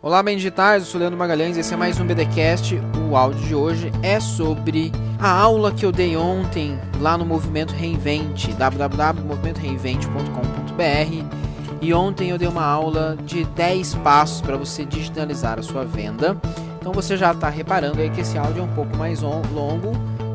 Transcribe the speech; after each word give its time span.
Olá, 0.00 0.22
bem 0.22 0.36
digitais, 0.36 0.84
eu 0.84 0.88
sou 0.88 1.00
Leandro 1.00 1.18
Magalhães, 1.18 1.56
esse 1.56 1.74
é 1.74 1.76
mais 1.76 1.98
um 1.98 2.06
BDcast. 2.06 2.80
O 3.10 3.16
áudio 3.16 3.48
de 3.48 3.52
hoje 3.52 3.90
é 4.00 4.20
sobre 4.20 4.92
a 5.18 5.28
aula 5.28 5.72
que 5.72 5.84
eu 5.84 5.90
dei 5.90 6.16
ontem 6.16 6.78
lá 7.00 7.18
no 7.18 7.26
Movimento 7.26 7.72
Reinvente, 7.72 8.52
www.movimentoreinvente.com.br. 8.52 11.36
E 11.82 11.92
ontem 11.92 12.30
eu 12.30 12.38
dei 12.38 12.46
uma 12.46 12.64
aula 12.64 13.18
de 13.24 13.42
10 13.44 13.96
passos 13.96 14.40
para 14.40 14.56
você 14.56 14.84
digitalizar 14.84 15.58
a 15.58 15.64
sua 15.64 15.84
venda. 15.84 16.40
Então 16.78 16.92
você 16.92 17.16
já 17.16 17.32
está 17.32 17.48
reparando 17.48 18.00
aí 18.00 18.08
que 18.08 18.20
esse 18.20 18.38
áudio 18.38 18.60
é 18.60 18.64
um 18.66 18.74
pouco 18.74 18.96
mais 18.96 19.20
longo. 19.20 19.90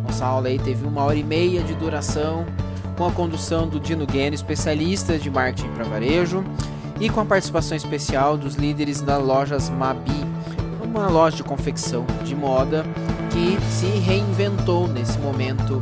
Nossa 0.05 0.25
aula 0.25 0.49
aí 0.49 0.59
teve 0.59 0.85
uma 0.85 1.03
hora 1.03 1.15
e 1.15 1.23
meia 1.23 1.63
de 1.63 1.73
duração, 1.75 2.45
com 2.97 3.07
a 3.07 3.11
condução 3.11 3.65
do 3.65 3.79
Dino 3.79 4.05
Guene, 4.05 4.35
especialista 4.35 5.17
de 5.17 5.29
marketing 5.29 5.69
para 5.69 5.85
varejo 5.85 6.43
e 7.03 7.09
com 7.09 7.19
a 7.19 7.25
participação 7.25 7.75
especial 7.75 8.37
dos 8.37 8.55
líderes 8.55 9.01
da 9.01 9.17
lojas 9.17 9.69
Mabi, 9.69 10.25
uma 10.81 11.09
loja 11.09 11.35
de 11.35 11.43
confecção 11.43 12.05
de 12.23 12.33
moda 12.33 12.85
que 13.29 13.59
se 13.73 13.87
reinventou 13.99 14.87
nesse 14.87 15.19
momento 15.19 15.81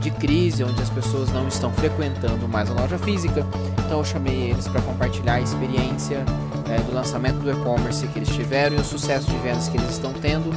de 0.00 0.10
crise, 0.10 0.64
onde 0.64 0.80
as 0.80 0.88
pessoas 0.88 1.30
não 1.30 1.46
estão 1.46 1.70
frequentando 1.74 2.48
mais 2.48 2.70
a 2.70 2.72
loja 2.72 2.96
física. 2.96 3.46
Então 3.84 3.98
eu 3.98 4.04
chamei 4.04 4.48
eles 4.48 4.66
para 4.66 4.80
compartilhar 4.80 5.34
a 5.34 5.40
experiência 5.42 6.24
é, 6.70 6.78
do 6.78 6.94
lançamento 6.94 7.36
do 7.40 7.50
e-commerce 7.50 8.06
que 8.06 8.18
eles 8.18 8.30
tiveram 8.30 8.74
e 8.74 8.80
o 8.80 8.84
sucesso 8.84 9.30
de 9.30 9.36
vendas 9.40 9.68
que 9.68 9.76
eles 9.76 9.90
estão 9.90 10.14
tendo. 10.14 10.50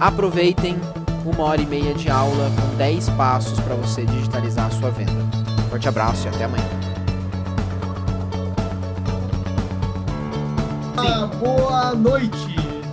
Aproveitem 0.00 0.80
uma 1.26 1.44
hora 1.44 1.60
e 1.60 1.66
meia 1.66 1.92
de 1.92 2.08
aula 2.08 2.50
com 2.58 2.76
10 2.78 3.10
passos 3.10 3.60
para 3.60 3.74
você 3.74 4.06
digitalizar 4.06 4.68
a 4.68 4.70
sua 4.70 4.90
venda. 4.90 5.12
Forte 5.68 5.86
abraço 5.86 6.26
e 6.26 6.28
até 6.30 6.44
amanhã. 6.44 6.91
Boa 11.40 11.96
noite, 11.96 12.30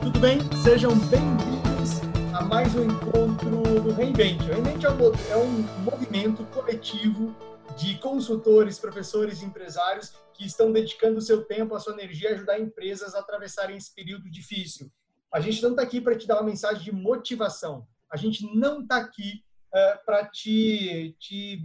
tudo 0.01 0.19
bem? 0.19 0.39
Sejam 0.63 0.97
bem-vindos 1.09 2.01
a 2.33 2.43
mais 2.43 2.73
um 2.73 2.83
encontro 2.83 3.81
do 3.81 3.93
Reinvente. 3.93 4.43
O 4.45 4.47
Reinvente 4.47 4.85
é 4.87 4.89
um, 4.89 5.13
é 5.29 5.37
um 5.37 5.61
movimento 5.83 6.43
coletivo 6.45 7.35
de 7.77 7.99
consultores, 7.99 8.79
professores 8.79 9.41
e 9.41 9.45
empresários 9.45 10.11
que 10.33 10.43
estão 10.43 10.71
dedicando 10.71 11.19
o 11.19 11.21
seu 11.21 11.43
tempo, 11.45 11.75
a 11.75 11.79
sua 11.79 11.93
energia 11.93 12.31
a 12.31 12.33
ajudar 12.33 12.59
empresas 12.59 13.13
a 13.13 13.19
atravessarem 13.19 13.77
esse 13.77 13.93
período 13.93 14.27
difícil. 14.27 14.91
A 15.31 15.39
gente 15.39 15.61
não 15.61 15.71
está 15.71 15.83
aqui 15.83 16.01
para 16.01 16.17
te 16.17 16.25
dar 16.25 16.37
uma 16.37 16.49
mensagem 16.49 16.83
de 16.83 16.91
motivação. 16.91 17.87
A 18.11 18.17
gente 18.17 18.43
não 18.55 18.81
está 18.81 18.97
aqui 18.97 19.43
uh, 19.71 19.77
é, 19.77 19.97
para 19.97 20.25
te, 20.25 21.15
te 21.19 21.61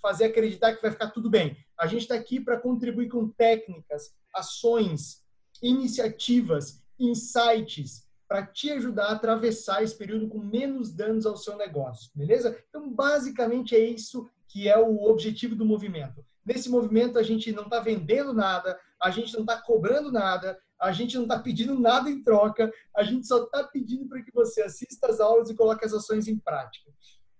fazer 0.00 0.26
acreditar 0.26 0.74
que 0.74 0.82
vai 0.82 0.92
ficar 0.92 1.08
tudo 1.08 1.28
bem. 1.28 1.56
A 1.76 1.88
gente 1.88 2.02
está 2.02 2.14
aqui 2.14 2.38
para 2.38 2.60
contribuir 2.60 3.08
com 3.08 3.28
técnicas, 3.30 4.12
ações, 4.32 5.17
iniciativas, 5.62 6.82
insights 6.98 8.06
para 8.28 8.46
te 8.46 8.70
ajudar 8.70 9.06
a 9.06 9.12
atravessar 9.12 9.82
esse 9.82 9.96
período 9.96 10.28
com 10.28 10.38
menos 10.38 10.92
danos 10.92 11.24
ao 11.24 11.36
seu 11.36 11.56
negócio, 11.56 12.10
beleza? 12.14 12.62
Então, 12.68 12.92
basicamente 12.92 13.74
é 13.74 13.80
isso 13.80 14.28
que 14.46 14.68
é 14.68 14.78
o 14.78 15.04
objetivo 15.04 15.54
do 15.54 15.64
movimento. 15.64 16.24
Nesse 16.44 16.68
movimento, 16.68 17.18
a 17.18 17.22
gente 17.22 17.52
não 17.52 17.64
está 17.64 17.80
vendendo 17.80 18.32
nada, 18.32 18.78
a 19.00 19.10
gente 19.10 19.32
não 19.34 19.40
está 19.40 19.60
cobrando 19.60 20.12
nada, 20.12 20.58
a 20.80 20.92
gente 20.92 21.16
não 21.16 21.24
está 21.24 21.38
pedindo 21.38 21.78
nada 21.78 22.10
em 22.10 22.22
troca, 22.22 22.72
a 22.94 23.02
gente 23.02 23.26
só 23.26 23.44
está 23.44 23.64
pedindo 23.64 24.06
para 24.08 24.22
que 24.22 24.32
você 24.32 24.62
assista 24.62 25.08
as 25.08 25.20
aulas 25.20 25.50
e 25.50 25.54
coloque 25.54 25.84
as 25.84 25.92
ações 25.92 26.28
em 26.28 26.38
prática. 26.38 26.90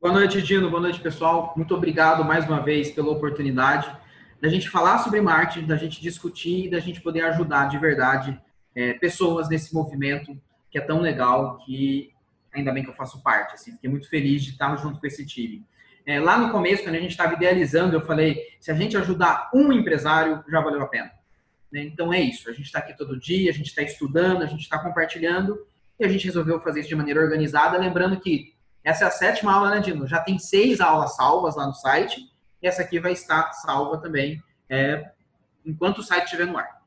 Boa 0.01 0.13
noite, 0.13 0.41
Dino. 0.41 0.69
Boa 0.69 0.81
noite, 0.81 0.99
pessoal. 0.99 1.53
Muito 1.55 1.73
obrigado 1.73 2.23
mais 2.23 2.45
uma 2.45 2.61
vez 2.61 2.91
pela 2.91 3.09
oportunidade 3.09 3.91
da 4.41 4.49
gente 4.49 4.69
falar 4.69 4.99
sobre 4.99 5.21
marketing, 5.21 5.65
da 5.65 5.77
gente 5.77 5.99
discutir 5.99 6.65
e 6.65 6.69
da 6.69 6.79
gente 6.79 7.01
poder 7.01 7.21
ajudar 7.21 7.69
de 7.69 7.79
verdade 7.79 8.39
é, 8.75 8.93
pessoas 8.93 9.49
nesse 9.49 9.73
movimento 9.73 10.39
que 10.69 10.77
é 10.77 10.81
tão 10.81 10.99
legal, 10.99 11.57
que 11.59 12.11
ainda 12.53 12.71
bem 12.71 12.83
que 12.83 12.89
eu 12.89 12.95
faço 12.95 13.21
parte. 13.23 13.53
Assim, 13.53 13.71
fiquei 13.73 13.89
muito 13.89 14.09
feliz 14.09 14.43
de 14.43 14.51
estar 14.51 14.75
junto 14.75 14.99
com 14.99 15.07
esse 15.07 15.25
time. 15.25 15.65
É, 16.05 16.19
lá 16.19 16.37
no 16.37 16.51
começo, 16.51 16.83
quando 16.83 16.95
a 16.95 16.99
gente 16.99 17.11
estava 17.11 17.33
idealizando, 17.33 17.95
eu 17.95 18.01
falei: 18.01 18.41
se 18.59 18.69
a 18.71 18.75
gente 18.75 18.95
ajudar 18.97 19.49
um 19.53 19.71
empresário, 19.71 20.43
já 20.49 20.61
valeu 20.61 20.81
a 20.81 20.87
pena. 20.87 21.11
Né? 21.71 21.83
Então 21.83 22.13
é 22.13 22.19
isso. 22.19 22.49
A 22.49 22.53
gente 22.53 22.65
está 22.65 22.79
aqui 22.79 22.95
todo 22.95 23.19
dia, 23.19 23.49
a 23.49 23.53
gente 23.53 23.67
está 23.67 23.81
estudando, 23.81 24.43
a 24.43 24.45
gente 24.45 24.61
está 24.61 24.77
compartilhando 24.77 25.65
e 25.99 26.05
a 26.05 26.07
gente 26.07 26.25
resolveu 26.25 26.61
fazer 26.61 26.81
isso 26.81 26.89
de 26.89 26.95
maneira 26.95 27.21
organizada. 27.21 27.77
Lembrando 27.77 28.19
que 28.19 28.53
essa 28.83 29.05
é 29.05 29.07
a 29.07 29.11
sétima 29.11 29.53
aula, 29.53 29.71
né, 29.71 29.79
Dino? 29.79 30.07
Já 30.07 30.19
tem 30.19 30.37
seis 30.37 30.79
aulas 30.79 31.15
salvas 31.15 31.55
lá 31.55 31.65
no 31.65 31.73
site 31.73 32.21
e 32.61 32.67
essa 32.67 32.83
aqui 32.83 32.99
vai 32.99 33.13
estar 33.13 33.51
salva 33.53 33.97
também 33.97 34.41
é, 34.69 35.11
enquanto 35.65 35.99
o 35.99 36.03
site 36.03 36.25
estiver 36.25 36.45
no 36.45 36.57
ar. 36.57 36.84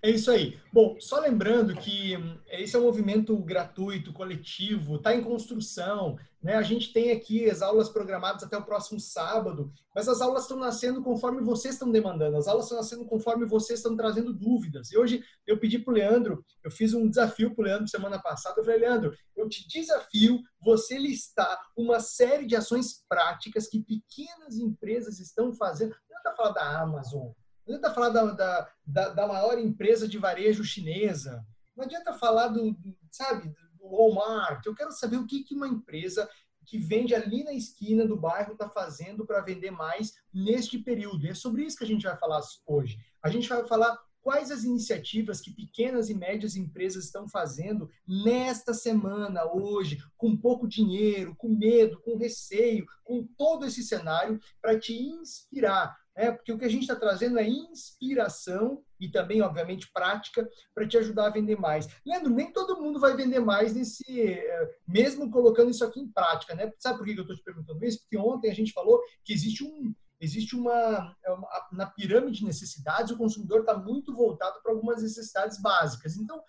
É 0.00 0.10
isso 0.10 0.30
aí. 0.30 0.56
Bom, 0.72 0.96
só 1.00 1.18
lembrando 1.18 1.74
que 1.74 2.16
hum, 2.16 2.38
esse 2.46 2.76
é 2.76 2.78
um 2.78 2.84
movimento 2.84 3.36
gratuito, 3.38 4.12
coletivo, 4.12 4.94
está 4.94 5.12
em 5.12 5.24
construção. 5.24 6.16
Né? 6.40 6.54
A 6.54 6.62
gente 6.62 6.92
tem 6.92 7.10
aqui 7.10 7.50
as 7.50 7.62
aulas 7.62 7.88
programadas 7.88 8.44
até 8.44 8.56
o 8.56 8.64
próximo 8.64 9.00
sábado, 9.00 9.72
mas 9.92 10.08
as 10.08 10.20
aulas 10.20 10.42
estão 10.42 10.56
nascendo 10.56 11.02
conforme 11.02 11.42
vocês 11.42 11.74
estão 11.74 11.90
demandando, 11.90 12.36
as 12.36 12.46
aulas 12.46 12.66
estão 12.66 12.78
nascendo 12.78 13.04
conforme 13.06 13.44
vocês 13.44 13.80
estão 13.80 13.96
trazendo 13.96 14.32
dúvidas. 14.32 14.92
E 14.92 14.96
hoje 14.96 15.20
eu 15.44 15.58
pedi 15.58 15.80
para 15.80 15.90
o 15.90 15.94
Leandro, 15.94 16.44
eu 16.62 16.70
fiz 16.70 16.94
um 16.94 17.08
desafio 17.08 17.52
para 17.52 17.62
o 17.62 17.64
Leandro 17.64 17.88
semana 17.88 18.20
passada. 18.22 18.60
Eu 18.60 18.64
falei, 18.64 18.78
Leandro, 18.78 19.12
eu 19.36 19.48
te 19.48 19.66
desafio 19.66 20.40
você 20.62 20.96
listar 20.96 21.58
uma 21.76 21.98
série 21.98 22.46
de 22.46 22.54
ações 22.54 23.04
práticas 23.08 23.66
que 23.66 23.82
pequenas 23.82 24.58
empresas 24.58 25.18
estão 25.18 25.52
fazendo. 25.52 25.92
Não 26.08 26.18
está 26.18 26.36
falando 26.36 26.54
da 26.54 26.82
Amazon, 26.82 27.32
não 27.68 27.76
adianta 27.76 27.94
falar 27.94 28.08
da, 28.08 28.24
da, 28.32 28.70
da, 28.86 29.08
da 29.10 29.26
maior 29.26 29.58
empresa 29.58 30.08
de 30.08 30.16
varejo 30.16 30.64
chinesa. 30.64 31.44
Não 31.76 31.84
adianta 31.84 32.14
falar 32.14 32.48
do, 32.48 32.74
sabe, 33.12 33.52
do 33.78 33.88
Walmart. 33.88 34.64
Eu 34.64 34.74
quero 34.74 34.90
saber 34.90 35.18
o 35.18 35.26
que, 35.26 35.44
que 35.44 35.54
uma 35.54 35.68
empresa 35.68 36.28
que 36.64 36.78
vende 36.78 37.14
ali 37.14 37.44
na 37.44 37.52
esquina 37.52 38.06
do 38.06 38.16
bairro 38.16 38.52
está 38.52 38.68
fazendo 38.68 39.26
para 39.26 39.42
vender 39.42 39.70
mais 39.70 40.14
neste 40.32 40.78
período. 40.78 41.24
E 41.24 41.30
é 41.30 41.34
sobre 41.34 41.64
isso 41.64 41.76
que 41.76 41.84
a 41.84 41.86
gente 41.86 42.04
vai 42.04 42.16
falar 42.16 42.40
hoje. 42.66 42.98
A 43.22 43.28
gente 43.28 43.48
vai 43.48 43.66
falar 43.66 43.98
quais 44.20 44.50
as 44.50 44.64
iniciativas 44.64 45.40
que 45.40 45.50
pequenas 45.50 46.10
e 46.10 46.14
médias 46.14 46.56
empresas 46.56 47.04
estão 47.04 47.28
fazendo 47.28 47.88
nesta 48.06 48.74
semana, 48.74 49.50
hoje, 49.50 49.98
com 50.16 50.36
pouco 50.36 50.68
dinheiro, 50.68 51.34
com 51.36 51.48
medo, 51.48 52.00
com 52.00 52.16
receio, 52.16 52.86
com 53.04 53.26
todo 53.38 53.64
esse 53.64 53.82
cenário, 53.82 54.38
para 54.60 54.78
te 54.78 54.92
inspirar 54.92 55.96
é, 56.18 56.32
porque 56.32 56.52
o 56.52 56.58
que 56.58 56.64
a 56.64 56.68
gente 56.68 56.82
está 56.82 56.96
trazendo 56.96 57.38
é 57.38 57.48
inspiração 57.48 58.82
e 58.98 59.08
também, 59.08 59.40
obviamente, 59.40 59.88
prática 59.92 60.46
para 60.74 60.86
te 60.86 60.98
ajudar 60.98 61.26
a 61.26 61.30
vender 61.30 61.56
mais. 61.56 61.86
Leandro, 62.04 62.34
nem 62.34 62.52
todo 62.52 62.82
mundo 62.82 62.98
vai 62.98 63.16
vender 63.16 63.38
mais 63.38 63.72
nesse, 63.72 64.20
é, 64.20 64.68
mesmo 64.86 65.30
colocando 65.30 65.70
isso 65.70 65.84
aqui 65.84 66.00
em 66.00 66.10
prática, 66.10 66.56
né? 66.56 66.72
Sabe 66.80 66.98
por 66.98 67.06
que 67.06 67.12
eu 67.12 67.22
estou 67.22 67.36
te 67.36 67.44
perguntando 67.44 67.84
isso? 67.84 68.00
Porque 68.00 68.18
ontem 68.18 68.50
a 68.50 68.54
gente 68.54 68.72
falou 68.72 69.00
que 69.24 69.32
existe 69.32 69.62
um, 69.62 69.94
existe 70.20 70.56
uma, 70.56 71.14
é 71.24 71.30
uma 71.30 71.48
na 71.70 71.86
pirâmide 71.86 72.40
de 72.40 72.44
necessidades, 72.44 73.12
o 73.12 73.18
consumidor 73.18 73.60
está 73.60 73.78
muito 73.78 74.12
voltado 74.12 74.60
para 74.60 74.72
algumas 74.72 75.00
necessidades 75.00 75.62
básicas. 75.62 76.16
Então, 76.16 76.42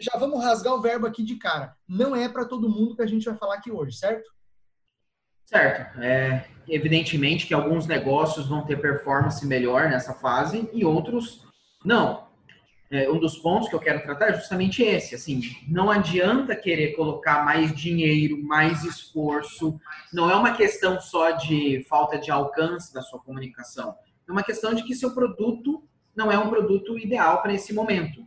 já 0.00 0.18
vamos 0.18 0.42
rasgar 0.42 0.72
o 0.72 0.80
verbo 0.80 1.06
aqui 1.06 1.22
de 1.22 1.36
cara. 1.36 1.76
Não 1.86 2.16
é 2.16 2.26
para 2.26 2.46
todo 2.46 2.70
mundo 2.70 2.96
que 2.96 3.02
a 3.02 3.06
gente 3.06 3.26
vai 3.26 3.36
falar 3.36 3.56
aqui 3.56 3.70
hoje, 3.70 3.98
certo? 3.98 4.32
Certo. 5.44 6.00
É, 6.00 6.44
evidentemente 6.68 7.46
que 7.46 7.54
alguns 7.54 7.86
negócios 7.86 8.46
vão 8.46 8.64
ter 8.64 8.80
performance 8.80 9.46
melhor 9.46 9.88
nessa 9.88 10.14
fase 10.14 10.68
e 10.72 10.84
outros 10.84 11.44
não. 11.84 12.28
é, 12.90 13.10
um 13.10 13.18
dos 13.18 13.36
pontos 13.36 13.68
que 13.68 13.74
eu 13.74 13.80
quero 13.80 14.02
tratar 14.02 14.30
é 14.30 14.34
justamente 14.34 14.82
esse. 14.82 15.14
Assim, 15.14 15.42
não 15.68 15.90
adianta 15.90 16.56
querer 16.56 16.92
colocar 16.92 17.44
mais 17.44 17.74
dinheiro, 17.74 18.42
mais 18.42 18.84
esforço. 18.84 19.78
Não 20.12 20.30
é 20.30 20.34
uma 20.34 20.52
questão 20.52 20.98
só 21.00 21.32
de 21.32 21.84
falta 21.88 22.18
de 22.18 22.30
alcance 22.30 22.92
da 22.94 23.02
sua 23.02 23.20
comunicação. 23.20 23.94
É 24.26 24.32
uma 24.32 24.42
questão 24.42 24.72
de 24.72 24.82
que 24.82 24.94
seu 24.94 25.12
produto 25.12 25.82
não 26.16 26.32
é 26.32 26.38
um 26.38 26.48
produto 26.48 26.98
ideal 26.98 27.42
para 27.42 27.52
esse 27.52 27.72
momento. 27.74 28.26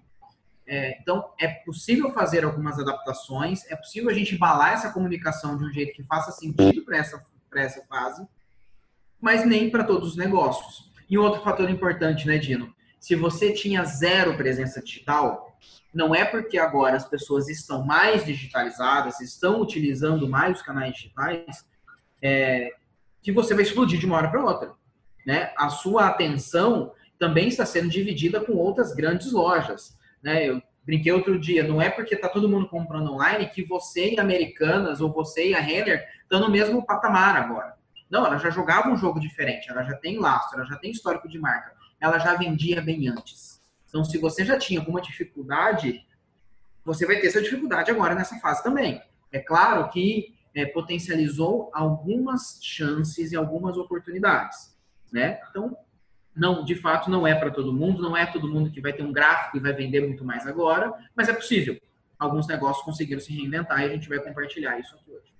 É, 0.68 1.00
então, 1.00 1.31
é 1.40 1.48
possível 1.48 2.12
fazer 2.12 2.44
algumas 2.44 2.78
adaptações, 2.78 3.66
é 3.72 3.75
possível 3.75 4.10
a 4.10 4.14
gente 4.14 4.36
embalar 4.36 4.74
essa 4.74 4.92
comunicação 4.92 5.58
de 5.58 5.64
um 5.64 5.72
jeito 5.72 5.94
que 5.94 6.04
faça 6.04 6.31
sentido 6.31 6.84
para 6.84 6.98
essa, 6.98 7.24
essa 7.56 7.86
fase, 7.86 8.28
mas 9.19 9.46
nem 9.46 9.69
para 9.69 9.86
todos 9.86 10.10
os 10.10 10.18
negócios. 10.18 10.92
E 11.10 11.18
outro 11.18 11.42
fator 11.42 11.69
importante, 11.69 12.28
né, 12.28 12.38
Dino? 12.38 12.75
Se 13.00 13.16
você 13.16 13.54
tinha 13.54 13.86
zero 13.86 14.36
presença 14.36 14.81
digital, 14.81 15.58
não 15.94 16.14
é 16.14 16.25
porque 16.25 16.58
agora 16.58 16.98
as 16.98 17.08
pessoas 17.08 17.48
estão 17.48 17.86
mais 17.86 18.25
digitalizadas, 18.25 19.22
estão 19.22 19.62
utilizando 19.62 20.28
mais 20.28 20.58
os 20.58 20.62
canais 20.62 20.94
digitais, 20.94 21.66
é, 22.22 22.72
que 23.22 23.31
você 23.31 23.54
vai 23.54 23.64
explodir 23.64 24.00
de 24.00 24.06
uma 24.06 24.18
hora 24.18 24.30
para 24.30 24.44
outra. 24.44 24.74
Né? 25.25 25.54
A 25.58 25.69
sua 25.69 26.08
atenção 26.08 26.92
também 27.18 27.48
está 27.48 27.66
sendo 27.66 27.90
dividida 27.90 28.42
com 28.42 28.54
outras 28.54 28.94
grandes 28.94 29.31
lojas. 29.31 29.98
Né? 30.22 30.50
Eu 30.50 30.62
brinquei 30.86 31.12
outro 31.12 31.40
dia, 31.40 31.64
não 31.64 31.81
é 31.81 31.90
porque 31.90 32.16
está 32.16 32.30
todo 32.30 32.50
mundo 32.50 32.69
comprando 32.69 33.12
online 33.12 33.50
que 33.50 33.64
você 33.64 34.14
e 34.14 34.19
Americanas 34.19 35.02
ou 35.02 35.12
você 35.12 35.50
e 35.50 35.56
a 35.56 35.60
Renner 35.60 36.08
estão 36.22 36.40
no 36.40 36.50
mesmo 36.50 36.86
patamar 36.86 37.36
agora. 37.36 37.75
Não, 38.10 38.25
ela 38.25 38.38
já 38.38 38.50
jogava 38.50 38.90
um 38.90 38.98
jogo 38.98 39.19
diferente, 39.19 39.69
ela 39.69 39.84
já 39.84 39.96
tem 39.98 40.18
lastro, 40.18 40.60
ela 40.60 40.68
já 40.68 40.78
tem 40.78 40.92
histórico 40.92 41.28
de 41.28 41.38
marca, 41.38 41.74
ela 42.00 42.18
já 42.18 42.36
vendia 42.36 42.81
bem 42.81 43.10
antes. 43.10 43.62
Então, 43.88 44.04
se 44.04 44.18
você 44.18 44.46
já 44.46 44.58
tinha 44.58 44.80
alguma 44.80 45.02
dificuldade, 45.02 46.06
você 46.86 47.06
vai 47.06 47.19
ter 47.19 47.28
essa 47.28 47.42
dificuldade 47.42 47.92
agora 47.92 48.16
nessa 48.16 48.38
fase 48.38 48.64
também. 48.64 49.02
É 49.31 49.40
claro 49.40 49.90
que 49.90 50.36
é, 50.56 50.66
potencializou 50.66 51.69
algumas 51.74 52.60
chances 52.62 53.31
e 53.31 53.36
algumas 53.36 53.78
oportunidades, 53.78 54.75
né? 55.12 55.40
Então, 55.50 55.78
não, 56.38 56.63
de 56.63 56.75
fato, 56.75 57.10
não 57.10 57.25
é 57.25 57.34
para 57.34 57.51
todo 57.51 57.74
mundo, 57.74 58.01
não 58.01 58.16
é 58.16 58.25
todo 58.25 58.48
mundo 58.48 58.69
que 58.69 58.80
vai 58.80 58.94
ter 58.94 59.04
um 59.04 59.12
gráfico 59.12 59.57
e 59.57 59.60
vai 59.60 59.74
vender 59.74 60.01
muito 60.01 60.24
mais 60.24 60.45
agora, 60.45 60.94
mas 61.16 61.28
é 61.28 61.34
possível. 61.34 61.80
Alguns 62.19 62.48
negócios 62.48 62.86
conseguiram 62.86 63.19
se 63.19 63.34
reinventar 63.34 63.81
e 63.81 63.86
a 63.86 63.89
gente 63.89 64.07
vai 64.07 64.19
compartilhar 64.19 64.80
isso 64.80 64.95
aqui 64.95 65.12
hoje. 65.12 65.34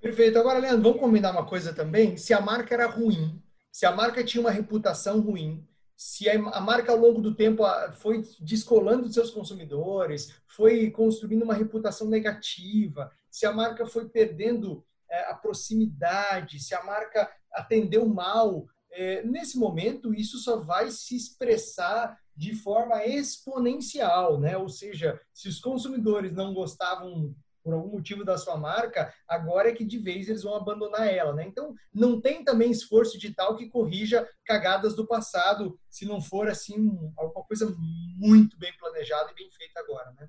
Perfeito. 0.00 0.38
Agora, 0.38 0.58
Leandro, 0.58 0.82
vamos 0.82 1.00
combinar 1.00 1.32
uma 1.32 1.46
coisa 1.46 1.72
também. 1.72 2.16
Se 2.16 2.34
a 2.34 2.40
marca 2.40 2.74
era 2.74 2.86
ruim, 2.86 3.40
se 3.70 3.86
a 3.86 3.92
marca 3.92 4.22
tinha 4.24 4.40
uma 4.40 4.50
reputação 4.50 5.20
ruim, 5.20 5.66
se 5.96 6.28
a 6.28 6.60
marca 6.60 6.92
ao 6.92 6.98
longo 6.98 7.20
do 7.20 7.34
tempo 7.34 7.64
foi 7.94 8.22
descolando 8.40 9.02
dos 9.02 9.14
seus 9.14 9.30
consumidores, 9.30 10.32
foi 10.46 10.90
construindo 10.90 11.42
uma 11.42 11.54
reputação 11.54 12.08
negativa, 12.08 13.10
se 13.30 13.44
a 13.46 13.52
marca 13.52 13.84
foi 13.86 14.08
perdendo 14.08 14.84
é, 15.10 15.30
a 15.30 15.34
proximidade, 15.34 16.60
se 16.60 16.74
a 16.74 16.84
marca 16.84 17.28
atendeu 17.52 18.06
mal 18.06 18.68
é, 18.98 19.22
nesse 19.22 19.56
momento, 19.56 20.12
isso 20.12 20.38
só 20.38 20.56
vai 20.56 20.90
se 20.90 21.14
expressar 21.14 22.18
de 22.34 22.52
forma 22.52 23.04
exponencial, 23.06 24.40
né? 24.40 24.56
Ou 24.58 24.68
seja, 24.68 25.20
se 25.32 25.48
os 25.48 25.60
consumidores 25.60 26.32
não 26.32 26.52
gostavam 26.52 27.32
por 27.62 27.74
algum 27.74 27.90
motivo 27.90 28.24
da 28.24 28.36
sua 28.36 28.56
marca, 28.56 29.12
agora 29.28 29.68
é 29.68 29.72
que 29.72 29.84
de 29.84 29.98
vez 29.98 30.28
eles 30.28 30.42
vão 30.42 30.56
abandonar 30.56 31.06
ela, 31.06 31.32
né? 31.32 31.46
Então, 31.46 31.74
não 31.94 32.20
tem 32.20 32.42
também 32.42 32.72
esforço 32.72 33.18
digital 33.18 33.56
que 33.56 33.68
corrija 33.68 34.28
cagadas 34.44 34.96
do 34.96 35.06
passado, 35.06 35.78
se 35.88 36.04
não 36.04 36.20
for 36.20 36.48
assim 36.48 36.74
alguma 37.16 37.44
coisa 37.44 37.72
muito 38.16 38.58
bem 38.58 38.76
planejada 38.78 39.30
e 39.30 39.34
bem 39.34 39.48
feita 39.52 39.78
agora, 39.78 40.10
né? 40.18 40.28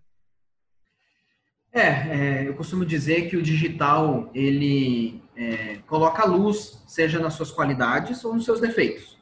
É, 1.72 1.82
é, 1.82 2.48
eu 2.48 2.56
costumo 2.56 2.86
dizer 2.86 3.30
que 3.30 3.38
o 3.38 3.44
digital 3.44 4.30
ele 4.34 5.22
é, 5.36 5.78
coloca 5.88 6.26
luz, 6.26 6.84
seja 6.88 7.20
nas 7.20 7.36
suas 7.36 7.52
qualidades 7.52 8.24
ou 8.26 8.34
nos 8.34 8.46
seus 8.46 8.60
defeitos. 8.60 9.18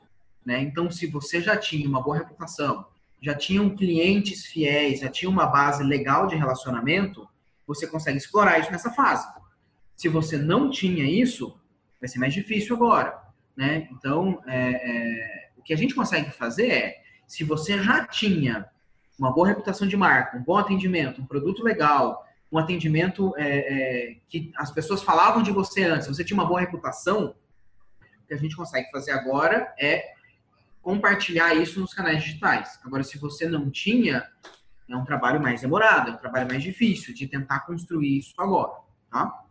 Né? 0.46 0.62
Então, 0.62 0.90
se 0.90 1.08
você 1.08 1.42
já 1.42 1.58
tinha 1.58 1.88
uma 1.88 2.02
boa 2.02 2.18
reputação, 2.18 2.86
já 3.22 3.36
tinham 3.36 3.76
clientes 3.76 4.46
fiéis, 4.46 5.02
já 5.02 5.10
tinha 5.10 5.30
uma 5.30 5.46
base 5.46 5.84
legal 5.84 6.28
de 6.28 6.36
relacionamento, 6.36 7.28
você 7.66 7.86
consegue 7.86 8.18
explorar 8.18 8.60
isso 8.60 8.72
nessa 8.72 8.92
fase. 8.92 9.28
Se 9.96 10.08
você 10.08 10.38
não 10.38 10.70
tinha 10.70 11.04
isso, 11.04 11.60
vai 12.00 12.08
ser 12.08 12.20
mais 12.20 12.34
difícil 12.34 12.76
agora. 12.76 13.20
Né? 13.58 13.90
Então, 13.92 14.42
é, 14.48 14.70
é, 14.70 15.50
o 15.58 15.62
que 15.62 15.74
a 15.74 15.78
gente 15.78 15.94
consegue 15.94 16.32
fazer 16.32 16.72
é, 16.72 17.02
se 17.28 17.44
você 17.44 17.82
já 17.84 18.06
tinha 18.06 18.68
uma 19.20 19.34
boa 19.34 19.48
reputação 19.48 19.88
de 19.88 19.98
marca, 19.98 20.38
um 20.38 20.44
bom 20.44 20.58
atendimento, 20.58 21.22
um 21.22 21.26
produto 21.26 21.64
legal, 21.64 22.27
um 22.52 22.58
atendimento 22.58 23.34
é, 23.38 23.44
é, 23.44 24.18
que 24.28 24.52
as 24.58 24.72
pessoas 24.72 25.04
falavam 25.04 25.44
de 25.44 25.52
você 25.52 25.84
antes, 25.84 26.08
você 26.08 26.24
tinha 26.24 26.38
uma 26.38 26.48
boa 26.48 26.60
reputação, 26.60 27.36
o 28.24 28.28
que 28.28 28.34
a 28.34 28.38
gente 28.38 28.56
consegue 28.56 28.90
fazer 28.92 29.12
agora 29.12 29.74
é 29.80 30.14
compartilhar 30.82 31.54
isso 31.54 31.80
nos 31.80 31.94
canais 31.94 32.24
digitais. 32.24 32.80
Agora, 32.84 33.04
se 33.04 33.18
você 33.18 33.48
não 33.48 33.70
tinha, 33.70 34.26
é 34.90 34.96
um 34.96 35.04
trabalho 35.04 35.42
mais 35.42 35.62
demorado, 35.62 36.12
é 36.12 36.14
um 36.14 36.18
trabalho 36.18 36.48
mais 36.48 36.64
difícil 36.64 37.14
de 37.14 37.28
tentar 37.28 37.62
construir 37.62 38.20
isso 38.20 38.34
agora, 38.38 38.74
tá? 39.12 39.44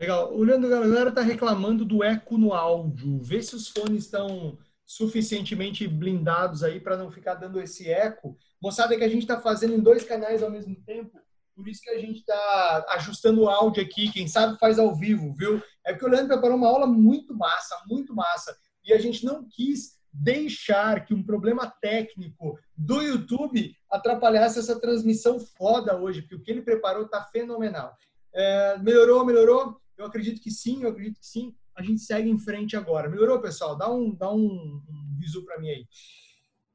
Legal. 0.00 0.34
O 0.34 0.42
Leandro, 0.42 0.70
galera 0.70 1.10
está 1.10 1.20
reclamando 1.20 1.84
do 1.84 2.02
eco 2.02 2.38
no 2.38 2.54
áudio. 2.54 3.20
Vê 3.22 3.42
se 3.42 3.54
os 3.54 3.68
fones 3.68 4.04
estão 4.04 4.56
suficientemente 4.86 5.86
blindados 5.86 6.64
aí 6.64 6.80
para 6.80 6.96
não 6.96 7.10
ficar 7.10 7.34
dando 7.34 7.60
esse 7.60 7.90
eco. 7.90 8.34
Moçada, 8.62 8.94
é 8.94 8.98
que 8.98 9.04
a 9.04 9.08
gente 9.08 9.22
está 9.22 9.38
fazendo 9.38 9.74
em 9.74 9.80
dois 9.80 10.04
canais 10.04 10.42
ao 10.42 10.50
mesmo 10.50 10.74
tempo. 10.74 11.20
Por 11.60 11.68
isso 11.68 11.82
que 11.82 11.90
a 11.90 11.98
gente 11.98 12.20
está 12.20 12.86
ajustando 12.94 13.42
o 13.42 13.48
áudio 13.48 13.82
aqui. 13.82 14.10
Quem 14.10 14.26
sabe 14.26 14.58
faz 14.58 14.78
ao 14.78 14.94
vivo, 14.94 15.34
viu? 15.34 15.62
É 15.84 15.92
porque 15.92 16.06
o 16.06 16.08
Leandro 16.08 16.28
preparou 16.28 16.56
uma 16.56 16.68
aula 16.68 16.86
muito 16.86 17.34
massa, 17.34 17.76
muito 17.86 18.14
massa. 18.14 18.56
E 18.84 18.92
a 18.92 18.98
gente 18.98 19.24
não 19.24 19.46
quis 19.46 19.98
deixar 20.12 21.04
que 21.04 21.14
um 21.14 21.22
problema 21.22 21.70
técnico 21.80 22.58
do 22.76 23.00
YouTube 23.02 23.76
atrapalhasse 23.90 24.58
essa 24.58 24.80
transmissão 24.80 25.38
foda 25.38 25.96
hoje, 25.96 26.22
porque 26.22 26.34
o 26.34 26.42
que 26.42 26.50
ele 26.50 26.62
preparou 26.62 27.04
está 27.04 27.22
fenomenal. 27.24 27.94
É, 28.34 28.78
melhorou, 28.78 29.24
melhorou? 29.24 29.80
Eu 29.98 30.06
acredito 30.06 30.40
que 30.40 30.50
sim, 30.50 30.82
eu 30.82 30.88
acredito 30.88 31.20
que 31.20 31.26
sim. 31.26 31.54
A 31.76 31.82
gente 31.82 32.00
segue 32.00 32.28
em 32.28 32.38
frente 32.38 32.76
agora. 32.76 33.08
Melhorou, 33.08 33.40
pessoal? 33.40 33.76
Dá 33.76 33.92
um, 33.92 34.14
dá 34.14 34.32
um, 34.32 34.82
um 34.88 35.44
para 35.44 35.58
mim 35.60 35.68
aí. 35.68 35.86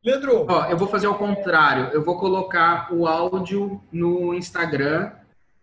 Leandro. 0.06 0.46
Ó, 0.48 0.66
eu 0.68 0.78
vou 0.78 0.88
fazer 0.88 1.08
o 1.08 1.16
contrário. 1.16 1.86
Eu 1.92 2.04
vou 2.04 2.20
colocar 2.20 2.94
o 2.94 3.08
áudio 3.08 3.82
no 3.92 4.36
Instagram 4.36 5.12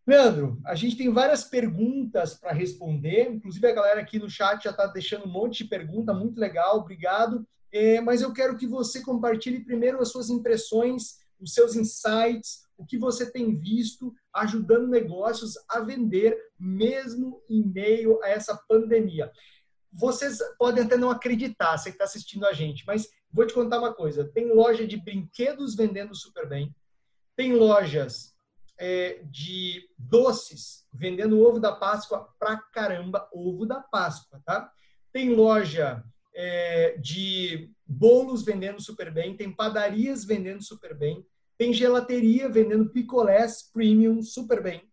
Leandro, 0.05 0.60
a 0.65 0.75
gente 0.75 0.98
tem 0.98 1.10
várias 1.10 1.45
perguntas 1.45 2.33
para 2.33 2.51
responder, 2.51 3.29
inclusive 3.29 3.65
a 3.65 3.74
galera 3.74 4.01
aqui 4.01 4.19
no 4.19 4.29
chat 4.29 4.65
já 4.65 4.72
está 4.72 4.86
deixando 4.86 5.25
um 5.25 5.31
monte 5.31 5.63
de 5.63 5.69
pergunta, 5.69 6.13
muito 6.13 6.38
legal, 6.38 6.79
obrigado. 6.79 7.48
É, 7.72 8.01
mas 8.01 8.22
eu 8.22 8.33
quero 8.33 8.57
que 8.57 8.67
você 8.67 9.01
compartilhe 9.01 9.63
primeiro 9.63 10.01
as 10.01 10.10
suas 10.10 10.29
impressões, 10.29 11.19
os 11.39 11.53
seus 11.53 11.75
insights, 11.75 12.63
o 12.77 12.86
que 12.86 12.98
você 12.98 13.31
tem 13.31 13.57
visto 13.57 14.13
ajudando 14.33 14.89
negócios 14.89 15.53
a 15.69 15.79
vender, 15.79 16.38
mesmo 16.60 17.41
em 17.50 17.63
meio 17.63 18.22
a 18.24 18.29
essa 18.29 18.60
pandemia. 18.67 19.31
Vocês 19.91 20.38
podem 20.57 20.83
até 20.83 20.98
não 20.98 21.10
acreditar, 21.10 21.77
você 21.77 21.89
que 21.89 21.95
está 21.95 22.03
assistindo 22.03 22.45
a 22.45 22.51
gente, 22.51 22.83
mas 22.86 23.07
vou 23.31 23.48
te 23.48 23.53
contar 23.53 23.79
uma 23.79 23.93
coisa: 23.93 24.29
tem 24.33 24.53
loja 24.53 24.86
de 24.86 24.98
brinquedos 24.98 25.75
vendendo 25.75 26.13
super 26.13 26.48
bem, 26.48 26.75
tem 27.36 27.55
lojas 27.55 28.33
é, 28.77 29.22
de 29.25 29.88
doces, 29.98 30.86
vendendo 30.92 31.39
ovo 31.39 31.60
da 31.60 31.72
Páscoa 31.72 32.30
pra 32.39 32.58
caramba, 32.58 33.30
ovo 33.34 33.65
da 33.65 33.80
Páscoa, 33.80 34.42
tá? 34.46 34.72
Tem 35.12 35.34
loja 35.34 36.03
é, 36.34 36.98
de 36.98 37.72
bolos 37.86 38.44
vendendo 38.44 38.82
super 38.82 39.12
bem, 39.12 39.38
tem 39.38 39.51
padarias 39.51 40.25
vendendo 40.25 40.63
super 40.63 40.98
bem, 40.98 41.25
tem 41.58 41.74
gelateria 41.74 42.50
vendendo 42.50 42.89
picolés 42.89 43.70
premium 43.72 44.22
super 44.22 44.62
bem, 44.62 44.89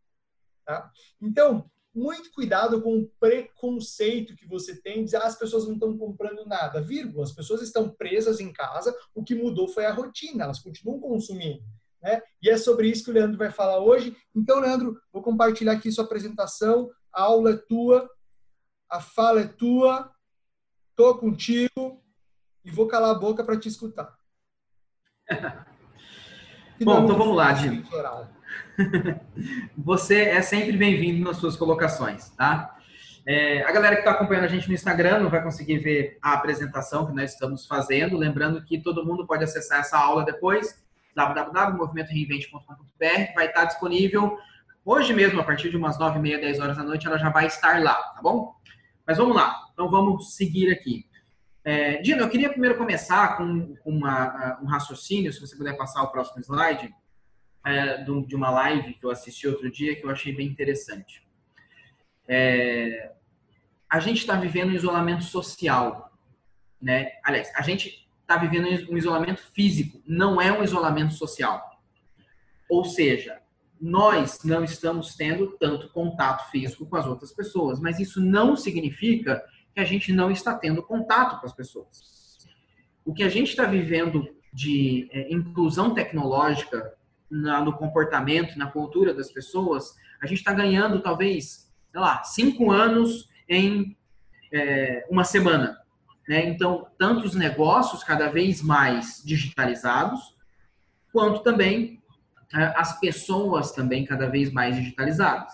tá? 0.64 0.90
Então, 1.20 1.70
muito 1.94 2.30
cuidado 2.32 2.80
com 2.80 2.98
o 2.98 3.08
preconceito 3.18 4.36
que 4.36 4.46
você 4.46 4.80
tem, 4.80 5.04
dizer 5.04 5.16
ah, 5.16 5.26
as 5.26 5.36
pessoas 5.36 5.66
não 5.66 5.74
estão 5.74 5.96
comprando 5.96 6.44
nada, 6.46 6.80
vírgula, 6.80 7.24
as 7.24 7.32
pessoas 7.32 7.62
estão 7.62 7.88
presas 7.88 8.38
em 8.40 8.52
casa, 8.52 8.94
o 9.14 9.24
que 9.24 9.34
mudou 9.34 9.66
foi 9.68 9.86
a 9.86 9.92
rotina, 9.92 10.44
elas 10.44 10.60
continuam 10.60 11.00
consumindo. 11.00 11.64
Né? 12.02 12.20
E 12.42 12.48
é 12.48 12.56
sobre 12.56 12.88
isso 12.88 13.04
que 13.04 13.10
o 13.10 13.14
Leandro 13.14 13.36
vai 13.36 13.50
falar 13.50 13.78
hoje. 13.78 14.16
Então, 14.34 14.60
Leandro, 14.60 14.98
vou 15.12 15.22
compartilhar 15.22 15.72
aqui 15.72 15.92
sua 15.92 16.04
apresentação. 16.04 16.90
A 17.12 17.22
aula 17.22 17.52
é 17.52 17.56
tua, 17.56 18.08
a 18.88 19.00
fala 19.00 19.42
é 19.42 19.46
tua, 19.46 20.10
tô 20.96 21.16
contigo 21.18 22.02
e 22.64 22.70
vou 22.70 22.86
calar 22.86 23.10
a 23.10 23.18
boca 23.18 23.44
para 23.44 23.58
te 23.58 23.68
escutar. 23.68 24.14
Bom, 26.82 27.04
então 27.04 27.18
vamos 27.18 27.36
lá, 27.36 27.52
Dino. 27.52 27.84
Você 29.76 30.22
é 30.22 30.40
sempre 30.40 30.76
bem-vindo 30.78 31.22
nas 31.22 31.36
suas 31.36 31.54
colocações, 31.54 32.30
tá? 32.30 32.74
É, 33.26 33.62
a 33.64 33.70
galera 33.70 33.96
que 33.96 34.00
está 34.00 34.12
acompanhando 34.12 34.44
a 34.44 34.48
gente 34.48 34.66
no 34.66 34.72
Instagram 34.72 35.18
não 35.18 35.28
vai 35.28 35.42
conseguir 35.42 35.78
ver 35.78 36.18
a 36.22 36.32
apresentação 36.32 37.06
que 37.06 37.12
nós 37.12 37.34
estamos 37.34 37.66
fazendo. 37.66 38.16
Lembrando 38.16 38.64
que 38.64 38.80
todo 38.82 39.04
mundo 39.04 39.26
pode 39.26 39.44
acessar 39.44 39.80
essa 39.80 39.98
aula 39.98 40.24
depois 40.24 40.82
www.movimentoreinvente.com.br, 41.14 43.34
vai 43.34 43.46
estar 43.46 43.64
disponível 43.64 44.38
hoje 44.84 45.12
mesmo, 45.12 45.40
a 45.40 45.44
partir 45.44 45.70
de 45.70 45.76
umas 45.76 45.98
9 45.98 46.18
e 46.18 46.22
meia, 46.22 46.40
10 46.40 46.60
horas 46.60 46.76
da 46.76 46.82
noite, 46.82 47.06
ela 47.06 47.18
já 47.18 47.30
vai 47.30 47.46
estar 47.46 47.82
lá, 47.82 47.94
tá 47.94 48.20
bom? 48.22 48.54
Mas 49.06 49.18
vamos 49.18 49.36
lá, 49.36 49.68
então 49.72 49.90
vamos 49.90 50.36
seguir 50.36 50.72
aqui. 50.72 51.08
É, 51.62 52.00
Dino, 52.00 52.22
eu 52.22 52.28
queria 52.28 52.48
primeiro 52.48 52.76
começar 52.76 53.36
com 53.36 53.76
uma, 53.84 54.58
um 54.62 54.66
raciocínio, 54.66 55.32
se 55.32 55.40
você 55.40 55.56
puder 55.56 55.76
passar 55.76 56.02
o 56.02 56.10
próximo 56.10 56.40
slide, 56.40 56.94
é, 57.64 58.02
de 58.02 58.34
uma 58.34 58.50
live 58.50 58.94
que 58.94 59.04
eu 59.04 59.10
assisti 59.10 59.46
outro 59.46 59.70
dia 59.70 59.94
que 59.94 60.04
eu 60.04 60.10
achei 60.10 60.34
bem 60.34 60.46
interessante. 60.46 61.22
É, 62.26 63.12
a 63.88 64.00
gente 64.00 64.18
está 64.18 64.36
vivendo 64.36 64.70
um 64.70 64.74
isolamento 64.74 65.24
social, 65.24 66.10
né? 66.80 67.10
Aliás, 67.24 67.52
a 67.54 67.62
gente 67.62 68.08
está 68.30 68.36
vivendo 68.36 68.88
um 68.92 68.96
isolamento 68.96 69.42
físico, 69.52 70.00
não 70.06 70.40
é 70.40 70.56
um 70.56 70.62
isolamento 70.62 71.14
social. 71.14 71.60
Ou 72.68 72.84
seja, 72.84 73.40
nós 73.80 74.44
não 74.44 74.62
estamos 74.62 75.16
tendo 75.16 75.48
tanto 75.58 75.88
contato 75.88 76.48
físico 76.48 76.86
com 76.86 76.96
as 76.96 77.06
outras 77.06 77.32
pessoas, 77.32 77.80
mas 77.80 77.98
isso 77.98 78.20
não 78.20 78.54
significa 78.54 79.42
que 79.74 79.80
a 79.80 79.84
gente 79.84 80.12
não 80.12 80.30
está 80.30 80.54
tendo 80.56 80.80
contato 80.80 81.40
com 81.40 81.46
as 81.46 81.52
pessoas. 81.52 82.46
O 83.04 83.12
que 83.12 83.24
a 83.24 83.28
gente 83.28 83.48
está 83.48 83.64
vivendo 83.64 84.28
de 84.52 85.08
é, 85.10 85.32
inclusão 85.32 85.92
tecnológica 85.92 86.94
na, 87.28 87.60
no 87.60 87.72
comportamento, 87.72 88.56
na 88.56 88.70
cultura 88.70 89.12
das 89.12 89.32
pessoas, 89.32 89.96
a 90.22 90.26
gente 90.26 90.38
está 90.38 90.52
ganhando 90.52 91.00
talvez, 91.00 91.68
sei 91.90 92.00
lá, 92.00 92.22
cinco 92.22 92.70
anos 92.70 93.28
em 93.48 93.96
é, 94.52 95.04
uma 95.10 95.24
semana. 95.24 95.79
Né? 96.30 96.46
Então, 96.46 96.86
tanto 96.96 97.26
os 97.26 97.34
negócios 97.34 98.04
cada 98.04 98.28
vez 98.28 98.62
mais 98.62 99.20
digitalizados, 99.24 100.36
quanto 101.12 101.42
também 101.42 102.00
é, 102.54 102.66
as 102.76 103.00
pessoas 103.00 103.72
também 103.72 104.04
cada 104.06 104.28
vez 104.30 104.52
mais 104.52 104.76
digitalizadas. 104.76 105.52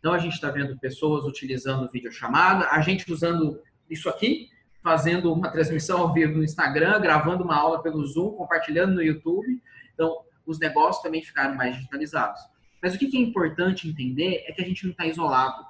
Então, 0.00 0.12
a 0.12 0.18
gente 0.18 0.32
está 0.32 0.50
vendo 0.50 0.76
pessoas 0.80 1.24
utilizando 1.24 1.88
videochamada, 1.88 2.66
a 2.72 2.80
gente 2.80 3.10
usando 3.12 3.62
isso 3.88 4.08
aqui, 4.08 4.48
fazendo 4.82 5.32
uma 5.32 5.48
transmissão 5.48 6.00
ao 6.00 6.12
vivo 6.12 6.38
no 6.38 6.42
Instagram, 6.42 7.00
gravando 7.00 7.44
uma 7.44 7.54
aula 7.54 7.80
pelo 7.80 8.04
Zoom, 8.04 8.32
compartilhando 8.32 8.94
no 8.94 9.02
YouTube. 9.02 9.62
Então, 9.94 10.24
os 10.44 10.58
negócios 10.58 11.04
também 11.04 11.22
ficaram 11.22 11.54
mais 11.54 11.76
digitalizados. 11.76 12.40
Mas 12.82 12.96
o 12.96 12.98
que 12.98 13.16
é 13.16 13.20
importante 13.20 13.88
entender 13.88 14.42
é 14.48 14.52
que 14.52 14.60
a 14.60 14.66
gente 14.66 14.82
não 14.82 14.90
está 14.90 15.06
isolado. 15.06 15.64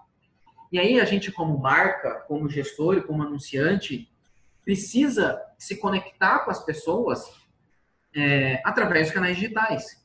E 0.72 0.78
aí, 0.78 0.98
a 0.98 1.04
gente, 1.04 1.30
como 1.30 1.58
marca, 1.58 2.24
como 2.26 2.48
gestor 2.48 2.96
e 2.96 3.02
como 3.02 3.22
anunciante, 3.22 4.08
precisa 4.66 5.40
se 5.56 5.76
conectar 5.76 6.40
com 6.40 6.50
as 6.50 6.62
pessoas 6.64 7.24
é, 8.12 8.60
através 8.64 9.06
dos 9.06 9.14
canais 9.14 9.36
digitais. 9.36 10.04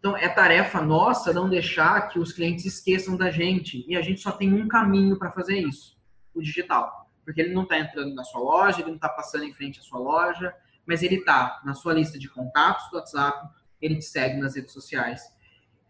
Então, 0.00 0.16
é 0.16 0.28
tarefa 0.28 0.82
nossa 0.82 1.32
não 1.32 1.48
deixar 1.48 2.08
que 2.08 2.18
os 2.18 2.32
clientes 2.32 2.64
esqueçam 2.64 3.16
da 3.16 3.30
gente. 3.30 3.84
E 3.88 3.96
a 3.96 4.02
gente 4.02 4.20
só 4.20 4.32
tem 4.32 4.52
um 4.52 4.66
caminho 4.66 5.16
para 5.16 5.30
fazer 5.30 5.58
isso: 5.58 5.96
o 6.34 6.42
digital. 6.42 7.08
Porque 7.24 7.40
ele 7.40 7.54
não 7.54 7.62
está 7.62 7.78
entrando 7.78 8.14
na 8.14 8.24
sua 8.24 8.40
loja, 8.40 8.80
ele 8.80 8.88
não 8.88 8.96
está 8.96 9.08
passando 9.08 9.44
em 9.44 9.52
frente 9.52 9.78
à 9.78 9.82
sua 9.82 10.00
loja, 10.00 10.52
mas 10.84 11.02
ele 11.02 11.16
está 11.16 11.60
na 11.64 11.74
sua 11.74 11.94
lista 11.94 12.18
de 12.18 12.28
contatos 12.28 12.90
do 12.90 12.96
WhatsApp, 12.96 13.48
ele 13.80 13.96
te 13.96 14.04
segue 14.06 14.40
nas 14.40 14.56
redes 14.56 14.72
sociais. 14.72 15.22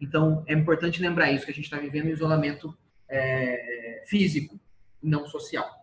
Então, 0.00 0.45
é 0.47 0.52
importante 0.52 1.00
lembrar 1.00 1.30
isso, 1.33 1.47
que 1.47 1.52
a 1.52 1.54
gente 1.54 1.64
está 1.64 1.78
vivendo 1.78 2.07
um 2.07 2.12
isolamento 2.12 2.76
é, 3.09 4.04
físico, 4.07 4.61
não 5.02 5.26
social. 5.26 5.77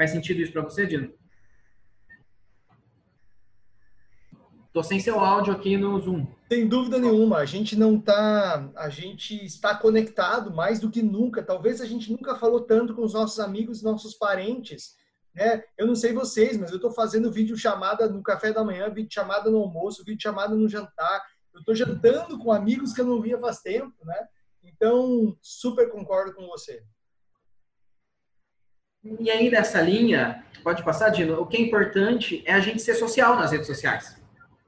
Faz 0.00 0.12
sentido 0.12 0.40
isso 0.40 0.50
para 0.50 0.62
você, 0.62 0.86
Dino? 0.86 1.12
Tô 4.72 4.82
sem 4.82 4.98
seu 4.98 5.20
áudio 5.20 5.52
aqui 5.52 5.76
no 5.76 6.00
Zoom. 6.00 6.26
Sem 6.50 6.66
dúvida 6.66 6.98
nenhuma, 6.98 7.36
a 7.36 7.44
gente 7.44 7.76
não 7.76 8.00
tá, 8.00 8.72
a 8.76 8.88
gente 8.88 9.44
está 9.44 9.74
conectado 9.74 10.50
mais 10.50 10.80
do 10.80 10.90
que 10.90 11.02
nunca. 11.02 11.42
Talvez 11.42 11.82
a 11.82 11.84
gente 11.84 12.10
nunca 12.10 12.34
falou 12.34 12.62
tanto 12.62 12.94
com 12.94 13.02
os 13.04 13.12
nossos 13.12 13.38
amigos, 13.38 13.82
nossos 13.82 14.14
parentes. 14.14 14.96
Né? 15.34 15.62
Eu 15.76 15.86
não 15.86 15.94
sei 15.94 16.14
vocês, 16.14 16.56
mas 16.56 16.70
eu 16.70 16.76
estou 16.76 16.92
fazendo 16.92 17.30
vídeo 17.30 17.54
chamada 17.54 18.08
no 18.08 18.22
café 18.22 18.54
da 18.54 18.64
manhã, 18.64 18.88
vídeo 18.88 19.12
chamada 19.12 19.50
no 19.50 19.58
almoço, 19.58 20.02
vídeo 20.02 20.22
chamada 20.22 20.54
no 20.54 20.66
jantar. 20.66 21.22
Eu 21.52 21.60
estou 21.60 21.74
jantando 21.74 22.38
com 22.38 22.50
amigos 22.50 22.94
que 22.94 23.02
eu 23.02 23.06
não 23.06 23.20
via 23.20 23.38
faz 23.38 23.60
tempo, 23.60 23.94
né? 24.06 24.28
Então, 24.64 25.36
super 25.42 25.90
concordo 25.90 26.32
com 26.32 26.46
você. 26.46 26.82
E 29.02 29.30
aí, 29.30 29.50
nessa 29.50 29.80
linha, 29.80 30.44
pode 30.62 30.84
passar, 30.84 31.08
Dino, 31.08 31.40
o 31.40 31.46
que 31.46 31.56
é 31.56 31.60
importante 31.60 32.42
é 32.44 32.52
a 32.52 32.60
gente 32.60 32.82
ser 32.82 32.94
social 32.94 33.34
nas 33.34 33.50
redes 33.50 33.66
sociais. 33.66 34.20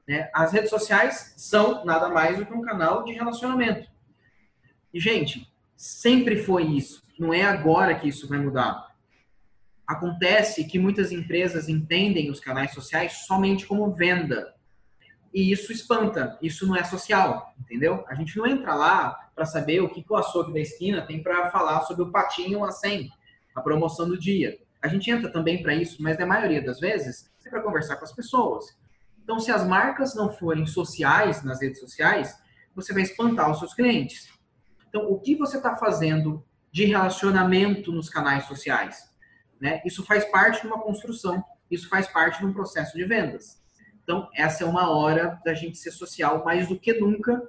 Né? 0.07 0.27
As 0.33 0.51
redes 0.51 0.71
sociais 0.71 1.35
são 1.37 1.85
nada 1.85 2.09
mais 2.09 2.37
do 2.37 2.45
que 2.45 2.53
um 2.53 2.61
canal 2.61 3.03
de 3.03 3.13
relacionamento. 3.13 3.87
E, 4.91 4.99
gente, 4.99 5.47
sempre 5.77 6.37
foi 6.37 6.63
isso. 6.63 7.03
Não 7.19 7.31
é 7.31 7.43
agora 7.43 7.93
que 7.93 8.07
isso 8.07 8.27
vai 8.27 8.39
mudar. 8.39 8.87
Acontece 9.85 10.63
que 10.65 10.79
muitas 10.79 11.11
empresas 11.11 11.69
entendem 11.69 12.31
os 12.31 12.39
canais 12.39 12.73
sociais 12.73 13.25
somente 13.27 13.67
como 13.67 13.93
venda. 13.93 14.55
E 15.31 15.51
isso 15.51 15.71
espanta, 15.71 16.39
isso 16.41 16.65
não 16.65 16.75
é 16.75 16.83
social, 16.83 17.53
entendeu? 17.59 18.03
A 18.07 18.15
gente 18.15 18.35
não 18.35 18.47
entra 18.47 18.73
lá 18.73 19.29
para 19.35 19.45
saber 19.45 19.81
o 19.81 19.89
que 19.89 20.03
o 20.09 20.15
açougue 20.15 20.53
da 20.53 20.59
esquina 20.59 21.05
tem 21.05 21.21
para 21.21 21.51
falar 21.51 21.81
sobre 21.81 22.03
o 22.03 22.11
patinho 22.11 22.63
a 22.63 22.71
100 22.71 23.11
a 23.55 23.61
promoção 23.61 24.07
do 24.07 24.17
dia. 24.17 24.57
A 24.81 24.87
gente 24.87 25.09
entra 25.09 25.31
também 25.31 25.61
para 25.61 25.73
isso, 25.73 26.01
mas 26.01 26.17
na 26.17 26.25
maioria 26.25 26.63
das 26.63 26.79
vezes 26.79 27.31
é 27.45 27.49
para 27.49 27.61
conversar 27.61 27.95
com 27.97 28.05
as 28.05 28.13
pessoas. 28.13 28.65
Então, 29.23 29.39
se 29.39 29.51
as 29.51 29.65
marcas 29.65 30.15
não 30.15 30.31
forem 30.31 30.65
sociais 30.65 31.43
nas 31.43 31.61
redes 31.61 31.79
sociais, 31.79 32.37
você 32.75 32.93
vai 32.93 33.03
espantar 33.03 33.49
os 33.49 33.59
seus 33.59 33.73
clientes. 33.73 34.29
Então, 34.89 35.09
o 35.09 35.19
que 35.19 35.35
você 35.35 35.57
está 35.57 35.75
fazendo 35.75 36.45
de 36.71 36.85
relacionamento 36.85 37.91
nos 37.91 38.09
canais 38.09 38.45
sociais? 38.45 39.09
Né? 39.61 39.81
Isso 39.85 40.05
faz 40.05 40.25
parte 40.25 40.61
de 40.61 40.67
uma 40.67 40.81
construção, 40.81 41.43
isso 41.71 41.87
faz 41.87 42.07
parte 42.07 42.39
de 42.39 42.45
um 42.45 42.53
processo 42.53 42.97
de 42.97 43.05
vendas. 43.05 43.61
Então, 44.03 44.29
essa 44.35 44.63
é 44.63 44.67
uma 44.67 44.89
hora 44.89 45.39
da 45.45 45.53
gente 45.53 45.77
ser 45.77 45.91
social 45.91 46.43
mais 46.43 46.67
do 46.67 46.77
que 46.77 46.93
nunca 46.93 47.41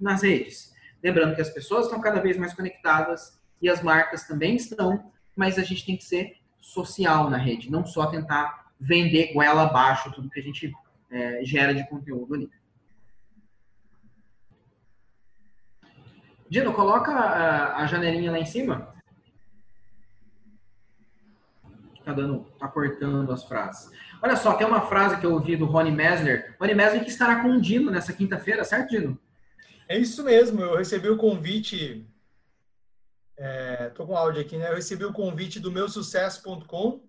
nas 0.00 0.22
redes. 0.22 0.72
Lembrando 1.02 1.34
que 1.34 1.42
as 1.42 1.50
pessoas 1.50 1.84
estão 1.84 2.00
cada 2.00 2.20
vez 2.20 2.38
mais 2.38 2.54
conectadas 2.54 3.38
e 3.60 3.68
as 3.68 3.82
marcas 3.82 4.26
também 4.26 4.56
estão, 4.56 5.12
mas 5.38 5.56
a 5.56 5.62
gente 5.62 5.86
tem 5.86 5.96
que 5.96 6.04
ser 6.04 6.36
social 6.60 7.30
na 7.30 7.36
rede, 7.36 7.70
não 7.70 7.86
só 7.86 8.06
tentar 8.06 8.72
vender 8.78 9.32
goela 9.32 9.62
abaixo 9.62 10.10
tudo 10.12 10.28
que 10.28 10.40
a 10.40 10.42
gente 10.42 10.72
é, 11.10 11.44
gera 11.44 11.72
de 11.72 11.88
conteúdo 11.88 12.34
ali. 12.34 12.50
Dino, 16.50 16.72
coloca 16.72 17.12
a, 17.12 17.76
a 17.76 17.86
janelinha 17.86 18.32
lá 18.32 18.38
em 18.40 18.44
cima. 18.44 18.92
Tá 22.04 22.12
dando, 22.12 22.40
tá 22.58 22.66
cortando 22.66 23.30
as 23.30 23.44
frases. 23.44 23.92
Olha 24.20 24.34
só, 24.34 24.54
tem 24.54 24.66
uma 24.66 24.80
frase 24.80 25.20
que 25.20 25.26
eu 25.26 25.34
ouvi 25.34 25.54
do 25.54 25.66
Rony 25.66 25.92
Messler. 25.92 26.56
Rony 26.58 26.74
Messler 26.74 27.04
que 27.04 27.10
estará 27.10 27.42
com 27.42 27.50
o 27.50 27.60
Dino 27.60 27.92
nessa 27.92 28.12
quinta-feira, 28.12 28.64
certo, 28.64 28.90
Dino? 28.90 29.16
É 29.86 29.96
isso 29.96 30.24
mesmo. 30.24 30.60
Eu 30.60 30.78
recebi 30.78 31.08
o 31.08 31.16
convite 31.16 32.04
É, 33.40 33.90
com 33.90 34.16
áudio 34.16 34.42
aqui, 34.42 34.56
né? 34.56 34.68
Eu 34.68 34.74
recebi 34.74 35.04
o 35.04 35.12
convite 35.12 35.60
do 35.60 35.70
meusucesso.com 35.70 37.08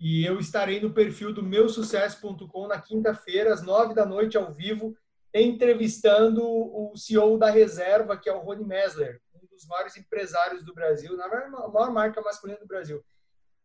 e 0.00 0.24
eu 0.24 0.40
estarei 0.40 0.80
no 0.80 0.94
perfil 0.94 1.32
do 1.32 1.42
meusucesso.com 1.42 2.66
na 2.66 2.80
quinta-feira, 2.80 3.52
às 3.52 3.62
nove 3.62 3.94
da 3.94 4.06
noite, 4.06 4.38
ao 4.38 4.50
vivo, 4.50 4.96
entrevistando 5.34 6.42
o 6.42 6.96
CEO 6.96 7.36
da 7.36 7.50
Reserva, 7.50 8.16
que 8.16 8.30
é 8.30 8.32
o 8.32 8.38
Rony 8.38 8.64
Messler, 8.64 9.20
um 9.34 9.46
dos 9.46 9.66
maiores 9.66 9.96
empresários 9.98 10.64
do 10.64 10.72
Brasil, 10.72 11.16
na 11.16 11.28
maior 11.28 11.92
marca 11.92 12.22
masculina 12.22 12.58
do 12.58 12.66
Brasil. 12.66 13.04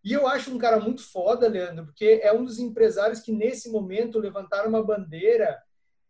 E 0.04 0.12
eu 0.12 0.28
acho 0.28 0.54
um 0.54 0.58
cara 0.58 0.80
muito 0.80 1.02
foda, 1.02 1.48
Leandro, 1.48 1.86
porque 1.86 2.20
é 2.22 2.34
um 2.34 2.44
dos 2.44 2.60
empresários 2.60 3.22
que 3.22 3.32
nesse 3.32 3.72
momento 3.72 4.20
levantaram 4.20 4.68
uma 4.68 4.84
bandeira 4.84 5.58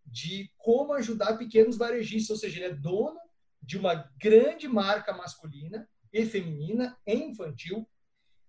de 0.04 0.52
como 0.58 0.94
ajudar 0.94 1.38
pequenos 1.38 1.78
varejistas, 1.78 2.32
ou 2.32 2.38
seja, 2.38 2.58
ele 2.58 2.74
é 2.74 2.76
dono 2.76 3.20
de 3.64 3.78
uma 3.78 4.10
grande 4.20 4.68
marca 4.68 5.14
masculina 5.14 5.88
e 6.12 6.26
feminina 6.26 6.98
e 7.08 7.14
infantil. 7.14 7.88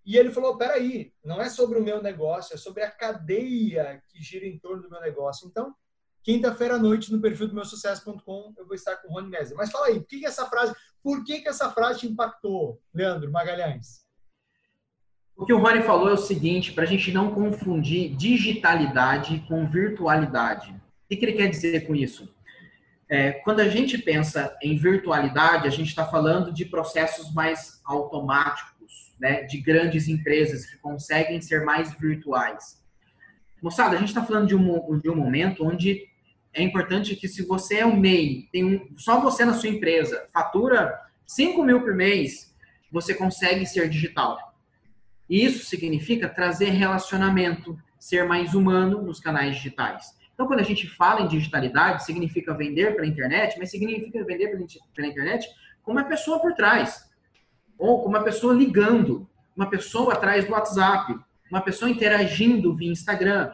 E 0.04 0.18
ele 0.18 0.30
falou: 0.30 0.58
peraí, 0.58 1.12
não 1.24 1.40
é 1.40 1.48
sobre 1.48 1.78
o 1.78 1.82
meu 1.82 2.02
negócio, 2.02 2.54
é 2.54 2.58
sobre 2.58 2.82
a 2.82 2.90
cadeia 2.90 4.02
que 4.08 4.22
gira 4.22 4.46
em 4.46 4.58
torno 4.58 4.82
do 4.82 4.90
meu 4.90 5.00
negócio. 5.00 5.48
Então, 5.48 5.74
quinta-feira 6.22 6.74
à 6.74 6.78
noite, 6.78 7.12
no 7.12 7.20
perfil 7.20 7.48
do 7.48 7.54
meu 7.54 7.64
sucesso.com, 7.64 8.54
eu 8.58 8.66
vou 8.66 8.74
estar 8.74 8.96
com 8.96 9.08
o 9.08 9.12
Rony 9.12 9.30
Messer. 9.30 9.56
Mas 9.56 9.70
fala 9.70 9.86
aí, 9.86 10.00
por 10.00 10.08
que, 10.08 10.18
que 10.18 10.26
essa 10.26 10.46
frase, 10.46 10.74
por 11.02 11.24
que, 11.24 11.40
que 11.40 11.48
essa 11.48 11.70
frase 11.70 12.00
te 12.00 12.06
impactou, 12.06 12.82
Leandro 12.92 13.30
Magalhães? 13.30 14.04
O 15.36 15.44
que 15.44 15.52
o 15.52 15.58
Rony 15.58 15.82
falou 15.82 16.08
é 16.08 16.12
o 16.12 16.18
seguinte, 16.18 16.72
para 16.72 16.84
a 16.84 16.86
gente 16.86 17.12
não 17.12 17.34
confundir 17.34 18.14
digitalidade 18.14 19.44
com 19.48 19.68
virtualidade. 19.68 20.70
O 20.70 21.08
que, 21.08 21.16
que 21.16 21.24
ele 21.24 21.32
quer 21.32 21.48
dizer 21.48 21.86
com 21.86 21.94
isso? 21.94 22.33
É, 23.08 23.32
quando 23.32 23.60
a 23.60 23.68
gente 23.68 23.98
pensa 23.98 24.56
em 24.62 24.76
virtualidade, 24.76 25.66
a 25.66 25.70
gente 25.70 25.88
está 25.88 26.06
falando 26.06 26.52
de 26.52 26.64
processos 26.64 27.32
mais 27.34 27.80
automáticos, 27.84 29.14
né, 29.20 29.42
de 29.42 29.60
grandes 29.60 30.08
empresas 30.08 30.66
que 30.66 30.78
conseguem 30.78 31.40
ser 31.40 31.64
mais 31.64 31.92
virtuais. 31.94 32.82
Moçada, 33.62 33.96
a 33.96 33.98
gente 33.98 34.08
está 34.08 34.24
falando 34.24 34.48
de 34.48 34.56
um, 34.56 34.98
de 34.98 35.10
um 35.10 35.16
momento 35.16 35.64
onde 35.66 36.08
é 36.52 36.62
importante 36.62 37.16
que 37.16 37.28
se 37.28 37.44
você 37.44 37.78
é 37.78 37.86
um 37.86 37.96
MEI, 37.96 38.48
tem 38.52 38.64
um, 38.64 38.94
só 38.96 39.20
você 39.20 39.44
na 39.44 39.54
sua 39.54 39.68
empresa, 39.68 40.28
fatura 40.32 40.98
5 41.26 41.62
mil 41.64 41.80
por 41.80 41.94
mês, 41.94 42.54
você 42.90 43.14
consegue 43.14 43.66
ser 43.66 43.88
digital. 43.88 44.54
Isso 45.28 45.64
significa 45.64 46.28
trazer 46.28 46.70
relacionamento, 46.70 47.76
ser 47.98 48.26
mais 48.26 48.54
humano 48.54 49.02
nos 49.02 49.18
canais 49.18 49.56
digitais. 49.56 50.14
Então, 50.34 50.46
quando 50.46 50.60
a 50.60 50.64
gente 50.64 50.88
fala 50.88 51.22
em 51.22 51.28
digitalidade, 51.28 52.04
significa 52.04 52.52
vender 52.52 52.94
pela 52.94 53.06
internet, 53.06 53.56
mas 53.58 53.70
significa 53.70 54.24
vender 54.24 54.48
pela 54.48 55.08
internet 55.08 55.48
com 55.82 55.92
uma 55.92 56.04
pessoa 56.04 56.40
por 56.40 56.54
trás, 56.54 57.08
ou 57.78 58.02
com 58.02 58.08
uma 58.08 58.22
pessoa 58.22 58.52
ligando, 58.52 59.28
uma 59.56 59.70
pessoa 59.70 60.12
atrás 60.12 60.44
do 60.44 60.52
WhatsApp, 60.52 61.16
uma 61.50 61.60
pessoa 61.60 61.90
interagindo 61.90 62.74
via 62.74 62.90
Instagram. 62.90 63.52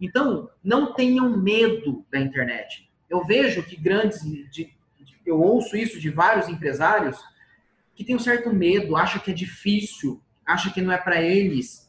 Então, 0.00 0.50
não 0.62 0.92
tenham 0.92 1.36
medo 1.38 2.04
da 2.10 2.20
internet. 2.20 2.90
Eu 3.08 3.24
vejo 3.24 3.62
que 3.62 3.76
grandes, 3.76 4.20
de, 4.50 4.74
eu 5.24 5.40
ouço 5.40 5.76
isso 5.76 5.98
de 5.98 6.10
vários 6.10 6.48
empresários 6.48 7.18
que 7.94 8.04
têm 8.04 8.16
um 8.16 8.18
certo 8.18 8.52
medo, 8.52 8.96
acham 8.96 9.20
que 9.20 9.30
é 9.30 9.34
difícil, 9.34 10.20
acha 10.44 10.70
que 10.70 10.82
não 10.82 10.92
é 10.92 10.98
para 10.98 11.22
eles, 11.22 11.83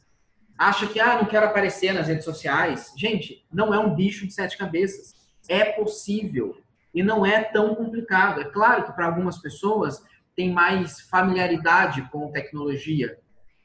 acha 0.57 0.87
que, 0.87 0.99
ah, 0.99 1.17
não 1.17 1.25
quero 1.25 1.45
aparecer 1.45 1.93
nas 1.93 2.07
redes 2.07 2.25
sociais. 2.25 2.93
Gente, 2.97 3.45
não 3.51 3.73
é 3.73 3.79
um 3.79 3.93
bicho 3.93 4.25
de 4.25 4.33
sete 4.33 4.57
cabeças. 4.57 5.13
É 5.47 5.65
possível 5.65 6.57
e 6.93 7.03
não 7.03 7.25
é 7.25 7.43
tão 7.43 7.75
complicado. 7.75 8.41
É 8.41 8.45
claro 8.45 8.85
que 8.85 8.93
para 8.93 9.05
algumas 9.05 9.37
pessoas 9.37 10.01
tem 10.35 10.51
mais 10.51 11.01
familiaridade 11.01 12.01
com 12.11 12.31
tecnologia, 12.31 13.19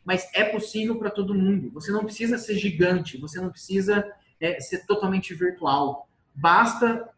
mas 0.04 0.28
é 0.34 0.44
possível 0.44 0.98
para 0.98 1.10
todo 1.10 1.34
mundo. 1.34 1.70
Você 1.72 1.92
não 1.92 2.04
precisa 2.04 2.38
ser 2.38 2.56
gigante, 2.56 3.18
você 3.18 3.40
não 3.40 3.50
precisa 3.50 4.04
é, 4.40 4.60
ser 4.60 4.86
totalmente 4.86 5.34
virtual. 5.34 6.08
Basta 6.34 7.08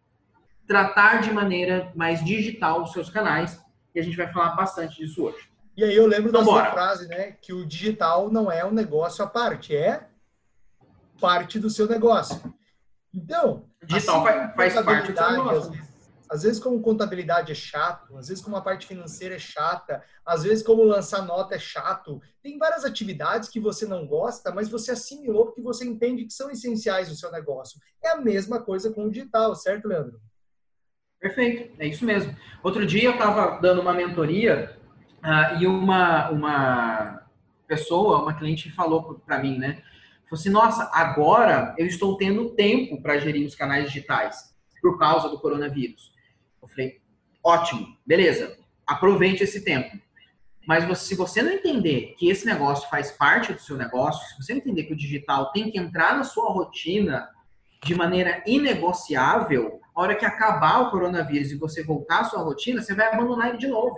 tratar 0.66 1.20
de 1.20 1.32
maneira 1.32 1.92
mais 1.94 2.24
digital 2.24 2.82
os 2.82 2.92
seus 2.92 3.10
canais 3.10 3.60
e 3.94 4.00
a 4.00 4.02
gente 4.02 4.16
vai 4.16 4.30
falar 4.32 4.54
bastante 4.54 4.96
disso 4.96 5.24
hoje. 5.24 5.51
E 5.76 5.84
aí 5.84 5.94
eu 5.94 6.06
lembro 6.06 6.28
então, 6.28 6.40
da 6.40 6.46
sua 6.46 6.66
frase, 6.66 7.08
né? 7.08 7.32
Que 7.40 7.52
o 7.52 7.66
digital 7.66 8.30
não 8.30 8.50
é 8.50 8.64
um 8.64 8.72
negócio 8.72 9.24
à 9.24 9.26
parte, 9.26 9.74
é 9.74 10.06
parte 11.20 11.58
do 11.58 11.70
seu 11.70 11.88
negócio. 11.88 12.54
Então, 13.14 13.64
o 13.82 13.86
digital 13.86 14.26
assim, 14.26 14.54
faz, 14.54 14.74
faz 14.74 14.84
parte 14.84 15.12
do 15.12 15.18
seu 15.18 15.30
negócio. 15.32 15.58
Às 15.60 15.68
vezes, 15.70 15.92
às 16.32 16.42
vezes, 16.44 16.58
como 16.58 16.80
contabilidade 16.80 17.52
é 17.52 17.54
chato, 17.54 18.16
às 18.16 18.28
vezes 18.28 18.42
como 18.42 18.56
a 18.56 18.62
parte 18.62 18.86
financeira 18.86 19.34
é 19.34 19.38
chata, 19.38 20.02
às 20.24 20.44
vezes 20.44 20.64
como 20.64 20.82
lançar 20.82 21.26
nota 21.26 21.56
é 21.56 21.58
chato. 21.58 22.22
Tem 22.42 22.56
várias 22.56 22.86
atividades 22.86 23.50
que 23.50 23.60
você 23.60 23.84
não 23.84 24.06
gosta, 24.06 24.50
mas 24.50 24.66
você 24.70 24.92
assimilou 24.92 25.44
porque 25.44 25.60
você 25.60 25.84
entende 25.84 26.24
que 26.24 26.32
são 26.32 26.50
essenciais 26.50 27.10
no 27.10 27.14
seu 27.14 27.30
negócio. 27.30 27.78
É 28.02 28.12
a 28.12 28.16
mesma 28.16 28.62
coisa 28.62 28.90
com 28.90 29.04
o 29.04 29.10
digital, 29.10 29.54
certo, 29.54 29.86
Leandro? 29.86 30.22
Perfeito, 31.20 31.74
é 31.78 31.86
isso 31.86 32.02
mesmo. 32.02 32.34
Outro 32.62 32.86
dia 32.86 33.04
eu 33.04 33.12
estava 33.12 33.60
dando 33.60 33.82
uma 33.82 33.92
mentoria 33.92 34.80
ah, 35.22 35.56
e 35.60 35.66
uma, 35.66 36.30
uma 36.30 37.22
pessoa, 37.66 38.22
uma 38.22 38.34
cliente 38.34 38.72
falou 38.72 39.22
para 39.24 39.38
mim, 39.38 39.56
né? 39.56 39.82
Falou 40.24 40.40
assim, 40.40 40.50
nossa, 40.50 40.90
agora 40.92 41.74
eu 41.78 41.86
estou 41.86 42.16
tendo 42.16 42.50
tempo 42.50 43.00
para 43.00 43.18
gerir 43.18 43.46
os 43.46 43.54
canais 43.54 43.86
digitais 43.86 44.52
por 44.80 44.98
causa 44.98 45.28
do 45.28 45.38
coronavírus. 45.38 46.12
Eu 46.60 46.68
falei, 46.68 47.00
ótimo, 47.42 47.86
beleza, 48.04 48.58
aproveite 48.86 49.44
esse 49.44 49.64
tempo. 49.64 49.96
Mas 50.66 50.84
você, 50.84 51.06
se 51.06 51.14
você 51.14 51.42
não 51.42 51.52
entender 51.52 52.14
que 52.18 52.28
esse 52.28 52.44
negócio 52.44 52.88
faz 52.88 53.12
parte 53.12 53.52
do 53.52 53.60
seu 53.60 53.76
negócio, 53.76 54.26
se 54.28 54.42
você 54.42 54.54
entender 54.54 54.84
que 54.84 54.92
o 54.92 54.96
digital 54.96 55.52
tem 55.52 55.70
que 55.70 55.78
entrar 55.78 56.16
na 56.16 56.24
sua 56.24 56.50
rotina 56.50 57.28
de 57.84 57.94
maneira 57.94 58.42
inegociável, 58.46 59.80
a 59.94 60.00
hora 60.00 60.14
que 60.14 60.24
acabar 60.24 60.80
o 60.80 60.90
coronavírus 60.90 61.50
e 61.52 61.58
você 61.58 61.82
voltar 61.82 62.20
à 62.20 62.24
sua 62.24 62.42
rotina, 62.42 62.80
você 62.80 62.94
vai 62.94 63.12
abandonar 63.12 63.50
ele 63.50 63.58
de 63.58 63.68
novo 63.68 63.96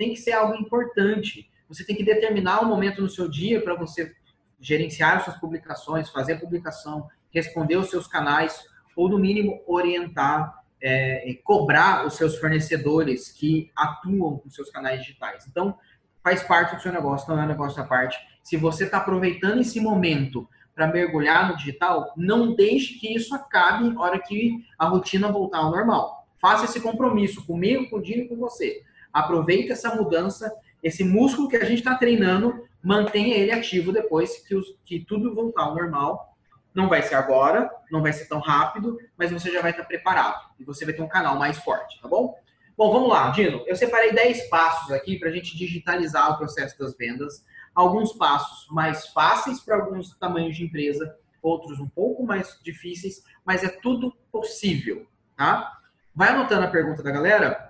tem 0.00 0.14
que 0.14 0.16
ser 0.16 0.32
algo 0.32 0.54
importante. 0.54 1.50
Você 1.68 1.84
tem 1.84 1.94
que 1.94 2.02
determinar 2.02 2.62
um 2.62 2.68
momento 2.68 3.02
no 3.02 3.08
seu 3.10 3.28
dia 3.28 3.60
para 3.60 3.74
você 3.74 4.16
gerenciar 4.58 5.22
suas 5.22 5.36
publicações, 5.36 6.08
fazer 6.08 6.40
publicação, 6.40 7.06
responder 7.30 7.76
os 7.76 7.90
seus 7.90 8.06
canais, 8.06 8.64
ou 8.96 9.10
no 9.10 9.18
mínimo 9.18 9.62
orientar 9.66 10.58
é, 10.82 11.38
cobrar 11.44 12.06
os 12.06 12.14
seus 12.14 12.38
fornecedores 12.38 13.30
que 13.30 13.70
atuam 13.76 14.38
com 14.38 14.48
seus 14.48 14.70
canais 14.70 15.00
digitais. 15.00 15.46
Então, 15.46 15.76
faz 16.24 16.42
parte 16.42 16.76
do 16.76 16.80
seu 16.80 16.92
negócio, 16.92 17.28
não 17.28 17.38
é 17.38 17.44
um 17.44 17.48
negócio 17.48 17.82
à 17.82 17.86
parte. 17.86 18.16
Se 18.42 18.56
você 18.56 18.84
está 18.84 18.96
aproveitando 18.96 19.60
esse 19.60 19.78
momento 19.82 20.48
para 20.74 20.86
mergulhar 20.86 21.50
no 21.50 21.58
digital, 21.58 22.14
não 22.16 22.54
deixe 22.54 22.98
que 22.98 23.14
isso 23.14 23.34
acabe 23.34 23.90
na 23.90 24.00
hora 24.00 24.18
que 24.18 24.64
a 24.78 24.86
rotina 24.86 25.30
voltar 25.30 25.58
ao 25.58 25.70
normal. 25.70 26.26
Faça 26.40 26.64
esse 26.64 26.80
compromisso 26.80 27.44
comigo, 27.44 27.90
com 27.90 27.96
o 27.98 28.02
Dino 28.02 28.22
e 28.22 28.28
com 28.28 28.36
você. 28.36 28.82
Aproveita 29.12 29.72
essa 29.72 29.94
mudança, 29.94 30.52
esse 30.82 31.04
músculo 31.04 31.48
que 31.48 31.56
a 31.56 31.64
gente 31.64 31.78
está 31.78 31.94
treinando, 31.94 32.66
mantenha 32.82 33.36
ele 33.36 33.52
ativo 33.52 33.92
depois 33.92 34.38
que, 34.46 34.54
os, 34.54 34.76
que 34.84 35.04
tudo 35.04 35.34
voltar 35.34 35.64
ao 35.64 35.74
normal. 35.74 36.36
Não 36.74 36.88
vai 36.88 37.02
ser 37.02 37.16
agora, 37.16 37.68
não 37.90 38.00
vai 38.00 38.12
ser 38.12 38.26
tão 38.26 38.38
rápido, 38.38 38.96
mas 39.16 39.32
você 39.32 39.50
já 39.50 39.60
vai 39.60 39.72
estar 39.72 39.84
preparado 39.84 40.50
e 40.58 40.64
você 40.64 40.84
vai 40.84 40.94
ter 40.94 41.02
um 41.02 41.08
canal 41.08 41.36
mais 41.36 41.58
forte, 41.58 42.00
tá 42.00 42.08
bom? 42.08 42.38
Bom, 42.76 42.92
vamos 42.92 43.10
lá, 43.10 43.28
Dino. 43.30 43.62
Eu 43.66 43.76
separei 43.76 44.12
10 44.12 44.48
passos 44.48 44.90
aqui 44.92 45.18
para 45.18 45.28
a 45.28 45.32
gente 45.32 45.56
digitalizar 45.56 46.32
o 46.32 46.38
processo 46.38 46.78
das 46.78 46.96
vendas. 46.96 47.44
Alguns 47.74 48.12
passos 48.12 48.68
mais 48.70 49.08
fáceis 49.08 49.60
para 49.60 49.76
alguns 49.76 50.16
tamanhos 50.16 50.56
de 50.56 50.64
empresa, 50.64 51.14
outros 51.42 51.78
um 51.78 51.88
pouco 51.88 52.24
mais 52.24 52.58
difíceis, 52.62 53.22
mas 53.44 53.64
é 53.64 53.68
tudo 53.68 54.16
possível, 54.32 55.06
tá? 55.36 55.78
Vai 56.14 56.30
anotando 56.30 56.64
a 56.64 56.70
pergunta 56.70 57.02
da 57.02 57.10
galera 57.10 57.69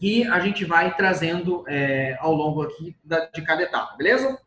e 0.00 0.24
a 0.24 0.40
gente 0.40 0.64
vai 0.64 0.94
trazendo 0.96 1.64
é, 1.68 2.16
ao 2.20 2.32
longo 2.34 2.62
aqui 2.62 2.96
da, 3.02 3.26
de 3.26 3.42
cada 3.42 3.62
etapa, 3.62 3.96
beleza? 3.96 4.38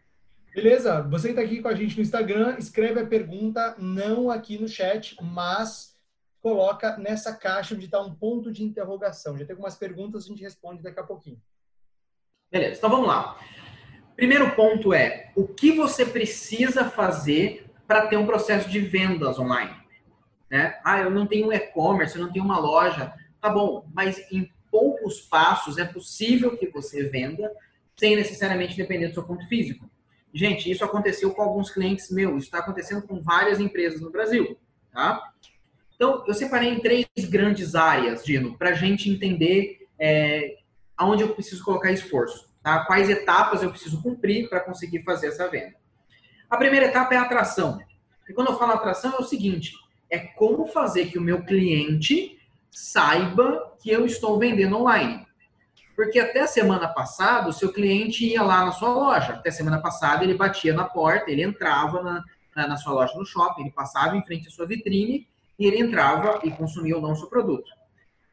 Beleza. 0.54 1.04
Você 1.04 1.30
está 1.30 1.42
aqui 1.42 1.62
com 1.62 1.68
a 1.68 1.76
gente 1.76 1.96
no 1.96 2.02
Instagram, 2.02 2.56
escreve 2.58 3.00
a 3.00 3.06
pergunta 3.06 3.76
não 3.78 4.32
aqui 4.32 4.58
no 4.58 4.68
chat, 4.68 5.16
mas 5.22 5.96
coloca 6.42 6.98
nessa 6.98 7.36
caixa 7.36 7.76
onde 7.76 7.86
está 7.86 8.02
um 8.02 8.14
ponto 8.14 8.52
de 8.52 8.64
interrogação. 8.64 9.38
Já 9.38 9.46
tem 9.46 9.54
algumas 9.54 9.76
perguntas, 9.76 10.26
a 10.26 10.28
gente 10.28 10.42
responde 10.42 10.82
daqui 10.82 11.00
a 11.00 11.04
pouquinho. 11.04 11.40
Beleza, 12.52 12.78
então 12.78 12.90
vamos 12.90 13.08
lá. 13.08 13.38
Primeiro 14.16 14.56
ponto 14.56 14.94
é, 14.94 15.32
o 15.36 15.48
que 15.48 15.74
você 15.74 16.06
precisa 16.06 16.86
fazer 16.86 17.70
para 17.86 18.08
ter 18.08 18.18
um 18.18 18.26
processo 18.26 18.68
de 18.68 18.80
vendas 18.80 19.38
online? 19.38 19.76
Né? 20.50 20.80
Ah, 20.84 21.02
eu 21.02 21.12
não 21.12 21.28
tenho 21.28 21.54
e-commerce, 21.54 22.16
eu 22.16 22.26
não 22.26 22.34
tenho 22.34 22.46
uma 22.46 22.58
loja. 22.58 23.14
Tá 23.40 23.50
bom, 23.50 23.88
mas 23.94 24.20
em 24.32 24.52
poucos 25.08 25.22
passos 25.22 25.78
é 25.78 25.86
possível 25.86 26.58
que 26.58 26.68
você 26.68 27.04
venda 27.04 27.50
sem 27.96 28.16
necessariamente 28.16 28.76
depender 28.76 29.08
do 29.08 29.14
seu 29.14 29.24
ponto 29.24 29.48
físico. 29.48 29.90
Gente, 30.34 30.70
isso 30.70 30.84
aconteceu 30.84 31.34
com 31.34 31.42
alguns 31.42 31.72
clientes 31.72 32.12
meus, 32.12 32.44
está 32.44 32.60
acontecendo 32.60 33.02
com 33.08 33.22
várias 33.22 33.60
empresas 33.60 34.02
no 34.02 34.12
Brasil, 34.12 34.58
tá? 34.92 35.32
Então, 35.96 36.24
eu 36.28 36.34
separei 36.34 36.70
em 36.70 36.80
três 36.80 37.08
grandes 37.30 37.74
áreas, 37.74 38.24
Dino, 38.24 38.56
para 38.58 38.70
a 38.70 38.74
gente 38.74 39.10
entender 39.10 39.88
é, 39.98 40.58
aonde 40.96 41.24
eu 41.24 41.34
preciso 41.34 41.64
colocar 41.64 41.92
esforço, 41.92 42.54
tá? 42.62 42.86
Quais 42.86 43.10
etapas 43.10 43.64
eu 43.64 43.72
preciso 43.72 44.04
cumprir 44.04 44.48
para 44.50 44.60
conseguir 44.60 45.04
fazer 45.04 45.28
essa 45.28 45.50
venda. 45.50 45.76
A 46.50 46.58
primeira 46.58 46.88
etapa 46.88 47.16
é 47.16 47.18
a 47.18 47.24
atração. 47.24 47.80
E 48.30 48.34
quando 48.34 48.52
eu 48.52 48.60
falo 48.60 48.74
atração, 48.74 49.14
é 49.14 49.18
o 49.18 49.24
seguinte: 49.24 49.74
é 50.10 50.20
como 50.20 50.68
fazer 50.68 51.08
que 51.08 51.18
o 51.18 51.22
meu 51.22 51.44
cliente 51.44 52.37
saiba 52.72 53.76
que 53.80 53.90
eu 53.90 54.06
estou 54.06 54.38
vendendo 54.38 54.78
online. 54.78 55.26
Porque 55.96 56.20
até 56.20 56.46
semana 56.46 56.88
passada, 56.88 57.50
o 57.50 57.54
seu 57.54 57.74
cliente 57.74 58.24
ia 58.26 58.44
lá 58.44 58.66
na 58.66 58.72
sua 58.72 58.90
loja. 58.90 59.34
Até 59.34 59.50
semana 59.50 59.82
passada, 59.82 60.24
ele 60.24 60.36
batia 60.36 60.74
na 60.74 60.84
porta, 60.84 61.32
ele 61.32 61.42
entrava 61.42 62.04
na, 62.04 62.24
na, 62.56 62.68
na 62.68 62.78
sua 62.78 62.94
loja 62.94 63.18
no 63.18 63.26
shopping, 63.26 63.62
ele 63.62 63.72
passava 63.72 64.16
em 64.16 64.24
frente 64.24 64.48
à 64.48 64.52
sua 64.52 64.68
vitrine 64.68 65.28
e 65.58 65.66
ele 65.66 65.80
entrava 65.80 66.40
e 66.44 66.52
consumia 66.52 66.96
ou 66.96 67.02
não 67.02 67.14
o 67.14 67.16
seu 67.16 67.28
produto. 67.28 67.72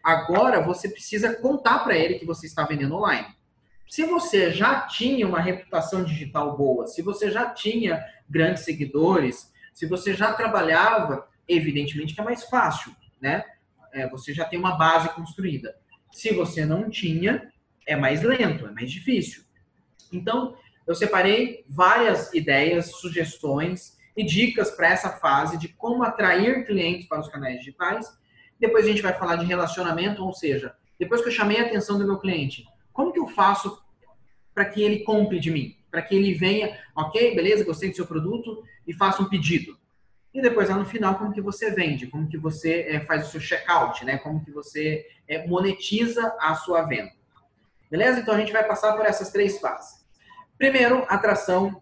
Agora, 0.03 0.61
você 0.61 0.91
precisa 0.91 1.35
contar 1.37 1.79
para 1.79 1.97
ele 1.97 2.19
que 2.19 2.27
você 2.27 2.47
está 2.47 2.65
vendendo 2.65 2.97
online. 2.97 3.29
Se 3.89 4.05
você 4.05 4.51
já 4.51 4.83
tinha 4.83 5.27
uma 5.27 5.41
reputação 5.41 6.05
digital 6.05 6.57
boa, 6.57 6.87
se 6.87 7.01
você 7.01 7.31
já 7.31 7.49
tinha 7.51 8.05
grandes 8.29 8.65
seguidores, 8.65 9.51
se 9.73 9.87
você 9.87 10.13
já 10.13 10.33
trabalhava, 10.35 11.27
evidentemente 11.49 12.15
que 12.15 12.21
é 12.21 12.25
mais 12.25 12.45
fácil, 12.45 12.95
né? 13.21 13.45
É, 13.95 14.09
você 14.09 14.35
já 14.35 14.45
tem 14.45 14.59
uma 14.59 14.77
base 14.77 15.09
construída. 15.11 15.77
Se 16.13 16.35
você 16.35 16.67
não 16.67 16.91
tinha, 16.91 17.53
é 17.87 17.95
mais 17.95 18.23
lento, 18.23 18.67
é 18.67 18.71
mais 18.73 18.91
difícil. 18.91 19.45
Então, 20.13 20.57
eu 20.87 20.95
separei 20.95 21.65
várias 21.69 22.35
ideias, 22.35 22.91
sugestões 22.91 23.97
e 24.17 24.25
dicas 24.25 24.71
para 24.73 24.89
essa 24.89 25.11
fase 25.11 25.57
de 25.57 25.69
como 25.69 26.03
atrair 26.03 26.67
clientes 26.67 27.07
para 27.07 27.21
os 27.21 27.29
canais 27.29 27.59
digitais. 27.59 28.07
Depois 28.59 28.85
a 28.85 28.89
gente 28.89 29.01
vai 29.01 29.13
falar 29.13 29.37
de 29.37 29.47
relacionamento, 29.47 30.25
ou 30.25 30.33
seja, 30.33 30.75
depois 30.99 31.23
que 31.23 31.29
eu 31.29 31.33
chamei 31.33 31.59
a 31.59 31.67
atenção 31.67 31.97
do 31.97 32.05
meu 32.05 32.19
cliente, 32.19 32.65
como 32.93 33.13
que 33.13 33.19
eu 33.19 33.29
faço 33.29 33.81
para 34.53 34.65
que 34.65 34.83
ele 34.83 35.01
compre 35.01 35.39
de 35.39 35.51
mim? 35.51 35.77
Para 35.91 36.03
que 36.03 36.15
ele 36.15 36.35
venha, 36.35 36.79
ok, 36.97 37.35
beleza, 37.35 37.65
gostei 37.65 37.91
do 37.91 37.97
seu 37.97 38.07
produto 38.07 38.65
e 38.87 38.93
faça 38.93 39.23
um 39.23 39.29
pedido. 39.29 39.79
E 40.35 40.43
depois 40.43 40.69
lá 40.69 40.77
no 40.77 40.85
final, 40.85 41.17
como 41.17 41.33
que 41.33 41.41
você 41.41 41.71
vende, 41.71 42.09
como 42.09 42.29
que 42.29 42.37
você 42.37 42.87
é, 42.89 43.01
faz 43.01 43.29
o 43.29 43.31
seu 43.31 43.41
checkout, 43.41 44.05
né? 44.05 44.19
Como 44.19 44.45
que 44.45 44.51
você 44.51 45.07
é, 45.29 45.47
monetiza 45.47 46.35
a 46.41 46.57
sua 46.57 46.83
venda. 46.83 47.13
Beleza? 47.89 48.19
Então 48.19 48.35
a 48.35 48.39
gente 48.39 48.53
vai 48.53 48.67
passar 48.67 48.97
por 48.97 49.07
essas 49.07 49.31
três 49.31 49.61
fases. 49.61 50.05
Primeiro, 50.59 51.05
atração. 51.09 51.81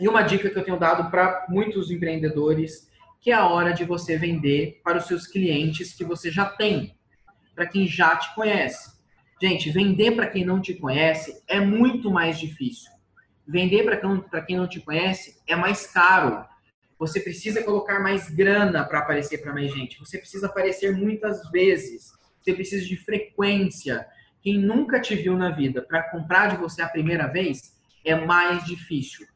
E 0.00 0.08
uma 0.08 0.22
dica 0.22 0.48
que 0.48 0.58
eu 0.58 0.64
tenho 0.64 0.78
dado 0.78 1.10
para 1.10 1.44
muitos 1.50 1.90
empreendedores, 1.90 2.90
que 3.20 3.30
é 3.30 3.34
a 3.34 3.46
hora 3.46 3.74
de 3.74 3.84
você 3.84 4.16
vender 4.16 4.80
para 4.82 4.96
os 4.96 5.04
seus 5.04 5.26
clientes 5.26 5.92
que 5.92 6.02
você 6.02 6.30
já 6.30 6.46
tem, 6.46 6.96
para 7.54 7.66
quem 7.66 7.86
já 7.86 8.16
te 8.16 8.34
conhece. 8.34 8.90
Gente, 9.40 9.70
vender 9.70 10.12
para 10.12 10.28
quem 10.28 10.44
não 10.44 10.60
te 10.60 10.72
conhece 10.74 11.42
é 11.46 11.60
muito 11.60 12.10
mais 12.10 12.38
difícil. 12.38 12.90
Vender 13.46 13.84
para 13.84 14.40
quem 14.40 14.56
não 14.56 14.66
te 14.66 14.80
conhece 14.80 15.42
é 15.46 15.54
mais 15.54 15.86
caro. 15.86 16.44
Você 17.02 17.18
precisa 17.18 17.64
colocar 17.64 17.98
mais 17.98 18.30
grana 18.30 18.84
para 18.84 19.00
aparecer 19.00 19.38
para 19.38 19.52
mais 19.52 19.72
gente. 19.72 19.98
Você 19.98 20.18
precisa 20.18 20.46
aparecer 20.46 20.96
muitas 20.96 21.50
vezes. 21.50 22.12
Você 22.40 22.52
precisa 22.52 22.86
de 22.86 22.96
frequência 22.96 24.06
quem 24.40 24.56
nunca 24.56 25.00
te 25.00 25.16
viu 25.16 25.36
na 25.36 25.50
vida 25.50 25.82
para 25.82 26.04
comprar 26.10 26.50
de 26.50 26.56
você 26.58 26.80
a 26.80 26.88
primeira 26.88 27.26
vez 27.26 27.76
é 28.04 28.14
mais 28.14 28.64
difícil. 28.64 29.26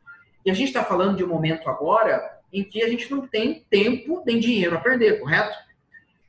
E 0.45 0.51
a 0.51 0.55
gente 0.55 0.69
está 0.69 0.85
falando 0.85 1.17
de 1.17 1.25
um 1.25 1.29
momento 1.29 1.69
agora 1.69 2.39
em 2.53 2.63
que 2.63 2.85
a 2.85 2.89
gente 2.89 3.11
não 3.11 3.27
tem 3.27 3.67
tempo 3.69 4.23
nem 4.25 4.39
dinheiro 4.39 4.77
a 4.77 4.81
perder, 4.81 5.19
correto? 5.19 5.59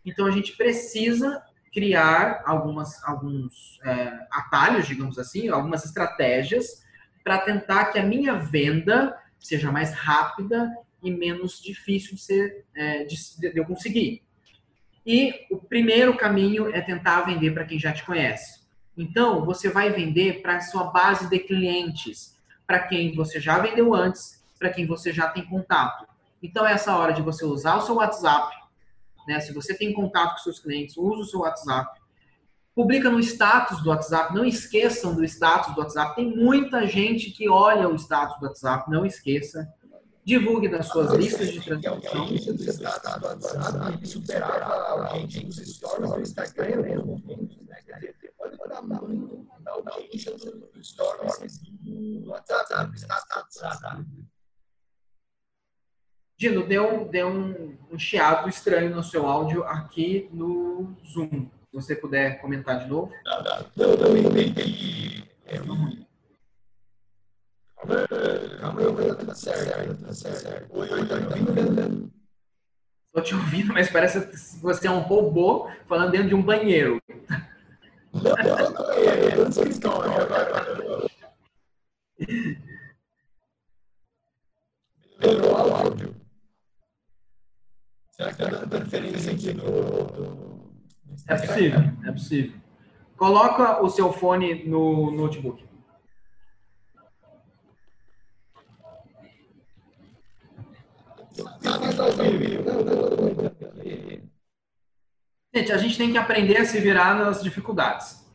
Então 0.04 0.26
a 0.26 0.32
gente 0.32 0.58
precisa 0.58 1.43
criar 1.71 2.41
algumas, 2.47 3.04
alguns 3.04 3.80
é, 3.86 4.26
atalhos, 4.32 4.88
digamos 4.88 5.19
assim, 5.19 5.50
algumas 5.50 5.86
estratégias 5.86 6.84
para 7.23 7.38
tentar 7.38 7.86
que 7.86 8.00
a 8.00 8.04
minha 8.04 8.34
venda 8.34 9.15
seja 9.38 9.71
mais 9.71 9.93
rápida 9.93 10.76
e 11.08 11.12
menos 11.12 11.62
difícil 11.62 12.15
de, 12.15 12.22
ser, 12.22 12.65
é, 12.76 13.04
de, 13.04 13.15
de 13.39 13.58
eu 13.58 13.65
conseguir. 13.65 14.24
E 15.06 15.48
o 15.50 15.58
primeiro 15.58 16.17
caminho 16.17 16.70
é 16.76 16.82
tentar 16.82 17.22
vender 17.22 17.52
para 17.52 17.65
quem 17.65 17.80
já 17.80 17.93
te 17.93 18.04
conhece. 18.04 18.62
Então, 18.98 19.46
você 19.46 19.70
vai 19.70 19.89
vender 19.89 20.41
para 20.41 20.58
a 20.58 20.62
sua 20.62 20.86
base 20.86 21.30
de 21.30 21.39
clientes, 21.39 22.36
para 22.65 22.80
quem 22.80 23.15
você 23.15 23.39
já 23.39 23.60
vendeu 23.60 23.93
antes, 23.93 24.43
para 24.60 24.70
quem 24.70 24.86
você 24.86 25.13
já 25.13 25.30
tem 25.30 25.46
contato. 25.46 26.06
Então, 26.43 26.65
é 26.65 26.74
essa 26.74 26.96
hora 26.98 27.13
de 27.13 27.22
você 27.22 27.46
usar 27.46 27.78
o 27.78 27.82
seu 27.82 27.96
WhatsApp. 27.96 28.54
Né? 29.28 29.39
Se 29.39 29.54
você 29.54 29.74
tem 29.74 29.93
contato 29.93 30.34
com 30.34 30.39
seus 30.39 30.60
clientes, 30.60 30.98
use 30.98 31.22
o 31.22 31.26
seu 31.26 31.39
WhatsApp. 31.41 32.02
Publica 32.76 33.10
no 33.10 33.20
status 33.20 33.82
do 33.82 33.89
WhatsApp. 33.89 34.36
Não 34.36 34.46
esqueçam 34.46 35.15
do 35.15 35.24
status 35.24 35.74
do 35.74 35.82
WhatsApp. 35.82 36.15
Tem 36.15 36.36
muita 36.36 36.86
gente 36.86 37.32
que 37.32 37.48
olha 37.48 37.88
o 37.88 37.96
status 37.96 38.39
do 38.39 38.46
WhatsApp. 38.46 38.89
Não 38.91 39.06
esqueça. 39.06 39.67
Divulgue 40.28 40.68
nas 40.68 40.88
suas 40.88 41.13
listas 41.13 41.54
de 41.54 41.62
transmissão. 41.62 42.28
Dino, 56.38 56.68
deu, 56.68 57.08
deu 57.08 57.30
um, 57.30 57.78
um 57.90 57.98
chiado 57.98 58.50
estranho 58.50 58.94
no 58.94 59.02
seu 59.02 59.26
áudio 59.26 59.63
aqui 59.63 60.30
no 60.34 60.94
Zoom. 61.06 61.50
Se 61.70 61.74
você 61.74 61.96
puder 61.96 62.42
comentar 62.42 62.84
de 62.84 62.90
novo. 62.90 63.13
Não, 63.24 63.96
não, 63.96 63.96
não, 63.96 64.18
entendi. 64.18 65.24
É 65.46 65.56
ruim. 65.56 66.07
Ouvindo? 70.70 72.12
Tô 73.13 73.22
te 73.22 73.34
ouvindo, 73.36 73.74
mas 73.74 73.90
parece 73.90 74.22
que 74.28 74.36
você 74.62 74.88
é 74.88 74.92
um 74.92 75.00
robô 75.00 75.70
falando 75.88 76.12
dentro 76.12 76.28
de 76.30 76.36
um 76.36 76.42
banheiro. 76.42 77.02
Melhorou 85.20 85.52
o 85.52 85.76
áudio. 85.76 86.16
Será 88.12 88.34
que 88.34 88.44
está 88.44 88.66
dando 88.66 88.84
diferença 88.86 89.32
aqui 89.32 89.54
no. 89.54 89.63
É 91.28 91.36
possível, 91.36 91.80
é 92.04 92.12
possível. 92.12 92.60
Coloca 93.16 93.82
o 93.84 93.90
seu 93.90 94.12
fone 94.13 94.63
no 94.66 95.12
notebook. 95.12 95.63
Gente, 105.54 105.71
a 105.71 105.78
gente 105.78 105.97
tem 105.97 106.12
que 106.12 106.17
aprender 106.17 106.58
a 106.58 106.65
se 106.65 106.80
virar 106.80 107.15
nas 107.15 107.41
dificuldades. 107.41 108.26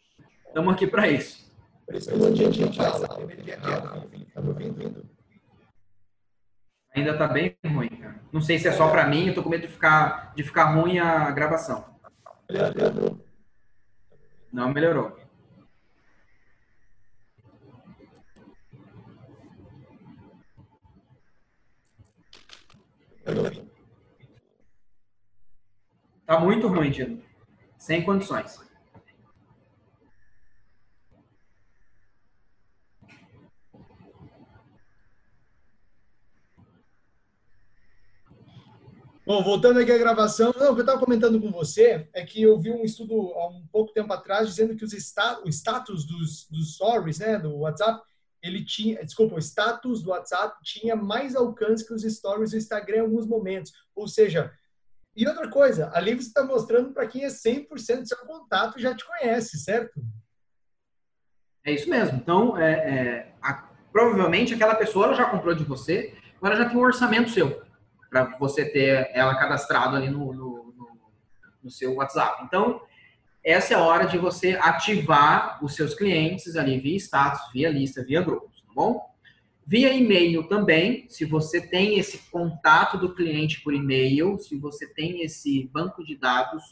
Estamos 0.46 0.74
aqui 0.74 0.86
para 0.86 1.08
isso. 1.08 1.42
Ainda 6.94 7.12
está 7.12 7.26
bem 7.26 7.56
ruim, 7.64 7.88
cara. 7.88 8.20
Não 8.32 8.40
sei 8.40 8.58
se 8.58 8.68
é 8.68 8.72
só 8.72 8.90
para 8.90 9.06
mim, 9.06 9.28
eu 9.28 9.34
tô 9.34 9.42
com 9.42 9.48
medo 9.48 9.66
de 9.66 9.72
ficar, 9.72 10.32
de 10.34 10.42
ficar 10.42 10.74
ruim 10.74 10.98
a 10.98 11.30
gravação. 11.30 11.84
Não 14.52 14.70
melhorou. 14.70 15.21
Tá 26.26 26.38
muito 26.40 26.68
ruim, 26.68 26.90
Tino. 26.90 27.22
Sem 27.78 28.04
condições. 28.04 28.60
Bom, 39.24 39.42
voltando 39.42 39.78
aqui 39.78 39.92
à 39.92 39.98
gravação, 39.98 40.52
não, 40.58 40.72
o 40.72 40.74
que 40.74 40.80
eu 40.80 40.84
estava 40.84 40.98
comentando 40.98 41.40
com 41.40 41.50
você 41.52 42.08
é 42.12 42.24
que 42.24 42.42
eu 42.42 42.60
vi 42.60 42.72
um 42.72 42.82
estudo 42.82 43.32
há 43.34 43.48
um 43.48 43.64
pouco 43.68 43.92
tempo 43.92 44.12
atrás 44.12 44.48
dizendo 44.48 44.76
que 44.76 44.84
os 44.84 44.92
o 44.92 45.48
status 45.48 46.04
dos, 46.04 46.48
dos 46.50 46.74
stories, 46.74 47.20
né, 47.20 47.38
do 47.38 47.56
WhatsApp, 47.58 48.02
ele 48.42 48.64
tinha, 48.64 49.04
desculpa, 49.04 49.36
o 49.36 49.38
status 49.38 50.02
do 50.02 50.10
WhatsApp 50.10 50.56
tinha 50.64 50.96
mais 50.96 51.36
alcance 51.36 51.86
que 51.86 51.94
os 51.94 52.02
stories 52.02 52.50
do 52.50 52.56
Instagram 52.56 52.96
em 52.96 53.00
alguns 53.00 53.26
momentos. 53.26 53.72
Ou 53.94 54.08
seja, 54.08 54.52
e 55.14 55.26
outra 55.28 55.48
coisa, 55.48 55.90
ali 55.94 56.14
você 56.14 56.28
está 56.28 56.42
mostrando 56.42 56.92
para 56.92 57.06
quem 57.06 57.24
é 57.24 57.28
100% 57.28 57.68
do 58.00 58.08
seu 58.08 58.18
contato 58.26 58.80
já 58.80 58.94
te 58.94 59.06
conhece, 59.06 59.58
certo? 59.58 60.00
É 61.64 61.72
isso 61.72 61.88
mesmo. 61.88 62.18
Então, 62.18 62.58
é, 62.58 62.72
é 62.72 63.34
a, 63.40 63.68
provavelmente 63.92 64.54
aquela 64.54 64.74
pessoa 64.74 65.14
já 65.14 65.26
comprou 65.30 65.54
de 65.54 65.64
você, 65.64 66.14
agora 66.38 66.56
já 66.56 66.68
tem 66.68 66.76
um 66.76 66.80
orçamento 66.80 67.30
seu 67.30 67.62
para 68.10 68.36
você 68.38 68.64
ter 68.64 69.10
ela 69.14 69.38
cadastrado 69.38 69.96
ali 69.96 70.10
no, 70.10 70.32
no, 70.32 70.74
no, 70.76 71.00
no 71.62 71.70
seu 71.70 71.94
WhatsApp. 71.94 72.42
Então, 72.44 72.82
essa 73.44 73.74
é 73.74 73.76
a 73.76 73.82
hora 73.82 74.06
de 74.06 74.18
você 74.18 74.58
ativar 74.60 75.58
os 75.64 75.74
seus 75.74 75.94
clientes 75.94 76.56
ali 76.56 76.78
via 76.78 76.96
status, 76.96 77.40
via 77.52 77.68
lista, 77.68 78.04
via 78.04 78.22
grupos, 78.22 78.62
tá 78.62 78.72
bom? 78.74 79.10
Via 79.66 79.92
e-mail 79.92 80.48
também, 80.48 81.06
se 81.08 81.24
você 81.24 81.60
tem 81.60 81.98
esse 81.98 82.18
contato 82.30 82.98
do 82.98 83.14
cliente 83.14 83.60
por 83.62 83.72
e-mail, 83.72 84.38
se 84.38 84.56
você 84.56 84.86
tem 84.86 85.22
esse 85.22 85.68
banco 85.72 86.04
de 86.04 86.16
dados, 86.16 86.62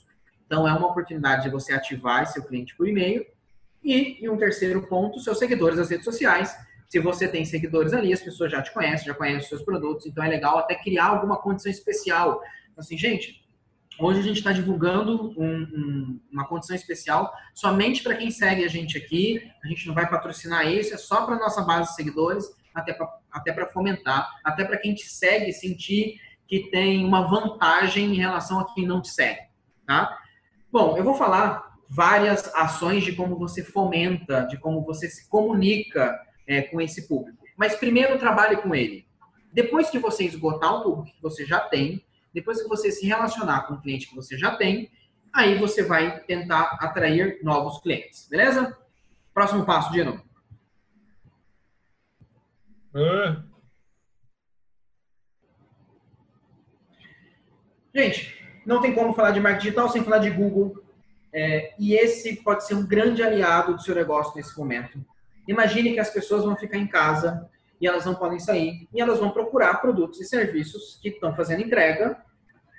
Então, 0.51 0.67
é 0.67 0.73
uma 0.73 0.89
oportunidade 0.89 1.45
de 1.45 1.49
você 1.49 1.73
ativar 1.73 2.27
seu 2.27 2.43
cliente 2.43 2.77
por 2.77 2.89
e-mail. 2.89 3.25
E, 3.85 4.19
em 4.21 4.29
um 4.29 4.37
terceiro 4.37 4.85
ponto, 4.89 5.21
seus 5.21 5.39
seguidores 5.39 5.79
nas 5.79 5.89
redes 5.89 6.05
sociais. 6.05 6.53
Se 6.89 6.99
você 6.99 7.29
tem 7.29 7.45
seguidores 7.45 7.93
ali, 7.93 8.13
as 8.13 8.21
pessoas 8.21 8.51
já 8.51 8.61
te 8.61 8.73
conhecem, 8.75 9.07
já 9.07 9.15
conhecem 9.15 9.43
os 9.43 9.49
seus 9.49 9.63
produtos, 9.63 10.07
então 10.07 10.25
é 10.25 10.29
legal 10.29 10.59
até 10.59 10.75
criar 10.75 11.07
alguma 11.07 11.37
condição 11.37 11.71
especial. 11.71 12.43
Assim, 12.77 12.99
gente, 12.99 13.41
hoje 14.01 14.21
a 14.21 14.23
gente 14.23 14.39
está 14.39 14.53
divulgando 14.53 15.35
um, 15.39 15.63
um, 15.63 16.21
uma 16.33 16.47
condição 16.47 16.75
especial 16.75 17.33
somente 17.55 18.03
para 18.03 18.17
quem 18.17 18.31
segue 18.31 18.65
a 18.65 18.69
gente 18.69 18.97
aqui. 18.97 19.43
A 19.65 19.69
gente 19.69 19.87
não 19.87 19.95
vai 19.95 20.09
patrocinar 20.09 20.67
isso, 20.67 20.95
é 20.95 20.97
só 20.97 21.27
para 21.27 21.37
nossa 21.37 21.63
base 21.63 21.91
de 21.91 21.95
seguidores, 21.97 22.45
até 22.75 22.93
para 22.93 23.21
até 23.31 23.67
fomentar, 23.67 24.29
até 24.43 24.65
para 24.65 24.77
quem 24.77 24.95
te 24.95 25.07
segue 25.07 25.53
sentir 25.53 26.21
que 26.49 26.69
tem 26.71 27.05
uma 27.05 27.29
vantagem 27.29 28.07
em 28.07 28.17
relação 28.17 28.59
a 28.59 28.75
quem 28.75 28.85
não 28.85 29.01
te 29.01 29.09
segue, 29.09 29.43
tá? 29.87 30.19
Bom, 30.73 30.97
eu 30.97 31.05
vou 31.05 31.15
falar 31.15 31.77
várias 31.89 32.53
ações 32.55 33.05
de 33.05 33.13
como 33.13 33.37
você 33.37 33.63
fomenta, 33.63 34.43
de 34.43 34.59
como 34.59 34.85
você 34.85 35.09
se 35.09 35.29
comunica 35.29 36.21
é, 36.47 36.63
com 36.63 36.81
esse 36.81 37.07
público. 37.07 37.39
Mas 37.57 37.77
primeiro 37.77 38.19
trabalhe 38.19 38.57
com 38.57 38.75
ele. 38.75 39.07
Depois 39.53 39.91
que 39.91 39.99
você 39.99 40.25
esgotar 40.25 40.75
o 40.75 40.83
público 40.83 41.17
que 41.17 41.23
você 41.23 41.45
já 41.45 41.61
tem, 41.61 42.05
depois 42.33 42.63
que 42.63 42.69
você 42.69 42.91
se 42.91 43.07
relacionar 43.07 43.63
com 43.63 43.75
o 43.75 43.81
cliente 43.81 44.09
que 44.09 44.15
você 44.15 44.37
já 44.37 44.57
tem, 44.57 44.91
aí 45.33 45.59
você 45.59 45.83
vai 45.83 46.21
tentar 46.25 46.79
atrair 46.81 47.41
novos 47.43 47.81
clientes, 47.81 48.29
beleza? 48.29 48.77
Próximo 49.33 49.65
passo, 49.65 49.93
Dino. 49.93 50.23
Uh. 52.95 53.51
Gente, 57.95 58.41
não 58.65 58.81
tem 58.81 58.95
como 58.95 59.13
falar 59.15 59.33
de 59.33 59.41
marketing 59.41 59.65
digital 59.65 59.89
sem 59.89 60.05
falar 60.05 60.19
de 60.19 60.31
Google. 60.31 60.83
É, 61.33 61.75
e 61.79 61.95
esse 61.95 62.43
pode 62.43 62.67
ser 62.67 62.75
um 62.75 62.87
grande 62.87 63.23
aliado 63.23 63.75
do 63.75 63.83
seu 63.83 63.95
negócio 63.95 64.35
nesse 64.37 64.57
momento. 64.59 65.05
Imagine 65.47 65.93
que 65.93 66.01
as 66.01 66.11
pessoas 66.11 66.45
vão 66.45 66.57
ficar 66.57 66.77
em 66.77 66.87
casa 66.87 67.49
e 67.81 67.87
elas 67.87 68.05
não 68.05 68.15
podem 68.15 68.39
sair 68.39 68.89
e 68.93 69.01
elas 69.01 69.19
vão 69.19 69.31
procurar 69.31 69.81
produtos 69.81 70.21
e 70.21 70.25
serviços 70.25 70.99
que 71.01 71.09
estão 71.09 71.35
fazendo 71.35 71.63
entrega 71.63 72.23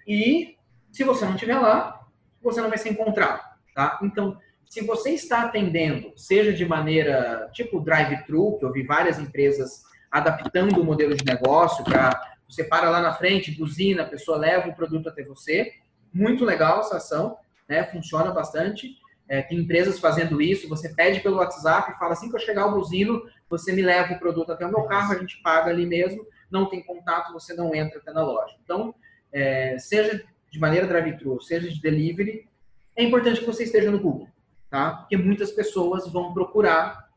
e 0.07 0.57
se 0.91 1.03
você 1.03 1.25
não 1.25 1.35
estiver 1.35 1.57
lá, 1.57 2.05
você 2.41 2.61
não 2.61 2.69
vai 2.69 2.77
ser 2.77 2.89
encontrado, 2.89 3.41
tá? 3.73 3.99
Então, 4.03 4.37
se 4.69 4.81
você 4.85 5.11
está 5.11 5.43
atendendo, 5.43 6.13
seja 6.15 6.53
de 6.53 6.65
maneira 6.65 7.49
tipo 7.53 7.79
drive-thru, 7.79 8.57
que 8.57 8.65
eu 8.65 8.71
vi 8.71 8.83
várias 8.83 9.19
empresas 9.19 9.83
adaptando 10.09 10.79
o 10.79 10.83
modelo 10.83 11.15
de 11.15 11.25
negócio 11.25 11.83
para 11.83 12.31
você 12.47 12.63
para 12.65 12.89
lá 12.89 13.01
na 13.01 13.13
frente, 13.13 13.51
buzina, 13.51 14.03
a 14.03 14.07
pessoa 14.07 14.37
leva 14.37 14.67
o 14.67 14.75
produto 14.75 15.07
até 15.07 15.23
você. 15.23 15.71
Muito 16.13 16.43
legal 16.43 16.81
essa 16.81 16.97
ação, 16.97 17.37
né? 17.67 17.83
Funciona 17.83 18.31
bastante. 18.31 18.97
É, 19.27 19.41
tem 19.41 19.59
empresas 19.59 19.99
fazendo 19.99 20.41
isso. 20.41 20.67
Você 20.67 20.89
pede 20.89 21.21
pelo 21.21 21.37
WhatsApp 21.37 21.91
e 21.91 21.97
fala 21.97 22.11
assim 22.11 22.29
que 22.29 22.35
eu 22.35 22.39
chegar 22.39 22.65
o 22.65 22.73
buzino, 22.73 23.23
você 23.51 23.73
me 23.73 23.81
leva 23.81 24.13
o 24.13 24.19
produto 24.19 24.51
até 24.51 24.65
o 24.65 24.71
meu 24.71 24.83
carro, 24.83 25.13
a 25.13 25.17
gente 25.17 25.41
paga 25.43 25.69
ali 25.69 25.85
mesmo. 25.85 26.25
Não 26.49 26.69
tem 26.69 26.81
contato, 26.81 27.33
você 27.33 27.53
não 27.53 27.75
entra 27.75 27.99
até 27.99 28.11
na 28.11 28.23
loja. 28.23 28.55
Então, 28.63 28.95
é, 29.31 29.77
seja 29.77 30.23
de 30.49 30.59
maneira 30.59 30.87
drive-thru, 30.87 31.41
seja 31.41 31.69
de 31.69 31.79
delivery, 31.81 32.49
é 32.95 33.03
importante 33.03 33.39
que 33.39 33.45
você 33.45 33.63
esteja 33.63 33.91
no 33.91 33.99
Google, 33.99 34.27
tá? 34.69 34.93
Porque 34.93 35.15
muitas 35.15 35.51
pessoas 35.51 36.11
vão 36.11 36.33
procurar 36.33 37.09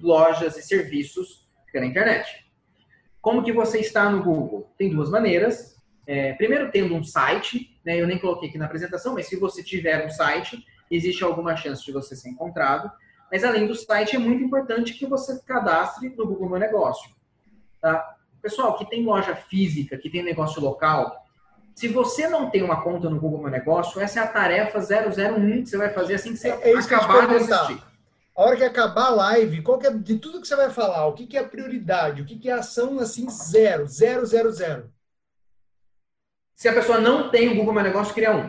lojas 0.00 0.56
e 0.56 0.62
serviços 0.62 1.48
pela 1.72 1.86
internet. 1.86 2.46
Como 3.20 3.42
que 3.42 3.52
você 3.52 3.80
está 3.80 4.08
no 4.08 4.22
Google? 4.22 4.72
Tem 4.78 4.90
duas 4.90 5.10
maneiras. 5.10 5.76
É, 6.06 6.34
primeiro, 6.34 6.70
tendo 6.70 6.94
um 6.94 7.02
site, 7.02 7.76
né? 7.84 8.00
Eu 8.00 8.06
nem 8.06 8.18
coloquei 8.18 8.48
aqui 8.48 8.58
na 8.58 8.66
apresentação, 8.66 9.14
mas 9.14 9.26
se 9.26 9.36
você 9.36 9.62
tiver 9.64 10.06
um 10.06 10.10
site, 10.10 10.64
existe 10.90 11.24
alguma 11.24 11.56
chance 11.56 11.84
de 11.84 11.90
você 11.90 12.14
ser 12.14 12.28
encontrado. 12.28 12.90
Mas 13.30 13.44
além 13.44 13.66
do 13.66 13.74
site, 13.74 14.16
é 14.16 14.18
muito 14.18 14.42
importante 14.42 14.94
que 14.94 15.06
você 15.06 15.40
cadastre 15.40 16.08
no 16.10 16.26
Google 16.26 16.50
Meu 16.50 16.58
Negócio. 16.58 17.10
Tá? 17.80 18.16
Pessoal, 18.40 18.76
que 18.76 18.88
tem 18.88 19.04
loja 19.04 19.34
física, 19.34 19.98
que 19.98 20.08
tem 20.08 20.22
negócio 20.22 20.62
local, 20.62 21.26
se 21.74 21.88
você 21.88 22.26
não 22.28 22.48
tem 22.48 22.62
uma 22.62 22.82
conta 22.82 23.10
no 23.10 23.20
Google 23.20 23.42
Meu 23.42 23.50
Negócio, 23.50 24.00
essa 24.00 24.20
é 24.20 24.22
a 24.22 24.26
tarefa 24.26 24.78
001 24.78 25.62
que 25.62 25.68
você 25.68 25.76
vai 25.76 25.90
fazer 25.90 26.14
assim 26.14 26.32
que 26.32 26.38
você 26.38 26.48
é, 26.48 26.72
é 26.72 26.78
acabar 26.78 27.28
de 27.28 27.34
assistir. 27.34 27.82
A 28.34 28.42
hora 28.42 28.56
que 28.56 28.64
acabar 28.64 29.06
a 29.06 29.10
live, 29.10 29.62
qual 29.62 29.80
é, 29.82 29.90
de 29.90 30.18
tudo 30.18 30.40
que 30.40 30.48
você 30.48 30.56
vai 30.56 30.70
falar, 30.70 31.06
o 31.06 31.12
que, 31.12 31.26
que 31.26 31.36
é 31.36 31.40
a 31.40 31.48
prioridade, 31.48 32.22
o 32.22 32.24
que, 32.24 32.38
que 32.38 32.48
é 32.48 32.52
ação 32.52 32.98
assim 32.98 33.28
zero, 33.28 33.86
zero, 33.86 34.24
zero, 34.24 34.50
zero? 34.52 34.92
Se 36.54 36.68
a 36.68 36.72
pessoa 36.72 36.98
não 36.98 37.30
tem 37.30 37.50
o 37.50 37.56
Google 37.56 37.74
Meu 37.74 37.82
Negócio, 37.82 38.14
cria 38.14 38.34
um. 38.34 38.48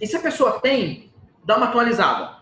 E 0.00 0.06
se 0.06 0.16
a 0.16 0.20
pessoa 0.20 0.60
tem, 0.60 1.12
dá 1.44 1.56
uma 1.56 1.66
atualizada. 1.66 2.33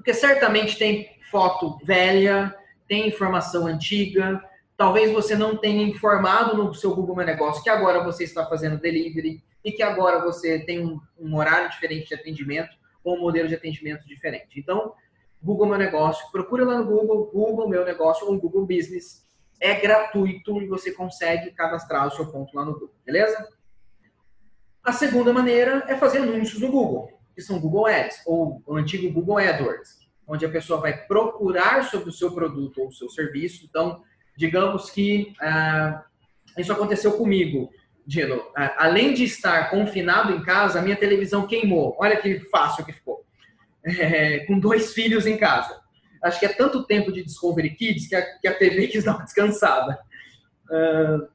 Porque 0.00 0.14
certamente 0.14 0.78
tem 0.78 1.10
foto 1.30 1.78
velha, 1.84 2.56
tem 2.88 3.06
informação 3.06 3.66
antiga, 3.66 4.42
talvez 4.74 5.12
você 5.12 5.36
não 5.36 5.58
tenha 5.58 5.82
informado 5.82 6.56
no 6.56 6.72
seu 6.72 6.94
Google 6.94 7.16
Meu 7.16 7.26
Negócio 7.26 7.62
que 7.62 7.68
agora 7.68 8.02
você 8.02 8.24
está 8.24 8.46
fazendo 8.46 8.80
delivery 8.80 9.44
e 9.62 9.70
que 9.70 9.82
agora 9.82 10.24
você 10.24 10.64
tem 10.64 10.82
um, 10.82 10.98
um 11.18 11.36
horário 11.36 11.68
diferente 11.68 12.08
de 12.08 12.14
atendimento 12.14 12.70
ou 13.04 13.18
um 13.18 13.20
modelo 13.20 13.46
de 13.46 13.54
atendimento 13.54 14.08
diferente. 14.08 14.58
Então, 14.58 14.94
Google 15.42 15.66
Meu 15.66 15.76
Negócio, 15.76 16.32
procura 16.32 16.64
lá 16.64 16.78
no 16.78 16.86
Google, 16.86 17.30
Google 17.30 17.68
Meu 17.68 17.84
Negócio 17.84 18.26
ou 18.26 18.40
Google 18.40 18.66
Business. 18.66 19.28
É 19.60 19.74
gratuito 19.74 20.62
e 20.62 20.66
você 20.66 20.92
consegue 20.92 21.50
cadastrar 21.50 22.06
o 22.06 22.10
seu 22.10 22.32
ponto 22.32 22.56
lá 22.56 22.64
no 22.64 22.72
Google, 22.72 22.94
beleza? 23.04 23.50
A 24.82 24.92
segunda 24.92 25.30
maneira 25.30 25.84
é 25.88 25.94
fazer 25.94 26.20
anúncios 26.20 26.58
no 26.58 26.70
Google, 26.70 27.19
que 27.40 27.46
são 27.46 27.58
Google 27.58 27.86
Ads, 27.86 28.22
ou 28.26 28.62
o 28.66 28.76
antigo 28.76 29.10
Google 29.10 29.38
AdWords, 29.38 29.98
onde 30.28 30.44
a 30.44 30.50
pessoa 30.50 30.80
vai 30.80 30.96
procurar 31.06 31.84
sobre 31.84 32.10
o 32.10 32.12
seu 32.12 32.30
produto 32.32 32.82
ou 32.82 32.88
o 32.88 32.92
seu 32.92 33.08
serviço. 33.08 33.66
Então, 33.68 34.02
digamos 34.36 34.90
que 34.90 35.32
ah, 35.40 36.04
isso 36.56 36.72
aconteceu 36.72 37.16
comigo, 37.16 37.70
Dino. 38.06 38.42
Ah, 38.54 38.74
além 38.84 39.14
de 39.14 39.24
estar 39.24 39.70
confinado 39.70 40.32
em 40.32 40.42
casa, 40.42 40.78
a 40.78 40.82
minha 40.82 40.96
televisão 40.96 41.46
queimou. 41.46 41.96
Olha 41.98 42.16
que 42.20 42.40
fácil 42.50 42.84
que 42.84 42.92
ficou 42.92 43.24
é, 43.84 44.40
com 44.40 44.58
dois 44.58 44.92
filhos 44.94 45.26
em 45.26 45.38
casa. 45.38 45.80
Acho 46.22 46.38
que 46.38 46.46
é 46.46 46.50
tanto 46.50 46.84
tempo 46.84 47.10
de 47.10 47.24
Discovery 47.24 47.70
Kids 47.70 48.06
que 48.06 48.14
a, 48.14 48.38
que 48.38 48.46
a 48.46 48.54
TV 48.54 48.88
quis 48.88 49.04
dar 49.04 49.16
uma 49.16 49.24
descansada. 49.24 49.98
Uh, 50.66 51.26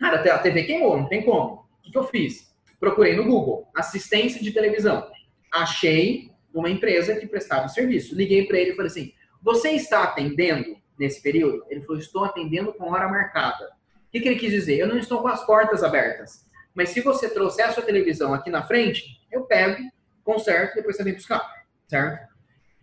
cara, 0.00 0.34
a 0.34 0.38
TV 0.38 0.64
queimou, 0.64 0.96
não 0.96 1.08
tem 1.08 1.22
como. 1.22 1.64
O 1.78 1.82
que, 1.82 1.92
que 1.92 1.98
eu 1.98 2.04
fiz? 2.08 2.52
Procurei 2.80 3.14
no 3.14 3.24
Google, 3.24 3.68
assistência 3.76 4.42
de 4.42 4.50
televisão. 4.50 5.08
Achei 5.52 6.30
uma 6.52 6.70
empresa 6.70 7.16
que 7.16 7.26
prestava 7.26 7.68
serviço. 7.68 8.14
Liguei 8.14 8.46
para 8.46 8.58
ele 8.58 8.72
e 8.72 8.76
falei 8.76 8.90
assim: 8.90 9.12
Você 9.42 9.70
está 9.70 10.04
atendendo 10.04 10.76
nesse 10.98 11.22
período? 11.22 11.64
Ele 11.68 11.82
falou: 11.82 12.00
Estou 12.00 12.24
atendendo 12.24 12.72
com 12.72 12.90
hora 12.90 13.08
marcada. 13.08 13.66
O 14.06 14.10
que, 14.12 14.20
que 14.20 14.28
ele 14.28 14.38
quis 14.38 14.50
dizer? 14.50 14.78
Eu 14.78 14.88
não 14.88 14.98
estou 14.98 15.22
com 15.22 15.28
as 15.28 15.44
portas 15.44 15.82
abertas. 15.82 16.46
Mas 16.74 16.90
se 16.90 17.00
você 17.00 17.28
trouxer 17.28 17.66
a 17.66 17.72
sua 17.72 17.82
televisão 17.82 18.32
aqui 18.32 18.50
na 18.50 18.62
frente, 18.62 19.04
eu 19.30 19.42
pego, 19.44 19.82
conserto 20.24 20.74
depois 20.74 20.96
você 20.96 21.04
vem 21.04 21.14
buscar 21.14 21.62
certo? 21.92 22.32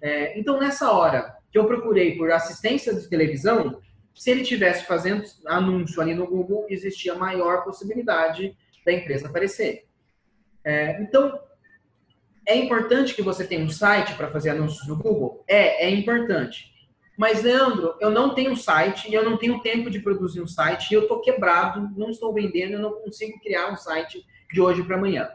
É, 0.01 0.39
então, 0.39 0.59
nessa 0.59 0.91
hora 0.91 1.35
que 1.51 1.57
eu 1.57 1.65
procurei 1.65 2.15
por 2.15 2.31
assistência 2.31 2.93
de 2.93 3.09
televisão, 3.09 3.81
se 4.13 4.29
ele 4.29 4.43
tivesse 4.43 4.85
fazendo 4.85 5.23
anúncio 5.47 5.99
ali 5.99 6.13
no 6.13 6.27
Google, 6.27 6.67
existia 6.69 7.15
maior 7.15 7.63
possibilidade 7.63 8.55
da 8.85 8.93
empresa 8.93 9.27
aparecer. 9.27 9.85
É, 10.63 11.01
então, 11.01 11.39
é 12.49 12.55
importante 12.55 13.13
que 13.13 13.21
você 13.21 13.45
tenha 13.45 13.63
um 13.63 13.69
site 13.69 14.15
para 14.15 14.31
fazer 14.31 14.49
anúncios 14.49 14.87
no 14.87 14.95
Google? 14.95 15.43
É, 15.47 15.85
é 15.85 15.89
importante. 15.91 16.73
Mas, 17.15 17.43
Leandro, 17.43 17.93
eu 18.01 18.09
não 18.09 18.33
tenho 18.33 18.57
site 18.57 19.07
e 19.07 19.13
eu 19.13 19.23
não 19.23 19.37
tenho 19.37 19.61
tempo 19.61 19.87
de 19.87 19.99
produzir 19.99 20.41
um 20.41 20.47
site 20.47 20.89
e 20.89 20.95
eu 20.95 21.03
estou 21.03 21.21
quebrado, 21.21 21.91
não 21.95 22.09
estou 22.09 22.33
vendendo, 22.33 22.73
eu 22.73 22.79
não 22.79 22.93
consigo 22.93 23.39
criar 23.39 23.71
um 23.71 23.75
site 23.75 24.25
de 24.51 24.59
hoje 24.59 24.81
para 24.83 24.95
amanhã. 24.95 25.29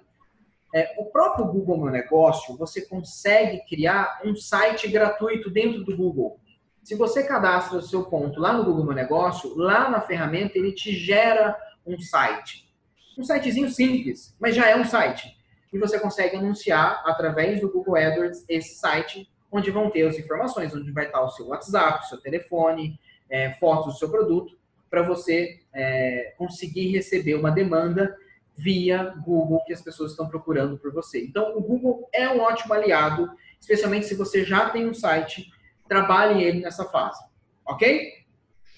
É, 0.74 0.92
o 0.98 1.04
próprio 1.04 1.46
Google 1.46 1.84
Meu 1.84 1.92
Negócio, 1.92 2.56
você 2.56 2.84
consegue 2.84 3.64
criar 3.68 4.20
um 4.24 4.34
site 4.34 4.88
gratuito 4.88 5.48
dentro 5.48 5.84
do 5.84 5.96
Google. 5.96 6.40
Se 6.82 6.96
você 6.96 7.22
cadastra 7.22 7.78
o 7.78 7.82
seu 7.82 8.06
ponto 8.06 8.40
lá 8.40 8.52
no 8.52 8.64
Google 8.64 8.86
Meu 8.86 8.94
Negócio, 8.94 9.56
lá 9.56 9.88
na 9.88 10.00
ferramenta 10.00 10.58
ele 10.58 10.72
te 10.72 10.90
gera 10.90 11.56
um 11.86 11.96
site. 12.00 12.68
Um 13.16 13.22
sitezinho 13.22 13.70
simples, 13.70 14.34
mas 14.40 14.56
já 14.56 14.68
é 14.68 14.74
um 14.74 14.84
site. 14.84 15.43
E 15.74 15.78
você 15.78 15.98
consegue 15.98 16.36
anunciar 16.36 17.02
através 17.04 17.60
do 17.60 17.68
Google 17.68 17.96
AdWords 17.96 18.44
esse 18.48 18.76
site, 18.76 19.28
onde 19.50 19.72
vão 19.72 19.90
ter 19.90 20.06
as 20.06 20.16
informações, 20.16 20.72
onde 20.72 20.92
vai 20.92 21.06
estar 21.06 21.20
o 21.20 21.30
seu 21.30 21.48
WhatsApp, 21.48 22.04
o 22.04 22.08
seu 22.08 22.18
telefone, 22.18 22.96
é, 23.28 23.54
fotos 23.54 23.94
do 23.94 23.98
seu 23.98 24.08
produto, 24.08 24.56
para 24.88 25.02
você 25.02 25.58
é, 25.74 26.32
conseguir 26.38 26.92
receber 26.92 27.34
uma 27.34 27.50
demanda 27.50 28.16
via 28.56 29.14
Google 29.26 29.64
que 29.64 29.72
as 29.72 29.82
pessoas 29.82 30.12
estão 30.12 30.28
procurando 30.28 30.78
por 30.78 30.92
você. 30.92 31.24
Então, 31.24 31.56
o 31.56 31.60
Google 31.60 32.08
é 32.12 32.28
um 32.28 32.38
ótimo 32.38 32.72
aliado, 32.72 33.28
especialmente 33.60 34.06
se 34.06 34.14
você 34.14 34.44
já 34.44 34.70
tem 34.70 34.88
um 34.88 34.94
site, 34.94 35.50
trabalhe 35.88 36.44
ele 36.44 36.60
nessa 36.60 36.84
fase. 36.84 37.20
Ok? 37.66 38.12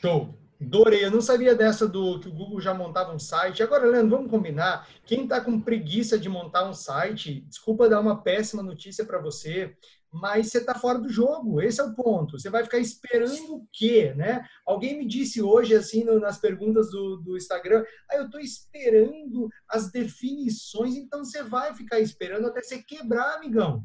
Show. 0.01 0.35
Adorei, 0.61 1.05
eu 1.05 1.11
não 1.11 1.21
sabia 1.21 1.55
dessa 1.55 1.87
do 1.87 2.19
que 2.19 2.29
o 2.29 2.33
Google 2.33 2.61
já 2.61 2.73
montava 2.73 3.15
um 3.15 3.19
site. 3.19 3.63
Agora, 3.63 3.87
Leandro, 3.87 4.17
vamos 4.17 4.31
combinar. 4.31 4.89
Quem 5.05 5.25
está 5.25 5.41
com 5.41 5.61
preguiça 5.61 6.19
de 6.19 6.29
montar 6.29 6.69
um 6.69 6.73
site, 6.73 7.43
desculpa 7.43 7.89
dar 7.89 8.01
uma 8.01 8.23
péssima 8.23 8.63
notícia 8.63 9.05
para 9.05 9.21
você, 9.21 9.77
mas 10.11 10.49
você 10.51 10.59
está 10.59 10.75
fora 10.75 10.99
do 10.99 11.11
jogo. 11.11 11.61
Esse 11.61 11.83
é 11.83 11.85
o 11.85 11.95
ponto. 11.95 12.39
Você 12.39 12.49
vai 12.49 12.65
ficar 12.65 12.79
esperando 12.79 13.55
o 13.55 13.69
quê, 13.71 14.15
né? 14.17 14.47
Alguém 14.65 14.97
me 14.97 15.07
disse 15.07 15.43
hoje, 15.43 15.75
assim, 15.75 16.05
no, 16.05 16.19
nas 16.19 16.39
perguntas 16.39 16.91
do, 16.91 17.19
do 17.19 17.37
Instagram, 17.37 17.85
ah, 18.11 18.17
eu 18.17 18.25
estou 18.25 18.41
esperando 18.41 19.51
as 19.69 19.91
definições, 19.91 20.97
então 20.97 21.23
você 21.23 21.43
vai 21.43 21.75
ficar 21.75 22.01
esperando 22.01 22.47
até 22.47 22.63
você 22.63 22.83
quebrar, 22.83 23.37
amigão 23.37 23.85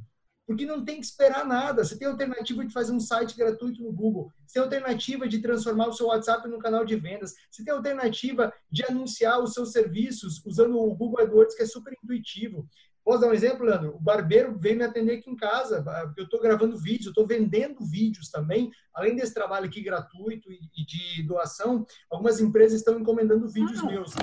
porque 0.51 0.65
não 0.65 0.83
tem 0.83 0.99
que 0.99 1.05
esperar 1.05 1.45
nada. 1.45 1.83
Você 1.83 1.97
tem 1.97 2.07
alternativa 2.07 2.65
de 2.65 2.73
fazer 2.73 2.91
um 2.91 2.99
site 2.99 3.37
gratuito 3.37 3.81
no 3.81 3.91
Google, 3.91 4.31
você 4.45 4.53
tem 4.53 4.63
alternativa 4.63 5.27
de 5.27 5.39
transformar 5.39 5.87
o 5.87 5.93
seu 5.93 6.07
WhatsApp 6.07 6.47
num 6.49 6.59
canal 6.59 6.83
de 6.83 6.95
vendas, 6.97 7.33
você 7.49 7.63
tem 7.63 7.73
alternativa 7.73 8.53
de 8.69 8.83
anunciar 8.83 9.41
os 9.41 9.53
seus 9.53 9.71
serviços 9.71 10.45
usando 10.45 10.77
o 10.77 10.93
Google 10.93 11.21
AdWords, 11.21 11.55
que 11.55 11.63
é 11.63 11.65
super 11.65 11.93
intuitivo. 12.03 12.67
Posso 13.03 13.21
dar 13.21 13.29
um 13.29 13.33
exemplo, 13.33 13.65
Leandro? 13.65 13.95
O 13.95 13.99
barbeiro 13.99 14.55
veio 14.59 14.77
me 14.77 14.83
atender 14.83 15.19
aqui 15.19 15.29
em 15.29 15.35
casa, 15.35 15.83
eu 16.17 16.25
estou 16.25 16.39
gravando 16.39 16.77
vídeos, 16.77 17.05
eu 17.05 17.11
estou 17.11 17.25
vendendo 17.25 17.83
vídeos 17.83 18.29
também, 18.29 18.69
além 18.93 19.15
desse 19.15 19.33
trabalho 19.33 19.65
aqui 19.65 19.81
gratuito 19.81 20.51
e 20.51 20.85
de 20.85 21.23
doação, 21.23 21.85
algumas 22.11 22.39
empresas 22.39 22.79
estão 22.79 22.99
encomendando 22.99 23.47
vídeos 23.47 23.79
ah. 23.79 23.85
meus. 23.85 24.13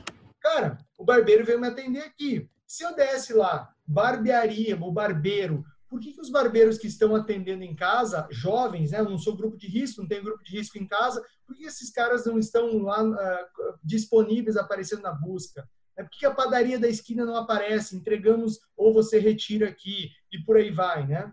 Cara, 0.41 0.79
o 0.97 1.05
barbeiro 1.05 1.45
veio 1.45 1.61
me 1.61 1.67
atender 1.67 2.01
aqui. 2.01 2.49
Se 2.67 2.85
eu 2.85 2.95
desse 2.95 3.33
lá, 3.33 3.75
barbearia, 3.87 4.77
o 4.77 4.93
barbeiro, 4.93 5.65
por 5.89 6.01
que, 6.01 6.13
que 6.13 6.21
os 6.21 6.31
barbeiros 6.31 6.79
que 6.79 6.87
estão 6.87 7.15
atendendo 7.15 7.65
em 7.65 7.75
casa, 7.75 8.27
jovens, 8.31 8.91
né, 8.91 9.03
não 9.03 9.19
sou 9.19 9.37
grupo 9.37 9.57
de 9.57 9.67
risco, 9.67 10.03
não 10.03 10.09
tenho 10.09 10.23
grupo 10.23 10.43
de 10.45 10.57
risco 10.57 10.79
em 10.79 10.87
casa, 10.87 11.25
por 11.47 11.57
que 11.57 11.65
esses 11.65 11.91
caras 11.91 12.27
não 12.27 12.39
estão 12.39 12.79
lá 12.79 13.03
uh, 13.03 13.79
disponíveis 13.83 14.57
aparecendo 14.57 15.03
na 15.03 15.13
busca? 15.13 15.69
É 15.97 16.03
por 16.03 16.11
que 16.11 16.27
a 16.27 16.31
padaria 16.31 16.79
da 16.79 16.87
esquina 16.87 17.25
não 17.25 17.35
aparece? 17.35 17.97
Entregamos 17.97 18.61
ou 18.77 18.93
você 18.93 19.19
retira 19.19 19.69
aqui 19.69 20.11
e 20.31 20.39
por 20.39 20.57
aí 20.57 20.71
vai, 20.71 21.07
né? 21.07 21.33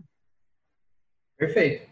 Perfeito. 1.37 1.87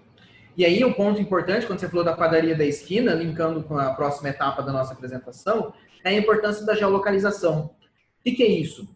E 0.56 0.66
aí, 0.66 0.84
o 0.84 0.94
ponto 0.94 1.20
importante, 1.20 1.66
quando 1.66 1.80
você 1.80 1.90
falou 1.90 2.04
da 2.04 2.16
padaria 2.16 2.56
da 2.56 2.66
esquina, 2.66 3.14
linkando 3.14 3.64
com 3.64 3.78
a 3.78 3.94
próxima 3.94 4.30
etapa 4.30 4.62
da 4.62 4.72
nossa 4.72 4.94
apresentação, 4.94 5.74
é 6.04 6.10
a 6.10 6.14
importância 6.14 6.66
da 6.66 6.76
geolocalização. 6.76 7.66
O 7.66 8.24
que 8.24 8.42
é 8.42 8.48
isso? 8.48 8.88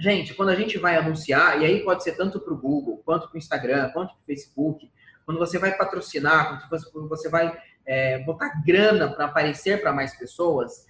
Gente, 0.00 0.32
quando 0.32 0.48
a 0.48 0.54
gente 0.54 0.78
vai 0.78 0.96
anunciar, 0.96 1.60
e 1.60 1.66
aí 1.66 1.84
pode 1.84 2.02
ser 2.02 2.12
tanto 2.12 2.40
para 2.40 2.54
o 2.54 2.56
Google, 2.56 3.02
quanto 3.04 3.28
para 3.28 3.34
o 3.34 3.38
Instagram, 3.38 3.90
quanto 3.90 4.14
para 4.14 4.22
o 4.22 4.24
Facebook, 4.24 4.90
quando 5.26 5.36
você 5.36 5.58
vai 5.58 5.76
patrocinar, 5.76 6.70
quando 6.90 7.06
você 7.06 7.28
vai 7.28 7.54
é, 7.84 8.18
botar 8.20 8.62
grana 8.64 9.12
para 9.12 9.26
aparecer 9.26 9.82
para 9.82 9.92
mais 9.92 10.16
pessoas, 10.16 10.86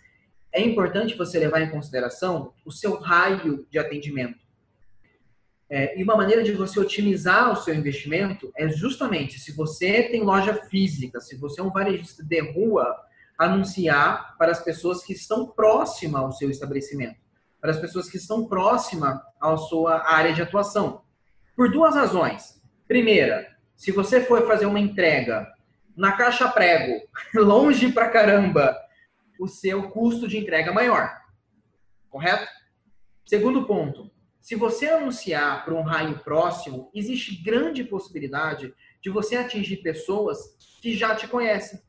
é 0.53 0.61
importante 0.61 1.17
você 1.17 1.41
levar 1.41 1.61
em 1.61 1.71
consideração 1.71 2.55
o 2.65 2.71
seu 2.71 3.01
raio 3.01 3.67
de 3.69 3.81
atendimento. 3.81 4.39
É, 5.69 5.99
e 5.99 6.05
uma 6.05 6.15
maneira 6.15 6.45
de 6.45 6.53
você 6.53 6.79
otimizar 6.79 7.51
o 7.51 7.57
seu 7.57 7.75
investimento 7.75 8.53
é 8.57 8.69
justamente 8.69 9.41
se 9.41 9.51
você 9.51 10.05
tem 10.05 10.23
loja 10.23 10.55
física, 10.55 11.21
se 11.21 11.35
você 11.35 11.61
é 11.61 11.65
um 11.65 11.73
varejista 11.73 12.23
de 12.23 12.41
rua, 12.53 12.97
anunciar 13.37 14.37
para 14.39 14.53
as 14.53 14.63
pessoas 14.63 15.03
que 15.03 15.15
estão 15.15 15.49
próximas 15.49 16.23
ao 16.23 16.31
seu 16.31 16.49
estabelecimento 16.49 17.29
para 17.61 17.71
as 17.71 17.79
pessoas 17.79 18.09
que 18.09 18.17
estão 18.17 18.47
próximas 18.47 19.21
à 19.41 19.57
sua 19.57 20.09
área 20.11 20.33
de 20.33 20.43
atuação. 20.43 21.03
Por 21.55 21.71
duas 21.71 21.95
razões. 21.95 22.61
Primeira, 22.89 23.47
se 23.77 23.93
você 23.93 24.23
for 24.23 24.47
fazer 24.47 24.67
uma 24.67 24.81
entrega 24.81 25.47
na 25.97 26.13
caixa 26.13 26.49
prego, 26.49 27.01
longe 27.35 27.93
pra 27.93 28.09
caramba, 28.09 28.77
o 29.39 29.47
seu 29.47 29.91
custo 29.91 30.27
de 30.27 30.39
entrega 30.39 30.71
é 30.71 30.75
maior. 30.75 31.11
Correto? 32.09 32.49
Segundo 33.25 33.65
ponto, 33.65 34.11
se 34.41 34.57
você 34.57 34.89
anunciar 34.89 35.65
para 35.65 35.75
um 35.75 35.83
raio 35.83 36.19
próximo, 36.19 36.91
existe 36.95 37.43
grande 37.43 37.85
possibilidade 37.85 38.75
de 39.01 39.11
você 39.11 39.37
atingir 39.37 39.79
pessoas 39.79 40.57
que 40.83 40.95
já 40.97 41.15
te 41.15 41.29
conhecem, 41.29 41.81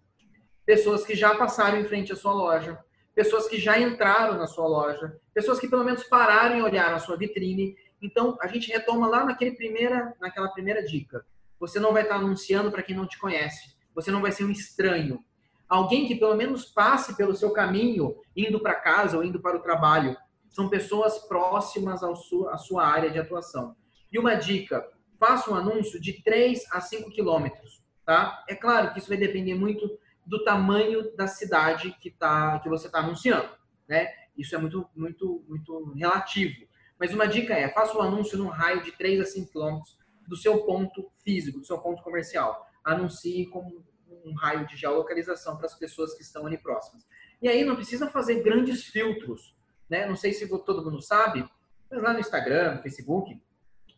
pessoas 0.65 1.05
que 1.05 1.15
já 1.15 1.35
passaram 1.35 1.79
em 1.79 1.85
frente 1.85 2.11
à 2.11 2.15
sua 2.15 2.33
loja, 2.33 2.77
pessoas 3.13 3.47
que 3.47 3.59
já 3.59 3.79
entraram 3.79 4.37
na 4.37 4.47
sua 4.47 4.67
loja, 4.67 5.19
pessoas 5.33 5.59
que 5.59 5.67
pelo 5.67 5.83
menos 5.83 6.03
pararam 6.03 6.57
e 6.57 6.61
olharam 6.61 6.95
a 6.95 6.99
sua 6.99 7.17
vitrine. 7.17 7.75
Então, 8.01 8.37
a 8.41 8.47
gente 8.47 8.71
retoma 8.71 9.07
lá 9.07 9.25
naquele 9.25 9.51
primeira, 9.51 10.13
naquela 10.19 10.49
primeira 10.49 10.83
dica. 10.83 11.25
Você 11.59 11.79
não 11.79 11.93
vai 11.93 12.03
estar 12.03 12.15
anunciando 12.15 12.71
para 12.71 12.81
quem 12.81 12.95
não 12.95 13.05
te 13.05 13.19
conhece. 13.19 13.75
Você 13.93 14.09
não 14.09 14.21
vai 14.21 14.31
ser 14.31 14.45
um 14.45 14.51
estranho. 14.51 15.23
Alguém 15.69 16.07
que 16.07 16.15
pelo 16.15 16.35
menos 16.35 16.65
passe 16.65 17.15
pelo 17.15 17.35
seu 17.35 17.51
caminho, 17.51 18.15
indo 18.35 18.59
para 18.59 18.75
casa 18.75 19.17
ou 19.17 19.23
indo 19.23 19.39
para 19.39 19.57
o 19.57 19.61
trabalho. 19.61 20.17
São 20.49 20.67
pessoas 20.67 21.19
próximas 21.19 22.03
ao 22.03 22.15
sua, 22.15 22.53
à 22.53 22.57
sua 22.57 22.85
área 22.85 23.09
de 23.09 23.19
atuação. 23.19 23.75
E 24.11 24.19
uma 24.19 24.35
dica: 24.35 24.85
faça 25.19 25.51
um 25.51 25.55
anúncio 25.55 26.01
de 26.01 26.21
3 26.23 26.65
a 26.71 26.81
5 26.81 27.11
quilômetros. 27.11 27.81
Tá? 28.05 28.43
É 28.49 28.55
claro 28.55 28.91
que 28.91 28.99
isso 28.99 29.07
vai 29.07 29.17
depender 29.17 29.53
muito 29.53 29.87
do 30.25 30.43
tamanho 30.43 31.15
da 31.15 31.27
cidade 31.27 31.95
que, 31.99 32.11
tá, 32.11 32.59
que 32.59 32.69
você 32.69 32.87
está 32.87 32.99
anunciando. 32.99 33.49
Né? 33.87 34.13
Isso 34.37 34.55
é 34.55 34.57
muito, 34.57 34.89
muito, 34.95 35.43
muito 35.47 35.93
relativo. 35.93 36.67
Mas 36.99 37.13
uma 37.13 37.27
dica 37.27 37.53
é, 37.53 37.69
faça 37.69 37.97
um 37.97 38.01
anúncio 38.01 38.37
num 38.37 38.47
raio 38.47 38.83
de 38.83 38.91
3 38.91 39.21
a 39.21 39.25
5 39.25 39.51
quilômetros 39.51 39.97
do 40.27 40.35
seu 40.35 40.63
ponto 40.65 41.11
físico, 41.23 41.59
do 41.59 41.65
seu 41.65 41.79
ponto 41.79 42.03
comercial. 42.03 42.65
Anuncie 42.83 43.47
com 43.47 43.83
um 44.23 44.33
raio 44.35 44.67
de 44.67 44.77
geolocalização 44.77 45.57
para 45.57 45.65
as 45.65 45.75
pessoas 45.75 46.13
que 46.13 46.21
estão 46.21 46.45
ali 46.45 46.57
próximas. 46.57 47.05
E 47.41 47.49
aí 47.49 47.63
não 47.63 47.75
precisa 47.75 48.09
fazer 48.09 48.43
grandes 48.43 48.83
filtros. 48.85 49.55
Né? 49.89 50.05
Não 50.05 50.15
sei 50.15 50.31
se 50.31 50.47
todo 50.47 50.83
mundo 50.83 51.01
sabe, 51.01 51.47
mas 51.89 52.01
lá 52.01 52.13
no 52.13 52.19
Instagram, 52.19 52.75
no 52.75 52.81
Facebook, 52.81 53.41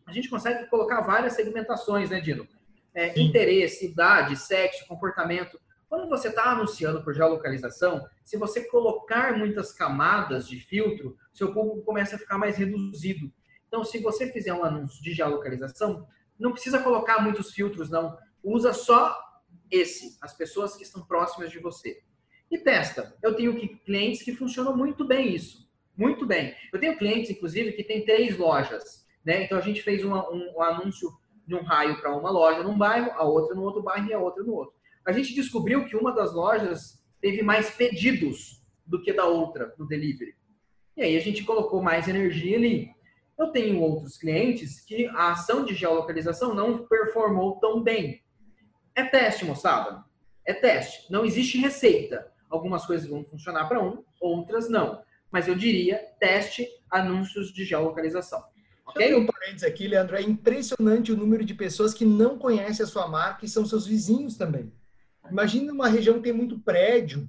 a 0.06 0.12
gente 0.12 0.28
consegue 0.28 0.66
colocar 0.66 1.00
várias 1.02 1.34
segmentações, 1.34 2.10
né, 2.10 2.20
Dino? 2.20 2.46
É, 2.94 3.18
interesse, 3.20 3.86
idade, 3.86 4.36
sexo, 4.36 4.86
comportamento. 4.86 5.58
Quando 5.88 6.08
você 6.08 6.28
está 6.28 6.50
anunciando 6.50 7.02
por 7.02 7.14
geolocalização, 7.14 8.06
se 8.24 8.36
você 8.36 8.64
colocar 8.64 9.36
muitas 9.36 9.72
camadas 9.72 10.48
de 10.48 10.58
filtro, 10.58 11.16
seu 11.32 11.52
público 11.52 11.82
começa 11.82 12.16
a 12.16 12.18
ficar 12.18 12.38
mais 12.38 12.56
reduzido. 12.56 13.32
Então, 13.68 13.84
se 13.84 13.98
você 13.98 14.30
fizer 14.32 14.52
um 14.52 14.64
anúncio 14.64 15.02
de 15.02 15.12
geolocalização, 15.12 16.06
não 16.38 16.52
precisa 16.52 16.82
colocar 16.82 17.22
muitos 17.22 17.52
filtros, 17.52 17.90
não. 17.90 18.16
Usa 18.42 18.72
só 18.72 19.16
esse, 19.70 20.16
as 20.20 20.34
pessoas 20.34 20.76
que 20.76 20.82
estão 20.82 21.04
próximas 21.04 21.50
de 21.50 21.58
você. 21.58 22.02
E 22.50 22.58
testa. 22.58 23.16
Eu 23.22 23.34
tenho 23.34 23.56
clientes 23.80 24.22
que 24.22 24.34
funcionam 24.34 24.76
muito 24.76 25.04
bem 25.04 25.34
isso. 25.34 25.68
Muito 25.96 26.26
bem. 26.26 26.54
Eu 26.72 26.80
tenho 26.80 26.96
clientes, 26.96 27.30
inclusive, 27.30 27.72
que 27.72 27.84
tem 27.84 28.04
três 28.04 28.36
lojas. 28.36 29.06
Né? 29.24 29.44
Então, 29.44 29.58
a 29.58 29.60
gente 29.60 29.82
fez 29.82 30.04
um, 30.04 30.12
um 30.12 30.62
anúncio 30.62 31.10
de 31.46 31.54
um 31.54 31.62
raio 31.62 32.00
para 32.00 32.14
uma 32.14 32.30
loja 32.30 32.62
num 32.62 32.76
bairro, 32.76 33.10
a 33.12 33.24
outra 33.24 33.54
no 33.54 33.62
outro 33.62 33.82
bairro 33.82 34.08
e 34.08 34.14
a 34.14 34.18
outra 34.18 34.42
no 34.42 34.54
outro 34.54 34.74
a 35.06 35.12
gente 35.12 35.34
descobriu 35.34 35.84
que 35.86 35.96
uma 35.96 36.12
das 36.12 36.32
lojas 36.32 37.02
teve 37.20 37.42
mais 37.42 37.70
pedidos 37.70 38.62
do 38.86 39.00
que 39.02 39.12
da 39.12 39.24
outra 39.24 39.74
no 39.78 39.86
delivery. 39.86 40.34
E 40.96 41.02
aí 41.02 41.16
a 41.16 41.20
gente 41.20 41.44
colocou 41.44 41.82
mais 41.82 42.08
energia 42.08 42.56
ali. 42.56 42.90
Eu 43.36 43.48
tenho 43.48 43.80
outros 43.80 44.16
clientes 44.16 44.80
que 44.80 45.06
a 45.08 45.32
ação 45.32 45.64
de 45.64 45.74
geolocalização 45.74 46.54
não 46.54 46.86
performou 46.86 47.58
tão 47.58 47.82
bem. 47.82 48.22
É 48.94 49.02
teste, 49.02 49.44
moçada. 49.44 50.04
É 50.46 50.54
teste. 50.54 51.10
Não 51.10 51.24
existe 51.24 51.58
receita. 51.58 52.30
Algumas 52.48 52.86
coisas 52.86 53.08
vão 53.08 53.24
funcionar 53.24 53.66
para 53.66 53.82
um, 53.82 54.04
outras 54.20 54.68
não. 54.68 55.02
Mas 55.32 55.48
eu 55.48 55.56
diria 55.56 55.98
teste 56.20 56.68
anúncios 56.88 57.52
de 57.52 57.64
geolocalização. 57.64 58.44
Ok? 58.86 59.14
um 59.14 59.26
parênteses 59.26 59.64
aqui, 59.64 59.88
Leandro. 59.88 60.14
É 60.14 60.22
impressionante 60.22 61.10
o 61.10 61.16
número 61.16 61.44
de 61.44 61.54
pessoas 61.54 61.92
que 61.92 62.04
não 62.04 62.38
conhecem 62.38 62.84
a 62.84 62.86
sua 62.86 63.08
marca 63.08 63.44
e 63.44 63.48
são 63.48 63.66
seus 63.66 63.86
vizinhos 63.86 64.36
também. 64.36 64.72
Imagina 65.30 65.72
uma 65.72 65.88
região 65.88 66.16
que 66.16 66.24
tem 66.24 66.32
muito 66.32 66.58
prédio. 66.60 67.28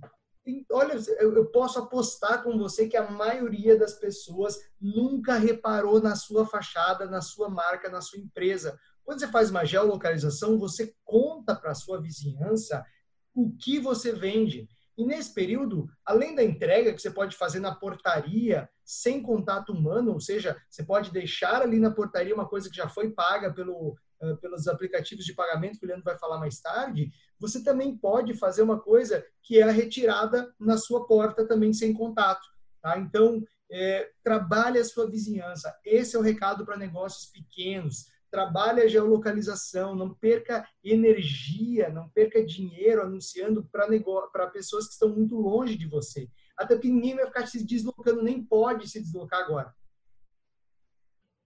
Olha, 0.72 0.94
eu 1.20 1.46
posso 1.48 1.80
apostar 1.80 2.44
com 2.44 2.58
você 2.58 2.88
que 2.88 2.98
a 2.98 3.10
maioria 3.10 3.78
das 3.78 3.94
pessoas 3.94 4.60
nunca 4.80 5.36
reparou 5.36 6.00
na 6.00 6.16
sua 6.16 6.46
fachada, 6.46 7.06
na 7.08 7.22
sua 7.22 7.50
marca, 7.50 7.90
na 7.90 8.02
sua 8.02 8.20
empresa. 8.20 8.78
Quando 9.04 9.20
você 9.20 9.28
faz 9.28 9.50
uma 9.50 9.66
geolocalização, 9.66 10.60
você 10.60 10.94
conta 11.04 11.56
para 11.56 11.72
a 11.72 11.76
sua 11.76 12.02
vizinhança 12.02 12.86
o 13.34 13.56
que 13.58 13.80
você 13.80 14.12
vende. 14.12 14.68
E 14.98 15.06
nesse 15.06 15.34
período, 15.34 15.90
além 16.06 16.36
da 16.36 16.44
entrega 16.44 16.94
que 16.94 17.02
você 17.02 17.12
pode 17.12 17.36
fazer 17.36 17.60
na 17.60 17.76
portaria, 17.76 18.70
sem 18.84 19.22
contato 19.22 19.74
humano, 19.74 20.14
ou 20.14 20.22
seja, 20.22 20.56
você 20.70 20.84
pode 20.84 21.12
deixar 21.12 21.62
ali 21.62 21.80
na 21.80 21.92
portaria 21.92 22.34
uma 22.34 22.48
coisa 22.48 22.70
que 22.70 22.76
já 22.78 22.88
foi 22.88 23.12
paga 23.12 23.54
pelo, 23.54 23.96
pelos 24.42 24.68
aplicativos 24.68 25.26
de 25.26 25.34
pagamento, 25.34 25.80
que 25.80 25.86
o 25.86 25.88
Leandro 25.88 26.06
vai 26.06 26.18
falar 26.18 26.38
mais 26.38 26.60
tarde, 26.60 27.12
você 27.40 27.64
também 27.64 27.98
pode 27.98 28.34
fazer 28.34 28.62
uma 28.62 28.80
coisa 28.80 29.26
que 29.42 29.60
é 29.60 29.64
a 29.64 29.72
retirada 29.72 30.54
na 30.60 30.78
sua 30.78 31.06
porta 31.06 31.46
também 31.46 31.74
sem 31.74 31.94
contato. 31.94 32.46
Tá? 32.82 32.98
Então, 32.98 33.44
é, 33.70 34.12
trabalhe 34.24 34.80
a 34.80 34.86
sua 34.86 35.10
vizinhança. 35.10 35.76
Esse 35.84 36.16
é 36.16 36.20
o 36.20 36.22
recado 36.22 36.66
para 36.66 36.78
negócios 36.78 37.26
pequenos. 37.32 38.14
trabalhe 38.32 38.82
a 38.82 38.88
geolocalização, 38.88 39.96
não 39.96 40.14
perca 40.14 40.68
energia, 40.84 41.90
não 41.90 42.10
perca 42.10 42.46
dinheiro 42.46 43.02
anunciando 43.02 43.64
para 43.72 44.48
pessoas 44.48 44.88
que 44.88 44.94
estão 44.94 45.10
muito 45.10 45.38
longe 45.38 45.78
de 45.78 45.88
você. 45.88 46.30
Até 46.58 46.76
porque 46.76 46.90
ninguém 46.90 47.16
vai 47.16 47.26
ficar 47.28 47.48
se 47.48 47.66
deslocando, 47.66 48.22
nem 48.22 48.44
pode 48.44 48.90
se 48.90 49.02
deslocar 49.02 49.40
agora. 49.42 49.74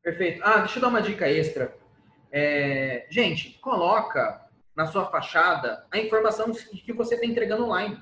Perfeito. 0.01 0.41
Ah, 0.43 0.59
deixa 0.59 0.77
eu 0.77 0.81
dar 0.81 0.87
uma 0.87 1.01
dica 1.01 1.29
extra. 1.29 1.77
É, 2.31 3.07
gente, 3.09 3.57
coloca 3.59 4.47
na 4.75 4.85
sua 4.85 5.05
fachada 5.05 5.85
a 5.91 5.97
informação 5.97 6.51
que 6.51 6.93
você 6.93 7.15
está 7.15 7.25
entregando 7.25 7.65
online. 7.65 8.01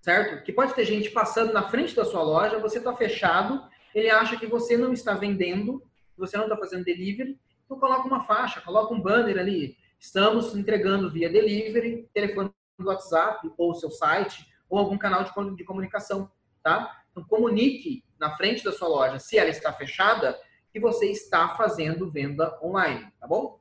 Certo? 0.00 0.42
Que 0.44 0.52
pode 0.52 0.74
ter 0.74 0.84
gente 0.84 1.10
passando 1.10 1.52
na 1.52 1.68
frente 1.68 1.94
da 1.94 2.04
sua 2.04 2.22
loja, 2.22 2.58
você 2.58 2.78
está 2.78 2.94
fechado, 2.94 3.66
ele 3.94 4.10
acha 4.10 4.36
que 4.36 4.46
você 4.46 4.76
não 4.76 4.92
está 4.92 5.14
vendendo, 5.14 5.82
você 6.16 6.36
não 6.36 6.44
está 6.44 6.56
fazendo 6.56 6.84
delivery, 6.84 7.38
então 7.64 7.78
coloca 7.78 8.06
uma 8.06 8.24
faixa, 8.24 8.60
coloca 8.60 8.92
um 8.92 9.00
banner 9.00 9.38
ali. 9.38 9.76
Estamos 9.98 10.54
entregando 10.54 11.10
via 11.10 11.30
delivery, 11.30 12.08
telefone 12.12 12.52
do 12.78 12.88
WhatsApp, 12.88 13.50
ou 13.56 13.74
seu 13.74 13.90
site, 13.90 14.46
ou 14.68 14.78
algum 14.78 14.98
canal 14.98 15.24
de, 15.24 15.56
de 15.56 15.64
comunicação, 15.64 16.30
tá? 16.62 17.02
Então 17.10 17.24
comunique 17.24 18.04
na 18.18 18.36
frente 18.36 18.64
da 18.64 18.72
sua 18.72 18.88
loja, 18.88 19.18
se 19.18 19.38
ela 19.38 19.50
está 19.50 19.72
fechada, 19.72 20.38
que 20.74 20.80
você 20.80 21.06
está 21.06 21.50
fazendo 21.50 22.10
venda 22.10 22.58
online, 22.60 23.06
tá 23.20 23.28
bom? 23.28 23.60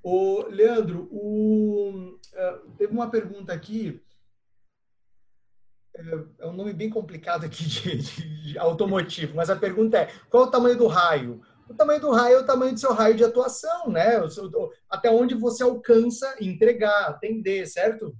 O 0.00 0.44
Leandro, 0.48 1.08
o, 1.10 2.16
uh, 2.32 2.70
teve 2.78 2.92
uma 2.92 3.10
pergunta 3.10 3.52
aqui. 3.52 4.00
É, 5.96 6.00
é, 6.38 6.46
um 6.46 6.52
nome 6.52 6.72
bem 6.72 6.88
complicado 6.88 7.44
aqui 7.44 7.64
de, 7.64 7.96
de, 7.98 8.52
de, 8.52 8.58
automotivo, 8.58 9.34
mas 9.34 9.50
a 9.50 9.56
pergunta 9.56 9.98
é: 9.98 10.12
qual 10.30 10.44
o 10.44 10.50
tamanho 10.50 10.78
do 10.78 10.86
raio? 10.86 11.42
O 11.68 11.74
tamanho 11.74 12.00
do 12.00 12.12
raio 12.12 12.36
é 12.36 12.40
o 12.40 12.46
tamanho 12.46 12.72
do 12.72 12.78
seu 12.78 12.92
raio 12.92 13.16
de 13.16 13.24
atuação, 13.24 13.90
né? 13.90 14.26
Seu, 14.30 14.48
até 14.88 15.10
onde 15.10 15.34
você 15.34 15.64
alcança 15.64 16.36
entregar, 16.40 17.08
atender, 17.08 17.66
certo? 17.66 18.16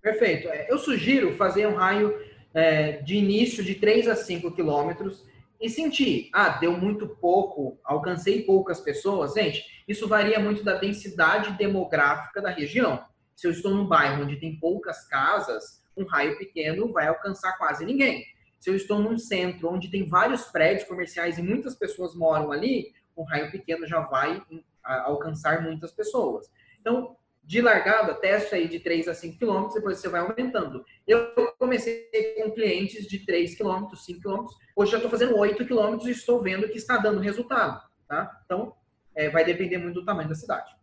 Perfeito. 0.00 0.48
É, 0.48 0.68
eu 0.68 0.76
sugiro 0.76 1.36
fazer 1.36 1.68
um 1.68 1.76
raio 1.76 2.20
é, 2.52 3.00
de 3.00 3.14
início 3.14 3.62
de 3.62 3.76
3 3.76 4.08
a 4.08 4.16
5 4.16 4.50
quilômetros 4.50 5.24
e 5.62 5.70
sentir, 5.70 6.28
ah, 6.34 6.48
deu 6.48 6.76
muito 6.76 7.06
pouco, 7.06 7.78
alcancei 7.84 8.42
poucas 8.42 8.80
pessoas. 8.80 9.34
Gente, 9.34 9.64
isso 9.86 10.08
varia 10.08 10.40
muito 10.40 10.64
da 10.64 10.74
densidade 10.74 11.56
demográfica 11.56 12.42
da 12.42 12.50
região. 12.50 13.04
Se 13.36 13.46
eu 13.46 13.52
estou 13.52 13.72
num 13.72 13.86
bairro 13.86 14.24
onde 14.24 14.40
tem 14.40 14.58
poucas 14.58 15.06
casas, 15.06 15.80
um 15.96 16.04
raio 16.04 16.36
pequeno 16.36 16.92
vai 16.92 17.06
alcançar 17.06 17.56
quase 17.58 17.84
ninguém. 17.84 18.24
Se 18.58 18.70
eu 18.70 18.74
estou 18.74 18.98
num 18.98 19.16
centro 19.16 19.72
onde 19.72 19.88
tem 19.88 20.08
vários 20.08 20.46
prédios 20.46 20.86
comerciais 20.88 21.38
e 21.38 21.42
muitas 21.42 21.76
pessoas 21.76 22.14
moram 22.14 22.50
ali, 22.50 22.92
um 23.16 23.22
raio 23.22 23.50
pequeno 23.52 23.86
já 23.86 24.00
vai 24.00 24.42
alcançar 24.84 25.62
muitas 25.62 25.92
pessoas. 25.92 26.50
Então, 26.80 27.16
de 27.42 27.60
largada, 27.60 28.14
teste 28.14 28.54
aí 28.54 28.68
de 28.68 28.78
3 28.78 29.08
a 29.08 29.14
5 29.14 29.38
quilômetros, 29.38 29.74
depois 29.74 29.98
você 29.98 30.08
vai 30.08 30.20
aumentando. 30.20 30.84
Eu 31.06 31.32
comecei 31.58 32.08
com 32.36 32.52
clientes 32.52 33.06
de 33.06 33.18
3 33.18 33.56
quilômetros, 33.56 34.04
5 34.04 34.20
quilômetros, 34.20 34.56
hoje 34.76 34.92
já 34.92 34.98
estou 34.98 35.10
fazendo 35.10 35.36
8 35.36 35.66
quilômetros 35.66 36.08
e 36.08 36.12
estou 36.12 36.40
vendo 36.40 36.68
que 36.68 36.78
está 36.78 36.98
dando 36.98 37.20
resultado, 37.20 37.82
tá? 38.06 38.40
Então, 38.44 38.74
é, 39.14 39.28
vai 39.28 39.44
depender 39.44 39.78
muito 39.78 40.00
do 40.00 40.06
tamanho 40.06 40.28
da 40.28 40.34
cidade. 40.34 40.74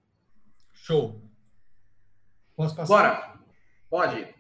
Show. 0.73 1.21
Posso 2.55 2.75
passar? 2.75 2.87
Bora. 2.87 3.39
Pode. 3.89 4.35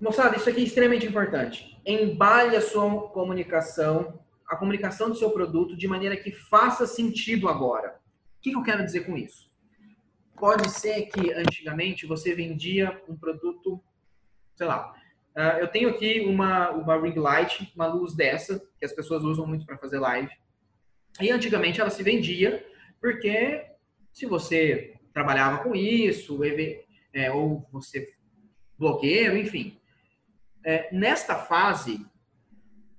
Moçada, 0.00 0.36
isso 0.36 0.48
aqui 0.48 0.60
é 0.60 0.64
extremamente 0.64 1.06
importante. 1.06 1.78
Embale 1.84 2.56
a 2.56 2.60
sua 2.60 3.10
comunicação, 3.10 4.18
a 4.48 4.56
comunicação 4.56 5.10
do 5.10 5.16
seu 5.16 5.30
produto 5.30 5.76
de 5.76 5.86
maneira 5.86 6.16
que 6.16 6.32
faça 6.32 6.86
sentido 6.86 7.48
agora. 7.48 7.99
O 8.40 8.42
que 8.42 8.52
eu 8.52 8.62
quero 8.62 8.82
dizer 8.82 9.04
com 9.04 9.18
isso? 9.18 9.50
Pode 10.34 10.70
ser 10.70 11.02
que 11.02 11.30
antigamente 11.34 12.06
você 12.06 12.34
vendia 12.34 12.98
um 13.06 13.14
produto, 13.14 13.78
sei 14.56 14.66
lá, 14.66 14.94
ah, 15.36 15.58
eu 15.60 15.68
tenho 15.68 15.90
aqui 15.90 16.20
uma, 16.20 16.70
uma 16.70 16.98
ring 16.98 17.18
light, 17.18 17.70
uma 17.76 17.86
luz 17.86 18.14
dessa, 18.14 18.58
que 18.78 18.84
as 18.86 18.94
pessoas 18.94 19.22
usam 19.24 19.46
muito 19.46 19.66
para 19.66 19.76
fazer 19.76 19.98
live. 19.98 20.30
E 21.20 21.30
antigamente 21.30 21.82
ela 21.82 21.90
se 21.90 22.02
vendia 22.02 22.66
porque 22.98 23.62
se 24.10 24.24
você 24.24 24.94
trabalhava 25.12 25.62
com 25.62 25.74
isso, 25.74 26.40
é, 27.12 27.30
ou 27.30 27.68
você 27.70 28.14
blogueiro, 28.78 29.36
enfim. 29.36 29.78
É, 30.64 30.88
nesta 30.90 31.36
fase, 31.36 32.06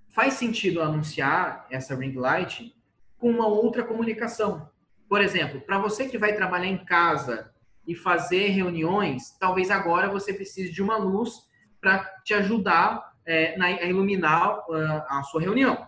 faz 0.09 0.35
sentido 0.35 0.83
anunciar 0.83 1.65
essa 1.71 1.95
ring 1.95 2.13
light 2.13 2.75
com 3.17 3.31
uma 3.31 3.47
outra 3.47 3.83
comunicação. 3.83 4.70
Por 5.11 5.19
exemplo, 5.21 5.59
para 5.59 5.77
você 5.77 6.07
que 6.07 6.17
vai 6.17 6.37
trabalhar 6.37 6.67
em 6.67 6.85
casa 6.85 7.53
e 7.85 7.93
fazer 7.93 8.47
reuniões, 8.47 9.37
talvez 9.37 9.69
agora 9.69 10.07
você 10.07 10.33
precise 10.33 10.71
de 10.71 10.81
uma 10.81 10.95
luz 10.95 11.49
para 11.81 12.05
te 12.23 12.33
ajudar 12.33 13.11
é, 13.25 13.57
na, 13.57 13.65
a 13.65 13.85
iluminar 13.87 14.59
uh, 14.59 15.03
a 15.09 15.21
sua 15.23 15.41
reunião. 15.41 15.85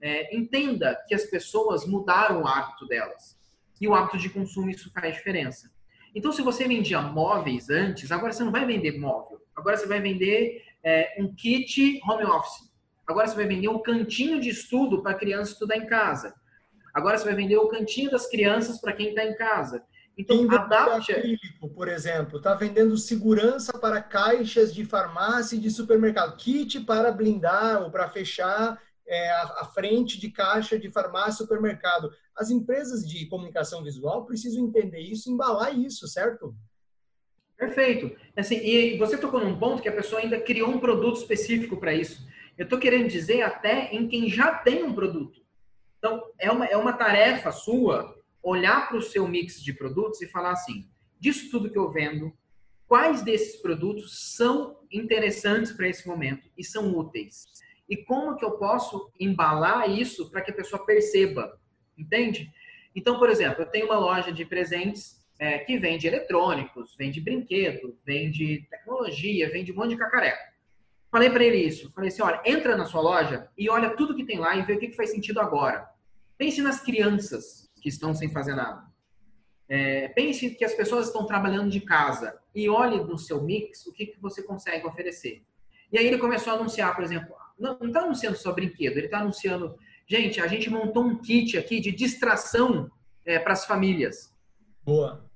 É, 0.00 0.34
entenda 0.34 0.98
que 1.06 1.14
as 1.14 1.24
pessoas 1.24 1.86
mudaram 1.86 2.40
o 2.40 2.46
hábito 2.46 2.86
delas. 2.86 3.38
E 3.78 3.86
o 3.86 3.94
hábito 3.94 4.16
de 4.16 4.30
consumo, 4.30 4.70
isso 4.70 4.90
faz 4.90 5.16
diferença. 5.16 5.70
Então, 6.14 6.32
se 6.32 6.40
você 6.40 6.66
vendia 6.66 7.02
móveis 7.02 7.68
antes, 7.68 8.10
agora 8.10 8.32
você 8.32 8.42
não 8.42 8.52
vai 8.52 8.64
vender 8.64 8.98
móvel. 8.98 9.38
Agora 9.54 9.76
você 9.76 9.86
vai 9.86 10.00
vender 10.00 10.64
é, 10.82 11.14
um 11.18 11.34
kit 11.34 12.00
home 12.08 12.24
office. 12.24 12.72
Agora 13.06 13.26
você 13.26 13.36
vai 13.36 13.46
vender 13.46 13.68
um 13.68 13.82
cantinho 13.82 14.40
de 14.40 14.48
estudo 14.48 15.02
para 15.02 15.10
a 15.10 15.18
criança 15.18 15.52
estudar 15.52 15.76
em 15.76 15.86
casa. 15.86 16.39
Agora 16.92 17.18
você 17.18 17.24
vai 17.24 17.34
vender 17.34 17.56
o 17.56 17.68
cantinho 17.68 18.10
das 18.10 18.26
crianças 18.26 18.80
para 18.80 18.92
quem 18.92 19.10
está 19.10 19.24
em 19.24 19.34
casa. 19.36 19.82
Então, 20.16 20.50
adapte. 20.50 21.12
Acrílico, 21.12 21.70
por 21.70 21.88
exemplo, 21.88 22.38
está 22.38 22.54
vendendo 22.54 22.96
segurança 22.98 23.78
para 23.78 24.02
caixas 24.02 24.74
de 24.74 24.84
farmácia 24.84 25.56
e 25.56 25.60
de 25.60 25.70
supermercado, 25.70 26.36
kit 26.36 26.80
para 26.80 27.10
blindar 27.10 27.82
ou 27.82 27.90
para 27.90 28.08
fechar 28.10 28.78
é, 29.06 29.30
a, 29.30 29.42
a, 29.60 29.64
frente 29.64 30.20
de 30.20 30.30
caixa 30.30 30.78
de 30.78 30.90
farmácia 30.90 31.30
e 31.30 31.36
supermercado. 31.36 32.10
As 32.36 32.50
empresas 32.50 33.08
de 33.08 33.26
comunicação 33.26 33.82
visual 33.82 34.26
precisam 34.26 34.64
entender 34.64 35.00
isso, 35.00 35.30
embalar 35.30 35.76
isso, 35.78 36.06
certo? 36.06 36.54
Perfeito. 37.56 38.14
Assim, 38.36 38.56
e 38.56 38.98
você 38.98 39.16
tocou 39.16 39.40
num 39.40 39.58
ponto 39.58 39.82
que 39.82 39.88
a 39.88 39.92
pessoa 39.92 40.20
ainda 40.20 40.40
criou 40.40 40.70
um 40.70 40.80
produto 40.80 41.16
específico 41.16 41.78
para 41.78 41.94
isso. 41.94 42.26
Eu 42.56 42.64
estou 42.64 42.78
querendo 42.78 43.08
dizer 43.08 43.42
até 43.42 43.94
em 43.94 44.06
quem 44.06 44.28
já 44.28 44.52
tem 44.54 44.82
um 44.82 44.92
produto. 44.92 45.39
Então, 46.00 46.32
é 46.38 46.50
uma, 46.50 46.64
é 46.64 46.76
uma 46.78 46.94
tarefa 46.94 47.52
sua 47.52 48.18
olhar 48.42 48.88
para 48.88 48.96
o 48.96 49.02
seu 49.02 49.28
mix 49.28 49.62
de 49.62 49.74
produtos 49.74 50.22
e 50.22 50.26
falar 50.26 50.52
assim: 50.52 50.88
disso 51.18 51.50
tudo 51.50 51.70
que 51.70 51.78
eu 51.78 51.92
vendo, 51.92 52.32
quais 52.88 53.22
desses 53.22 53.60
produtos 53.60 54.34
são 54.34 54.78
interessantes 54.90 55.72
para 55.72 55.88
esse 55.88 56.08
momento 56.08 56.48
e 56.56 56.64
são 56.64 56.96
úteis? 56.96 57.44
E 57.86 57.98
como 57.98 58.36
que 58.36 58.44
eu 58.44 58.52
posso 58.52 59.12
embalar 59.20 59.90
isso 59.90 60.30
para 60.30 60.40
que 60.40 60.50
a 60.50 60.54
pessoa 60.54 60.86
perceba? 60.86 61.60
Entende? 61.98 62.50
Então, 62.96 63.18
por 63.18 63.28
exemplo, 63.28 63.62
eu 63.62 63.66
tenho 63.66 63.86
uma 63.86 63.98
loja 63.98 64.32
de 64.32 64.44
presentes 64.46 65.20
é, 65.38 65.58
que 65.58 65.78
vende 65.78 66.06
eletrônicos, 66.06 66.96
vende 66.96 67.20
brinquedo, 67.20 67.98
vende 68.06 68.66
tecnologia, 68.70 69.50
vende 69.50 69.70
um 69.70 69.74
monte 69.74 69.90
de 69.90 69.98
cacareco. 69.98 70.50
Falei 71.10 71.28
para 71.28 71.44
ele 71.44 71.56
isso. 71.56 71.92
Falei 71.92 72.08
assim, 72.08 72.22
olha, 72.22 72.40
entra 72.44 72.76
na 72.76 72.86
sua 72.86 73.00
loja 73.00 73.48
e 73.58 73.68
olha 73.68 73.90
tudo 73.90 74.14
que 74.14 74.24
tem 74.24 74.38
lá 74.38 74.54
e 74.56 74.62
vê 74.62 74.74
o 74.74 74.78
que, 74.78 74.88
que 74.88 74.96
faz 74.96 75.10
sentido 75.10 75.40
agora. 75.40 75.89
Pense 76.40 76.62
nas 76.62 76.80
crianças 76.80 77.70
que 77.82 77.90
estão 77.90 78.14
sem 78.14 78.30
fazer 78.32 78.54
nada. 78.54 78.82
É, 79.68 80.08
pense 80.08 80.48
que 80.48 80.64
as 80.64 80.72
pessoas 80.72 81.08
estão 81.08 81.26
trabalhando 81.26 81.68
de 81.68 81.82
casa 81.82 82.34
e 82.54 82.66
olhe 82.66 82.96
no 82.96 83.18
seu 83.18 83.42
mix 83.42 83.84
o 83.84 83.92
que, 83.92 84.06
que 84.06 84.18
você 84.18 84.42
consegue 84.42 84.86
oferecer. 84.86 85.42
E 85.92 85.98
aí 85.98 86.06
ele 86.06 86.16
começou 86.16 86.54
a 86.54 86.56
anunciar, 86.56 86.96
por 86.96 87.04
exemplo, 87.04 87.36
não 87.58 87.76
está 87.82 88.00
anunciando 88.00 88.38
só 88.38 88.54
brinquedo, 88.54 88.96
ele 88.96 89.04
está 89.04 89.18
anunciando, 89.18 89.76
gente, 90.06 90.40
a 90.40 90.46
gente 90.46 90.70
montou 90.70 91.04
um 91.04 91.20
kit 91.20 91.58
aqui 91.58 91.78
de 91.78 91.92
distração 91.92 92.90
é, 93.26 93.38
para 93.38 93.52
as 93.52 93.66
famílias. 93.66 94.34
Boa. 94.82 95.28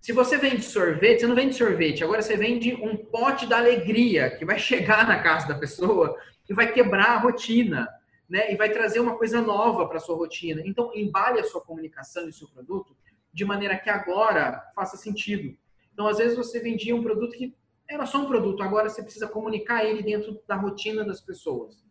Se 0.00 0.10
você 0.12 0.38
vende 0.38 0.62
sorvete, 0.62 1.20
você 1.20 1.26
não 1.28 1.36
vende 1.36 1.54
sorvete, 1.54 2.02
agora 2.02 2.20
você 2.20 2.36
vende 2.36 2.74
um 2.74 2.96
pote 2.96 3.46
da 3.46 3.58
alegria 3.58 4.36
que 4.36 4.44
vai 4.44 4.58
chegar 4.60 5.06
na 5.06 5.22
casa 5.22 5.46
da 5.46 5.54
pessoa 5.54 6.18
e 6.50 6.52
vai 6.52 6.72
quebrar 6.72 7.10
a 7.10 7.18
rotina, 7.18 7.88
né? 8.32 8.50
E 8.50 8.56
vai 8.56 8.70
trazer 8.70 8.98
uma 8.98 9.18
coisa 9.18 9.42
nova 9.42 9.86
para 9.86 10.00
sua 10.00 10.16
rotina. 10.16 10.62
Então, 10.64 10.90
embale 10.94 11.38
a 11.38 11.44
sua 11.44 11.60
comunicação 11.60 12.24
e 12.24 12.30
o 12.30 12.32
seu 12.32 12.48
produto 12.48 12.96
de 13.30 13.44
maneira 13.44 13.76
que 13.76 13.90
agora 13.90 14.72
faça 14.74 14.96
sentido. 14.96 15.54
Então, 15.92 16.06
às 16.08 16.16
vezes 16.16 16.34
você 16.34 16.58
vendia 16.58 16.96
um 16.96 17.02
produto 17.02 17.36
que 17.36 17.54
era 17.86 18.06
só 18.06 18.22
um 18.22 18.26
produto, 18.26 18.62
agora 18.62 18.88
você 18.88 19.02
precisa 19.02 19.28
comunicar 19.28 19.84
ele 19.84 20.02
dentro 20.02 20.40
da 20.48 20.56
rotina 20.56 21.04
das 21.04 21.20
pessoas. 21.20 21.84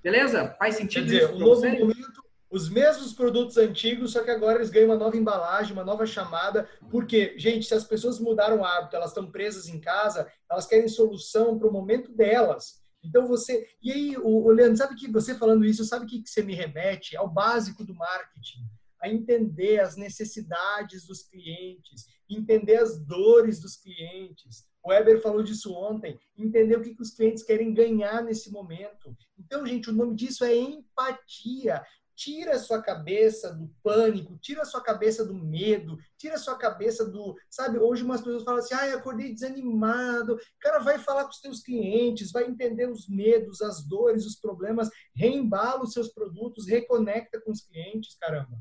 Beleza? 0.00 0.54
Faz 0.56 0.76
sentido 0.76 1.06
Quer 1.06 1.10
dizer, 1.10 1.24
isso? 1.24 1.34
Um 1.34 1.38
novo 1.40 1.68
momento 1.68 2.28
os 2.48 2.70
mesmos 2.70 3.12
produtos 3.12 3.58
antigos, 3.58 4.12
só 4.12 4.22
que 4.22 4.30
agora 4.30 4.58
eles 4.58 4.70
ganham 4.70 4.88
uma 4.88 4.96
nova 4.96 5.16
embalagem, 5.16 5.72
uma 5.72 5.84
nova 5.84 6.06
chamada. 6.06 6.68
Porque, 6.90 7.34
gente, 7.36 7.66
se 7.66 7.74
as 7.74 7.84
pessoas 7.84 8.20
mudaram 8.20 8.60
o 8.60 8.64
hábito, 8.64 8.96
elas 8.96 9.10
estão 9.10 9.30
presas 9.30 9.68
em 9.68 9.80
casa, 9.80 10.30
elas 10.48 10.64
querem 10.64 10.88
solução 10.88 11.58
para 11.58 11.68
o 11.68 11.72
momento 11.72 12.12
delas. 12.12 12.80
Então 13.02 13.26
você. 13.26 13.68
E 13.82 13.92
aí, 13.92 14.16
o, 14.16 14.46
o 14.46 14.50
Leandro, 14.50 14.76
sabe 14.76 14.94
que 14.94 15.10
você 15.10 15.34
falando 15.34 15.64
isso, 15.64 15.84
sabe 15.84 16.04
o 16.04 16.08
que, 16.08 16.22
que 16.22 16.30
você 16.30 16.42
me 16.42 16.54
remete? 16.54 17.16
Ao 17.16 17.28
básico 17.28 17.84
do 17.84 17.94
marketing. 17.94 18.66
A 19.00 19.08
entender 19.08 19.80
as 19.80 19.96
necessidades 19.96 21.06
dos 21.06 21.22
clientes, 21.22 22.06
entender 22.28 22.76
as 22.76 22.98
dores 23.06 23.60
dos 23.60 23.76
clientes. 23.76 24.64
O 24.82 24.90
Weber 24.90 25.20
falou 25.20 25.42
disso 25.42 25.72
ontem, 25.72 26.18
entender 26.36 26.76
o 26.76 26.82
que, 26.82 26.94
que 26.94 27.02
os 27.02 27.10
clientes 27.10 27.42
querem 27.42 27.72
ganhar 27.72 28.24
nesse 28.24 28.50
momento. 28.50 29.16
Então, 29.38 29.64
gente, 29.64 29.90
o 29.90 29.92
nome 29.92 30.16
disso 30.16 30.44
é 30.44 30.54
empatia 30.54 31.82
tira 32.18 32.56
a 32.56 32.58
sua 32.58 32.82
cabeça 32.82 33.54
do 33.54 33.70
pânico, 33.80 34.36
tira 34.40 34.62
a 34.62 34.64
sua 34.64 34.82
cabeça 34.82 35.24
do 35.24 35.32
medo, 35.32 35.96
tira 36.18 36.34
a 36.34 36.38
sua 36.38 36.58
cabeça 36.58 37.08
do, 37.08 37.36
sabe, 37.48 37.78
hoje 37.78 38.02
umas 38.02 38.20
pessoas 38.20 38.42
falam 38.42 38.58
assim, 38.58 38.74
ai, 38.74 38.90
acordei 38.90 39.32
desanimado, 39.32 40.36
cara, 40.60 40.80
vai 40.80 40.98
falar 40.98 41.22
com 41.22 41.30
os 41.30 41.40
teus 41.40 41.62
clientes, 41.62 42.32
vai 42.32 42.44
entender 42.44 42.90
os 42.90 43.08
medos, 43.08 43.62
as 43.62 43.86
dores, 43.86 44.26
os 44.26 44.34
problemas, 44.34 44.90
reembala 45.14 45.84
os 45.84 45.92
seus 45.92 46.08
produtos, 46.08 46.66
reconecta 46.66 47.40
com 47.40 47.52
os 47.52 47.60
clientes, 47.60 48.16
caramba. 48.20 48.58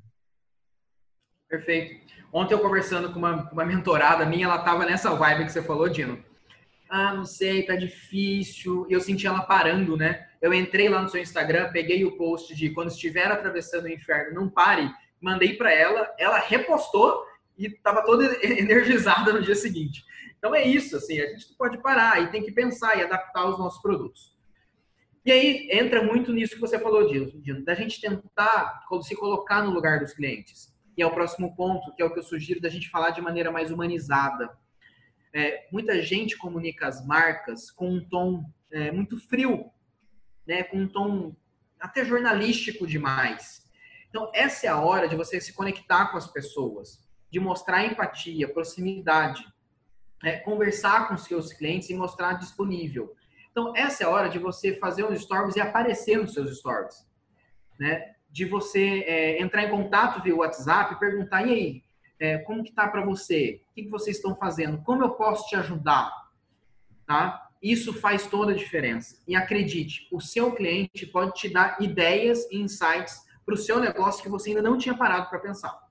Perfeito. 1.50 2.06
Ontem 2.32 2.54
eu 2.54 2.60
conversando 2.60 3.12
com 3.12 3.18
uma, 3.18 3.50
uma 3.52 3.66
mentorada 3.66 4.24
minha, 4.24 4.46
ela 4.46 4.60
tava 4.60 4.86
nessa 4.86 5.16
vibe 5.16 5.46
que 5.46 5.52
você 5.52 5.64
falou, 5.64 5.90
Dino. 5.90 6.24
Ah, 6.90 7.14
não 7.14 7.26
sei, 7.26 7.66
tá 7.66 7.76
difícil. 7.76 8.86
E 8.90 8.94
eu 8.94 9.02
senti 9.02 9.28
ela 9.28 9.42
parando, 9.42 9.98
né? 9.98 10.28
eu 10.42 10.54
entrei 10.54 10.88
lá 10.90 11.02
no 11.02 11.10
seu 11.10 11.22
Instagram, 11.22 11.72
peguei 11.72 12.06
o 12.06 12.16
post 12.18 12.56
de 12.56 12.70
quando 12.70 12.90
estiver 12.90 13.32
atravessando 13.32 13.86
o 13.86 13.92
inferno, 13.92 14.40
não 14.40 14.50
pare, 14.50 14.92
mandei 15.20 15.54
para 15.56 15.74
ela, 15.74 16.14
ela 16.18 16.38
repostou 16.38 17.26
e 17.58 17.68
estava 17.68 18.04
toda 18.04 18.38
energizada 18.46 19.34
no 19.34 19.42
dia 19.42 19.56
seguinte. 19.56 20.06
Então 20.38 20.54
é 20.54 20.66
isso, 20.66 20.96
assim, 20.96 21.20
a 21.20 21.28
gente 21.28 21.56
pode 21.58 21.82
parar 21.82 22.22
e 22.22 22.30
tem 22.30 22.44
que 22.44 22.52
pensar 22.52 22.98
e 22.98 23.04
adaptar 23.04 23.48
os 23.48 23.58
nossos 23.58 23.82
produtos. 23.82 24.38
E 25.26 25.32
aí 25.32 25.68
entra 25.72 26.02
muito 26.02 26.32
nisso 26.32 26.56
que 26.56 26.62
você 26.62 26.80
falou, 26.80 27.06
Dino, 27.08 27.66
da 27.66 27.74
gente 27.74 28.00
tentar 28.00 28.86
se 29.02 29.16
colocar 29.16 29.62
no 29.62 29.72
lugar 29.72 30.00
dos 30.00 30.14
clientes. 30.14 30.74
E 30.96 31.02
é 31.02 31.06
o 31.06 31.12
próximo 31.12 31.54
ponto, 31.56 31.94
que 31.96 32.02
é 32.02 32.06
o 32.06 32.14
que 32.14 32.20
eu 32.20 32.24
sugiro 32.24 32.62
da 32.62 32.70
gente 32.70 32.90
falar 32.90 33.10
de 33.10 33.22
maneira 33.22 33.52
mais 33.52 33.70
humanizada. 33.70 34.50
É, 35.34 35.68
muita 35.72 36.02
gente 36.02 36.38
comunica 36.38 36.88
as 36.88 37.06
marcas 37.06 37.70
com 37.70 37.90
um 37.90 38.10
tom 38.10 38.46
é, 38.72 38.92
muito 38.92 39.20
frio, 39.20 39.70
né, 40.46 40.64
com 40.64 40.78
um 40.78 40.88
tom 40.88 41.36
até 41.80 42.04
jornalístico 42.04 42.88
demais. 42.88 43.66
Então, 44.10 44.32
essa 44.34 44.66
é 44.66 44.70
a 44.70 44.80
hora 44.80 45.08
de 45.08 45.16
você 45.16 45.40
se 45.40 45.54
conectar 45.54 46.08
com 46.08 46.18
as 46.18 46.28
pessoas, 46.28 47.06
de 47.30 47.40
mostrar 47.40 47.86
empatia, 47.86 48.52
proximidade, 48.52 49.46
é, 50.24 50.38
conversar 50.38 51.08
com 51.08 51.18
seus 51.18 51.54
clientes 51.54 51.90
e 51.90 51.94
mostrar 51.94 52.34
disponível. 52.34 53.14
Então, 53.52 53.74
essa 53.76 54.04
é 54.04 54.08
a 54.08 54.10
hora 54.10 54.30
de 54.30 54.40
você 54.40 54.76
fazer 54.76 55.04
uns 55.04 55.22
stories 55.22 55.56
e 55.56 55.60
aparecer 55.60 56.18
nos 56.18 56.34
seus 56.34 56.58
stories. 56.58 57.06
Né? 57.80 58.16
De 58.32 58.46
você 58.46 59.04
é, 59.06 59.42
entrar 59.42 59.64
em 59.64 59.70
contato 59.70 60.22
via 60.24 60.36
WhatsApp, 60.36 61.00
perguntar, 61.00 61.46
e 61.46 61.54
aí, 61.54 61.84
é, 62.20 62.38
como 62.40 62.64
que 62.64 62.72
tá 62.72 62.88
para 62.88 63.06
você? 63.06 63.62
O 63.72 63.76
que, 63.76 63.84
que 63.84 63.90
vocês 63.90 64.18
estão 64.18 64.36
fazendo? 64.36 64.82
Como 64.84 65.04
eu 65.04 65.12
posso 65.12 65.48
te 65.48 65.56
ajudar? 65.56 66.12
Tá? 67.06 67.50
Isso 67.62 67.94
faz 67.94 68.28
toda 68.28 68.52
a 68.52 68.56
diferença. 68.56 69.22
E 69.28 69.36
acredite, 69.36 70.08
o 70.12 70.20
seu 70.20 70.52
cliente 70.52 71.06
pode 71.06 71.34
te 71.34 71.50
dar 71.50 71.82
ideias 71.82 72.48
e 72.52 72.58
insights 72.58 73.26
para 73.46 73.54
o 73.54 73.58
seu 73.58 73.80
negócio 73.80 74.22
que 74.22 74.30
você 74.30 74.50
ainda 74.50 74.62
não 74.62 74.78
tinha 74.78 74.96
parado 74.96 75.30
para 75.30 75.40
pensar. 75.40 75.88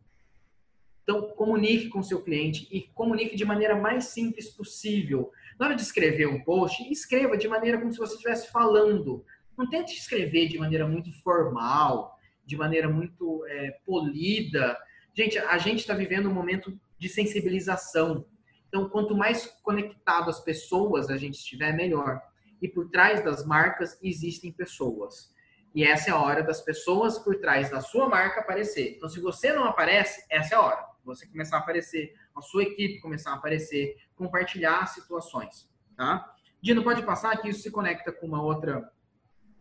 Então, 1.03 1.23
comunique 1.31 1.89
com 1.89 2.01
o 2.01 2.05
seu 2.05 2.21
cliente 2.23 2.67
e 2.71 2.83
comunique 2.83 3.37
de 3.37 3.45
maneira 3.45 3.77
mais 3.77 4.07
simples 4.07 4.51
possível. 4.51 5.31
Na 5.59 5.67
hora 5.67 5.77
de 5.77 5.83
escrever 5.83 6.27
um 6.27 6.43
post, 6.43 6.83
escreva 6.91 7.37
de 7.37 7.47
maneira 7.47 7.79
como 7.79 7.93
se 7.93 7.99
você 7.99 8.15
estivesse 8.15 8.51
falando. 8.51 9.25
Não 9.57 9.71
tente 9.71 9.95
escrever 9.95 10.49
de 10.49 10.59
maneira 10.59 10.87
muito 10.87 11.13
formal, 11.23 12.19
de 12.45 12.57
maneira 12.57 12.89
muito 12.89 13.47
é, 13.47 13.79
polida. 13.87 14.77
Gente, 15.17 15.39
a 15.39 15.57
gente 15.57 15.81
está 15.81 15.95
vivendo 15.95 16.29
um 16.29 16.35
momento 16.35 16.79
de 16.99 17.09
sensibilização. 17.09 18.27
Então, 18.69 18.87
quanto 18.87 19.17
mais 19.17 19.47
conectado 19.63 20.29
as 20.29 20.41
pessoas 20.41 21.09
a 21.09 21.17
gente 21.17 21.35
estiver, 21.35 21.73
melhor. 21.73 22.21
E 22.61 22.69
por 22.69 22.91
trás 22.91 23.25
das 23.25 23.47
marcas 23.47 23.99
existem 24.03 24.53
pessoas. 24.53 25.35
E 25.75 25.85
essa 25.85 26.11
é 26.11 26.13
a 26.13 26.19
hora 26.19 26.43
das 26.43 26.61
pessoas 26.61 27.19
por 27.19 27.39
trás 27.39 27.71
da 27.71 27.81
sua 27.81 28.09
marca 28.11 28.41
aparecer. 28.41 28.97
Então, 28.97 29.09
se 29.09 29.19
você 29.21 29.55
não 29.55 29.65
aparece, 29.65 30.23
essa 30.31 30.55
é 30.55 30.59
a 30.59 30.61
hora. 30.61 30.87
Você 31.03 31.27
começar 31.27 31.57
a 31.57 31.61
aparecer, 31.61 32.15
a 32.35 32.43
sua 32.43 32.65
equipe 32.65 33.01
começar 33.01 33.31
a 33.31 33.35
aparecer, 33.37 33.97
compartilhar 34.15 34.87
situações, 34.87 35.71
tá? 35.97 36.35
Dino, 36.61 36.83
pode 36.83 37.03
passar 37.05 37.37
que 37.41 37.49
isso 37.49 37.63
se 37.63 37.71
conecta 37.71 38.13
com 38.13 38.27
uma 38.27 38.43
outra, 38.43 38.91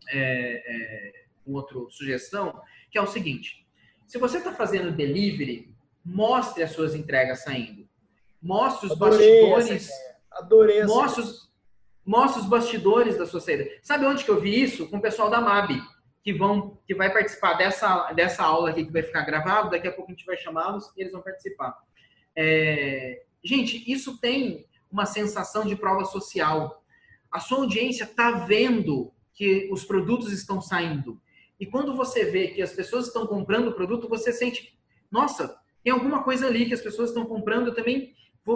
é, 0.08 0.62
é, 0.66 1.24
outra 1.46 1.78
sugestão, 1.90 2.60
que 2.90 2.98
é 2.98 3.00
o 3.00 3.06
seguinte: 3.06 3.65
se 4.06 4.18
você 4.18 4.38
está 4.38 4.52
fazendo 4.52 4.92
delivery, 4.92 5.74
mostre 6.04 6.62
as 6.62 6.72
suas 6.72 6.94
entregas 6.94 7.42
saindo. 7.42 7.86
Mostre 8.40 8.86
os 8.86 8.92
Adorei 8.92 9.40
bastidores. 9.40 9.90
Adorei 10.30 10.78
essa 10.80 10.94
mostre 10.94 11.22
os, 11.22 11.50
mostre 12.04 12.40
os 12.42 12.48
bastidores 12.48 13.18
da 13.18 13.26
sua 13.26 13.40
saída. 13.40 13.68
Sabe 13.82 14.06
onde 14.06 14.24
que 14.24 14.30
eu 14.30 14.40
vi 14.40 14.62
isso? 14.62 14.88
Com 14.88 14.98
o 14.98 15.02
pessoal 15.02 15.28
da 15.28 15.40
MAB, 15.40 15.80
que 16.22 16.32
vão 16.32 16.78
que 16.86 16.94
vai 16.94 17.12
participar 17.12 17.54
dessa, 17.54 18.12
dessa 18.12 18.44
aula 18.44 18.70
aqui 18.70 18.84
que 18.84 18.92
vai 18.92 19.02
ficar 19.02 19.22
gravado. 19.22 19.70
Daqui 19.70 19.88
a 19.88 19.92
pouco 19.92 20.10
a 20.10 20.14
gente 20.14 20.26
vai 20.26 20.36
chamá-los 20.36 20.92
e 20.96 21.00
eles 21.00 21.12
vão 21.12 21.22
participar. 21.22 21.76
É, 22.36 23.22
gente, 23.42 23.90
isso 23.90 24.20
tem 24.20 24.64
uma 24.90 25.06
sensação 25.06 25.64
de 25.64 25.74
prova 25.74 26.04
social. 26.04 26.84
A 27.30 27.40
sua 27.40 27.58
audiência 27.58 28.04
está 28.04 28.30
vendo 28.30 29.12
que 29.34 29.68
os 29.72 29.84
produtos 29.84 30.32
estão 30.32 30.60
saindo. 30.60 31.20
E 31.58 31.66
quando 31.66 31.96
você 31.96 32.24
vê 32.24 32.48
que 32.48 32.62
as 32.62 32.72
pessoas 32.72 33.06
estão 33.06 33.26
comprando 33.26 33.68
o 33.68 33.74
produto, 33.74 34.08
você 34.08 34.32
sente, 34.32 34.78
nossa, 35.10 35.58
tem 35.82 35.92
alguma 35.92 36.22
coisa 36.22 36.46
ali 36.46 36.66
que 36.66 36.74
as 36.74 36.82
pessoas 36.82 37.10
estão 37.10 37.24
comprando, 37.26 37.68
eu 37.68 37.74
também 37.74 38.14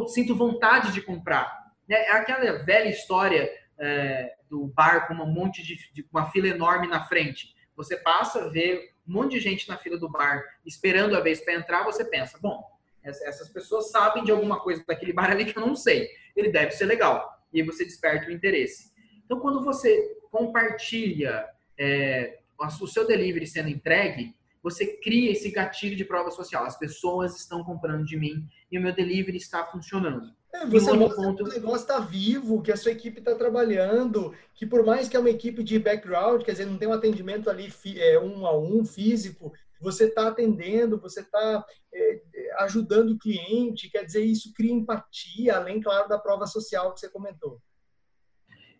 sinto 0.08 0.34
vontade 0.34 0.92
de 0.92 1.00
comprar. 1.00 1.72
Né? 1.88 1.96
É 1.96 2.12
aquela 2.12 2.64
velha 2.64 2.88
história 2.88 3.50
é, 3.78 4.34
do 4.48 4.66
bar 4.66 5.08
com 5.08 5.14
um 5.14 5.32
monte 5.32 5.62
de, 5.62 5.76
de, 5.92 6.06
uma 6.12 6.30
fila 6.30 6.48
enorme 6.48 6.86
na 6.86 7.04
frente. 7.04 7.54
Você 7.76 7.96
passa, 7.96 8.50
vê 8.50 8.92
um 9.08 9.12
monte 9.12 9.32
de 9.32 9.40
gente 9.40 9.68
na 9.68 9.78
fila 9.78 9.96
do 9.96 10.08
bar 10.08 10.42
esperando 10.66 11.16
a 11.16 11.20
vez 11.20 11.40
para 11.40 11.54
entrar, 11.54 11.84
você 11.84 12.04
pensa, 12.04 12.38
bom, 12.38 12.62
essas 13.02 13.48
pessoas 13.48 13.90
sabem 13.90 14.22
de 14.22 14.30
alguma 14.30 14.60
coisa 14.60 14.84
daquele 14.86 15.12
bar 15.12 15.30
ali 15.30 15.46
que 15.46 15.58
eu 15.58 15.66
não 15.66 15.74
sei. 15.74 16.10
Ele 16.36 16.50
deve 16.50 16.72
ser 16.72 16.84
legal. 16.84 17.40
E 17.52 17.60
aí 17.60 17.66
você 17.66 17.84
desperta 17.84 18.28
o 18.28 18.32
interesse. 18.32 18.92
Então, 19.24 19.40
quando 19.40 19.64
você 19.64 20.18
compartilha 20.30 21.48
é, 21.78 22.39
o 22.80 22.86
seu 22.86 23.06
delivery 23.06 23.46
sendo 23.46 23.68
entregue, 23.68 24.34
você 24.62 24.86
cria 24.86 25.32
esse 25.32 25.50
gatilho 25.50 25.96
de 25.96 26.04
prova 26.04 26.30
social. 26.30 26.64
As 26.64 26.78
pessoas 26.78 27.36
estão 27.36 27.64
comprando 27.64 28.04
de 28.04 28.16
mim 28.16 28.46
e 28.70 28.78
o 28.78 28.82
meu 28.82 28.94
delivery 28.94 29.38
está 29.38 29.64
funcionando. 29.66 30.32
É, 30.52 30.66
você 30.66 30.92
mostra 30.92 31.22
ponto... 31.22 31.44
que 31.44 31.50
o 31.50 31.52
negócio 31.52 31.82
está 31.82 32.00
vivo, 32.00 32.60
que 32.60 32.72
a 32.72 32.76
sua 32.76 32.92
equipe 32.92 33.20
está 33.20 33.34
trabalhando, 33.34 34.34
que 34.54 34.66
por 34.66 34.84
mais 34.84 35.08
que 35.08 35.16
é 35.16 35.20
uma 35.20 35.30
equipe 35.30 35.62
de 35.62 35.78
background, 35.78 36.42
quer 36.42 36.52
dizer, 36.52 36.66
não 36.66 36.76
tem 36.76 36.88
um 36.88 36.92
atendimento 36.92 37.48
ali 37.48 37.72
é, 37.96 38.18
um 38.18 38.44
a 38.46 38.58
um 38.58 38.84
físico, 38.84 39.52
você 39.80 40.06
está 40.06 40.28
atendendo, 40.28 41.00
você 41.00 41.20
está 41.20 41.64
é, 41.94 42.20
ajudando 42.58 43.10
o 43.10 43.18
cliente, 43.18 43.88
quer 43.88 44.04
dizer, 44.04 44.24
isso 44.24 44.52
cria 44.52 44.72
empatia, 44.72 45.56
além, 45.56 45.80
claro, 45.80 46.08
da 46.08 46.18
prova 46.18 46.46
social 46.46 46.92
que 46.92 47.00
você 47.00 47.08
comentou. 47.08 47.60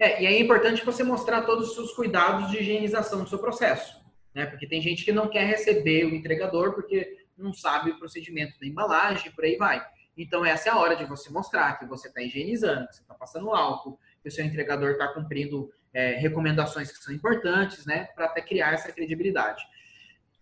É, 0.01 0.23
e 0.23 0.27
é 0.27 0.41
importante 0.41 0.85
você 0.85 1.05
mostrar 1.05 1.43
todos 1.43 1.69
os 1.69 1.75
seus 1.75 1.93
cuidados 1.93 2.51
de 2.51 2.59
higienização 2.59 3.23
do 3.23 3.29
seu 3.29 3.39
processo 3.39 4.01
né? 4.35 4.47
Porque 4.47 4.67
tem 4.67 4.81
gente 4.81 5.05
que 5.05 5.13
não 5.13 5.29
quer 5.29 5.45
receber 5.45 6.05
o 6.05 6.15
entregador 6.15 6.75
porque 6.75 7.27
não 7.37 7.53
sabe 7.53 7.91
o 7.91 7.99
procedimento 7.99 8.59
da 8.61 8.67
embalagem, 8.67 9.33
por 9.33 9.45
aí 9.45 9.57
vai. 9.57 9.85
Então, 10.17 10.45
essa 10.45 10.69
é 10.69 10.73
a 10.73 10.77
hora 10.77 10.97
de 10.97 11.05
você 11.05 11.31
mostrar 11.31 11.79
que 11.79 11.87
você 11.87 12.09
está 12.09 12.21
higienizando, 12.21 12.89
que 12.89 12.97
você 12.97 13.03
está 13.03 13.15
passando 13.15 13.51
álcool, 13.51 13.99
que 14.23 14.29
o 14.29 14.33
seu 14.33 14.45
entregador 14.45 14.93
está 14.93 15.09
cumprindo 15.09 15.73
é, 15.93 16.13
recomendações 16.15 16.93
que 16.93 17.03
são 17.03 17.15
importantes, 17.15 17.87
né? 17.87 18.09
Para 18.15 18.27
até 18.27 18.43
criar 18.43 18.73
essa 18.73 18.93
credibilidade. 18.93 19.63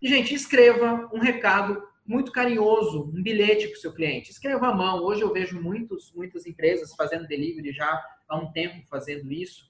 E, 0.01 0.07
gente, 0.07 0.33
escreva 0.33 1.09
um 1.13 1.19
recado 1.19 1.81
muito 2.09 2.31
carinhoso, 2.31 3.03
um 3.15 3.23
bilhete 3.23 3.67
para 3.67 3.77
o 3.77 3.79
seu 3.79 3.93
cliente. 3.93 4.31
Escreva 4.31 4.67
à 4.67 4.73
mão. 4.73 5.03
Hoje 5.03 5.21
eu 5.21 5.31
vejo 5.31 5.61
muitos, 5.61 6.11
muitas 6.13 6.45
empresas 6.45 6.93
fazendo 6.95 7.27
delivery 7.27 7.71
já 7.71 8.03
há 8.27 8.37
um 8.37 8.51
tempo 8.51 8.85
fazendo 8.89 9.31
isso. 9.31 9.69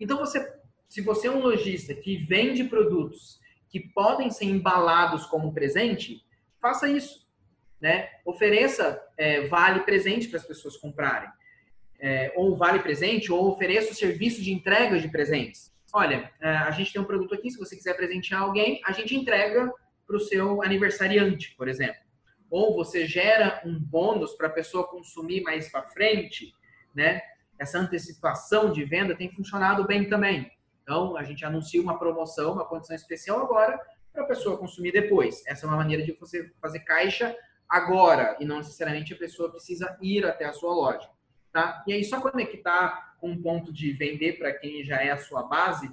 Então 0.00 0.16
você, 0.16 0.50
se 0.88 1.02
você 1.02 1.28
é 1.28 1.30
um 1.30 1.42
lojista 1.42 1.92
que 1.92 2.16
vende 2.24 2.64
produtos 2.64 3.38
que 3.68 3.80
podem 3.80 4.30
ser 4.30 4.46
embalados 4.46 5.26
como 5.26 5.52
presente, 5.52 6.24
faça 6.58 6.88
isso, 6.88 7.28
né? 7.78 8.08
Ofereça 8.24 8.98
é, 9.18 9.46
vale 9.46 9.80
presente 9.80 10.28
para 10.28 10.38
as 10.38 10.46
pessoas 10.46 10.78
comprarem 10.78 11.28
é, 12.02 12.32
ou 12.34 12.56
vale 12.56 12.80
presente, 12.80 13.32
ou 13.32 13.52
ofereço 13.52 13.94
serviço 13.94 14.42
de 14.42 14.52
entrega 14.52 14.98
de 14.98 15.08
presentes. 15.08 15.72
Olha, 15.94 16.30
é, 16.40 16.48
a 16.48 16.70
gente 16.72 16.92
tem 16.92 17.00
um 17.00 17.04
produto 17.04 17.32
aqui, 17.32 17.48
se 17.48 17.58
você 17.58 17.76
quiser 17.76 17.94
presentear 17.94 18.42
alguém, 18.42 18.80
a 18.84 18.90
gente 18.90 19.14
entrega 19.14 19.72
para 20.04 20.16
o 20.16 20.20
seu 20.20 20.60
aniversariante, 20.62 21.54
por 21.56 21.68
exemplo. 21.68 22.02
Ou 22.50 22.74
você 22.74 23.06
gera 23.06 23.62
um 23.64 23.78
bônus 23.78 24.34
para 24.34 24.48
a 24.48 24.50
pessoa 24.50 24.88
consumir 24.88 25.42
mais 25.42 25.70
para 25.70 25.88
frente, 25.90 26.52
né? 26.94 27.22
Essa 27.58 27.78
antecipação 27.78 28.72
de 28.72 28.84
venda 28.84 29.14
tem 29.14 29.30
funcionado 29.30 29.86
bem 29.86 30.08
também. 30.08 30.50
Então, 30.82 31.16
a 31.16 31.22
gente 31.22 31.44
anuncia 31.44 31.80
uma 31.80 31.98
promoção, 31.98 32.54
uma 32.54 32.66
condição 32.66 32.96
especial 32.96 33.40
agora, 33.40 33.80
para 34.12 34.24
a 34.24 34.26
pessoa 34.26 34.58
consumir 34.58 34.90
depois. 34.90 35.46
Essa 35.46 35.66
é 35.66 35.68
uma 35.68 35.76
maneira 35.76 36.02
de 36.02 36.12
você 36.12 36.50
fazer 36.60 36.80
caixa 36.80 37.34
agora, 37.68 38.36
e 38.40 38.44
não 38.44 38.58
necessariamente 38.58 39.14
a 39.14 39.16
pessoa 39.16 39.50
precisa 39.50 39.96
ir 40.02 40.26
até 40.26 40.44
a 40.44 40.52
sua 40.52 40.74
loja. 40.74 41.08
Tá? 41.52 41.82
E 41.86 41.92
aí, 41.92 42.02
só 42.02 42.20
conectar 42.20 43.14
com 43.20 43.30
um 43.30 43.42
ponto 43.42 43.72
de 43.72 43.92
vender 43.92 44.38
para 44.38 44.52
quem 44.52 44.82
já 44.82 45.02
é 45.02 45.10
a 45.10 45.18
sua 45.18 45.42
base, 45.42 45.90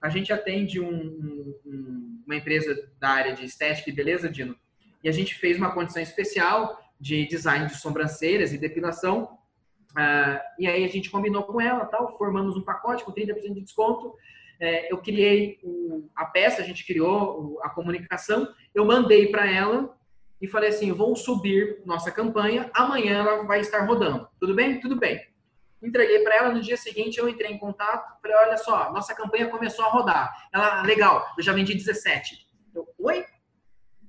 a 0.00 0.08
gente 0.08 0.32
atende 0.32 0.80
um, 0.80 1.58
um, 1.66 2.22
uma 2.24 2.36
empresa 2.36 2.90
da 2.98 3.10
área 3.10 3.34
de 3.34 3.44
estética 3.44 3.90
e 3.90 3.92
beleza, 3.92 4.30
Dino, 4.30 4.56
e 5.02 5.08
a 5.08 5.12
gente 5.12 5.34
fez 5.34 5.58
uma 5.58 5.72
condição 5.72 6.02
especial 6.02 6.80
de 6.98 7.26
design 7.26 7.66
de 7.66 7.76
sobrancelhas 7.76 8.52
e 8.52 8.58
depilação. 8.58 9.38
Uh, 9.92 10.40
e 10.58 10.66
aí 10.66 10.84
a 10.84 10.88
gente 10.88 11.10
combinou 11.10 11.42
com 11.42 11.60
ela, 11.60 11.84
tal, 11.86 12.16
formamos 12.16 12.56
um 12.56 12.62
pacote 12.62 13.04
com 13.04 13.12
30% 13.12 13.54
de 13.54 13.60
desconto. 13.62 14.14
É, 14.60 14.92
eu 14.92 14.98
criei 14.98 15.58
a 16.14 16.26
peça, 16.26 16.60
a 16.60 16.64
gente 16.64 16.86
criou 16.86 17.58
a 17.62 17.70
comunicação, 17.70 18.46
eu 18.74 18.84
mandei 18.84 19.28
para 19.28 19.50
ela 19.50 19.98
e 20.40 20.48
falei 20.48 20.70
assim: 20.70 20.92
vou 20.92 21.14
subir 21.14 21.82
nossa 21.84 22.10
campanha, 22.10 22.70
amanhã 22.74 23.18
ela 23.18 23.44
vai 23.44 23.60
estar 23.60 23.86
rodando. 23.86 24.28
Tudo 24.38 24.54
bem? 24.54 24.80
Tudo 24.80 24.96
bem. 24.96 25.20
Entreguei 25.82 26.20
para 26.20 26.36
ela, 26.36 26.54
no 26.54 26.60
dia 26.60 26.76
seguinte 26.76 27.18
eu 27.18 27.28
entrei 27.28 27.52
em 27.52 27.58
contato, 27.58 28.20
falei: 28.20 28.36
olha 28.36 28.56
só, 28.56 28.92
nossa 28.92 29.14
campanha 29.14 29.48
começou 29.48 29.84
a 29.84 29.88
rodar. 29.88 30.48
Ela, 30.52 30.82
legal, 30.82 31.26
eu 31.36 31.42
já 31.42 31.52
vendi 31.52 31.74
17. 31.74 32.46
Eu, 32.74 32.86
oi? 32.98 33.24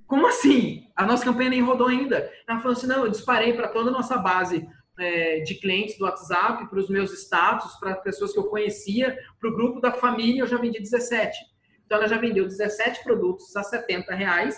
Como 0.06 0.26
assim? 0.26 0.90
A 0.94 1.06
nossa 1.06 1.24
campanha 1.24 1.50
nem 1.50 1.62
rodou 1.62 1.88
ainda. 1.88 2.30
Ela 2.46 2.58
falou 2.60 2.76
assim: 2.76 2.86
não, 2.86 3.04
eu 3.04 3.10
disparei 3.10 3.52
para 3.52 3.68
toda 3.68 3.90
a 3.90 3.92
nossa 3.92 4.16
base 4.18 4.66
é, 4.98 5.40
de 5.40 5.54
clientes 5.56 5.98
do 5.98 6.04
WhatsApp, 6.04 6.68
para 6.68 6.78
os 6.78 6.88
meus 6.88 7.12
status, 7.12 7.74
para 7.76 7.94
pessoas 7.96 8.32
que 8.32 8.38
eu 8.38 8.44
conhecia, 8.44 9.16
para 9.40 9.50
o 9.50 9.54
grupo 9.54 9.80
da 9.80 9.92
família, 9.92 10.42
eu 10.42 10.46
já 10.46 10.58
vendi 10.58 10.78
17. 10.78 11.36
Então 11.84 11.98
ela 11.98 12.08
já 12.08 12.16
vendeu 12.16 12.44
17 12.44 13.02
produtos 13.02 13.54
a 13.56 13.62
70 13.62 14.14
reais 14.14 14.56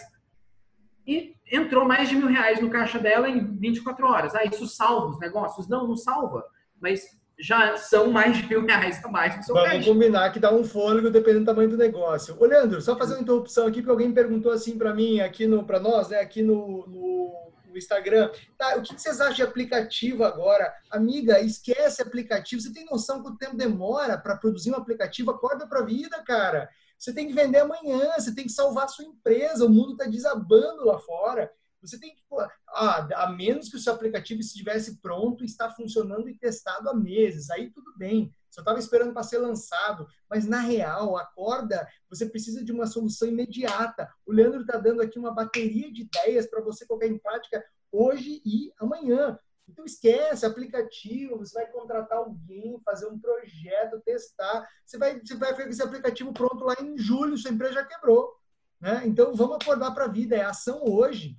e 1.07 1.34
entrou 1.50 1.84
mais 1.84 2.09
de 2.09 2.16
mil 2.16 2.28
reais 2.28 2.61
no 2.61 2.70
caixa 2.70 2.98
dela 2.98 3.28
em 3.28 3.57
24 3.57 4.07
horas. 4.07 4.34
Ah, 4.34 4.44
isso 4.44 4.66
salva 4.66 5.09
os 5.09 5.18
negócios? 5.20 5.68
Não, 5.68 5.86
não 5.86 5.96
salva, 5.96 6.44
mas 6.80 7.05
já 7.38 7.76
são 7.76 8.11
mais 8.11 8.36
de 8.36 8.48
mil 8.48 8.64
reais 8.64 9.05
a 9.05 9.09
mais 9.09 9.36
no 9.36 9.42
seu 9.42 9.55
Vamos 9.55 9.70
caixa. 9.70 9.88
combinar 9.88 10.30
que 10.30 10.38
dá 10.38 10.52
um 10.52 10.64
fôlego 10.64 11.11
dependendo 11.11 11.44
do 11.44 11.46
tamanho 11.46 11.68
do 11.68 11.76
negócio. 11.76 12.36
Ô, 12.38 12.46
Leandro, 12.46 12.80
só 12.80 12.96
fazer 12.96 13.14
uma 13.14 13.22
interrupção 13.22 13.66
aqui, 13.66 13.80
porque 13.80 13.90
alguém 13.90 14.12
perguntou 14.12 14.52
assim 14.52 14.78
para 14.78 14.94
mim, 14.94 15.20
aqui 15.20 15.46
no 15.46 15.64
para 15.64 15.80
nós, 15.80 16.09
né, 16.09 16.20
aqui 16.20 16.42
no, 16.42 16.86
no, 16.86 17.52
no 17.68 17.76
Instagram. 17.76 18.30
Tá, 18.57 18.76
o 18.76 18.82
que 18.82 18.94
vocês 18.94 19.20
acham 19.20 19.34
de 19.34 19.42
aplicativo 19.42 20.24
agora? 20.24 20.72
Amiga, 20.90 21.40
esquece 21.40 22.00
aplicativo. 22.00 22.62
Você 22.62 22.72
tem 22.72 22.86
noção 22.86 23.22
quanto 23.22 23.38
tempo 23.38 23.57
demora 23.57 24.16
para 24.16 24.36
produzir 24.36 24.70
um 24.70 24.76
aplicativo? 24.76 25.32
Acorda 25.32 25.66
para 25.66 25.80
a 25.80 25.84
vida, 25.84 26.22
cara. 26.24 26.68
Você 27.05 27.12
tem 27.12 27.26
que 27.26 27.34
vender 27.34 27.59
amanhã, 27.59 28.14
você 28.16 28.34
tem 28.34 28.46
que 28.46 28.52
salvar 28.52 28.84
a 28.84 28.88
sua 28.88 29.05
empresa, 29.05 29.66
o 29.66 29.68
mundo 29.68 29.92
está 29.92 30.07
desabando 30.07 30.86
lá 30.86 30.98
fora. 30.98 31.52
Você 31.82 32.00
tem 32.00 32.14
que, 32.14 32.22
ah, 32.68 33.07
a 33.24 33.30
menos 33.30 33.68
que 33.68 33.76
o 33.76 33.78
seu 33.78 33.92
aplicativo 33.92 34.40
estivesse 34.40 35.02
pronto, 35.02 35.44
está 35.44 35.70
funcionando 35.70 36.30
e 36.30 36.38
testado 36.38 36.88
há 36.88 36.94
meses, 36.94 37.50
aí 37.50 37.70
tudo 37.70 37.92
bem. 37.98 38.34
Só 38.48 38.62
estava 38.62 38.78
esperando 38.78 39.12
para 39.12 39.22
ser 39.22 39.36
lançado, 39.36 40.09
mas 40.30 40.46
na 40.46 40.61
real, 40.61 41.18
acorda, 41.18 41.86
você 42.09 42.24
precisa 42.24 42.64
de 42.64 42.72
uma 42.72 42.86
solução 42.86 43.28
imediata. 43.28 44.09
O 44.24 44.32
Leandro 44.32 44.62
está 44.62 44.78
dando 44.78 45.02
aqui 45.02 45.18
uma 45.18 45.34
bateria 45.34 45.92
de 45.92 46.05
ideias 46.05 46.46
para 46.46 46.62
você 46.62 46.86
colocar 46.86 47.07
em 47.07 47.18
prática 47.18 47.62
hoje 47.92 48.40
e 48.46 48.72
amanhã. 48.78 49.38
Então 49.68 49.84
esquece 49.84 50.44
aplicativo, 50.44 51.38
você 51.38 51.54
vai 51.54 51.66
contratar 51.70 52.18
alguém, 52.18 52.78
fazer 52.84 53.06
um 53.06 53.18
projeto, 53.18 54.02
testar. 54.04 54.68
Você 54.84 54.98
vai, 54.98 55.18
você 55.18 55.36
vai 55.36 55.54
com 55.54 55.62
esse 55.62 55.82
aplicativo 55.82 56.32
pronto 56.32 56.64
lá 56.64 56.74
em 56.80 56.98
julho, 56.98 57.36
sua 57.36 57.50
empresa 57.50 57.74
já 57.74 57.84
quebrou. 57.84 58.34
Né? 58.80 59.02
Então 59.06 59.34
vamos 59.34 59.56
acordar 59.56 59.92
para 59.92 60.04
a 60.04 60.08
vida, 60.08 60.36
é 60.36 60.44
ação 60.44 60.82
hoje. 60.84 61.38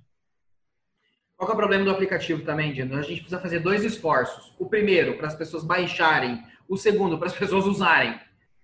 Qual 1.36 1.50
é 1.50 1.52
o 1.52 1.56
problema 1.56 1.84
do 1.84 1.90
aplicativo 1.90 2.44
também, 2.44 2.72
Dino? 2.72 2.96
A 2.96 3.02
gente 3.02 3.20
precisa 3.20 3.40
fazer 3.40 3.60
dois 3.60 3.84
esforços. 3.84 4.54
O 4.58 4.66
primeiro, 4.66 5.18
para 5.18 5.28
as 5.28 5.34
pessoas 5.34 5.62
baixarem. 5.62 6.42
O 6.66 6.76
segundo, 6.76 7.18
para 7.18 7.28
as 7.28 7.36
pessoas 7.38 7.66
usarem. 7.66 8.18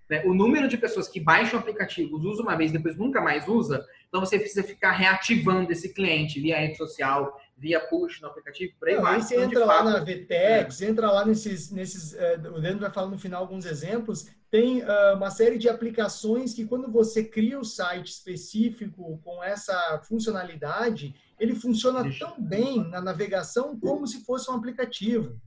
Né? 0.09 0.23
O 0.25 0.33
número 0.33 0.67
de 0.67 0.77
pessoas 0.77 1.07
que 1.07 1.19
baixam 1.19 1.59
aplicativos, 1.59 2.25
usa 2.25 2.41
uma 2.41 2.55
vez 2.55 2.71
depois 2.71 2.97
nunca 2.97 3.21
mais 3.21 3.47
usa, 3.47 3.85
então 4.07 4.19
você 4.19 4.37
precisa 4.37 4.63
ficar 4.63 4.91
reativando 4.91 5.71
esse 5.71 5.93
cliente 5.93 6.39
via 6.39 6.59
rede 6.59 6.77
social, 6.77 7.39
via 7.63 7.79
push 7.79 8.19
no 8.19 8.27
aplicativo, 8.27 8.73
por 8.77 8.89
aí 8.89 8.95
Não, 8.95 9.03
vai. 9.03 9.15
Aí 9.15 9.21
você 9.21 9.35
então, 9.35 9.45
entra 9.45 9.65
lá 9.65 9.83
na 9.85 9.99
VTEX, 10.01 10.81
é. 10.81 10.89
entra 10.89 11.09
lá 11.09 11.25
nesses, 11.25 11.71
nesses 11.71 12.11
uh, 12.11 12.51
o 12.53 12.57
Leandro 12.57 12.81
vai 12.81 12.91
falar 12.91 13.09
no 13.09 13.17
final 13.17 13.41
alguns 13.41 13.65
exemplos, 13.65 14.27
tem 14.51 14.83
uh, 14.83 15.15
uma 15.15 15.31
série 15.31 15.57
de 15.57 15.69
aplicações 15.69 16.53
que 16.53 16.65
quando 16.65 16.91
você 16.91 17.23
cria 17.23 17.57
o 17.57 17.63
site 17.63 18.09
específico 18.09 19.17
com 19.23 19.41
essa 19.41 20.01
funcionalidade, 20.05 21.15
ele 21.39 21.55
funciona 21.55 22.03
Deixa. 22.03 22.27
tão 22.27 22.35
bem 22.37 22.83
na 22.89 22.99
navegação 22.99 23.79
como 23.79 24.05
se 24.05 24.25
fosse 24.25 24.51
um 24.51 24.55
aplicativo. 24.55 25.39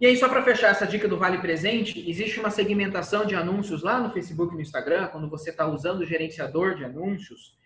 E 0.00 0.06
aí, 0.06 0.16
só 0.16 0.28
para 0.28 0.42
fechar 0.42 0.70
essa 0.70 0.86
dica 0.86 1.08
do 1.08 1.16
Vale 1.16 1.38
Presente, 1.38 2.08
existe 2.08 2.40
uma 2.40 2.50
segmentação 2.50 3.24
de 3.24 3.36
anúncios 3.36 3.82
lá 3.82 4.00
no 4.00 4.12
Facebook 4.12 4.52
e 4.52 4.56
no 4.56 4.62
Instagram, 4.62 5.08
quando 5.08 5.28
você 5.28 5.50
está 5.50 5.66
usando 5.66 6.00
o 6.00 6.06
gerenciador 6.06 6.74
de 6.74 6.84
anúncios, 6.84 7.56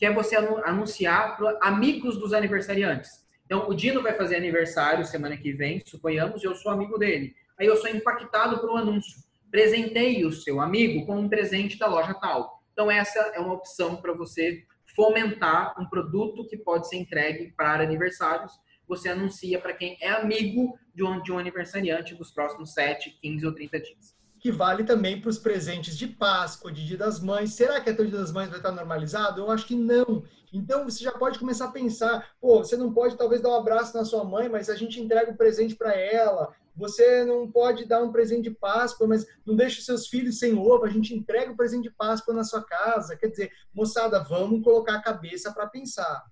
que 0.00 0.06
é 0.06 0.12
você 0.12 0.34
anunciar 0.34 1.36
para 1.36 1.58
amigos 1.60 2.16
dos 2.16 2.32
aniversariantes. 2.32 3.22
Então, 3.44 3.68
o 3.68 3.74
Dino 3.74 4.02
vai 4.02 4.14
fazer 4.14 4.36
aniversário 4.36 5.04
semana 5.04 5.36
que 5.36 5.52
vem, 5.52 5.82
suponhamos, 5.84 6.42
e 6.42 6.46
eu 6.46 6.54
sou 6.54 6.72
amigo 6.72 6.96
dele. 6.96 7.34
Aí 7.58 7.66
eu 7.66 7.76
sou 7.76 7.90
impactado 7.90 8.58
por 8.60 8.70
um 8.70 8.76
anúncio. 8.78 9.22
Presentei 9.50 10.24
o 10.24 10.32
seu 10.32 10.58
amigo 10.58 11.04
com 11.04 11.18
um 11.18 11.28
presente 11.28 11.78
da 11.78 11.86
loja 11.86 12.14
tal. 12.14 12.62
Então, 12.72 12.90
essa 12.90 13.18
é 13.34 13.38
uma 13.40 13.52
opção 13.52 13.96
para 13.96 14.14
você 14.14 14.64
fomentar 14.96 15.78
um 15.78 15.84
produto 15.84 16.48
que 16.48 16.56
pode 16.56 16.88
ser 16.88 16.96
entregue 16.96 17.52
para 17.54 17.82
aniversários. 17.82 18.58
Você 18.88 19.10
anuncia 19.10 19.60
para 19.60 19.74
quem 19.74 19.98
é 20.00 20.08
amigo 20.08 20.78
de 20.94 21.04
um, 21.04 21.20
de 21.22 21.30
um 21.30 21.38
aniversariante 21.38 22.14
dos 22.14 22.30
próximos 22.30 22.72
7, 22.72 23.18
15 23.20 23.44
ou 23.44 23.54
30 23.54 23.80
dias 23.80 24.19
que 24.40 24.50
vale 24.50 24.84
também 24.84 25.20
para 25.20 25.28
os 25.28 25.38
presentes 25.38 25.96
de 25.96 26.06
Páscoa, 26.06 26.72
de 26.72 26.84
Dia 26.84 26.96
das 26.96 27.20
Mães. 27.20 27.52
Será 27.52 27.78
que 27.78 27.90
até 27.90 28.02
o 28.02 28.06
Dia 28.06 28.18
das 28.18 28.32
Mães 28.32 28.48
vai 28.48 28.58
estar 28.58 28.72
normalizado? 28.72 29.42
Eu 29.42 29.50
acho 29.50 29.66
que 29.66 29.76
não. 29.76 30.24
Então 30.50 30.84
você 30.84 31.04
já 31.04 31.12
pode 31.12 31.38
começar 31.38 31.66
a 31.66 31.70
pensar, 31.70 32.26
pô, 32.40 32.58
você 32.58 32.74
não 32.74 32.90
pode 32.90 33.18
talvez 33.18 33.42
dar 33.42 33.50
um 33.50 33.56
abraço 33.56 33.94
na 33.94 34.04
sua 34.04 34.24
mãe, 34.24 34.48
mas 34.48 34.70
a 34.70 34.74
gente 34.74 34.98
entrega 34.98 35.30
um 35.30 35.36
presente 35.36 35.76
para 35.76 35.94
ela. 35.94 36.54
Você 36.74 37.22
não 37.26 37.50
pode 37.50 37.84
dar 37.84 38.02
um 38.02 38.10
presente 38.10 38.44
de 38.44 38.50
Páscoa, 38.50 39.06
mas 39.06 39.26
não 39.44 39.54
deixa 39.54 39.78
os 39.78 39.84
seus 39.84 40.08
filhos 40.08 40.38
sem 40.38 40.54
ovo, 40.54 40.86
a 40.86 40.88
gente 40.88 41.14
entrega 41.14 41.50
o 41.50 41.52
um 41.52 41.56
presente 41.56 41.82
de 41.82 41.90
Páscoa 41.90 42.32
na 42.32 42.42
sua 42.42 42.64
casa. 42.64 43.16
Quer 43.16 43.28
dizer, 43.28 43.52
moçada, 43.74 44.24
vamos 44.24 44.64
colocar 44.64 44.94
a 44.94 45.02
cabeça 45.02 45.52
para 45.52 45.66
pensar. 45.66 46.24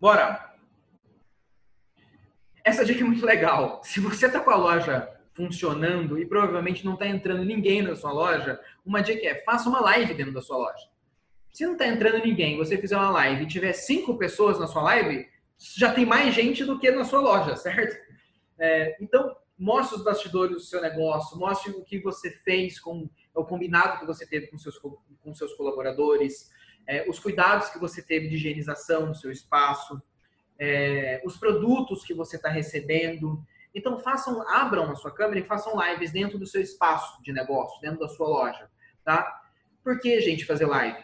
Bora! 0.00 0.54
Essa 2.64 2.84
dica 2.84 3.00
é 3.00 3.04
muito 3.04 3.26
legal. 3.26 3.80
Se 3.82 3.98
você 3.98 4.26
está 4.26 4.38
com 4.38 4.50
a 4.50 4.56
loja 4.56 5.17
funcionando 5.38 6.18
e 6.18 6.26
provavelmente 6.26 6.84
não 6.84 6.94
está 6.94 7.06
entrando 7.06 7.44
ninguém 7.44 7.80
na 7.80 7.94
sua 7.94 8.10
loja, 8.10 8.60
uma 8.84 9.00
dica 9.00 9.24
é 9.24 9.36
faça 9.44 9.68
uma 9.68 9.80
live 9.80 10.12
dentro 10.12 10.32
da 10.32 10.42
sua 10.42 10.58
loja. 10.58 10.88
Se 11.52 11.64
não 11.64 11.74
está 11.74 11.86
entrando 11.86 12.24
ninguém, 12.24 12.56
você 12.56 12.76
fizer 12.76 12.96
uma 12.96 13.10
live 13.10 13.44
e 13.44 13.46
tiver 13.46 13.72
cinco 13.72 14.18
pessoas 14.18 14.58
na 14.58 14.66
sua 14.66 14.82
live, 14.82 15.28
já 15.76 15.94
tem 15.94 16.04
mais 16.04 16.34
gente 16.34 16.64
do 16.64 16.76
que 16.76 16.90
na 16.90 17.04
sua 17.04 17.20
loja, 17.20 17.54
certo? 17.56 17.96
É, 18.58 18.96
então, 19.00 19.36
mostre 19.56 19.96
os 19.96 20.04
bastidores 20.04 20.56
do 20.56 20.60
seu 20.60 20.82
negócio, 20.82 21.38
mostre 21.38 21.70
o 21.70 21.84
que 21.84 22.00
você 22.00 22.32
fez 22.44 22.80
com 22.80 23.08
o 23.32 23.44
combinado 23.44 24.00
que 24.00 24.06
você 24.06 24.26
teve 24.26 24.48
com 24.48 24.58
seus, 24.58 24.76
com 24.76 25.34
seus 25.34 25.54
colaboradores, 25.54 26.50
é, 26.84 27.08
os 27.08 27.20
cuidados 27.20 27.68
que 27.68 27.78
você 27.78 28.02
teve 28.02 28.26
de 28.26 28.34
higienização 28.34 29.06
no 29.06 29.14
seu 29.14 29.30
espaço, 29.30 30.02
é, 30.58 31.22
os 31.24 31.36
produtos 31.36 32.04
que 32.04 32.12
você 32.12 32.34
está 32.34 32.48
recebendo. 32.48 33.40
Então, 33.74 33.98
façam, 33.98 34.42
abram 34.48 34.90
a 34.90 34.94
sua 34.94 35.10
câmera 35.10 35.40
e 35.40 35.44
façam 35.44 35.74
lives 35.80 36.10
dentro 36.10 36.38
do 36.38 36.46
seu 36.46 36.60
espaço 36.60 37.22
de 37.22 37.32
negócio, 37.32 37.80
dentro 37.80 38.00
da 38.00 38.08
sua 38.08 38.26
loja, 38.26 38.70
tá? 39.04 39.42
Por 39.82 40.00
que, 40.00 40.20
gente, 40.20 40.44
fazer 40.44 40.66
live? 40.66 40.98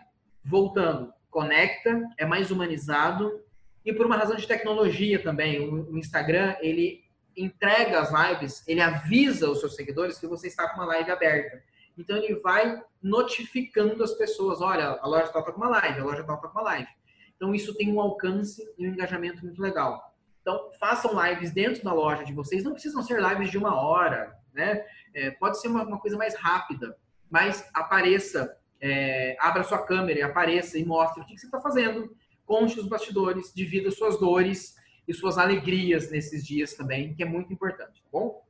Voltando, 0.44 1.12
conecta, 1.30 2.02
é 2.18 2.24
mais 2.24 2.50
humanizado 2.50 3.42
e 3.84 3.92
por 3.92 4.06
uma 4.06 4.16
razão 4.16 4.36
de 4.36 4.46
tecnologia 4.46 5.22
também. 5.22 5.68
O 5.68 5.96
Instagram, 5.96 6.56
ele 6.60 7.04
entrega 7.36 8.00
as 8.00 8.10
lives, 8.12 8.66
ele 8.66 8.80
avisa 8.80 9.50
os 9.50 9.60
seus 9.60 9.74
seguidores 9.74 10.18
que 10.18 10.26
você 10.26 10.48
está 10.48 10.68
com 10.68 10.76
uma 10.76 10.86
live 10.86 11.10
aberta. 11.10 11.62
Então, 11.96 12.16
ele 12.16 12.36
vai 12.36 12.82
notificando 13.02 14.02
as 14.02 14.12
pessoas, 14.14 14.60
olha, 14.60 14.98
a 15.00 15.06
loja 15.06 15.28
tal 15.28 15.42
está 15.42 15.52
com 15.52 15.60
uma 15.60 15.70
live, 15.70 16.00
a 16.00 16.04
loja 16.04 16.24
tal 16.24 16.36
está 16.36 16.48
com 16.48 16.58
uma 16.58 16.64
live. 16.64 16.88
Então, 17.36 17.54
isso 17.54 17.74
tem 17.74 17.92
um 17.92 18.00
alcance 18.00 18.62
e 18.78 18.88
um 18.88 18.92
engajamento 18.92 19.44
muito 19.44 19.60
legal. 19.60 20.13
Então, 20.45 20.70
façam 20.78 21.12
lives 21.24 21.53
dentro 21.53 21.82
da 21.82 21.95
loja 21.95 22.22
de 22.22 22.34
vocês. 22.34 22.62
Não 22.62 22.74
precisam 22.74 23.03
ser 23.03 23.18
lives 23.18 23.51
de 23.51 23.57
uma 23.57 23.80
hora, 23.80 24.36
né? 24.53 24.84
É, 25.14 25.30
pode 25.30 25.59
ser 25.59 25.68
uma, 25.68 25.84
uma, 25.84 25.99
coisa 25.99 26.18
mais 26.18 26.34
rápida, 26.34 26.95
mas 27.30 27.66
apareça, 27.72 28.55
é, 28.78 29.38
abra 29.40 29.64
sua 29.64 29.86
câmera 29.86 30.18
e 30.18 30.22
apareça 30.22 30.78
e 30.78 30.84
mostre 30.84 31.22
o 31.22 31.24
que, 31.24 31.32
que 31.32 31.40
você 31.40 31.47
está 31.47 31.62
fazendo. 31.62 32.14
Conte 32.45 32.78
os 32.78 32.86
bastidores, 32.86 33.55
divida 33.55 33.90
suas 33.90 34.20
dores 34.20 34.74
e 35.09 35.14
suas 35.14 35.38
alegrias 35.38 36.11
nesses 36.11 36.47
dias 36.47 36.74
também, 36.74 37.14
que 37.14 37.22
é 37.22 37.26
muito 37.26 37.51
importante, 37.51 38.03
tá 38.03 38.09
bom? 38.12 38.45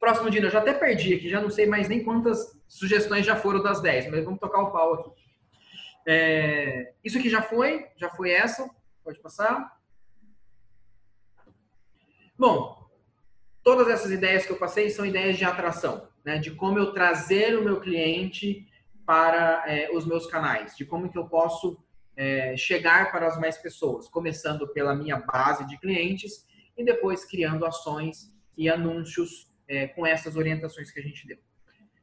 Próximo 0.00 0.28
dia, 0.28 0.42
eu 0.42 0.50
já 0.50 0.58
até 0.58 0.74
perdi 0.74 1.14
aqui, 1.14 1.28
já 1.28 1.40
não 1.40 1.50
sei 1.50 1.66
mais 1.66 1.88
nem 1.88 2.02
quantas 2.02 2.58
sugestões 2.66 3.24
já 3.24 3.36
foram 3.36 3.62
das 3.62 3.80
10, 3.80 4.10
mas 4.10 4.24
vamos 4.24 4.40
tocar 4.40 4.60
o 4.60 4.72
pau 4.72 4.94
aqui. 4.94 5.10
É, 6.04 6.94
isso 7.04 7.16
aqui 7.16 7.30
já 7.30 7.42
foi, 7.42 7.86
já 7.96 8.10
foi 8.10 8.32
essa, 8.32 8.68
pode 9.04 9.20
passar. 9.20 9.79
Bom, 12.40 12.88
todas 13.62 13.86
essas 13.86 14.10
ideias 14.10 14.46
que 14.46 14.52
eu 14.52 14.56
passei 14.56 14.88
são 14.88 15.04
ideias 15.04 15.36
de 15.36 15.44
atração, 15.44 16.08
né? 16.24 16.38
de 16.38 16.50
como 16.52 16.78
eu 16.78 16.90
trazer 16.90 17.58
o 17.58 17.62
meu 17.62 17.82
cliente 17.82 18.66
para 19.04 19.62
é, 19.66 19.90
os 19.94 20.06
meus 20.06 20.26
canais, 20.26 20.74
de 20.74 20.86
como 20.86 21.10
que 21.10 21.18
eu 21.18 21.28
posso 21.28 21.78
é, 22.16 22.56
chegar 22.56 23.12
para 23.12 23.26
as 23.26 23.38
mais 23.38 23.58
pessoas, 23.58 24.08
começando 24.08 24.66
pela 24.68 24.94
minha 24.94 25.18
base 25.18 25.66
de 25.66 25.78
clientes 25.78 26.46
e 26.78 26.82
depois 26.82 27.26
criando 27.26 27.66
ações 27.66 28.34
e 28.56 28.70
anúncios 28.70 29.52
é, 29.68 29.88
com 29.88 30.06
essas 30.06 30.34
orientações 30.34 30.90
que 30.90 30.98
a 30.98 31.02
gente 31.02 31.26
deu. 31.26 31.36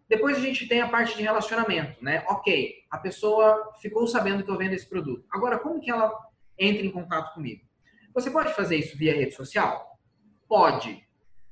Depois 0.08 0.38
a 0.38 0.42
gente 0.42 0.68
tem 0.68 0.82
a 0.82 0.88
parte 0.88 1.18
de 1.18 1.24
relacionamento, 1.24 1.98
né? 2.00 2.24
Ok, 2.30 2.76
a 2.92 3.00
pessoa 3.00 3.74
ficou 3.82 4.06
sabendo 4.06 4.44
que 4.44 4.52
eu 4.52 4.58
vendo 4.58 4.74
esse 4.74 4.88
produto. 4.88 5.26
Agora, 5.32 5.58
como 5.58 5.82
que 5.82 5.90
ela 5.90 6.16
entra 6.60 6.86
em 6.86 6.92
contato 6.92 7.34
comigo? 7.34 7.66
Você 8.14 8.30
pode 8.30 8.54
fazer 8.54 8.76
isso 8.76 8.96
via 8.96 9.16
rede 9.16 9.34
social? 9.34 9.87
Pode. 10.48 11.06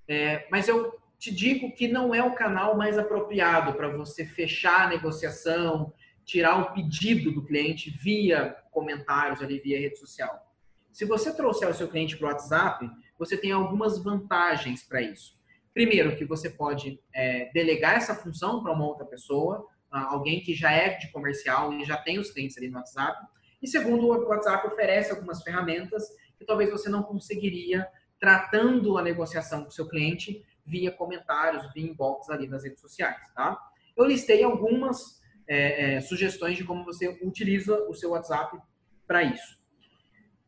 É, 0.08 0.48
mas 0.50 0.68
eu 0.68 0.94
te 1.18 1.34
digo 1.34 1.74
que 1.74 1.88
não 1.88 2.14
é 2.14 2.24
o 2.24 2.36
canal 2.36 2.78
mais 2.78 2.98
apropriado 2.98 3.74
para 3.74 3.90
você 3.90 4.26
fechar 4.26 4.86
a 4.86 4.90
negociação, 4.90 5.94
tirar 6.24 6.58
o 6.60 6.74
pedido 6.74 7.32
do 7.32 7.46
cliente 7.46 7.90
via 7.90 8.56
comentários 8.72 9.42
ali, 9.42 9.60
via 9.60 9.80
rede 9.80 9.98
social. 9.98 10.46
Se 10.92 11.06
você 11.06 11.36
trouxer 11.36 11.70
o 11.70 11.74
seu 11.74 11.88
cliente 11.88 12.18
para 12.18 12.28
o 12.28 12.32
WhatsApp, 12.32 12.90
você 13.18 13.38
tem 13.38 13.52
algumas 13.52 14.02
vantagens 14.02 14.84
para 14.84 15.02
isso. 15.02 15.38
Primeiro, 15.74 16.16
que 16.16 16.24
você 16.24 16.50
pode 16.50 17.02
é, 17.14 17.50
delegar 17.54 17.96
essa 17.96 18.16
função 18.16 18.64
para 18.64 18.72
uma 18.72 18.86
outra 18.86 19.06
pessoa, 19.06 19.68
alguém 19.92 20.42
que 20.42 20.54
já 20.54 20.72
é 20.72 20.90
de 20.98 21.12
comercial 21.12 21.74
e 21.74 21.86
já 21.86 21.98
tem 21.98 22.20
os 22.20 22.32
clientes 22.32 22.58
ali 22.58 22.70
no 22.70 22.78
WhatsApp. 22.78 23.28
E 23.62 23.68
segundo, 23.68 24.08
o 24.08 24.28
WhatsApp 24.28 24.68
oferece 24.68 25.12
algumas 25.12 25.42
ferramentas 25.42 26.04
que 26.38 26.46
talvez 26.46 26.70
você 26.70 26.90
não 26.90 27.04
conseguiria 27.04 27.88
tratando 28.20 28.98
a 28.98 29.02
negociação 29.02 29.64
com 29.64 29.72
seu 29.72 29.88
cliente 29.88 30.44
via 30.66 30.92
comentários, 30.92 31.72
via 31.74 31.86
inbox 31.86 32.30
ali 32.30 32.48
nas 32.48 32.64
redes 32.64 32.82
sociais, 32.82 33.22
tá? 33.36 33.60
Eu 33.96 34.06
listei 34.06 34.44
algumas 34.44 35.22
é, 35.48 35.96
é, 35.96 36.02
sugestões 36.02 36.58
de 36.58 36.64
como 36.64 36.84
você 36.84 37.08
utiliza 37.22 37.78
o 37.88 37.94
seu 37.94 38.12
WhatsApp 38.12 38.58
para 39.08 39.24
isso. 39.24 39.60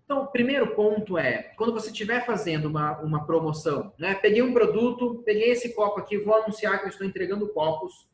Então, 0.04 0.26
primeiro 0.28 0.74
ponto 0.74 1.18
é, 1.18 1.54
quando 1.58 1.74
você 1.74 1.92
estiver 1.92 2.26
fazendo 2.26 2.66
uma, 2.66 3.00
uma 3.02 3.26
promoção, 3.26 3.94
né? 4.00 4.16
Peguei 4.16 4.42
um 4.42 4.54
produto, 4.54 5.22
peguei 5.26 5.52
esse 5.52 5.76
copo 5.76 6.00
aqui, 6.00 6.18
vou 6.18 6.34
anunciar 6.34 6.80
que 6.80 6.86
eu 6.86 6.90
estou 6.90 7.06
entregando 7.06 7.50
copos, 7.50 8.08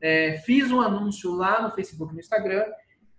é, 0.00 0.38
fiz 0.38 0.70
um 0.70 0.80
anúncio 0.80 1.32
lá 1.34 1.62
no 1.62 1.70
Facebook 1.70 2.12
no 2.12 2.20
Instagram, 2.20 2.64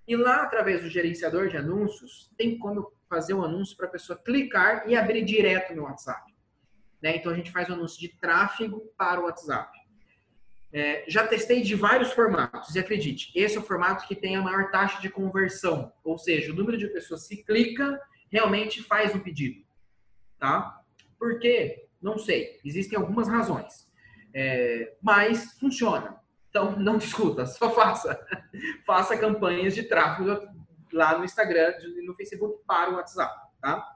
e 0.07 0.15
lá, 0.15 0.43
através 0.43 0.81
do 0.81 0.89
gerenciador 0.89 1.49
de 1.49 1.57
anúncios, 1.57 2.31
tem 2.37 2.57
como 2.57 2.93
fazer 3.09 3.33
um 3.33 3.43
anúncio 3.43 3.75
para 3.75 3.87
a 3.87 3.91
pessoa 3.91 4.17
clicar 4.17 4.87
e 4.87 4.95
abrir 4.95 5.23
direto 5.23 5.75
no 5.75 5.83
WhatsApp. 5.83 6.33
Né? 7.01 7.17
Então 7.17 7.31
a 7.31 7.35
gente 7.35 7.51
faz 7.51 7.69
um 7.69 7.73
anúncio 7.73 7.99
de 7.99 8.09
tráfego 8.17 8.81
para 8.97 9.19
o 9.19 9.25
WhatsApp. 9.25 9.77
É, 10.71 11.05
já 11.07 11.25
testei 11.25 11.61
de 11.61 11.75
vários 11.75 12.11
formatos 12.11 12.75
e 12.75 12.79
acredite, 12.79 13.31
esse 13.33 13.55
é 13.55 13.59
o 13.59 13.63
formato 13.63 14.05
que 14.05 14.15
tem 14.15 14.35
a 14.35 14.41
maior 14.41 14.69
taxa 14.69 15.01
de 15.01 15.09
conversão, 15.09 15.93
ou 16.03 16.17
seja, 16.17 16.51
o 16.51 16.55
número 16.55 16.77
de 16.77 16.87
pessoas 16.87 17.25
que 17.25 17.37
clica 17.37 17.99
realmente 18.29 18.83
faz 18.83 19.15
o 19.15 19.19
pedido, 19.19 19.65
tá? 20.37 20.81
Por 21.17 21.39
quê? 21.39 21.87
Não 22.01 22.17
sei. 22.17 22.59
Existem 22.65 22.99
algumas 22.99 23.29
razões, 23.29 23.89
é, 24.33 24.93
mas 25.01 25.57
funciona. 25.57 26.17
Então 26.57 26.75
não 26.79 26.97
discuta, 26.97 27.45
só 27.45 27.69
faça, 27.75 28.19
faça 28.83 29.15
campanhas 29.15 29.75
de 29.75 29.83
tráfego 29.83 30.41
lá 30.91 31.15
no 31.15 31.23
Instagram 31.23 31.71
e 31.79 32.03
no 32.03 32.15
Facebook 32.15 32.63
para 32.65 32.89
o 32.89 32.95
WhatsApp, 32.95 33.31
tá? 33.61 33.87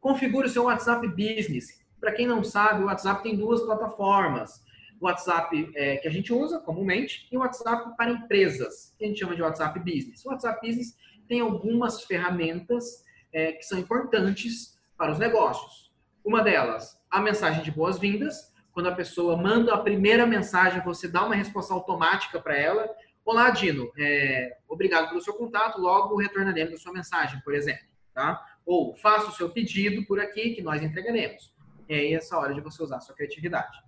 Configure 0.00 0.46
o 0.46 0.50
seu 0.50 0.64
WhatsApp 0.64 1.06
Business. 1.08 1.84
Para 2.00 2.12
quem 2.12 2.26
não 2.26 2.42
sabe, 2.42 2.82
o 2.82 2.86
WhatsApp 2.86 3.22
tem 3.22 3.36
duas 3.36 3.60
plataformas. 3.60 4.64
O 4.98 5.04
WhatsApp 5.04 5.70
é, 5.74 5.98
que 5.98 6.08
a 6.08 6.10
gente 6.10 6.32
usa 6.32 6.58
comumente 6.60 7.28
e 7.30 7.36
o 7.36 7.40
WhatsApp 7.40 7.94
para 7.94 8.10
empresas, 8.10 8.94
que 8.98 9.04
a 9.04 9.08
gente 9.08 9.20
chama 9.20 9.36
de 9.36 9.42
WhatsApp 9.42 9.78
Business. 9.80 10.24
O 10.24 10.30
WhatsApp 10.30 10.66
Business 10.66 10.96
tem 11.28 11.40
algumas 11.40 12.04
ferramentas 12.04 13.04
é, 13.34 13.52
que 13.52 13.64
são 13.64 13.78
importantes 13.78 14.78
para 14.96 15.12
os 15.12 15.18
negócios. 15.18 15.92
Uma 16.24 16.42
delas, 16.42 16.98
a 17.10 17.20
mensagem 17.20 17.62
de 17.62 17.70
boas-vindas. 17.70 18.49
Quando 18.72 18.88
a 18.88 18.94
pessoa 18.94 19.36
manda 19.36 19.74
a 19.74 19.78
primeira 19.78 20.26
mensagem, 20.26 20.82
você 20.82 21.08
dá 21.08 21.24
uma 21.24 21.34
resposta 21.34 21.74
automática 21.74 22.40
para 22.40 22.56
ela 22.56 22.88
Olá, 23.24 23.50
Dino. 23.50 23.92
É, 23.96 24.56
obrigado 24.68 25.08
pelo 25.08 25.20
seu 25.20 25.34
contato. 25.34 25.80
Logo 25.80 26.16
retornaremos 26.16 26.74
a 26.74 26.78
sua 26.78 26.92
mensagem, 26.92 27.40
por 27.42 27.54
exemplo. 27.54 27.86
Tá? 28.12 28.44
Ou 28.66 28.96
faça 28.96 29.28
o 29.28 29.32
seu 29.32 29.50
pedido 29.50 30.04
por 30.06 30.18
aqui 30.18 30.54
que 30.54 30.62
nós 30.62 30.82
entregaremos. 30.82 31.54
É 31.88 31.94
aí 31.94 32.14
essa 32.14 32.36
hora 32.36 32.54
de 32.54 32.60
você 32.60 32.82
usar 32.82 32.96
a 32.96 33.00
sua 33.00 33.14
criatividade. 33.14 33.78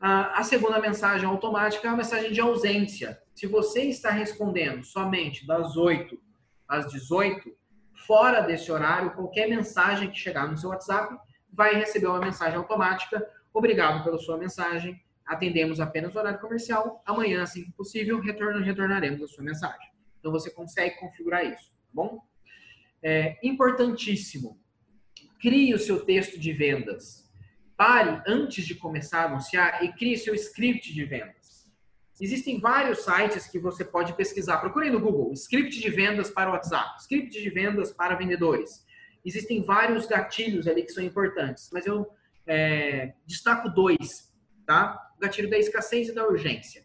A 0.00 0.42
segunda 0.44 0.78
mensagem 0.78 1.26
automática 1.26 1.88
é 1.88 1.90
a 1.90 1.96
mensagem 1.96 2.32
de 2.32 2.40
ausência. 2.40 3.20
Se 3.34 3.46
você 3.46 3.82
está 3.82 4.10
respondendo 4.10 4.82
somente 4.84 5.46
das 5.46 5.76
8 5.76 6.18
às 6.68 6.90
18, 6.90 7.50
fora 8.06 8.40
desse 8.40 8.70
horário, 8.70 9.12
qualquer 9.12 9.48
mensagem 9.48 10.10
que 10.10 10.18
chegar 10.18 10.46
no 10.50 10.56
seu 10.56 10.70
WhatsApp 10.70 11.14
vai 11.50 11.74
receber 11.74 12.06
uma 12.06 12.20
mensagem 12.20 12.56
automática. 12.56 13.26
Obrigado 13.54 14.04
pela 14.04 14.18
sua 14.18 14.36
mensagem 14.36 15.00
atendemos 15.26 15.80
apenas 15.80 16.14
o 16.14 16.18
horário 16.18 16.40
comercial. 16.40 17.02
Amanhã, 17.06 17.42
assim 17.42 17.64
que 17.64 17.72
possível, 17.72 18.20
retornaremos 18.20 19.22
a 19.22 19.26
sua 19.26 19.44
mensagem. 19.44 19.88
Então, 20.18 20.30
você 20.30 20.50
consegue 20.50 20.96
configurar 20.96 21.44
isso, 21.44 21.70
tá 21.70 21.90
bom? 21.92 22.20
É 23.02 23.38
importantíssimo. 23.42 24.58
Crie 25.40 25.74
o 25.74 25.78
seu 25.78 26.04
texto 26.04 26.38
de 26.38 26.52
vendas. 26.52 27.30
Pare 27.76 28.22
antes 28.26 28.64
de 28.66 28.74
começar 28.74 29.22
a 29.22 29.24
anunciar 29.26 29.84
e 29.84 29.92
crie 29.92 30.16
seu 30.16 30.34
script 30.34 30.92
de 30.94 31.04
vendas. 31.04 31.68
Existem 32.20 32.60
vários 32.60 33.00
sites 33.00 33.48
que 33.48 33.58
você 33.58 33.84
pode 33.84 34.14
pesquisar. 34.14 34.58
Procure 34.58 34.88
no 34.88 35.00
Google, 35.00 35.32
script 35.32 35.80
de 35.80 35.90
vendas 35.90 36.30
para 36.30 36.52
WhatsApp, 36.52 37.00
script 37.00 37.42
de 37.42 37.50
vendas 37.50 37.92
para 37.92 38.14
vendedores. 38.14 38.86
Existem 39.24 39.62
vários 39.62 40.06
gatilhos 40.06 40.68
ali 40.68 40.84
que 40.84 40.92
são 40.92 41.02
importantes, 41.02 41.68
mas 41.72 41.84
eu 41.86 42.08
é, 42.46 43.14
destaco 43.26 43.68
dois, 43.68 44.32
tá? 44.66 45.12
O 45.16 45.20
gatilho 45.20 45.50
da 45.50 45.58
escassez 45.58 46.08
e 46.08 46.14
da 46.14 46.26
urgência. 46.26 46.82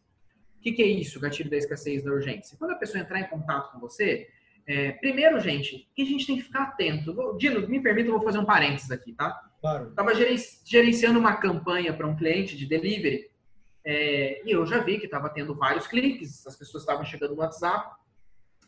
O 0.58 0.62
que, 0.62 0.72
que 0.72 0.84
é 0.84 0.88
isso, 0.88 1.20
gatilho 1.20 1.50
da 1.50 1.58
escassez 1.58 2.02
e 2.02 2.06
da 2.06 2.12
urgência? 2.12 2.58
Quando 2.58 2.72
a 2.72 2.76
pessoa 2.76 3.02
entrar 3.02 3.20
em 3.20 3.28
contato 3.28 3.72
com 3.72 3.80
você, 3.80 4.28
é, 4.68 4.92
primeiro, 4.92 5.40
gente, 5.40 5.90
que 5.96 6.02
a 6.04 6.06
gente 6.06 6.28
tem 6.28 6.38
que 6.38 6.44
ficar 6.44 6.64
atento. 6.64 7.38
Dino, 7.38 7.68
me 7.68 7.82
permita, 7.82 8.10
eu 8.10 8.14
vou 8.14 8.24
fazer 8.24 8.38
um 8.38 8.46
parênteses 8.46 8.92
aqui, 8.92 9.14
tá? 9.14 9.32
Claro. 9.62 9.90
Estava 9.90 10.12
gerenciando 10.14 11.18
uma 11.18 11.36
campanha 11.38 11.94
para 11.94 12.08
um 12.08 12.16
cliente 12.16 12.56
de 12.56 12.66
delivery 12.66 13.30
é, 13.86 14.42
e 14.46 14.52
eu 14.52 14.66
já 14.66 14.80
vi 14.80 15.00
que 15.00 15.06
estava 15.06 15.30
tendo 15.30 15.56
vários 15.56 15.88
cliques, 15.88 16.46
as 16.46 16.56
pessoas 16.56 16.84
estavam 16.84 17.04
chegando 17.04 17.36
no 17.36 17.42
WhatsApp. 17.42 17.96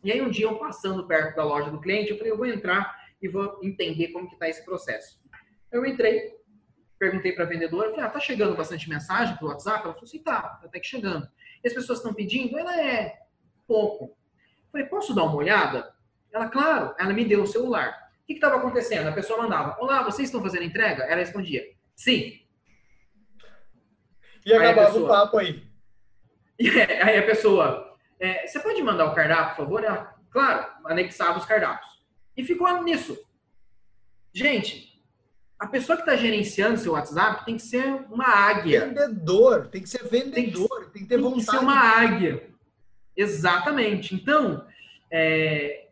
E 0.04 0.12
aí 0.12 0.22
um 0.22 0.30
dia 0.32 0.46
eu 0.46 0.58
passando 0.58 1.06
perto 1.06 1.36
da 1.36 1.44
loja 1.44 1.70
do 1.70 1.80
cliente, 1.80 2.10
eu 2.10 2.18
falei, 2.18 2.32
eu 2.32 2.38
vou 2.38 2.48
entrar 2.48 2.96
e 3.22 3.28
vou 3.28 3.60
entender 3.62 4.08
como 4.08 4.28
que 4.28 4.34
está 4.34 4.50
esse 4.50 4.66
processo. 4.66 5.22
Eu 5.72 5.86
entrei, 5.86 6.36
perguntei 7.02 7.32
para 7.32 7.46
a 7.46 7.48
vendedora, 7.48 7.90
falei, 7.90 8.06
ah, 8.06 8.10
tá 8.10 8.20
chegando 8.20 8.56
bastante 8.56 8.88
mensagem 8.88 9.36
pro 9.38 9.48
WhatsApp? 9.48 9.80
Ela 9.84 9.94
falou 9.94 10.04
assim, 10.04 10.22
tá, 10.22 10.40
tá 10.40 10.68
até 10.68 10.80
que 10.80 10.86
chegando. 10.86 11.28
E 11.64 11.68
as 11.68 11.74
pessoas 11.74 11.98
estão 11.98 12.14
pedindo? 12.14 12.60
Ela 12.60 12.80
é 12.80 13.22
pouco. 13.68 14.16
Falei, 14.72 14.86
posso 14.86 15.16
dar 15.16 15.24
uma 15.24 15.36
olhada? 15.36 15.96
Ela, 16.32 16.48
claro, 16.48 16.94
ela 17.00 17.12
me 17.12 17.26
deu 17.26 17.42
o 17.42 17.48
celular. 17.48 18.12
O 18.22 18.28
que 18.28 18.34
estava 18.34 18.58
acontecendo? 18.58 19.08
A 19.08 19.14
pessoa 19.14 19.42
mandava, 19.42 19.82
olá, 19.82 20.04
vocês 20.04 20.28
estão 20.28 20.44
fazendo 20.44 20.64
entrega? 20.64 21.02
Ela 21.06 21.16
respondia, 21.16 21.64
sim. 21.96 22.40
E 24.46 24.54
acabava 24.54 24.86
pessoa, 24.86 25.06
o 25.06 25.08
papo 25.08 25.38
aí. 25.40 25.68
aí 27.04 27.18
a 27.18 27.26
pessoa, 27.26 27.98
é, 28.20 28.46
você 28.46 28.60
pode 28.60 28.80
mandar 28.84 29.06
o 29.06 29.16
cardápio, 29.16 29.56
por 29.56 29.64
favor? 29.64 29.84
Ela, 29.84 30.16
claro, 30.30 30.72
anexava 30.86 31.40
os 31.40 31.46
cardápios. 31.46 31.90
E 32.38 32.44
ficou 32.44 32.84
nisso. 32.84 33.18
Gente, 34.32 34.91
a 35.62 35.68
pessoa 35.68 35.96
que 35.96 36.02
está 36.02 36.16
gerenciando 36.16 36.80
seu 36.80 36.94
WhatsApp 36.94 37.46
tem 37.46 37.56
que 37.56 37.62
ser 37.62 37.86
uma 38.10 38.26
águia. 38.26 38.88
Vendedor, 38.88 39.68
tem 39.68 39.84
que 39.84 39.90
ser 39.90 40.04
vendedor, 40.10 40.68
tem 40.68 40.86
que, 40.86 40.92
tem 40.92 41.02
que 41.04 41.08
ter 41.08 41.16
tem 41.16 41.24
vontade. 41.24 41.36
Tem 41.36 41.46
que 41.46 41.52
ser 41.52 41.58
uma 41.60 41.80
águia. 41.80 42.50
Exatamente. 43.16 44.16
Então, 44.16 44.66
é, 45.12 45.90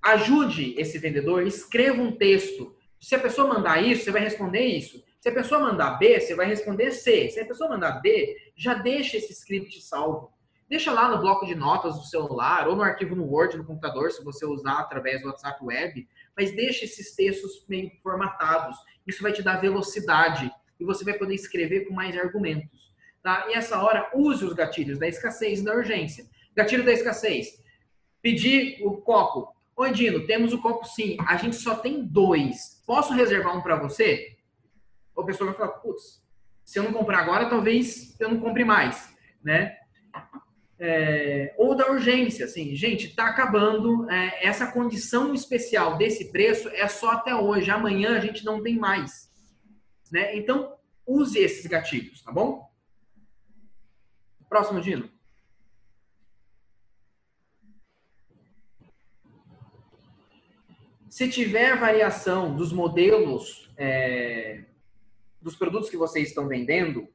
ajude 0.00 0.72
esse 0.78 0.98
vendedor, 0.98 1.44
escreva 1.44 2.00
um 2.00 2.12
texto. 2.12 2.76
Se 3.00 3.16
a 3.16 3.18
pessoa 3.18 3.52
mandar 3.52 3.82
isso, 3.82 4.04
você 4.04 4.12
vai 4.12 4.22
responder 4.22 4.64
isso. 4.64 5.02
Se 5.20 5.28
a 5.28 5.34
pessoa 5.34 5.60
mandar 5.62 5.98
B, 5.98 6.20
você 6.20 6.36
vai 6.36 6.46
responder 6.46 6.92
C. 6.92 7.28
Se 7.28 7.40
a 7.40 7.44
pessoa 7.44 7.70
mandar 7.70 8.00
D, 8.00 8.36
já 8.54 8.74
deixa 8.74 9.16
esse 9.16 9.32
script 9.32 9.80
salvo. 9.82 10.30
Deixa 10.68 10.92
lá 10.92 11.10
no 11.10 11.20
bloco 11.20 11.44
de 11.44 11.56
notas 11.56 11.96
do 11.96 12.04
celular 12.04 12.68
ou 12.68 12.76
no 12.76 12.82
arquivo 12.82 13.16
no 13.16 13.24
Word 13.24 13.56
no 13.56 13.64
computador, 13.64 14.12
se 14.12 14.22
você 14.22 14.46
usar 14.46 14.78
através 14.80 15.22
do 15.22 15.28
WhatsApp 15.28 15.58
Web, 15.64 16.06
mas 16.36 16.54
deixa 16.54 16.84
esses 16.84 17.16
textos 17.16 17.64
meio 17.66 17.90
formatados. 18.02 18.76
Isso 19.08 19.22
vai 19.22 19.32
te 19.32 19.42
dar 19.42 19.56
velocidade 19.56 20.52
e 20.78 20.84
você 20.84 21.04
vai 21.04 21.14
poder 21.14 21.34
escrever 21.34 21.86
com 21.86 21.94
mais 21.94 22.16
argumentos. 22.16 22.92
Tá? 23.22 23.46
E 23.48 23.54
essa 23.54 23.82
hora, 23.82 24.10
use 24.14 24.44
os 24.44 24.52
gatilhos 24.52 24.98
da 24.98 25.08
escassez 25.08 25.60
e 25.60 25.64
da 25.64 25.74
urgência. 25.74 26.26
Gatilho 26.54 26.84
da 26.84 26.92
escassez. 26.92 27.60
Pedir 28.20 28.78
o 28.84 28.98
copo. 28.98 29.52
Oi, 29.74 29.92
Dino, 29.92 30.26
temos 30.26 30.52
o 30.52 30.60
copo 30.60 30.84
sim. 30.84 31.16
A 31.26 31.36
gente 31.36 31.56
só 31.56 31.76
tem 31.76 32.04
dois. 32.04 32.82
Posso 32.86 33.14
reservar 33.14 33.56
um 33.56 33.62
para 33.62 33.76
você? 33.76 34.36
a 35.16 35.24
pessoa 35.24 35.50
vai 35.50 35.58
falar, 35.58 35.78
putz, 35.80 36.22
se 36.64 36.78
eu 36.78 36.84
não 36.84 36.92
comprar 36.92 37.18
agora, 37.18 37.48
talvez 37.48 38.14
eu 38.20 38.28
não 38.28 38.40
compre 38.40 38.64
mais, 38.64 39.16
né? 39.42 39.77
É, 40.80 41.54
ou 41.58 41.74
da 41.74 41.90
urgência, 41.90 42.44
assim, 42.44 42.74
gente, 42.76 43.14
tá 43.14 43.26
acabando 43.26 44.08
é, 44.08 44.46
essa 44.46 44.70
condição 44.70 45.34
especial 45.34 45.98
desse 45.98 46.30
preço 46.30 46.68
é 46.68 46.86
só 46.86 47.10
até 47.10 47.34
hoje, 47.34 47.70
amanhã 47.70 48.16
a 48.16 48.20
gente 48.20 48.44
não 48.44 48.62
tem 48.62 48.76
mais, 48.76 49.28
né? 50.12 50.36
Então 50.36 50.76
use 51.04 51.36
esses 51.38 51.66
gatilhos, 51.66 52.22
tá 52.22 52.30
bom? 52.30 52.68
Próximo, 54.48 54.80
Dino. 54.80 55.10
Se 61.10 61.28
tiver 61.28 61.76
variação 61.76 62.54
dos 62.54 62.72
modelos 62.72 63.68
é, 63.76 64.64
dos 65.42 65.56
produtos 65.56 65.90
que 65.90 65.96
vocês 65.96 66.28
estão 66.28 66.46
vendendo, 66.46 67.08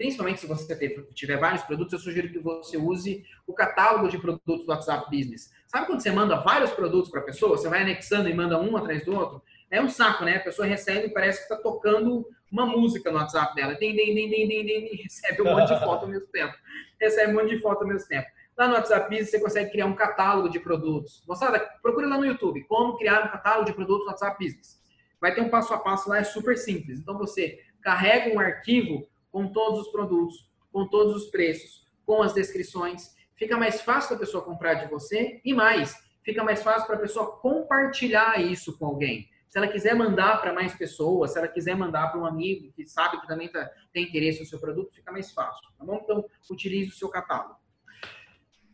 principalmente 0.00 0.40
se 0.40 0.46
você 0.46 1.04
tiver 1.12 1.36
vários 1.36 1.60
produtos, 1.60 1.92
eu 1.92 1.98
sugiro 1.98 2.30
que 2.30 2.38
você 2.38 2.78
use 2.78 3.22
o 3.46 3.52
catálogo 3.52 4.08
de 4.08 4.16
produtos 4.16 4.64
do 4.64 4.72
WhatsApp 4.72 5.14
Business. 5.14 5.52
Sabe 5.66 5.86
quando 5.86 6.00
você 6.00 6.10
manda 6.10 6.40
vários 6.40 6.70
produtos 6.70 7.10
para 7.10 7.20
a 7.20 7.24
pessoa, 7.24 7.58
você 7.58 7.68
vai 7.68 7.82
anexando 7.82 8.26
e 8.26 8.32
manda 8.32 8.58
um 8.58 8.78
atrás 8.78 9.04
do 9.04 9.14
outro? 9.14 9.42
É 9.70 9.78
um 9.78 9.90
saco, 9.90 10.24
né? 10.24 10.36
A 10.36 10.40
pessoa 10.40 10.66
recebe 10.66 11.08
e 11.08 11.10
parece 11.12 11.40
que 11.40 11.52
está 11.52 11.62
tocando 11.62 12.26
uma 12.50 12.64
música 12.64 13.10
no 13.10 13.18
WhatsApp 13.18 13.54
dela. 13.54 13.74
Tem, 13.74 13.94
tem, 13.94 14.14
tem, 14.14 14.30
tem, 14.30 14.48
tem, 14.48 14.64
tem, 14.64 15.02
recebe 15.02 15.42
um 15.42 15.54
monte 15.54 15.68
de 15.68 15.78
foto 15.80 16.04
ao 16.04 16.08
mesmo 16.08 16.28
tempo. 16.28 16.54
Recebe 16.98 17.32
um 17.32 17.34
monte 17.34 17.50
de 17.54 17.60
foto 17.60 17.82
ao 17.82 17.86
mesmo 17.86 18.08
tempo. 18.08 18.26
Lá 18.56 18.68
no 18.68 18.74
WhatsApp 18.76 19.06
Business 19.10 19.30
você 19.30 19.38
consegue 19.38 19.70
criar 19.70 19.84
um 19.84 19.94
catálogo 19.94 20.48
de 20.48 20.58
produtos. 20.60 21.22
Moçada, 21.28 21.60
procure 21.82 22.06
lá 22.06 22.16
no 22.16 22.24
YouTube 22.24 22.64
como 22.64 22.96
criar 22.96 23.26
um 23.26 23.28
catálogo 23.28 23.66
de 23.66 23.74
produtos 23.74 24.06
no 24.06 24.12
WhatsApp 24.12 24.42
Business 24.42 24.80
vai 25.20 25.34
ter 25.34 25.42
um 25.42 25.50
passo 25.50 25.74
a 25.74 25.78
passo 25.78 26.08
lá, 26.08 26.18
é 26.18 26.24
super 26.24 26.56
simples. 26.56 26.98
Então 26.98 27.18
você 27.18 27.60
carrega 27.82 28.34
um 28.34 28.40
arquivo 28.40 29.06
com 29.30 29.52
todos 29.52 29.80
os 29.80 29.88
produtos, 29.92 30.50
com 30.72 30.86
todos 30.86 31.14
os 31.14 31.30
preços, 31.30 31.86
com 32.04 32.22
as 32.22 32.32
descrições. 32.32 33.14
Fica 33.36 33.56
mais 33.56 33.80
fácil 33.80 34.08
para 34.08 34.16
a 34.16 34.20
pessoa 34.20 34.44
comprar 34.44 34.74
de 34.74 34.90
você 34.90 35.40
e 35.44 35.54
mais, 35.54 35.94
fica 36.22 36.44
mais 36.44 36.62
fácil 36.62 36.86
para 36.86 36.96
a 36.96 37.00
pessoa 37.00 37.38
compartilhar 37.38 38.40
isso 38.40 38.76
com 38.78 38.86
alguém. 38.86 39.28
Se 39.48 39.58
ela 39.58 39.66
quiser 39.66 39.96
mandar 39.96 40.40
para 40.40 40.52
mais 40.52 40.74
pessoas, 40.74 41.32
se 41.32 41.38
ela 41.38 41.48
quiser 41.48 41.74
mandar 41.74 42.08
para 42.08 42.20
um 42.20 42.26
amigo 42.26 42.72
que 42.72 42.86
sabe 42.86 43.20
que 43.20 43.26
também 43.26 43.50
tá, 43.50 43.68
tem 43.92 44.04
interesse 44.04 44.40
no 44.40 44.46
seu 44.46 44.60
produto, 44.60 44.94
fica 44.94 45.10
mais 45.10 45.32
fácil, 45.32 45.68
tá 45.76 45.84
bom? 45.84 46.00
Então, 46.04 46.24
utilize 46.48 46.90
o 46.90 46.94
seu 46.94 47.08
catálogo. 47.08 47.58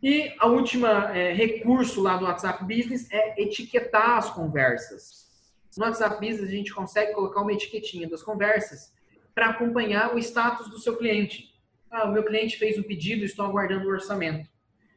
E 0.03 0.35
a 0.39 0.47
última 0.47 1.17
é, 1.17 1.33
recurso 1.33 2.03
lá 2.03 2.19
do 2.19 2.27
WhatsApp 2.27 2.63
Business 2.65 3.11
é 3.11 3.43
etiquetar 3.43 4.19
as 4.19 4.31
conversas. 4.31 5.27
No 5.77 5.85
WhatsApp 5.85 6.21
Business, 6.21 6.49
a 6.49 6.53
gente 6.53 6.75
consegue 6.75 7.13
colocar 7.13 7.41
uma 7.41 7.53
etiquetinha 7.53 8.09
das 8.09 8.23
conversas 8.23 8.93
para 9.37 9.51
acompanhar 9.51 10.15
o 10.15 10.19
status 10.19 10.71
do 10.71 10.79
seu 10.79 10.97
cliente. 10.97 11.55
Ah, 11.91 12.09
o 12.09 12.13
meu 12.13 12.25
cliente 12.25 12.57
fez 12.57 12.79
um 12.79 12.83
pedido, 12.83 13.23
estou 13.23 13.45
aguardando 13.45 13.87
o 13.87 13.91
orçamento. 13.91 14.49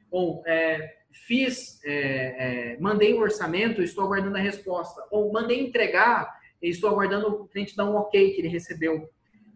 Ou 0.09 0.41
é, 0.47 0.95
fiz, 1.11 1.83
é, 1.83 1.95
é, 2.71 2.79
mandei 2.79 3.13
o 3.13 3.19
orçamento, 3.19 3.81
estou 3.81 4.05
aguardando 4.05 4.37
a 4.37 4.39
resposta. 4.39 5.05
Ou 5.11 5.29
mandei 5.33 5.59
entregar, 5.59 6.39
estou 6.61 6.89
aguardando 6.89 7.27
o 7.27 7.47
cliente 7.49 7.75
dar 7.75 7.83
um 7.83 7.97
ok 7.97 8.31
que 8.31 8.39
ele 8.39 8.47
recebeu. 8.47 9.09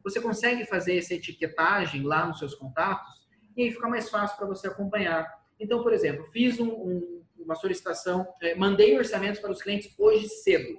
Você 0.04 0.20
consegue 0.20 0.66
fazer 0.66 0.98
essa 0.98 1.14
etiquetagem 1.14 2.04
lá 2.04 2.26
nos 2.26 2.40
seus 2.40 2.54
contatos 2.54 3.26
e 3.56 3.64
aí 3.64 3.72
fica 3.72 3.88
mais 3.88 4.10
fácil 4.10 4.36
para 4.36 4.48
você 4.48 4.68
acompanhar. 4.68 5.34
Então, 5.58 5.82
por 5.82 5.94
exemplo, 5.94 6.26
fiz 6.34 6.60
um, 6.60 6.68
um, 6.68 7.24
uma 7.40 7.56
solicitação, 7.56 8.28
é, 8.42 8.54
mandei 8.54 8.98
orçamentos 8.98 9.40
para 9.40 9.52
os 9.52 9.62
clientes 9.62 9.96
hoje 9.98 10.28
cedo. 10.28 10.78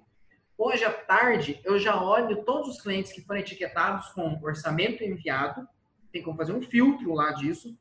Hoje 0.56 0.84
à 0.84 0.92
tarde, 0.92 1.60
eu 1.64 1.78
já 1.78 2.00
olho 2.00 2.44
todos 2.44 2.68
os 2.68 2.80
clientes 2.80 3.12
que 3.12 3.20
foram 3.20 3.40
etiquetados 3.40 4.08
com 4.10 4.38
orçamento 4.42 5.02
enviado, 5.02 5.66
tem 6.12 6.22
como 6.22 6.36
fazer 6.36 6.52
um 6.52 6.62
filtro 6.62 7.12
lá 7.12 7.32
disso, 7.32 7.76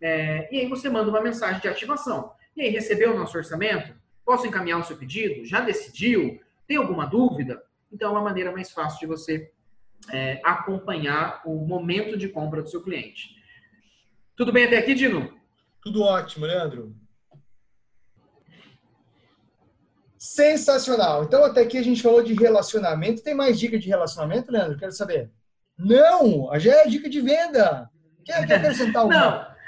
é, 0.00 0.52
e 0.52 0.60
aí 0.60 0.68
você 0.68 0.88
manda 0.88 1.10
uma 1.10 1.20
mensagem 1.20 1.60
de 1.60 1.68
ativação. 1.68 2.32
E 2.56 2.62
aí, 2.62 2.70
recebeu 2.70 3.14
o 3.14 3.18
nosso 3.18 3.36
orçamento? 3.36 3.94
Posso 4.24 4.46
encaminhar 4.46 4.80
o 4.80 4.84
seu 4.84 4.96
pedido? 4.96 5.44
Já 5.44 5.60
decidiu? 5.60 6.40
Tem 6.66 6.76
alguma 6.76 7.06
dúvida? 7.06 7.62
Então, 7.92 8.08
é 8.08 8.12
uma 8.12 8.22
maneira 8.22 8.50
mais 8.50 8.70
fácil 8.72 8.98
de 8.98 9.06
você 9.06 9.52
é, 10.12 10.40
acompanhar 10.44 11.40
o 11.44 11.64
momento 11.64 12.16
de 12.16 12.28
compra 12.28 12.62
do 12.62 12.68
seu 12.68 12.82
cliente. 12.82 13.36
Tudo 14.36 14.52
bem 14.52 14.66
até 14.66 14.78
aqui, 14.78 14.94
Dino? 14.94 15.38
Tudo 15.82 16.02
ótimo, 16.02 16.46
Leandro. 16.46 16.94
Sensacional. 20.18 21.24
Então, 21.24 21.44
até 21.44 21.62
aqui 21.62 21.78
a 21.78 21.82
gente 21.82 22.02
falou 22.02 22.22
de 22.22 22.34
relacionamento. 22.34 23.22
Tem 23.22 23.34
mais 23.34 23.58
dica 23.58 23.78
de 23.78 23.88
relacionamento, 23.88 24.50
Leandro? 24.50 24.76
Quero 24.76 24.92
saber. 24.92 25.30
Não, 25.78 26.50
já 26.58 26.74
é 26.74 26.88
dica 26.88 27.08
de 27.08 27.20
venda. 27.20 27.88
Quer, 28.24 28.46
quer 28.46 28.56
acrescentar 28.56 29.02
alguma? 29.02 29.20
Não. 29.20 29.58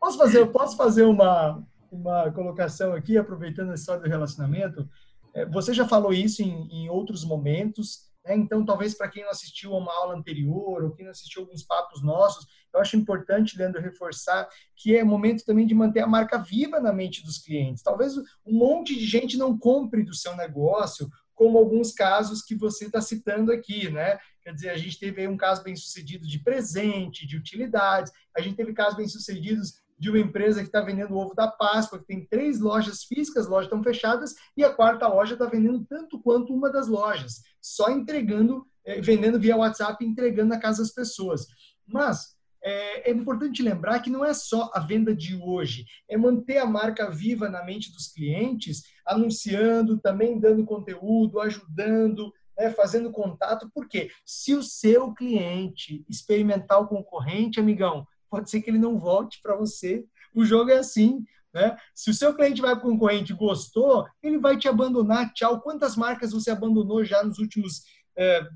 Posso 0.00 0.18
fazer, 0.18 0.46
posso 0.46 0.76
fazer 0.76 1.04
uma, 1.04 1.62
uma 1.90 2.30
colocação 2.32 2.92
aqui, 2.92 3.16
aproveitando 3.16 3.70
a 3.70 3.74
história 3.74 4.02
do 4.02 4.08
relacionamento? 4.08 4.88
É, 5.34 5.46
você 5.46 5.72
já 5.72 5.86
falou 5.86 6.12
isso 6.12 6.42
em, 6.42 6.68
em 6.72 6.88
outros 6.88 7.24
momentos, 7.24 8.07
né? 8.28 8.36
Então, 8.36 8.64
talvez 8.64 8.94
para 8.94 9.08
quem 9.08 9.22
não 9.22 9.30
assistiu 9.30 9.74
a 9.74 9.78
uma 9.78 9.92
aula 9.92 10.14
anterior, 10.14 10.84
ou 10.84 10.90
quem 10.92 11.06
não 11.06 11.12
assistiu 11.12 11.42
alguns 11.42 11.62
papos 11.62 12.02
nossos, 12.02 12.46
eu 12.72 12.78
acho 12.78 12.96
importante, 12.96 13.56
Leandro, 13.56 13.80
reforçar 13.80 14.46
que 14.76 14.94
é 14.94 15.02
momento 15.02 15.44
também 15.44 15.66
de 15.66 15.74
manter 15.74 16.00
a 16.00 16.06
marca 16.06 16.36
viva 16.36 16.78
na 16.78 16.92
mente 16.92 17.24
dos 17.24 17.38
clientes. 17.38 17.82
Talvez 17.82 18.16
um 18.18 18.52
monte 18.52 18.94
de 18.94 19.06
gente 19.06 19.38
não 19.38 19.56
compre 19.56 20.02
do 20.04 20.14
seu 20.14 20.36
negócio, 20.36 21.08
como 21.34 21.56
alguns 21.56 21.92
casos 21.92 22.42
que 22.42 22.54
você 22.54 22.86
está 22.86 23.00
citando 23.00 23.50
aqui, 23.50 23.90
né? 23.90 24.18
Quer 24.42 24.52
dizer, 24.52 24.70
a 24.70 24.76
gente 24.76 24.98
teve 24.98 25.26
um 25.26 25.36
caso 25.36 25.62
bem 25.62 25.74
sucedido 25.74 26.26
de 26.26 26.38
presente, 26.40 27.26
de 27.26 27.36
utilidades, 27.36 28.12
a 28.36 28.40
gente 28.42 28.56
teve 28.56 28.72
casos 28.74 28.96
bem 28.96 29.08
sucedidos 29.08 29.80
de 29.98 30.10
uma 30.10 30.18
empresa 30.18 30.60
que 30.60 30.68
está 30.68 30.80
vendendo 30.80 31.14
o 31.14 31.18
ovo 31.18 31.34
da 31.34 31.48
Páscoa, 31.48 31.98
que 31.98 32.06
tem 32.06 32.24
três 32.26 32.60
lojas 32.60 33.02
físicas, 33.02 33.44
as 33.44 33.50
lojas 33.50 33.66
estão 33.66 33.82
fechadas, 33.82 34.34
e 34.56 34.64
a 34.64 34.72
quarta 34.72 35.08
loja 35.08 35.34
está 35.34 35.46
vendendo 35.46 35.84
tanto 35.84 36.20
quanto 36.20 36.54
uma 36.54 36.70
das 36.70 36.86
lojas, 36.86 37.42
só 37.60 37.90
entregando, 37.90 38.66
eh, 38.84 39.00
vendendo 39.00 39.40
via 39.40 39.56
WhatsApp 39.56 40.04
entregando 40.04 40.50
na 40.50 40.60
casa 40.60 40.82
das 40.82 40.92
pessoas. 40.92 41.46
Mas 41.86 42.36
é, 42.62 43.10
é, 43.10 43.12
importante 43.12 43.62
lembrar 43.62 44.00
que 44.00 44.10
não 44.10 44.24
é 44.24 44.34
só 44.34 44.70
a 44.74 44.80
venda 44.80 45.14
de 45.14 45.36
hoje, 45.36 45.84
é 46.08 46.16
manter 46.16 46.58
a 46.58 46.66
marca 46.66 47.10
viva 47.10 47.48
na 47.48 47.64
mente 47.64 47.92
dos 47.92 48.08
clientes, 48.08 48.82
anunciando, 49.06 49.98
também 49.98 50.38
dando 50.38 50.64
conteúdo, 50.64 51.40
ajudando, 51.40 52.32
né, 52.58 52.70
fazendo 52.70 53.12
contato, 53.12 53.70
porque 53.72 54.10
se 54.26 54.54
o 54.54 54.62
seu 54.62 55.14
cliente 55.14 56.04
experimentar 56.08 56.80
o 56.80 56.88
concorrente, 56.88 57.60
amigão, 57.60 58.06
pode 58.28 58.50
ser 58.50 58.62
que 58.62 58.70
ele 58.70 58.78
não 58.78 58.98
volte 58.98 59.40
para 59.42 59.56
você. 59.56 60.04
O 60.34 60.44
jogo 60.44 60.70
é 60.70 60.78
assim. 60.78 61.24
Né? 61.52 61.76
Se 61.94 62.10
o 62.10 62.14
seu 62.14 62.34
cliente 62.34 62.60
vai 62.60 62.76
para 62.76 62.86
o 62.86 62.90
concorrente 62.90 63.32
e 63.32 63.36
gostou, 63.36 64.06
ele 64.22 64.38
vai 64.38 64.56
te 64.56 64.68
abandonar. 64.68 65.32
Tchau. 65.32 65.60
Quantas 65.60 65.96
marcas 65.96 66.32
você 66.32 66.50
abandonou 66.50 67.04
já 67.04 67.22
nos 67.22 67.38
últimos, 67.38 67.82
é, 68.16 68.46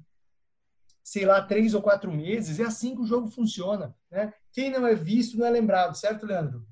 sei 1.03 1.25
lá, 1.25 1.43
três 1.43 1.75
ou 1.75 1.83
quatro 1.83 2.13
meses? 2.13 2.61
É 2.61 2.65
assim 2.65 2.95
que 2.95 3.03
o 3.03 3.07
jogo 3.07 3.29
funciona. 3.29 3.95
Né? 4.11 4.33
Quem 4.53 4.71
não 4.71 4.87
é 4.87 4.95
visto 4.95 5.39
não 5.39 5.47
é 5.47 5.51
lembrado, 5.51 5.97
certo, 5.97 6.27
Leandro? 6.27 6.65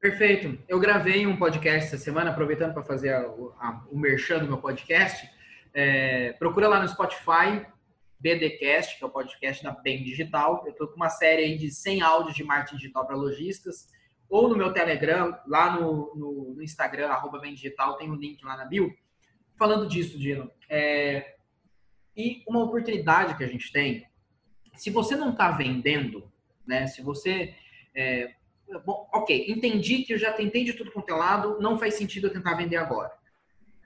Perfeito. 0.00 0.58
Eu 0.66 0.80
gravei 0.80 1.26
um 1.26 1.36
podcast 1.36 1.86
essa 1.86 1.98
semana, 1.98 2.30
aproveitando 2.30 2.72
para 2.72 2.82
fazer 2.82 3.10
a, 3.10 3.20
a, 3.20 3.84
o 3.88 3.96
merchan 3.96 4.40
do 4.40 4.48
meu 4.48 4.58
podcast. 4.58 5.30
É, 5.72 6.32
procura 6.32 6.66
lá 6.66 6.80
no 6.80 6.88
Spotify, 6.88 7.64
BDcast, 8.22 8.96
que 8.96 9.02
é 9.02 9.06
o 9.06 9.10
podcast 9.10 9.64
da 9.64 9.72
Bem 9.72 10.04
Digital. 10.04 10.62
Eu 10.64 10.70
estou 10.70 10.86
com 10.86 10.94
uma 10.94 11.08
série 11.08 11.58
de 11.58 11.72
100 11.72 12.02
áudios 12.02 12.36
de 12.36 12.44
marketing 12.44 12.76
digital 12.76 13.04
para 13.04 13.16
lojistas. 13.16 13.88
Ou 14.30 14.48
no 14.48 14.56
meu 14.56 14.72
Telegram, 14.72 15.36
lá 15.44 15.74
no, 15.74 16.14
no, 16.14 16.54
no 16.54 16.62
Instagram, 16.62 17.08
arroba 17.08 17.40
Bem 17.40 17.52
Digital, 17.52 17.96
tem 17.96 18.08
um 18.08 18.14
link 18.14 18.42
lá 18.44 18.56
na 18.56 18.64
bio. 18.64 18.94
Falando 19.58 19.88
disso, 19.88 20.16
Dino. 20.16 20.48
É, 20.68 21.34
e 22.16 22.44
uma 22.46 22.62
oportunidade 22.62 23.36
que 23.36 23.42
a 23.42 23.48
gente 23.48 23.72
tem, 23.72 24.06
se 24.76 24.88
você 24.88 25.16
não 25.16 25.32
está 25.32 25.50
vendendo, 25.50 26.30
né? 26.64 26.86
Se 26.86 27.02
você... 27.02 27.54
É, 27.92 28.32
bom, 28.86 29.08
ok, 29.12 29.46
entendi 29.48 30.04
que 30.04 30.14
eu 30.14 30.18
já 30.18 30.32
tentei 30.32 30.64
de 30.64 30.74
tudo 30.74 30.92
quanto 30.92 31.10
é 31.10 31.14
lado, 31.14 31.58
não 31.60 31.76
faz 31.76 31.94
sentido 31.94 32.28
eu 32.28 32.32
tentar 32.32 32.54
vender 32.54 32.76
agora. 32.76 33.12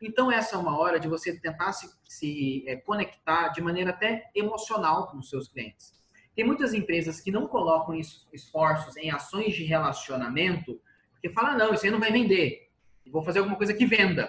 Então, 0.00 0.30
essa 0.30 0.56
é 0.56 0.58
uma 0.58 0.78
hora 0.78 1.00
de 1.00 1.08
você 1.08 1.38
tentar 1.38 1.72
se, 1.72 1.90
se 2.04 2.64
é, 2.66 2.76
conectar 2.76 3.48
de 3.48 3.60
maneira 3.60 3.90
até 3.90 4.30
emocional 4.34 5.08
com 5.08 5.18
os 5.18 5.30
seus 5.30 5.48
clientes. 5.48 5.94
Tem 6.34 6.44
muitas 6.44 6.74
empresas 6.74 7.20
que 7.20 7.30
não 7.30 7.46
colocam 7.46 7.94
esforços 8.32 8.96
em 8.96 9.10
ações 9.10 9.54
de 9.54 9.64
relacionamento, 9.64 10.80
porque 11.12 11.30
falam, 11.30 11.56
não, 11.56 11.72
isso 11.72 11.86
aí 11.86 11.90
não 11.90 11.98
vai 11.98 12.12
vender, 12.12 12.68
vou 13.10 13.22
fazer 13.22 13.38
alguma 13.38 13.56
coisa 13.56 13.72
que 13.72 13.86
venda. 13.86 14.28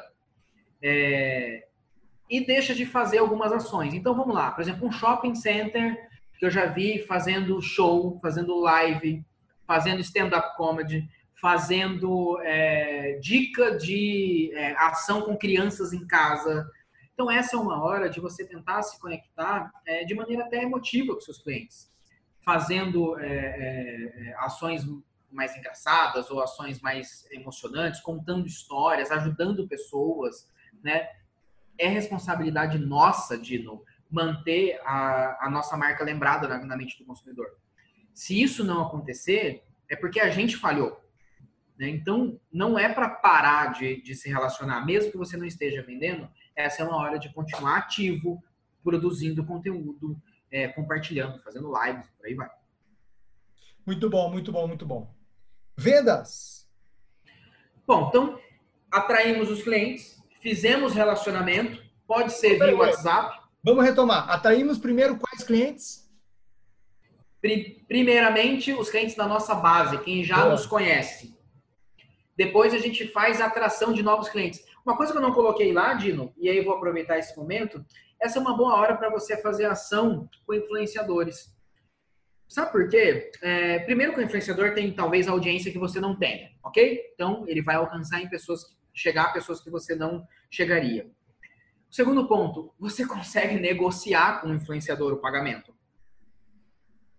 É, 0.81 1.67
e 2.29 2.45
deixa 2.45 2.73
de 2.73 2.85
fazer 2.85 3.17
algumas 3.17 3.51
ações. 3.51 3.93
Então, 3.93 4.15
vamos 4.15 4.33
lá. 4.33 4.51
Por 4.51 4.61
exemplo, 4.61 4.87
um 4.87 4.91
shopping 4.91 5.35
center 5.35 5.97
que 6.37 6.45
eu 6.45 6.51
já 6.51 6.65
vi 6.65 6.99
fazendo 6.99 7.61
show, 7.61 8.19
fazendo 8.21 8.59
live, 8.59 9.25
fazendo 9.65 10.01
stand-up 10.01 10.55
comedy, 10.55 11.09
fazendo 11.39 12.39
é, 12.41 13.19
dica 13.19 13.77
de 13.77 14.51
é, 14.53 14.73
ação 14.77 15.21
com 15.21 15.37
crianças 15.37 15.93
em 15.93 16.05
casa. 16.05 16.69
Então, 17.13 17.29
essa 17.31 17.55
é 17.55 17.59
uma 17.59 17.83
hora 17.83 18.09
de 18.09 18.19
você 18.19 18.45
tentar 18.45 18.81
se 18.81 18.99
conectar 18.99 19.71
é, 19.85 20.03
de 20.03 20.15
maneira 20.15 20.45
até 20.45 20.63
emotiva 20.63 21.13
com 21.13 21.21
seus 21.21 21.37
clientes, 21.39 21.91
fazendo 22.43 23.19
é, 23.19 23.27
é, 23.27 24.29
é, 24.29 24.35
ações 24.39 24.83
mais 25.31 25.55
engraçadas 25.55 26.31
ou 26.31 26.41
ações 26.41 26.81
mais 26.81 27.27
emocionantes, 27.31 28.01
contando 28.01 28.47
histórias, 28.47 29.11
ajudando 29.11 29.67
pessoas, 29.67 30.49
né? 30.83 31.07
É 31.77 31.87
responsabilidade 31.87 32.79
nossa, 32.79 33.37
Dino, 33.37 33.83
manter 34.09 34.79
a, 34.83 35.45
a 35.45 35.49
nossa 35.49 35.77
marca 35.77 36.03
lembrada 36.03 36.47
na, 36.47 36.65
na 36.65 36.77
mente 36.77 36.97
do 36.97 37.05
consumidor. 37.05 37.45
Se 38.13 38.41
isso 38.41 38.63
não 38.63 38.81
acontecer, 38.81 39.63
é 39.87 39.95
porque 39.95 40.19
a 40.19 40.31
gente 40.31 40.57
falhou 40.57 41.06
né? 41.77 41.87
Então, 41.89 42.39
não 42.51 42.77
é 42.77 42.91
para 42.91 43.09
parar 43.09 43.73
de, 43.73 44.01
de 44.01 44.15
se 44.15 44.27
relacionar, 44.29 44.85
mesmo 44.85 45.11
que 45.11 45.17
você 45.17 45.37
não 45.37 45.45
esteja 45.45 45.83
vendendo, 45.83 46.27
essa 46.55 46.81
é 46.81 46.85
uma 46.85 46.97
hora 46.97 47.19
de 47.19 47.31
continuar 47.33 47.77
ativo, 47.77 48.43
produzindo 48.83 49.45
conteúdo, 49.45 50.19
é, 50.51 50.67
compartilhando, 50.67 51.41
fazendo 51.43 51.71
lives, 51.71 52.09
por 52.17 52.25
aí 52.25 52.33
vai. 52.33 52.49
Muito 53.85 54.09
bom, 54.09 54.29
muito 54.29 54.51
bom, 54.51 54.67
muito 54.67 54.85
bom. 54.85 55.13
Vendas! 55.77 56.67
Bom, 57.85 58.07
então, 58.09 58.39
atraímos 58.91 59.49
os 59.49 59.61
clientes, 59.61 60.21
fizemos 60.41 60.93
relacionamento, 60.93 61.81
pode 62.07 62.33
ser 62.33 62.57
via 62.57 62.75
WhatsApp. 62.75 63.39
Vamos 63.63 63.85
retomar. 63.85 64.29
Atraímos 64.29 64.77
primeiro 64.77 65.17
quais 65.17 65.43
clientes? 65.43 66.09
Primeiramente, 67.87 68.73
os 68.73 68.89
clientes 68.89 69.15
da 69.15 69.27
nossa 69.27 69.53
base, 69.53 69.99
quem 69.99 70.23
já 70.23 70.37
Boa. 70.37 70.49
nos 70.49 70.65
conhece. 70.65 71.36
Depois 72.37 72.73
a 72.73 72.77
gente 72.77 73.07
faz 73.07 73.41
a 73.41 73.47
atração 73.47 73.91
de 73.91 74.03
novos 74.03 74.29
clientes. 74.29 74.63
Uma 74.85 74.95
coisa 74.95 75.11
que 75.11 75.17
eu 75.17 75.21
não 75.21 75.33
coloquei 75.33 75.73
lá, 75.73 75.95
Dino, 75.95 76.31
e 76.37 76.47
aí 76.47 76.57
eu 76.57 76.63
vou 76.63 76.75
aproveitar 76.75 77.17
esse 77.17 77.35
momento, 77.35 77.83
essa 78.21 78.37
é 78.37 78.41
uma 78.41 78.55
boa 78.55 78.75
hora 78.75 78.95
para 78.95 79.09
você 79.09 79.41
fazer 79.41 79.65
ação 79.65 80.29
com 80.45 80.53
influenciadores. 80.53 81.55
Sabe 82.47 82.71
por 82.71 82.87
quê? 82.87 83.31
É, 83.41 83.79
primeiro 83.79 84.13
que 84.13 84.19
o 84.19 84.23
influenciador 84.23 84.73
tem 84.73 84.93
talvez 84.93 85.27
audiência 85.27 85.71
que 85.71 85.79
você 85.79 85.99
não 85.99 86.17
tenha, 86.17 86.51
ok? 86.63 87.01
Então 87.13 87.43
ele 87.47 87.61
vai 87.61 87.75
alcançar 87.75 88.21
em 88.21 88.29
pessoas, 88.29 88.61
chegar 88.93 89.25
a 89.25 89.33
pessoas 89.33 89.59
que 89.59 89.69
você 89.69 89.95
não 89.95 90.25
chegaria. 90.49 91.11
Segundo 91.89 92.27
ponto, 92.27 92.73
você 92.79 93.05
consegue 93.05 93.59
negociar 93.59 94.41
com 94.41 94.49
o 94.49 94.53
influenciador 94.53 95.13
o 95.13 95.21
pagamento. 95.21 95.73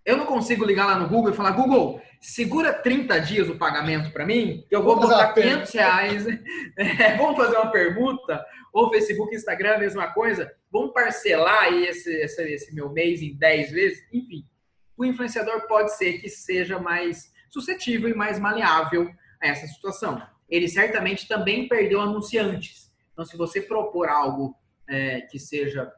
Eu 0.09 0.17
não 0.17 0.25
consigo 0.25 0.65
ligar 0.65 0.87
lá 0.87 0.99
no 0.99 1.07
Google 1.07 1.33
e 1.33 1.37
falar, 1.37 1.51
Google, 1.51 2.01
segura 2.19 2.73
30 2.73 3.19
dias 3.19 3.51
o 3.51 3.59
pagamento 3.59 4.11
para 4.11 4.25
mim, 4.25 4.65
que 4.67 4.75
eu 4.75 4.83
vou 4.83 4.99
botar 4.99 5.35
500 5.35 5.71
reais. 5.71 6.25
É, 6.79 7.15
vamos 7.15 7.37
fazer 7.37 7.57
uma 7.59 7.71
pergunta? 7.71 8.43
Ou 8.73 8.89
Facebook, 8.89 9.37
Instagram, 9.37 9.75
a 9.75 9.79
mesma 9.79 10.07
coisa? 10.15 10.51
Vamos 10.73 10.95
parcelar 10.95 11.65
aí 11.65 11.85
esse, 11.85 12.11
esse, 12.11 12.43
esse 12.43 12.75
meu 12.75 12.89
mês 12.89 13.21
em 13.21 13.37
10 13.37 13.71
vezes? 13.71 13.99
Enfim, 14.11 14.47
o 14.97 15.05
influenciador 15.05 15.67
pode 15.69 15.95
ser 15.95 16.15
que 16.21 16.31
seja 16.31 16.79
mais 16.79 17.31
suscetível 17.51 18.09
e 18.09 18.15
mais 18.15 18.39
maleável 18.39 19.11
a 19.43 19.49
essa 19.49 19.67
situação. 19.67 20.23
Ele 20.49 20.69
certamente 20.69 21.29
também 21.29 21.69
perdeu 21.69 22.01
anunciantes. 22.01 22.91
Então, 23.13 23.27
se 23.27 23.37
você 23.37 23.61
propor 23.61 24.09
algo 24.09 24.57
é, 24.89 25.21
que 25.21 25.39
seja 25.39 25.93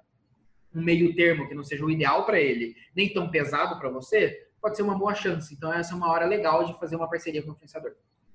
um 0.75 0.83
meio 0.83 1.15
termo 1.15 1.49
que 1.49 1.55
não 1.55 1.65
seja 1.65 1.85
o 1.85 1.91
ideal 1.91 2.25
para 2.25 2.41
ele, 2.41 2.75
nem 2.95 3.13
tão 3.13 3.31
pesado 3.31 3.79
para 3.79 3.91
você, 3.91 4.47
pode 4.61 4.77
ser 4.77 4.83
uma 4.83 4.99
boa 4.99 5.15
chance. 5.15 5.53
Então, 5.55 5.73
essa 5.73 5.93
é 5.93 5.97
uma 5.97 6.11
hora 6.11 6.27
legal 6.27 6.65
de 6.65 6.79
fazer 6.79 6.97
uma 6.97 7.09
parceria 7.09 7.43
com 7.43 7.51
o 7.51 7.53
influenciador. 7.53 7.93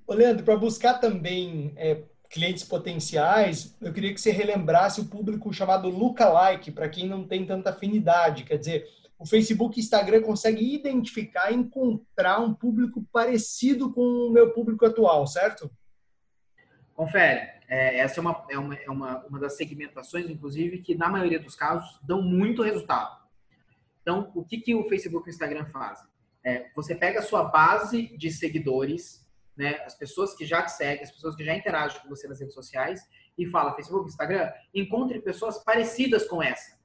Ô, 0.07 0.13
Leandro, 0.13 0.43
para 0.43 0.57
buscar 0.57 0.95
também 0.95 1.73
é, 1.75 2.03
clientes 2.29 2.63
potenciais, 2.63 3.75
eu 3.81 3.93
queria 3.93 4.13
que 4.13 4.21
você 4.21 4.31
relembrasse 4.31 5.01
o 5.01 5.05
público 5.05 5.53
chamado 5.53 5.89
lookalike, 5.89 6.71
para 6.71 6.89
quem 6.89 7.07
não 7.07 7.27
tem 7.27 7.45
tanta 7.45 7.69
afinidade. 7.69 8.43
Quer 8.43 8.57
dizer, 8.57 8.87
o 9.17 9.25
Facebook 9.25 9.79
e 9.79 9.83
Instagram 9.83 10.21
conseguem 10.21 10.75
identificar 10.75 11.51
e 11.51 11.55
encontrar 11.55 12.39
um 12.39 12.53
público 12.53 13.05
parecido 13.11 13.91
com 13.93 14.01
o 14.01 14.31
meu 14.31 14.51
público 14.51 14.85
atual, 14.85 15.25
certo? 15.25 15.71
Confere. 16.93 17.54
É, 17.67 17.99
essa 17.99 18.19
é, 18.19 18.21
uma, 18.21 18.45
é, 18.49 18.57
uma, 18.57 18.75
é 18.75 18.89
uma, 18.89 19.25
uma 19.25 19.39
das 19.39 19.57
segmentações, 19.57 20.29
inclusive, 20.29 20.79
que 20.79 20.95
na 20.95 21.09
maioria 21.09 21.39
dos 21.39 21.55
casos 21.55 21.99
dão 22.03 22.21
muito 22.21 22.61
resultado. 22.61 23.23
Então, 24.01 24.31
o 24.35 24.43
que, 24.43 24.59
que 24.59 24.75
o 24.75 24.87
Facebook 24.87 25.27
e 25.27 25.31
o 25.31 25.33
Instagram 25.33 25.65
fazem? 25.65 26.07
É, 26.43 26.69
você 26.75 26.93
pega 26.93 27.19
a 27.19 27.23
sua 27.23 27.43
base 27.43 28.15
de 28.17 28.31
seguidores, 28.31 29.27
né, 29.57 29.79
as 29.83 29.95
pessoas 29.95 30.35
que 30.35 30.45
já 30.45 30.61
te 30.61 30.73
seguem, 30.73 31.03
as 31.03 31.11
pessoas 31.11 31.35
que 31.35 31.43
já 31.43 31.55
interagem 31.55 31.99
com 32.01 32.09
você 32.09 32.27
nas 32.27 32.39
redes 32.39 32.53
sociais, 32.53 33.01
e 33.37 33.47
fala, 33.47 33.73
Facebook, 33.73 34.07
Instagram, 34.07 34.51
encontre 34.73 35.19
pessoas 35.21 35.63
parecidas 35.63 36.27
com 36.27 36.41
essa. 36.41 36.77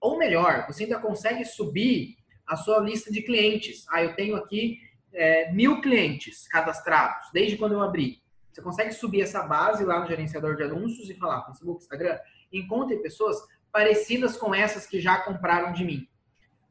Ou 0.00 0.18
melhor, 0.18 0.66
você 0.66 0.84
ainda 0.84 0.98
consegue 0.98 1.44
subir 1.44 2.16
a 2.46 2.56
sua 2.56 2.78
lista 2.78 3.12
de 3.12 3.22
clientes. 3.22 3.84
Ah, 3.90 4.02
eu 4.02 4.14
tenho 4.14 4.36
aqui 4.36 4.80
é, 5.12 5.52
mil 5.52 5.80
clientes 5.80 6.46
cadastrados, 6.48 7.28
desde 7.32 7.56
quando 7.56 7.72
eu 7.72 7.82
abri. 7.82 8.22
Você 8.56 8.62
consegue 8.62 8.92
subir 8.92 9.20
essa 9.20 9.42
base 9.42 9.84
lá 9.84 10.00
no 10.00 10.06
gerenciador 10.06 10.56
de 10.56 10.62
anúncios 10.62 11.10
e 11.10 11.14
falar, 11.14 11.44
Facebook, 11.44 11.82
Instagram, 11.82 12.18
encontre 12.50 12.96
pessoas 12.96 13.36
parecidas 13.70 14.34
com 14.34 14.54
essas 14.54 14.86
que 14.86 14.98
já 14.98 15.18
compraram 15.18 15.74
de 15.74 15.84
mim. 15.84 16.08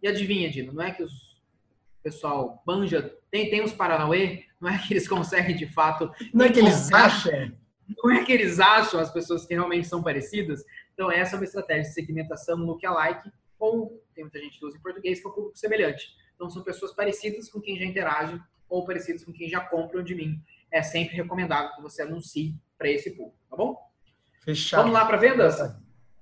E 0.02 0.08
adivinha, 0.08 0.50
Dino, 0.50 0.74
não 0.74 0.82
é 0.82 0.90
que 0.90 1.04
os 1.04 1.40
pessoal 2.02 2.64
banja, 2.66 3.16
tem, 3.30 3.52
tem 3.52 3.64
uns 3.64 3.72
Paranauê, 3.72 4.46
não 4.60 4.68
é 4.68 4.80
que 4.80 4.94
eles 4.94 5.08
conseguem 5.08 5.56
de 5.56 5.72
fato. 5.72 6.12
Não 6.34 6.46
é 6.46 6.52
que 6.52 6.58
eles 6.58 6.92
acham. 6.92 7.52
não 8.04 8.12
é 8.12 8.26
que 8.26 8.32
eles 8.32 8.60
acham 8.60 9.00
as 9.00 9.12
pessoas 9.12 9.46
que 9.46 9.54
realmente 9.54 9.88
são 9.88 10.02
parecidas. 10.02 10.64
Então, 10.96 11.12
essa 11.12 11.36
é 11.36 11.38
uma 11.38 11.46
estratégia 11.46 11.84
de 11.84 11.94
segmentação 11.94 12.58
lookalike, 12.58 13.32
ou 13.60 14.04
tem 14.16 14.24
muita 14.24 14.40
gente 14.40 14.58
que 14.58 14.66
usa 14.66 14.76
em 14.76 14.82
português, 14.82 15.22
que 15.22 15.28
é 15.28 15.32
público 15.32 15.56
semelhante. 15.56 16.16
Então, 16.34 16.50
são 16.50 16.64
pessoas 16.64 16.94
parecidas 16.94 17.48
com 17.48 17.62
quem 17.62 17.78
já 17.78 17.86
interage 17.86 18.42
ou 18.68 18.84
parecidas 18.84 19.24
com 19.24 19.32
quem 19.32 19.48
já 19.48 19.60
compram 19.60 20.04
de 20.04 20.16
mim. 20.16 20.42
É 20.72 20.82
sempre 20.82 21.16
recomendável 21.16 21.76
que 21.76 21.82
você 21.82 22.01
anuncie 22.01 22.55
para 22.78 22.89
esse 22.89 23.11
público, 23.11 23.38
tá 23.49 23.55
bom? 23.55 23.78
Fechado. 24.43 24.82
Vamos 24.82 24.93
lá 24.93 25.05
para 25.05 25.18
vendas? 25.18 25.76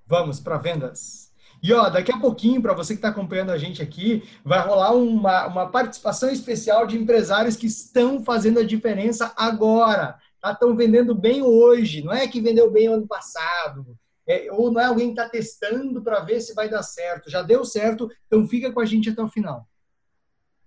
Vamos 0.05 0.39
para 0.39 0.57
vendas. 0.57 1.33
E 1.61 1.71
ó, 1.71 1.89
daqui 1.89 2.11
a 2.11 2.19
pouquinho, 2.19 2.61
para 2.61 2.73
você 2.73 2.93
que 2.93 2.97
está 2.97 3.07
acompanhando 3.07 3.51
a 3.51 3.57
gente 3.57 3.81
aqui, 3.81 4.21
vai 4.43 4.59
rolar 4.59 4.91
uma, 4.91 5.47
uma 5.47 5.71
participação 5.71 6.29
especial 6.29 6.85
de 6.85 6.97
empresários 6.97 7.55
que 7.55 7.67
estão 7.67 8.23
fazendo 8.23 8.59
a 8.59 8.65
diferença 8.65 9.33
agora. 9.37 10.19
Estão 10.35 10.71
tá? 10.71 10.75
vendendo 10.75 11.15
bem 11.15 11.41
hoje, 11.41 12.03
não 12.03 12.11
é 12.11 12.27
que 12.27 12.41
vendeu 12.41 12.69
bem 12.69 12.87
ano 12.87 13.07
passado. 13.07 13.97
É, 14.27 14.49
ou 14.51 14.71
não 14.71 14.81
é 14.81 14.85
alguém 14.85 15.13
que 15.13 15.19
está 15.19 15.29
testando 15.29 16.01
para 16.01 16.19
ver 16.19 16.41
se 16.41 16.53
vai 16.53 16.69
dar 16.69 16.83
certo. 16.83 17.29
Já 17.29 17.41
deu 17.41 17.63
certo, 17.63 18.09
então 18.27 18.45
fica 18.45 18.71
com 18.71 18.81
a 18.81 18.85
gente 18.85 19.09
até 19.09 19.21
o 19.21 19.29
final. 19.29 19.65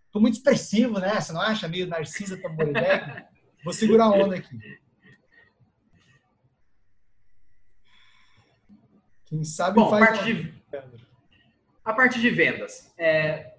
Estou 0.07 0.23
muito 0.23 0.35
expressivo, 0.35 0.99
né? 0.99 1.21
Você 1.21 1.33
não 1.33 1.43
acha? 1.43 1.69
Meio 1.69 1.87
Narcisa 1.87 2.41
Tamboridec. 2.41 3.25
Vou 3.67 3.73
segurar 3.73 4.05
a 4.05 4.11
onda 4.11 4.37
aqui. 4.37 4.57
Quem 9.25 9.43
sabe 9.43 9.75
Bom, 9.75 9.91
faz... 9.91 10.07
parte 10.07 10.33
de... 10.33 10.55
A 11.85 11.93
parte 11.93 12.21
de 12.21 12.31
vendas. 12.31 12.95
É... 12.97 13.55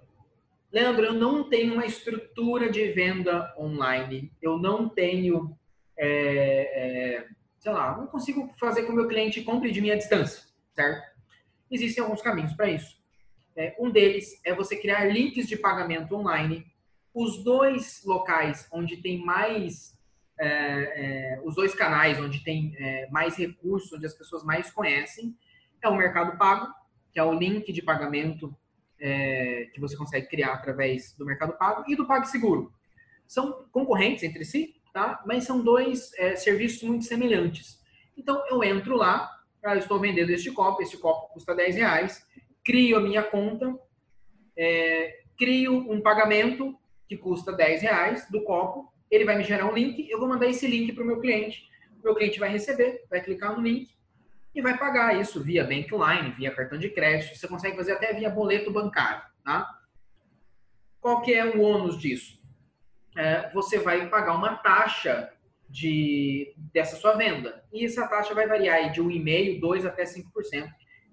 Leandro, 0.71 1.07
eu 1.07 1.13
não 1.13 1.49
tenho 1.49 1.73
uma 1.73 1.85
estrutura 1.85 2.71
de 2.71 2.89
venda 2.93 3.53
online. 3.59 4.31
Eu 4.41 4.57
não 4.57 4.87
tenho... 4.87 5.59
É, 5.97 6.07
é, 6.07 7.27
sei 7.59 7.73
lá, 7.73 7.97
não 7.97 8.07
consigo 8.07 8.49
fazer 8.57 8.83
com 8.83 8.87
que 8.87 8.93
o 8.93 8.95
meu 8.95 9.09
cliente 9.09 9.43
compre 9.43 9.73
de 9.73 9.91
à 9.91 9.95
distância, 9.97 10.47
certo? 10.73 11.05
Existem 11.69 12.01
alguns 12.01 12.21
caminhos 12.21 12.53
para 12.53 12.69
isso. 12.69 12.95
É, 13.57 13.75
um 13.77 13.91
deles 13.91 14.39
é 14.45 14.55
você 14.55 14.77
criar 14.77 15.03
links 15.03 15.49
de 15.49 15.57
pagamento 15.57 16.15
online. 16.15 16.65
Os 17.13 17.43
dois 17.43 18.05
locais 18.05 18.69
onde 18.71 18.95
tem 18.95 19.17
mais 19.25 19.96
é, 20.39 20.47
é, 20.47 21.41
os 21.43 21.55
dois 21.55 21.73
canais 21.73 22.19
onde 22.19 22.43
tem 22.43 22.75
é, 22.77 23.07
mais 23.09 23.35
recursos, 23.35 23.91
onde 23.93 24.05
as 24.05 24.13
pessoas 24.13 24.43
mais 24.43 24.69
conhecem, 24.71 25.35
é 25.81 25.87
o 25.87 25.95
Mercado 25.95 26.37
Pago, 26.37 26.71
que 27.11 27.19
é 27.19 27.23
o 27.23 27.33
link 27.33 27.71
de 27.71 27.81
pagamento 27.81 28.55
é, 28.99 29.69
que 29.73 29.79
você 29.79 29.95
consegue 29.95 30.27
criar 30.27 30.53
através 30.53 31.13
do 31.13 31.25
Mercado 31.25 31.57
Pago, 31.57 31.83
e 31.87 31.95
do 31.95 32.05
PagSeguro. 32.05 32.71
São 33.27 33.65
concorrentes 33.71 34.23
entre 34.23 34.45
si, 34.45 34.75
tá? 34.93 35.21
mas 35.25 35.43
são 35.43 35.61
dois 35.61 36.11
serviços 36.37 36.83
muito 36.83 37.05
semelhantes. 37.05 37.77
Então, 38.15 38.43
eu 38.49 38.63
entro 38.63 38.95
lá, 38.95 39.29
ah, 39.63 39.75
estou 39.75 39.99
vendendo 39.99 40.29
este 40.31 40.51
copo, 40.51 40.81
este 40.81 40.97
copo 40.97 41.33
custa 41.33 41.53
10 41.53 41.75
reais, 41.75 42.25
crio 42.63 42.97
a 42.97 43.01
minha 43.01 43.21
conta, 43.21 43.77
é, 44.57 45.21
crio 45.37 45.91
um 45.91 46.01
pagamento 46.01 46.77
que 47.07 47.15
custa 47.15 47.53
10 47.53 47.81
reais 47.81 48.29
do 48.29 48.43
copo, 48.43 48.91
ele 49.09 49.25
vai 49.25 49.37
me 49.37 49.43
gerar 49.43 49.65
um 49.65 49.73
link, 49.73 50.09
eu 50.09 50.19
vou 50.19 50.27
mandar 50.27 50.47
esse 50.47 50.67
link 50.67 50.93
para 50.93 51.03
o 51.03 51.07
meu 51.07 51.19
cliente, 51.19 51.67
o 51.99 52.03
meu 52.03 52.15
cliente 52.15 52.39
vai 52.39 52.49
receber, 52.49 53.05
vai 53.09 53.21
clicar 53.21 53.55
no 53.55 53.61
link, 53.61 53.89
e 54.53 54.61
vai 54.61 54.75
pagar 54.75 55.19
isso 55.19 55.41
via 55.43 55.63
Bankline, 55.63 56.31
via 56.35 56.53
cartão 56.53 56.79
de 56.79 56.89
crédito. 56.89 57.37
Você 57.37 57.47
consegue 57.47 57.77
fazer 57.77 57.91
até 57.91 58.11
via 58.13 58.27
boleto 58.27 58.71
bancário, 58.71 59.21
tá? 59.43 59.69
Qual 60.99 61.21
que 61.21 61.31
é 61.31 61.45
o 61.45 61.61
ônus 61.61 61.97
disso? 61.99 62.41
É, 63.15 63.51
você 63.53 63.77
vai 63.77 64.09
pagar 64.09 64.33
uma 64.33 64.55
taxa 64.55 65.31
de, 65.69 66.55
dessa 66.73 66.95
sua 66.95 67.13
venda. 67.13 67.63
E 67.71 67.85
essa 67.85 68.07
taxa 68.07 68.33
vai 68.33 68.47
variar 68.47 68.91
de 68.91 68.99
1,5%, 68.99 69.59
2% 69.59 69.85
até 69.85 70.03
5%, 70.03 70.23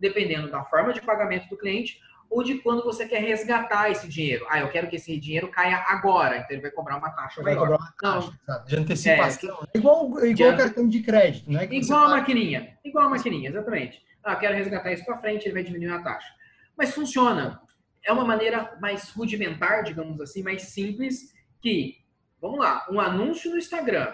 dependendo 0.01 0.51
da 0.51 0.65
forma 0.65 0.95
de 0.95 1.03
pagamento 1.03 1.49
do 1.49 1.59
cliente 1.59 2.01
ou 2.31 2.43
de 2.43 2.59
quando 2.59 2.83
você 2.83 3.07
quer 3.07 3.21
resgatar 3.21 3.91
esse 3.91 4.09
dinheiro. 4.09 4.47
Ah, 4.49 4.61
eu 4.61 4.71
quero 4.71 4.89
que 4.89 4.97
esse 4.97 5.19
dinheiro 5.19 5.49
caia 5.49 5.85
agora, 5.87 6.39
então 6.39 6.49
ele 6.51 6.63
vai 6.63 6.71
cobrar 6.71 6.97
uma 6.97 7.11
taxa 7.11 7.43
vai 7.43 7.55
maior. 7.55 7.69
Cobrar 7.69 7.85
uma 7.85 7.95
taxa, 8.01 8.39
Não, 8.47 8.65
de 8.65 8.77
antecipação. 8.77 9.67
É, 9.75 9.79
igual 9.79 10.27
igual 10.27 10.53
de, 10.53 10.59
cartão 10.59 10.89
de 10.89 11.03
crédito, 11.03 11.51
não 11.51 11.61
é? 11.61 11.69
igual 11.71 12.05
a 12.07 12.09
maquininha, 12.09 12.79
igual 12.85 13.07
a 13.07 13.11
maquininha, 13.11 13.51
exatamente. 13.51 14.03
Ah, 14.23 14.37
quero 14.37 14.55
resgatar 14.55 14.93
isso 14.93 15.05
para 15.05 15.19
frente, 15.19 15.45
ele 15.45 15.55
vai 15.55 15.63
diminuir 15.63 15.93
a 15.93 16.03
taxa. 16.03 16.29
Mas 16.77 16.95
funciona. 16.95 17.61
É 18.07 18.13
uma 18.13 18.25
maneira 18.25 18.77
mais 18.81 19.11
rudimentar, 19.11 19.83
digamos 19.83 20.21
assim, 20.21 20.43
mais 20.43 20.63
simples, 20.63 21.33
que, 21.63 21.97
vamos 22.41 22.59
lá, 22.59 22.87
um 22.91 23.01
anúncio 23.01 23.51
no 23.51 23.57
Instagram, 23.57 24.13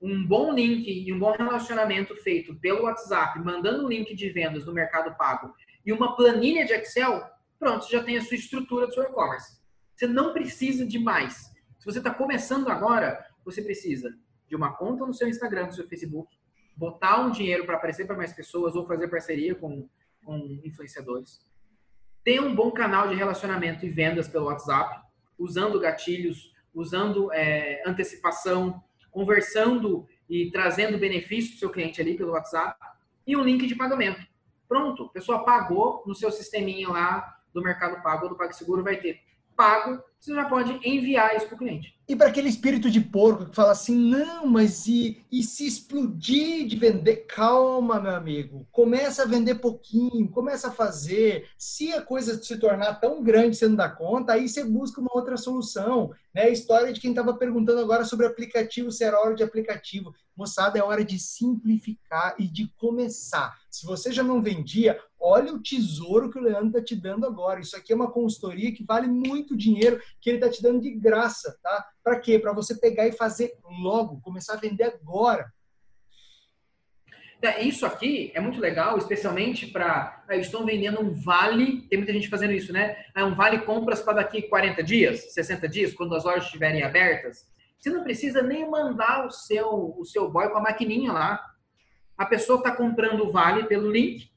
um 0.00 0.26
bom 0.26 0.52
link 0.52 0.84
e 0.88 1.12
um 1.12 1.18
bom 1.18 1.30
relacionamento 1.30 2.16
feito 2.16 2.54
pelo 2.56 2.82
WhatsApp, 2.82 3.38
mandando 3.38 3.84
um 3.84 3.88
link 3.88 4.12
de 4.16 4.28
vendas 4.30 4.66
no 4.66 4.72
Mercado 4.72 5.16
Pago 5.16 5.54
e 5.86 5.92
uma 5.92 6.16
planilha 6.16 6.64
de 6.64 6.72
Excel, 6.72 7.22
pronto, 7.62 7.88
já 7.88 8.02
tem 8.02 8.16
a 8.16 8.22
sua 8.22 8.34
estrutura 8.34 8.88
do 8.88 8.92
seu 8.92 9.04
e-commerce. 9.04 9.56
Você 9.94 10.08
não 10.08 10.32
precisa 10.32 10.84
de 10.84 10.98
mais. 10.98 11.52
Se 11.78 11.84
você 11.84 11.98
está 11.98 12.12
começando 12.12 12.68
agora, 12.68 13.24
você 13.44 13.62
precisa 13.62 14.12
de 14.48 14.56
uma 14.56 14.76
conta 14.76 15.06
no 15.06 15.14
seu 15.14 15.28
Instagram, 15.28 15.66
no 15.66 15.72
seu 15.72 15.86
Facebook, 15.86 16.36
botar 16.76 17.20
um 17.20 17.30
dinheiro 17.30 17.64
para 17.64 17.76
aparecer 17.76 18.04
para 18.04 18.16
mais 18.16 18.32
pessoas 18.32 18.74
ou 18.74 18.84
fazer 18.84 19.06
parceria 19.06 19.54
com, 19.54 19.88
com 20.24 20.38
influenciadores. 20.64 21.38
Ter 22.24 22.40
um 22.40 22.52
bom 22.52 22.72
canal 22.72 23.08
de 23.08 23.14
relacionamento 23.14 23.86
e 23.86 23.90
vendas 23.90 24.26
pelo 24.26 24.46
WhatsApp, 24.46 25.00
usando 25.38 25.78
gatilhos, 25.78 26.52
usando 26.74 27.32
é, 27.32 27.80
antecipação, 27.86 28.82
conversando 29.08 30.08
e 30.28 30.50
trazendo 30.50 30.98
benefício 30.98 31.50
para 31.50 31.56
o 31.56 31.60
seu 31.60 31.70
cliente 31.70 32.00
ali 32.00 32.16
pelo 32.16 32.32
WhatsApp 32.32 32.76
e 33.24 33.36
um 33.36 33.44
link 33.44 33.68
de 33.68 33.76
pagamento. 33.76 34.20
Pronto, 34.66 35.04
a 35.04 35.08
pessoa 35.10 35.44
pagou 35.44 36.02
no 36.04 36.14
seu 36.14 36.32
sisteminha 36.32 36.88
lá 36.88 37.38
do 37.52 37.62
Mercado 37.62 38.02
Pago 38.02 38.24
ou 38.24 38.28
do 38.30 38.36
PagSeguro, 38.36 38.82
vai 38.82 38.96
ter. 38.96 39.20
Pago, 39.56 40.02
você 40.22 40.36
já 40.36 40.44
pode 40.44 40.78
enviar 40.88 41.36
isso 41.36 41.46
para 41.46 41.56
o 41.56 41.58
cliente. 41.58 41.92
E 42.08 42.14
para 42.14 42.28
aquele 42.28 42.48
espírito 42.48 42.88
de 42.88 43.00
porco 43.00 43.46
que 43.46 43.56
fala 43.56 43.72
assim, 43.72 43.96
não, 43.96 44.46
mas 44.46 44.86
e, 44.86 45.20
e 45.32 45.42
se 45.42 45.66
explodir 45.66 46.66
de 46.66 46.76
vender? 46.76 47.26
Calma, 47.26 48.00
meu 48.00 48.14
amigo. 48.14 48.66
Começa 48.70 49.22
a 49.22 49.26
vender 49.26 49.56
pouquinho, 49.56 50.28
começa 50.28 50.68
a 50.68 50.72
fazer. 50.72 51.48
Se 51.58 51.92
a 51.92 52.00
coisa 52.00 52.40
se 52.40 52.56
tornar 52.56 53.00
tão 53.00 53.22
grande, 53.22 53.56
você 53.56 53.66
não 53.66 53.74
dá 53.74 53.88
conta, 53.88 54.34
aí 54.34 54.48
você 54.48 54.62
busca 54.62 55.00
uma 55.00 55.10
outra 55.12 55.36
solução. 55.36 56.12
Né? 56.34 56.42
A 56.42 56.50
história 56.50 56.92
de 56.92 57.00
quem 57.00 57.10
estava 57.10 57.34
perguntando 57.34 57.80
agora 57.80 58.04
sobre 58.04 58.26
aplicativo, 58.26 58.92
se 58.92 59.02
era 59.02 59.20
hora 59.20 59.34
de 59.34 59.42
aplicativo. 59.42 60.14
Moçada, 60.36 60.78
é 60.78 60.82
hora 60.82 61.04
de 61.04 61.18
simplificar 61.18 62.34
e 62.38 62.46
de 62.46 62.66
começar. 62.78 63.56
Se 63.70 63.86
você 63.86 64.10
já 64.10 64.22
não 64.22 64.42
vendia, 64.42 64.98
olha 65.20 65.52
o 65.52 65.62
tesouro 65.62 66.30
que 66.30 66.38
o 66.38 66.42
Leandro 66.42 66.68
está 66.68 66.82
te 66.82 66.96
dando 66.96 67.26
agora. 67.26 67.60
Isso 67.60 67.76
aqui 67.76 67.92
é 67.92 67.96
uma 67.96 68.10
consultoria 68.10 68.72
que 68.72 68.84
vale 68.84 69.06
muito 69.06 69.56
dinheiro, 69.56 70.00
que 70.20 70.30
ele 70.30 70.38
está 70.38 70.50
te 70.50 70.62
dando 70.62 70.80
de 70.80 70.90
graça, 70.90 71.58
tá? 71.62 71.86
Para 72.02 72.18
quê? 72.18 72.38
Para 72.38 72.52
você 72.52 72.78
pegar 72.78 73.06
e 73.06 73.12
fazer 73.12 73.54
logo, 73.64 74.20
começar 74.20 74.54
a 74.54 74.60
vender 74.60 74.84
agora. 74.84 75.52
É, 77.42 77.60
isso 77.60 77.84
aqui 77.84 78.30
é 78.34 78.40
muito 78.40 78.60
legal, 78.60 78.96
especialmente 78.96 79.66
para. 79.66 80.22
Ah, 80.28 80.36
estão 80.36 80.64
vendendo 80.64 81.00
um 81.00 81.12
vale, 81.12 81.82
tem 81.88 81.98
muita 81.98 82.12
gente 82.12 82.28
fazendo 82.28 82.52
isso, 82.52 82.72
né? 82.72 83.04
É 83.16 83.24
um 83.24 83.34
vale 83.34 83.62
compras 83.62 84.00
para 84.00 84.14
daqui 84.14 84.42
40 84.42 84.80
dias, 84.84 85.34
60 85.34 85.68
dias, 85.68 85.92
quando 85.92 86.14
as 86.14 86.22
lojas 86.22 86.44
estiverem 86.44 86.84
abertas. 86.84 87.50
Você 87.76 87.90
não 87.90 88.04
precisa 88.04 88.42
nem 88.42 88.70
mandar 88.70 89.26
o 89.26 89.30
seu, 89.32 89.96
o 89.98 90.04
seu 90.04 90.30
boy 90.30 90.50
com 90.50 90.58
a 90.58 90.62
maquininha 90.62 91.10
lá. 91.10 91.44
A 92.16 92.24
pessoa 92.24 92.58
está 92.58 92.76
comprando 92.76 93.26
o 93.26 93.32
vale 93.32 93.64
pelo 93.64 93.90
link, 93.90 94.30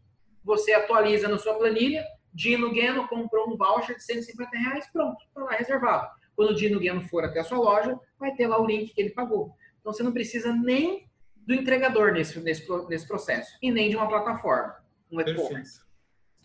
você 0.43 0.73
atualiza 0.73 1.27
na 1.27 1.37
sua 1.37 1.53
planilha, 1.53 2.03
Dino 2.35 2.69
Gueno 2.69 3.07
comprou 3.07 3.49
um 3.49 3.55
voucher 3.55 3.95
de 3.95 4.03
150 4.03 4.57
reais, 4.57 4.87
pronto, 4.91 5.17
está 5.25 5.41
lá 5.41 5.53
reservado. 5.53 6.07
Quando 6.35 6.49
o 6.49 6.53
Dino 6.53 6.79
Gueno 6.81 7.01
for 7.07 7.23
até 7.23 7.39
a 7.39 7.43
sua 7.45 7.57
loja, 7.57 7.97
vai 8.19 8.35
ter 8.35 8.45
lá 8.45 8.61
o 8.61 8.67
link 8.67 8.93
que 8.93 9.01
ele 9.01 9.11
pagou. 9.11 9.55
Então 9.79 9.93
você 9.93 10.03
não 10.03 10.11
precisa 10.11 10.51
nem 10.53 11.09
do 11.37 11.53
entregador 11.53 12.11
nesse, 12.11 12.37
nesse, 12.41 12.67
nesse 12.89 13.07
processo 13.07 13.57
e 13.61 13.71
nem 13.71 13.89
de 13.89 13.95
uma 13.95 14.09
plataforma, 14.09 14.75
um 15.09 15.21
e-commerce. 15.21 15.79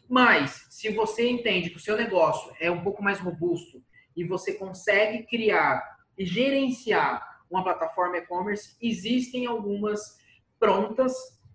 Mas, 0.08 0.66
se 0.70 0.90
você 0.90 1.28
entende 1.28 1.70
que 1.70 1.76
o 1.76 1.80
seu 1.80 1.96
negócio 1.96 2.54
é 2.60 2.70
um 2.70 2.82
pouco 2.82 3.02
mais 3.02 3.18
robusto 3.18 3.82
e 4.16 4.22
você 4.24 4.54
consegue 4.54 5.24
criar 5.24 5.82
e 6.16 6.24
gerenciar 6.24 7.42
uma 7.50 7.64
plataforma 7.64 8.18
e-commerce, 8.18 8.76
existem 8.80 9.46
algumas 9.46 10.18
prontas 10.58 11.12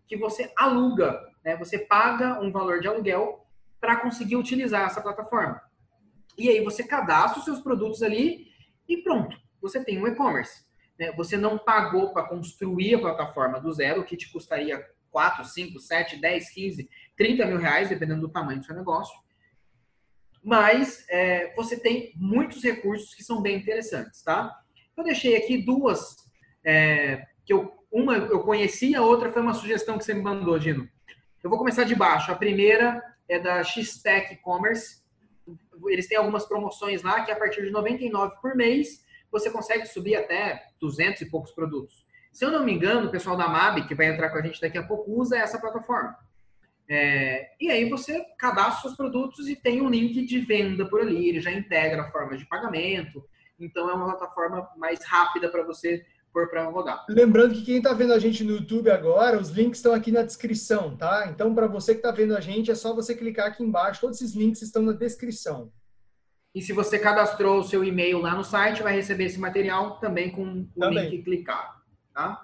que 0.07 0.17
você 0.17 0.51
aluga, 0.57 1.21
né? 1.43 1.55
Você 1.57 1.79
paga 1.79 2.41
um 2.41 2.51
valor 2.51 2.81
de 2.81 2.87
aluguel 2.87 3.44
para 3.85 3.97
conseguir 3.97 4.35
utilizar 4.35 4.87
essa 4.87 4.99
plataforma. 4.99 5.61
E 6.35 6.49
aí 6.49 6.59
você 6.63 6.83
cadastra 6.83 7.37
os 7.37 7.45
seus 7.45 7.59
produtos 7.59 8.01
ali 8.01 8.47
e 8.89 8.97
pronto, 8.97 9.37
você 9.61 9.83
tem 9.85 10.01
um 10.01 10.07
e-commerce. 10.07 10.65
Né? 10.99 11.11
Você 11.11 11.37
não 11.37 11.59
pagou 11.59 12.11
para 12.11 12.27
construir 12.27 12.95
a 12.95 12.99
plataforma 12.99 13.61
do 13.61 13.71
zero, 13.71 14.03
que 14.03 14.17
te 14.17 14.31
custaria 14.31 14.83
4, 15.11 15.45
5, 15.45 15.79
7, 15.79 16.19
10, 16.19 16.49
15, 16.49 16.89
30 17.15 17.45
mil 17.45 17.59
reais, 17.59 17.87
dependendo 17.87 18.21
do 18.21 18.33
tamanho 18.33 18.59
do 18.59 18.65
seu 18.65 18.75
negócio. 18.75 19.15
Mas 20.43 21.05
é, 21.07 21.53
você 21.55 21.79
tem 21.79 22.11
muitos 22.15 22.63
recursos 22.63 23.13
que 23.13 23.23
são 23.23 23.39
bem 23.39 23.55
interessantes, 23.57 24.23
tá? 24.23 24.51
Eu 24.97 25.03
deixei 25.03 25.35
aqui 25.35 25.59
duas 25.59 26.15
é, 26.65 27.23
que 27.45 27.53
eu 27.53 27.71
uma 27.91 28.17
eu 28.17 28.39
conheci, 28.39 28.95
a 28.95 29.03
outra 29.03 29.31
foi 29.31 29.43
uma 29.43 29.53
sugestão 29.53 29.95
que 29.95 30.03
você 30.03 30.13
me 30.15 30.23
mandou, 30.23 30.57
Dino. 30.57 30.89
Eu 31.43 31.51
vou 31.51 31.59
começar 31.59 31.83
de 31.83 31.93
baixo. 31.93 32.31
A 32.31 32.35
primeira 32.35 32.99
é 33.27 33.39
da 33.39 33.63
X-Tech 33.63 34.33
E-Commerce. 34.33 35.03
Eles 35.87 36.07
têm 36.07 36.17
algumas 36.17 36.45
promoções 36.45 37.03
lá 37.03 37.23
que 37.23 37.31
a 37.31 37.35
partir 37.35 37.63
de 37.63 37.71
99 37.71 38.35
por 38.41 38.55
mês 38.55 39.03
você 39.31 39.49
consegue 39.51 39.85
subir 39.85 40.15
até 40.15 40.67
200 40.79 41.21
e 41.21 41.29
poucos 41.29 41.51
produtos. 41.51 42.05
Se 42.31 42.43
eu 42.43 42.51
não 42.51 42.65
me 42.65 42.73
engano, 42.73 43.07
o 43.07 43.11
pessoal 43.11 43.35
da 43.35 43.47
MAB, 43.47 43.87
que 43.87 43.95
vai 43.95 44.07
entrar 44.07 44.29
com 44.29 44.37
a 44.37 44.41
gente 44.41 44.59
daqui 44.59 44.77
a 44.77 44.83
pouco, 44.83 45.11
usa 45.11 45.37
essa 45.37 45.59
plataforma. 45.59 46.17
É, 46.87 47.49
e 47.59 47.71
aí 47.71 47.89
você 47.89 48.23
cadastra 48.37 48.81
seus 48.81 48.95
produtos 48.95 49.47
e 49.47 49.55
tem 49.55 49.81
um 49.81 49.89
link 49.89 50.25
de 50.25 50.39
venda 50.39 50.87
por 50.87 51.01
ali, 51.01 51.29
ele 51.29 51.41
já 51.41 51.51
integra 51.51 52.03
a 52.03 52.11
forma 52.11 52.37
de 52.37 52.45
pagamento. 52.45 53.27
Então 53.59 53.89
é 53.89 53.93
uma 53.93 54.05
plataforma 54.05 54.69
mais 54.77 55.03
rápida 55.05 55.49
para 55.49 55.63
você 55.63 56.05
pôr 56.35 56.49
para 56.49 56.65
rodar. 56.65 57.05
Lembrando 57.07 57.53
que 57.53 57.63
quem 57.63 57.77
está 57.77 57.93
vendo 57.93 58.11
a 58.11 58.19
gente 58.19 58.43
no 58.43 58.57
YouTube 58.57 58.91
agora, 58.91 59.39
os 59.39 59.49
links 59.51 59.79
estão 59.79 59.93
aqui 59.93 60.11
na 60.11 60.21
descrição, 60.21 60.97
tá? 60.97 61.29
Então 61.33 61.55
para 61.55 61.65
você 61.65 61.93
que 61.93 61.99
está 61.99 62.11
vendo 62.11 62.35
a 62.35 62.41
gente, 62.41 62.69
é 62.69 62.75
só 62.75 62.93
você 62.93 63.15
clicar 63.15 63.47
aqui 63.47 63.63
embaixo, 63.63 64.01
todos 64.01 64.21
esses 64.21 64.35
links 64.35 64.61
estão 64.61 64.81
na 64.81 64.91
descrição. 64.91 65.71
E 66.53 66.61
se 66.61 66.73
você 66.73 66.99
cadastrou 66.99 67.59
o 67.59 67.63
seu 67.63 67.85
e-mail 67.85 68.19
lá 68.19 68.35
no 68.35 68.43
site, 68.43 68.83
vai 68.83 68.93
receber 68.93 69.25
esse 69.25 69.39
material 69.39 69.97
também 69.99 70.29
com 70.29 70.67
o 70.75 70.79
também. 70.79 71.09
link 71.09 71.23
clicado. 71.23 71.73
Tá? 72.13 72.41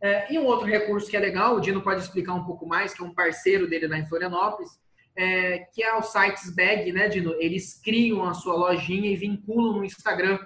É, 0.00 0.32
e 0.32 0.38
um 0.38 0.44
outro 0.44 0.66
recurso 0.66 1.08
que 1.08 1.16
é 1.16 1.20
legal, 1.20 1.56
o 1.56 1.60
Dino 1.60 1.80
pode 1.80 2.02
explicar 2.02 2.34
um 2.34 2.44
pouco 2.44 2.66
mais, 2.66 2.92
que 2.92 3.02
é 3.02 3.06
um 3.06 3.14
parceiro 3.14 3.66
dele 3.68 3.88
lá 3.88 3.98
em 3.98 4.06
Florianópolis, 4.06 4.70
é, 5.16 5.60
que 5.72 5.82
é 5.82 5.94
o 5.94 6.02
Sites 6.02 6.54
Bag, 6.54 6.90
né, 6.92 7.08
Dino? 7.08 7.34
Eles 7.38 7.80
criam 7.82 8.24
a 8.24 8.34
sua 8.34 8.54
lojinha 8.54 9.10
e 9.10 9.16
vinculam 9.16 9.76
no 9.76 9.84
Instagram. 9.84 10.38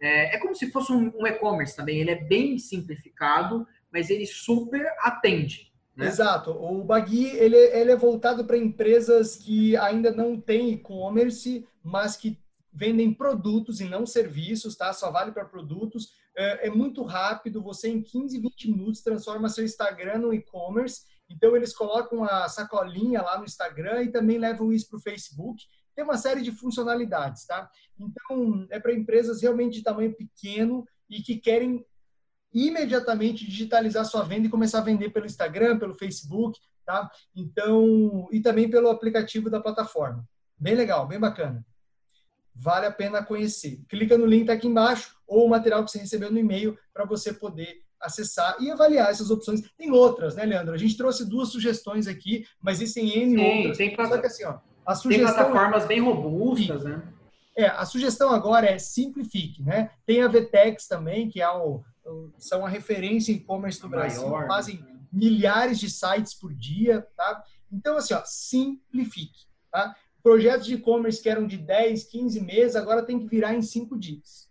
É, 0.00 0.36
é 0.36 0.38
como 0.38 0.54
se 0.54 0.70
fosse 0.70 0.92
um, 0.92 1.12
um 1.18 1.26
e-commerce 1.26 1.76
também. 1.76 1.98
Ele 2.00 2.10
é 2.10 2.24
bem 2.24 2.58
simplificado, 2.58 3.66
mas 3.92 4.10
ele 4.10 4.26
super 4.26 4.86
atende. 5.00 5.72
Né? 5.96 6.06
Exato. 6.06 6.52
O 6.52 6.84
Bagui 6.84 7.26
ele, 7.36 7.56
ele 7.56 7.90
é 7.90 7.96
voltado 7.96 8.44
para 8.44 8.56
empresas 8.56 9.34
que 9.34 9.76
ainda 9.76 10.12
não 10.12 10.40
têm 10.40 10.70
e-commerce, 10.70 11.66
mas 11.82 12.16
que 12.16 12.38
vendem 12.72 13.12
produtos 13.12 13.80
e 13.80 13.84
não 13.84 14.06
serviços, 14.06 14.76
tá? 14.76 14.92
Só 14.92 15.10
vale 15.10 15.32
para 15.32 15.44
produtos. 15.44 16.12
É, 16.36 16.68
é, 16.68 16.70
muito 16.70 17.02
rápido, 17.02 17.60
você 17.60 17.88
em 17.88 18.00
15, 18.00 18.38
20 18.38 18.70
minutos 18.70 19.02
transforma 19.02 19.48
seu 19.48 19.64
Instagram 19.64 20.18
no 20.18 20.32
e-commerce. 20.32 21.02
Então 21.28 21.56
eles 21.56 21.74
colocam 21.74 22.22
a 22.22 22.48
sacolinha 22.48 23.20
lá 23.20 23.36
no 23.38 23.44
Instagram 23.44 24.04
e 24.04 24.12
também 24.12 24.38
levam 24.38 24.72
isso 24.72 24.88
para 24.88 24.98
o 24.98 25.02
Facebook. 25.02 25.64
Tem 25.98 26.04
uma 26.04 26.16
série 26.16 26.42
de 26.42 26.52
funcionalidades, 26.52 27.44
tá? 27.44 27.68
Então 27.98 28.64
é 28.70 28.78
para 28.78 28.94
empresas 28.94 29.42
realmente 29.42 29.78
de 29.78 29.82
tamanho 29.82 30.14
pequeno 30.14 30.86
e 31.10 31.20
que 31.20 31.38
querem 31.38 31.84
imediatamente 32.54 33.44
digitalizar 33.44 34.04
sua 34.04 34.22
venda 34.22 34.46
e 34.46 34.48
começar 34.48 34.78
a 34.78 34.84
vender 34.84 35.10
pelo 35.10 35.26
Instagram, 35.26 35.76
pelo 35.76 35.96
Facebook, 35.96 36.56
tá? 36.86 37.10
Então, 37.34 38.28
e 38.30 38.38
também 38.38 38.70
pelo 38.70 38.90
aplicativo 38.90 39.50
da 39.50 39.60
plataforma. 39.60 40.24
Bem 40.56 40.76
legal, 40.76 41.04
bem 41.04 41.18
bacana 41.18 41.66
vale 42.54 42.86
a 42.86 42.92
pena 42.92 43.24
conhecer. 43.24 43.80
Clica 43.88 44.16
no 44.16 44.26
link 44.26 44.46
tá 44.46 44.52
aqui 44.52 44.68
embaixo 44.68 45.16
ou 45.26 45.46
o 45.46 45.50
material 45.50 45.84
que 45.84 45.90
você 45.90 45.98
recebeu 45.98 46.30
no 46.30 46.38
e-mail 46.38 46.78
para 46.92 47.04
você 47.04 47.32
poder 47.32 47.82
acessar 48.00 48.56
e 48.60 48.70
avaliar 48.70 49.10
essas 49.10 49.30
opções. 49.30 49.62
Tem 49.76 49.90
outras, 49.90 50.36
né, 50.36 50.44
Leandro? 50.44 50.74
A 50.74 50.78
gente 50.78 50.96
trouxe 50.96 51.28
duas 51.28 51.48
sugestões 51.50 52.06
aqui, 52.06 52.44
mas 52.60 52.80
existem 52.80 53.16
N 53.16 53.36
Sim, 53.36 53.56
outras. 53.56 53.76
Tem, 53.76 53.96
Só 53.96 54.18
que 54.18 54.26
assim, 54.26 54.44
ó, 54.44 54.58
a 54.88 54.94
sugestão 54.94 55.26
tem 55.26 55.34
plataformas 55.34 55.86
bem 55.86 56.00
robustas, 56.00 56.82
né? 56.82 57.02
É, 57.54 57.66
a 57.66 57.84
sugestão 57.84 58.30
agora 58.30 58.66
é 58.66 58.78
simplifique, 58.78 59.62
né? 59.62 59.90
Tem 60.06 60.22
a 60.22 60.28
Vtex 60.28 60.86
também, 60.86 61.28
que 61.28 61.42
é 61.42 61.50
o, 61.50 61.82
são 62.38 62.64
a 62.64 62.68
referência 62.70 63.30
em 63.30 63.34
e-commerce 63.34 63.82
do 63.82 63.88
Brasil, 63.88 64.26
maior, 64.26 64.46
fazem 64.46 64.80
né? 64.80 64.98
milhares 65.12 65.78
de 65.78 65.90
sites 65.90 66.32
por 66.32 66.54
dia, 66.54 67.06
tá? 67.14 67.44
Então, 67.70 67.98
assim, 67.98 68.14
ó, 68.14 68.22
simplifique, 68.24 69.46
tá? 69.70 69.94
Projetos 70.22 70.66
de 70.66 70.74
e-commerce 70.76 71.22
que 71.22 71.28
eram 71.28 71.46
de 71.46 71.58
10, 71.58 72.04
15 72.04 72.40
meses, 72.40 72.74
agora 72.74 73.02
tem 73.02 73.18
que 73.18 73.26
virar 73.26 73.54
em 73.54 73.60
5 73.60 73.98
dias. 73.98 74.48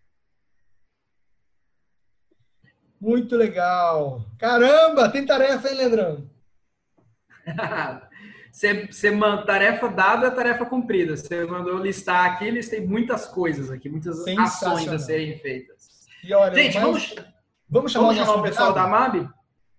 Muito 3.01 3.35
legal. 3.35 4.23
Caramba, 4.37 5.09
tem 5.09 5.25
tarefa, 5.25 5.67
hein, 5.67 5.75
Leandrão? 5.75 6.29
você, 8.57 8.87
você 8.87 9.11
manda 9.11 9.45
tarefa 9.45 9.87
dada, 9.87 10.31
tarefa 10.31 10.65
cumprida. 10.65 11.15
Você 11.15 11.45
mandou 11.45 11.77
listar 11.77 12.25
aqui, 12.25 12.49
listei 12.49 12.81
muitas 12.83 13.27
coisas 13.27 13.69
aqui, 13.69 13.87
muitas 13.87 14.25
ações 14.27 14.87
a 14.87 14.97
serem 14.97 15.37
feitas. 15.37 16.07
E 16.23 16.33
olha, 16.33 16.55
Gente, 16.55 16.79
vamos, 16.79 17.15
vamos 17.69 17.91
chamar, 17.91 18.07
vamos 18.07 18.19
chamar 18.19 18.35
o 18.35 18.41
pessoal 18.41 18.73
da 18.73 18.87
MAB? 18.87 19.29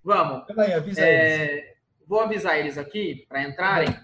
Vamos. 0.05 0.45
Aí, 0.57 0.73
avisa 0.73 1.01
é, 1.01 1.53
eles. 1.53 1.65
Vou 2.07 2.21
avisar 2.21 2.57
eles 2.57 2.79
aqui 2.79 3.27
para 3.29 3.43
entrarem. 3.43 3.99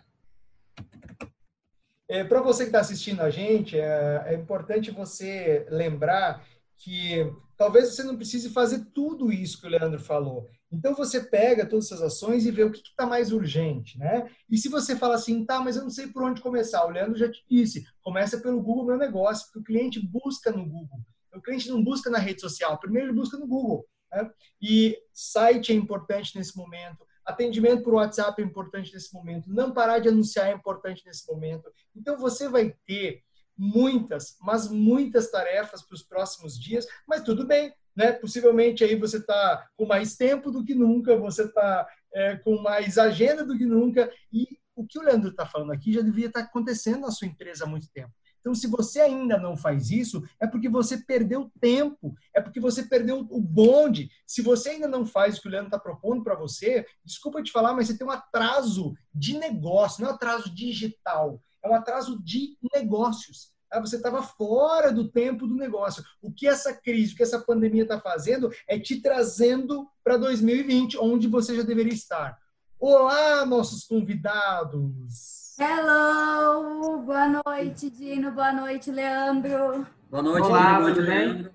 É, 2.08 2.24
Para 2.24 2.42
você 2.42 2.64
que 2.64 2.70
está 2.70 2.80
assistindo 2.80 3.20
a 3.20 3.30
gente, 3.30 3.78
é, 3.78 4.24
é, 4.26 4.34
importante 4.34 4.90
você 4.90 5.66
lembrar 5.70 6.44
que 6.78 7.32
talvez 7.56 7.94
você 7.94 8.02
não 8.02 8.16
precise 8.16 8.50
fazer 8.50 8.84
tudo 8.92 9.32
isso 9.32 9.60
que 9.60 9.66
o 9.66 9.70
Leandro 9.70 9.98
falou. 9.98 10.48
Então 10.70 10.94
você 10.94 11.20
pega 11.20 11.66
todas 11.66 11.86
essas 11.86 12.02
ações 12.02 12.44
e 12.44 12.50
vê 12.50 12.64
o 12.64 12.70
que 12.70 12.80
está 12.80 13.06
mais 13.06 13.32
urgente, 13.32 13.98
né? 13.98 14.28
E 14.50 14.58
se 14.58 14.68
você 14.68 14.96
fala 14.96 15.14
assim, 15.14 15.44
tá, 15.44 15.60
mas 15.60 15.76
eu 15.76 15.82
não 15.82 15.90
sei 15.90 16.08
por 16.08 16.22
onde 16.22 16.40
começar, 16.40 16.84
o 16.84 16.90
Leandro 16.90 17.16
já 17.16 17.30
te 17.30 17.44
disse, 17.48 17.84
começa 18.02 18.40
pelo 18.40 18.62
Google 18.62 18.86
Meu 18.86 18.96
Negócio, 18.98 19.46
porque 19.46 19.60
o 19.60 19.64
cliente 19.64 20.00
busca 20.00 20.50
no 20.50 20.64
Google. 20.64 21.00
O 21.34 21.40
cliente 21.40 21.68
não 21.68 21.82
busca 21.82 22.10
na 22.10 22.18
rede 22.18 22.40
social, 22.40 22.78
primeiro 22.78 23.08
ele 23.08 23.16
busca 23.16 23.36
no 23.36 23.46
Google. 23.46 23.86
Né? 24.12 24.30
E 24.60 24.98
site 25.12 25.72
é 25.72 25.74
importante 25.74 26.36
nesse 26.36 26.56
momento, 26.56 27.04
Atendimento 27.24 27.82
por 27.82 27.94
WhatsApp 27.94 28.40
é 28.40 28.44
importante 28.44 28.92
nesse 28.92 29.12
momento. 29.14 29.48
Não 29.48 29.72
parar 29.72 29.98
de 29.98 30.08
anunciar 30.08 30.48
é 30.48 30.52
importante 30.52 31.02
nesse 31.06 31.26
momento. 31.26 31.72
Então, 31.96 32.18
você 32.18 32.48
vai 32.48 32.74
ter 32.86 33.22
muitas, 33.56 34.36
mas 34.40 34.68
muitas 34.68 35.30
tarefas 35.30 35.82
para 35.82 35.94
os 35.94 36.02
próximos 36.02 36.58
dias, 36.58 36.86
mas 37.06 37.22
tudo 37.22 37.46
bem, 37.46 37.72
né? 37.94 38.12
Possivelmente 38.12 38.82
aí 38.84 38.96
você 38.96 39.18
está 39.18 39.66
com 39.76 39.86
mais 39.86 40.16
tempo 40.16 40.50
do 40.50 40.64
que 40.64 40.74
nunca, 40.74 41.16
você 41.16 41.44
está 41.44 41.86
é, 42.12 42.36
com 42.36 42.60
mais 42.60 42.98
agenda 42.98 43.44
do 43.44 43.56
que 43.56 43.66
nunca, 43.66 44.10
e 44.32 44.46
o 44.76 44.86
que 44.86 44.98
o 44.98 45.02
Leandro 45.02 45.30
está 45.30 45.46
falando 45.46 45.72
aqui 45.72 45.92
já 45.92 46.00
devia 46.00 46.26
estar 46.26 46.42
tá 46.42 46.46
acontecendo 46.46 47.00
na 47.00 47.10
sua 47.10 47.28
empresa 47.28 47.64
há 47.64 47.66
muito 47.66 47.88
tempo. 47.92 48.12
Então, 48.44 48.54
se 48.54 48.66
você 48.66 49.00
ainda 49.00 49.38
não 49.38 49.56
faz 49.56 49.90
isso, 49.90 50.22
é 50.38 50.46
porque 50.46 50.68
você 50.68 50.98
perdeu 50.98 51.50
tempo, 51.58 52.14
é 52.34 52.42
porque 52.42 52.60
você 52.60 52.82
perdeu 52.82 53.26
o 53.30 53.40
bonde. 53.40 54.10
Se 54.26 54.42
você 54.42 54.70
ainda 54.70 54.86
não 54.86 55.06
faz 55.06 55.38
o 55.38 55.40
que 55.40 55.48
o 55.48 55.50
Leandro 55.50 55.68
está 55.68 55.78
propondo 55.78 56.22
para 56.22 56.34
você, 56.34 56.84
desculpa 57.02 57.42
te 57.42 57.50
falar, 57.50 57.72
mas 57.72 57.86
você 57.86 57.96
tem 57.96 58.06
um 58.06 58.10
atraso 58.10 58.94
de 59.14 59.38
negócio, 59.38 60.02
não 60.02 60.10
é 60.10 60.12
um 60.12 60.14
atraso 60.16 60.54
digital, 60.54 61.40
é 61.64 61.68
um 61.68 61.74
atraso 61.74 62.22
de 62.22 62.56
negócios. 62.74 63.50
Tá? 63.70 63.80
Você 63.80 63.96
estava 63.96 64.22
fora 64.22 64.92
do 64.92 65.08
tempo 65.08 65.46
do 65.46 65.56
negócio. 65.56 66.04
O 66.20 66.30
que 66.30 66.46
essa 66.46 66.74
crise, 66.74 67.14
o 67.14 67.16
que 67.16 67.22
essa 67.22 67.40
pandemia 67.40 67.84
está 67.84 67.98
fazendo 67.98 68.50
é 68.68 68.78
te 68.78 69.00
trazendo 69.00 69.88
para 70.04 70.18
2020, 70.18 70.98
onde 70.98 71.26
você 71.26 71.56
já 71.56 71.62
deveria 71.62 71.94
estar. 71.94 72.38
Olá, 72.78 73.46
nossos 73.46 73.84
convidados! 73.84 75.56
Hello! 75.58 76.98
Boa 76.98 77.42
noite, 77.46 77.88
Dino. 77.88 78.30
Boa 78.32 78.52
noite, 78.52 78.90
Leandro. 78.90 79.86
Boa 80.10 80.22
noite, 80.22 80.46
Olá, 80.46 80.74
boa 80.74 80.80
noite, 80.80 81.00
Leandro. 81.00 81.50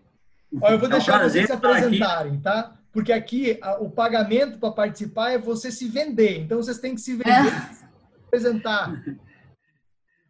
Ó, 0.59 0.69
eu 0.69 0.79
vou 0.79 0.87
é 0.87 0.91
deixar 0.91 1.21
vocês 1.21 1.45
se 1.45 1.51
apresentarem, 1.51 2.39
tá? 2.39 2.73
Porque 2.91 3.13
aqui 3.13 3.59
a, 3.61 3.77
o 3.79 3.91
pagamento 3.91 4.57
para 4.57 4.71
participar 4.71 5.31
é 5.33 5.37
você 5.37 5.71
se 5.71 5.87
vender. 5.87 6.39
Então 6.39 6.57
vocês 6.57 6.79
têm 6.79 6.95
que 6.95 7.01
se 7.01 7.15
vender 7.15 7.29
é. 7.29 7.73
se 7.73 7.85
apresentar. 8.25 9.03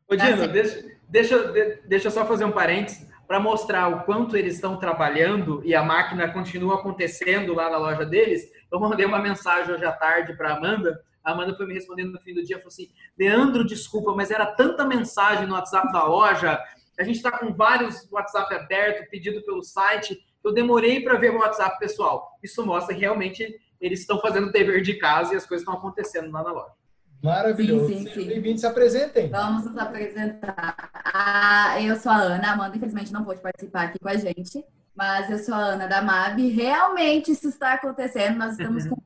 Ô, 0.10 0.16
Dino, 0.16 0.38
tá 0.38 0.48
deixa, 0.48 0.84
deixa, 1.08 1.54
deixa 1.86 2.08
eu 2.08 2.12
só 2.12 2.26
fazer 2.26 2.46
um 2.46 2.52
parênteses 2.52 3.08
para 3.28 3.40
mostrar 3.40 3.88
o 3.90 4.04
quanto 4.06 4.36
eles 4.36 4.56
estão 4.56 4.78
trabalhando 4.78 5.62
e 5.64 5.76
a 5.76 5.84
máquina 5.84 6.32
continua 6.32 6.76
acontecendo 6.76 7.54
lá 7.54 7.70
na 7.70 7.78
loja 7.78 8.06
deles. 8.06 8.50
Eu 8.72 8.80
mandei 8.80 9.06
uma 9.06 9.20
mensagem 9.20 9.74
hoje 9.74 9.86
à 9.86 9.92
tarde 9.92 10.36
para 10.36 10.54
Amanda 10.54 11.00
a 11.24 11.32
Amanda 11.32 11.56
foi 11.56 11.68
me 11.68 11.74
respondendo 11.74 12.12
no 12.12 12.20
fim 12.22 12.34
do 12.34 12.44
dia, 12.44 12.58
falou 12.58 12.70
assim, 12.70 12.90
Leandro, 13.18 13.66
desculpa, 13.66 14.14
mas 14.16 14.32
era 14.32 14.46
tanta 14.46 14.86
mensagem 14.86 15.48
no 15.48 15.54
WhatsApp 15.54 15.92
da 15.92 16.04
loja, 16.04 16.60
a 16.98 17.04
gente 17.04 17.18
está 17.18 17.38
com 17.38 17.54
vários 17.54 18.10
WhatsApp 18.12 18.54
abertos, 18.56 19.08
pedido 19.10 19.44
pelo 19.44 19.64
site, 19.64 20.20
eu 20.44 20.54
demorei 20.54 21.02
para 21.02 21.18
ver 21.18 21.32
o 21.32 21.38
WhatsApp 21.38 21.78
pessoal. 21.80 22.38
Isso 22.42 22.66
mostra 22.66 22.94
que 22.94 23.02
realmente 23.02 23.60
eles 23.80 24.02
estão 24.02 24.20
fazendo 24.20 24.48
o 24.48 24.52
dever 24.52 24.82
de 24.82 24.96
casa 24.96 25.34
e 25.34 25.38
as 25.38 25.46
coisas 25.46 25.66
estão 25.66 25.78
acontecendo 25.78 26.32
lá 26.32 26.44
na 26.44 26.52
loja. 26.52 26.74
Maravilhoso. 27.22 27.88
Sim, 27.88 28.06
sim, 28.06 28.14
sim. 28.14 28.28
Bem-vindos, 28.28 28.62
se 28.62 28.68
apresentem. 28.68 29.30
Vamos 29.30 29.66
nos 29.66 29.78
apresentar. 29.78 30.90
Ah, 31.14 31.82
eu 31.82 31.98
sou 31.98 32.12
a 32.12 32.18
Ana, 32.18 32.50
a 32.50 32.54
Amanda 32.54 32.78
infelizmente 32.78 33.12
não 33.12 33.26
pôde 33.26 33.42
participar 33.42 33.88
aqui 33.88 34.00
com 34.00 34.08
a 34.08 34.16
gente, 34.16 34.64
mas 34.96 35.30
eu 35.30 35.38
sou 35.38 35.54
a 35.54 35.58
Ana 35.58 35.86
da 35.86 36.02
MAB. 36.02 36.48
Realmente 36.50 37.32
isso 37.32 37.50
está 37.50 37.74
acontecendo, 37.74 38.38
nós 38.38 38.54
estamos 38.54 38.88
com 38.88 38.98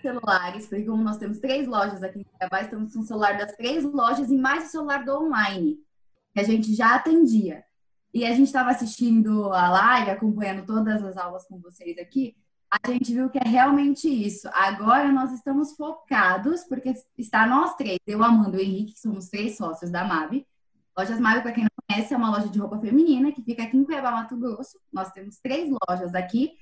celulares, 0.00 0.66
porque 0.66 0.84
como 0.84 1.02
nós 1.02 1.16
temos 1.16 1.38
três 1.38 1.66
lojas 1.66 2.02
aqui 2.02 2.20
em 2.20 2.24
Cuiabá, 2.24 2.60
estamos 2.60 2.92
com 2.92 3.00
o 3.00 3.04
celular 3.04 3.38
das 3.38 3.52
três 3.52 3.82
lojas 3.82 4.30
e 4.30 4.36
mais 4.36 4.66
o 4.66 4.70
celular 4.70 5.02
do 5.02 5.24
online, 5.24 5.78
que 6.34 6.40
a 6.40 6.44
gente 6.44 6.74
já 6.74 6.94
atendia. 6.94 7.64
E 8.12 8.26
a 8.26 8.30
gente 8.30 8.46
estava 8.46 8.70
assistindo 8.70 9.52
a 9.52 9.70
live, 9.70 10.10
acompanhando 10.10 10.66
todas 10.66 11.02
as 11.02 11.16
aulas 11.16 11.46
com 11.46 11.58
vocês 11.58 11.96
aqui. 11.98 12.36
A 12.82 12.90
gente 12.90 13.12
viu 13.12 13.30
que 13.30 13.38
é 13.38 13.48
realmente 13.48 14.08
isso. 14.08 14.48
Agora 14.52 15.10
nós 15.12 15.32
estamos 15.32 15.76
focados, 15.76 16.64
porque 16.64 16.94
está 17.16 17.46
nós 17.46 17.74
três, 17.76 17.98
eu, 18.06 18.22
Amanda 18.22 18.56
e 18.56 18.60
o 18.60 18.62
Henrique, 18.62 18.92
que 18.94 19.00
somos 19.00 19.28
três 19.28 19.56
sócios 19.56 19.90
da 19.90 20.04
MAB. 20.04 20.46
Lojas 20.96 21.20
MAB, 21.20 21.42
para 21.42 21.52
quem 21.52 21.64
não 21.64 21.70
conhece, 21.88 22.14
é 22.14 22.16
uma 22.16 22.30
loja 22.30 22.48
de 22.48 22.58
roupa 22.58 22.78
feminina 22.78 23.32
que 23.32 23.42
fica 23.42 23.62
aqui 23.64 23.76
em 23.76 23.84
Cuiabá, 23.84 24.10
Mato 24.10 24.36
Grosso. 24.36 24.78
Nós 24.92 25.10
temos 25.12 25.38
três 25.38 25.70
lojas 25.88 26.14
aqui, 26.14 26.52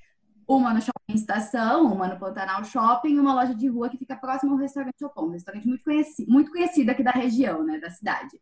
uma 0.47 0.73
no 0.73 0.81
Shopping 0.81 1.13
Estação, 1.13 1.91
uma 1.91 2.07
no 2.07 2.19
Pantanal 2.19 2.63
Shopping 2.63 3.15
e 3.15 3.19
uma 3.19 3.33
loja 3.33 3.55
de 3.55 3.67
rua 3.67 3.89
que 3.89 3.97
fica 3.97 4.15
próximo 4.15 4.53
ao 4.53 4.57
restaurante 4.57 5.03
Opom, 5.05 5.27
um 5.27 5.31
restaurante 5.31 5.67
muito 5.67 5.83
conhecido, 5.83 6.31
muito 6.31 6.51
conhecido 6.51 6.89
aqui 6.89 7.03
da 7.03 7.11
região, 7.11 7.63
né, 7.63 7.79
da 7.79 7.89
cidade. 7.89 8.39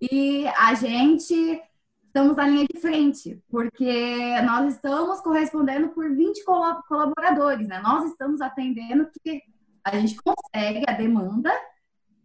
E 0.00 0.46
a 0.48 0.74
gente 0.74 1.60
estamos 2.08 2.36
na 2.36 2.48
linha 2.48 2.66
de 2.66 2.80
frente, 2.80 3.40
porque 3.48 4.40
nós 4.42 4.74
estamos 4.74 5.20
correspondendo 5.20 5.88
por 5.90 6.10
20 6.10 6.42
colaboradores, 6.88 7.68
né? 7.68 7.80
Nós 7.80 8.10
estamos 8.10 8.40
atendendo 8.40 9.08
que 9.22 9.42
a 9.84 9.96
gente 9.96 10.16
consegue 10.16 10.84
a 10.88 10.92
demanda 10.92 11.52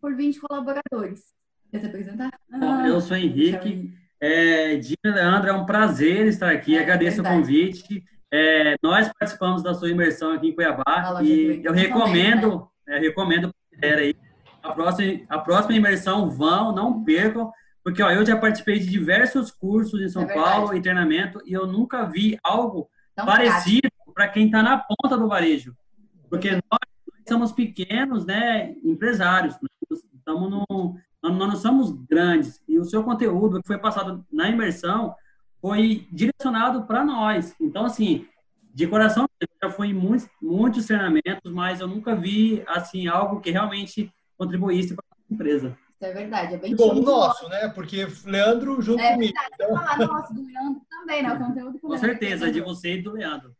por 0.01 0.15
20 0.15 0.39
colaboradores. 0.39 1.21
Quer 1.69 1.79
se 1.79 1.85
apresentar? 1.85 2.31
Ah, 2.51 2.87
eu 2.87 2.99
sou 3.01 3.15
Henrique. 3.15 3.93
É, 4.19 4.77
Dina 4.77 5.15
Leandro, 5.15 5.49
é 5.49 5.53
um 5.53 5.65
prazer 5.65 6.27
estar 6.27 6.51
aqui. 6.51 6.77
É, 6.77 6.81
Agradeço 6.81 7.21
o 7.21 7.25
convite. 7.25 8.03
É, 8.31 8.75
nós 8.81 9.11
participamos 9.19 9.61
da 9.61 9.73
sua 9.73 9.89
imersão 9.89 10.31
aqui 10.31 10.49
em 10.49 10.55
Cuiabá 10.55 11.21
e 11.21 11.61
eu 11.63 11.73
recomendo, 11.73 12.67
né? 12.87 12.97
é, 12.97 12.99
recomendo 12.99 13.53
aí, 13.81 14.15
a 14.63 14.71
próxima, 14.71 15.21
a 15.29 15.39
próxima 15.39 15.75
imersão 15.75 16.29
vão, 16.29 16.73
não 16.73 17.03
percam, 17.03 17.51
porque 17.83 18.01
ó, 18.01 18.09
eu 18.09 18.25
já 18.25 18.37
participei 18.37 18.79
de 18.79 18.89
diversos 18.89 19.51
cursos 19.51 20.01
em 20.01 20.07
São 20.07 20.23
é 20.23 20.33
Paulo, 20.33 20.73
em 20.73 20.81
treinamento, 20.81 21.41
e 21.45 21.51
eu 21.51 21.67
nunca 21.67 22.05
vi 22.05 22.39
algo 22.41 22.89
Não 23.15 23.25
parecido 23.25 23.89
para 24.13 24.29
quem 24.29 24.45
está 24.45 24.63
na 24.63 24.77
ponta 24.77 25.17
do 25.17 25.27
varejo. 25.27 25.75
Porque 26.29 26.51
nós, 26.51 26.61
nós, 26.71 27.23
somos 27.27 27.51
pequenos 27.51 28.25
né, 28.25 28.73
empresários, 28.83 29.55
nós, 29.61 30.01
estamos 30.13 30.49
no, 30.49 30.97
nós 31.21 31.37
não 31.37 31.55
somos 31.57 31.91
grandes. 32.07 32.63
E 32.67 32.79
o 32.79 32.85
seu 32.85 33.03
conteúdo 33.03 33.61
que 33.61 33.67
foi 33.67 33.77
passado 33.77 34.25
na 34.31 34.49
imersão 34.49 35.13
foi 35.59 36.07
direcionado 36.11 36.83
para 36.83 37.03
nós. 37.03 37.53
Então, 37.59 37.85
assim, 37.85 38.25
de 38.73 38.87
coração, 38.87 39.27
eu 39.41 39.47
já 39.61 39.69
fui 39.69 39.89
em 39.89 39.93
muitos, 39.93 40.29
muitos 40.41 40.85
treinamentos, 40.85 41.51
mas 41.51 41.81
eu 41.81 41.87
nunca 41.87 42.15
vi 42.15 42.63
assim 42.65 43.07
algo 43.07 43.41
que 43.41 43.51
realmente 43.51 44.09
contribuísse 44.37 44.95
para 44.95 45.03
a 45.11 45.33
empresa 45.33 45.77
é 46.05 46.13
verdade, 46.13 46.55
é 46.55 46.57
bem 46.57 46.75
Bom, 46.75 46.95
o 46.95 47.01
nosso, 47.01 47.47
né? 47.49 47.69
Porque 47.69 48.07
Leandro 48.25 48.81
junto 48.81 49.01
é 49.01 49.13
comigo. 49.13 49.33
Verdade, 49.33 49.55
então... 49.55 49.75
falar 49.75 49.97
nosso, 50.07 50.33
do 50.33 50.45
Leandro 50.45 50.81
também, 50.89 51.23
né? 51.23 51.33
O 51.33 51.39
conteúdo 51.39 51.79
Com 51.79 51.97
certeza, 51.97 52.51
de 52.51 52.61
você 52.61 52.95
e 52.95 53.01
do 53.01 53.11
Leandro. 53.11 53.55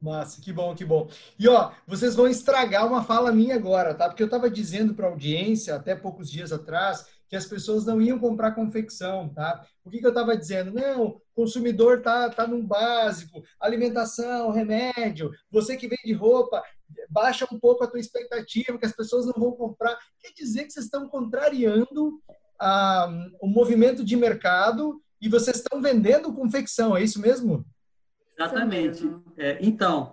Massa, 0.00 0.40
que 0.42 0.52
bom, 0.52 0.74
que 0.74 0.84
bom. 0.84 1.08
E 1.38 1.48
ó, 1.48 1.72
vocês 1.86 2.14
vão 2.14 2.28
estragar 2.28 2.86
uma 2.86 3.02
fala 3.02 3.32
minha 3.32 3.54
agora, 3.54 3.94
tá? 3.94 4.06
Porque 4.06 4.22
eu 4.22 4.26
estava 4.26 4.50
dizendo 4.50 4.94
para 4.94 5.06
a 5.06 5.10
audiência, 5.10 5.74
até 5.74 5.94
poucos 5.94 6.30
dias 6.30 6.52
atrás, 6.52 7.06
que 7.26 7.36
as 7.36 7.46
pessoas 7.46 7.86
não 7.86 8.00
iam 8.00 8.18
comprar 8.18 8.52
confecção, 8.52 9.28
tá? 9.30 9.66
O 9.82 9.90
que, 9.90 9.98
que 9.98 10.06
eu 10.06 10.10
estava 10.10 10.36
dizendo? 10.36 10.72
Não, 10.72 11.04
o 11.04 11.20
consumidor 11.34 12.02
tá, 12.02 12.28
tá 12.28 12.46
num 12.46 12.64
básico, 12.64 13.42
alimentação, 13.58 14.50
remédio, 14.50 15.32
você 15.50 15.76
que 15.76 15.88
vende 15.88 16.12
roupa, 16.12 16.62
baixa 17.08 17.46
um 17.50 17.58
pouco 17.58 17.84
a 17.84 17.86
tua 17.86 18.00
expectativa, 18.00 18.78
que 18.78 18.86
as 18.86 18.94
pessoas 18.94 19.26
não 19.26 19.34
vão 19.34 19.52
comprar. 19.52 19.98
Quer 20.20 20.32
dizer 20.32 20.64
que 20.64 20.72
vocês 20.72 20.86
estão 20.86 21.08
contrariando 21.08 22.20
ah, 22.60 23.08
o 23.40 23.46
movimento 23.46 24.04
de 24.04 24.16
mercado 24.16 25.00
e 25.20 25.28
vocês 25.28 25.56
estão 25.56 25.80
vendendo 25.80 26.32
confecção, 26.34 26.96
é 26.96 27.02
isso 27.02 27.20
mesmo? 27.20 27.64
Exatamente. 28.38 29.08
É, 29.36 29.58
então, 29.60 30.12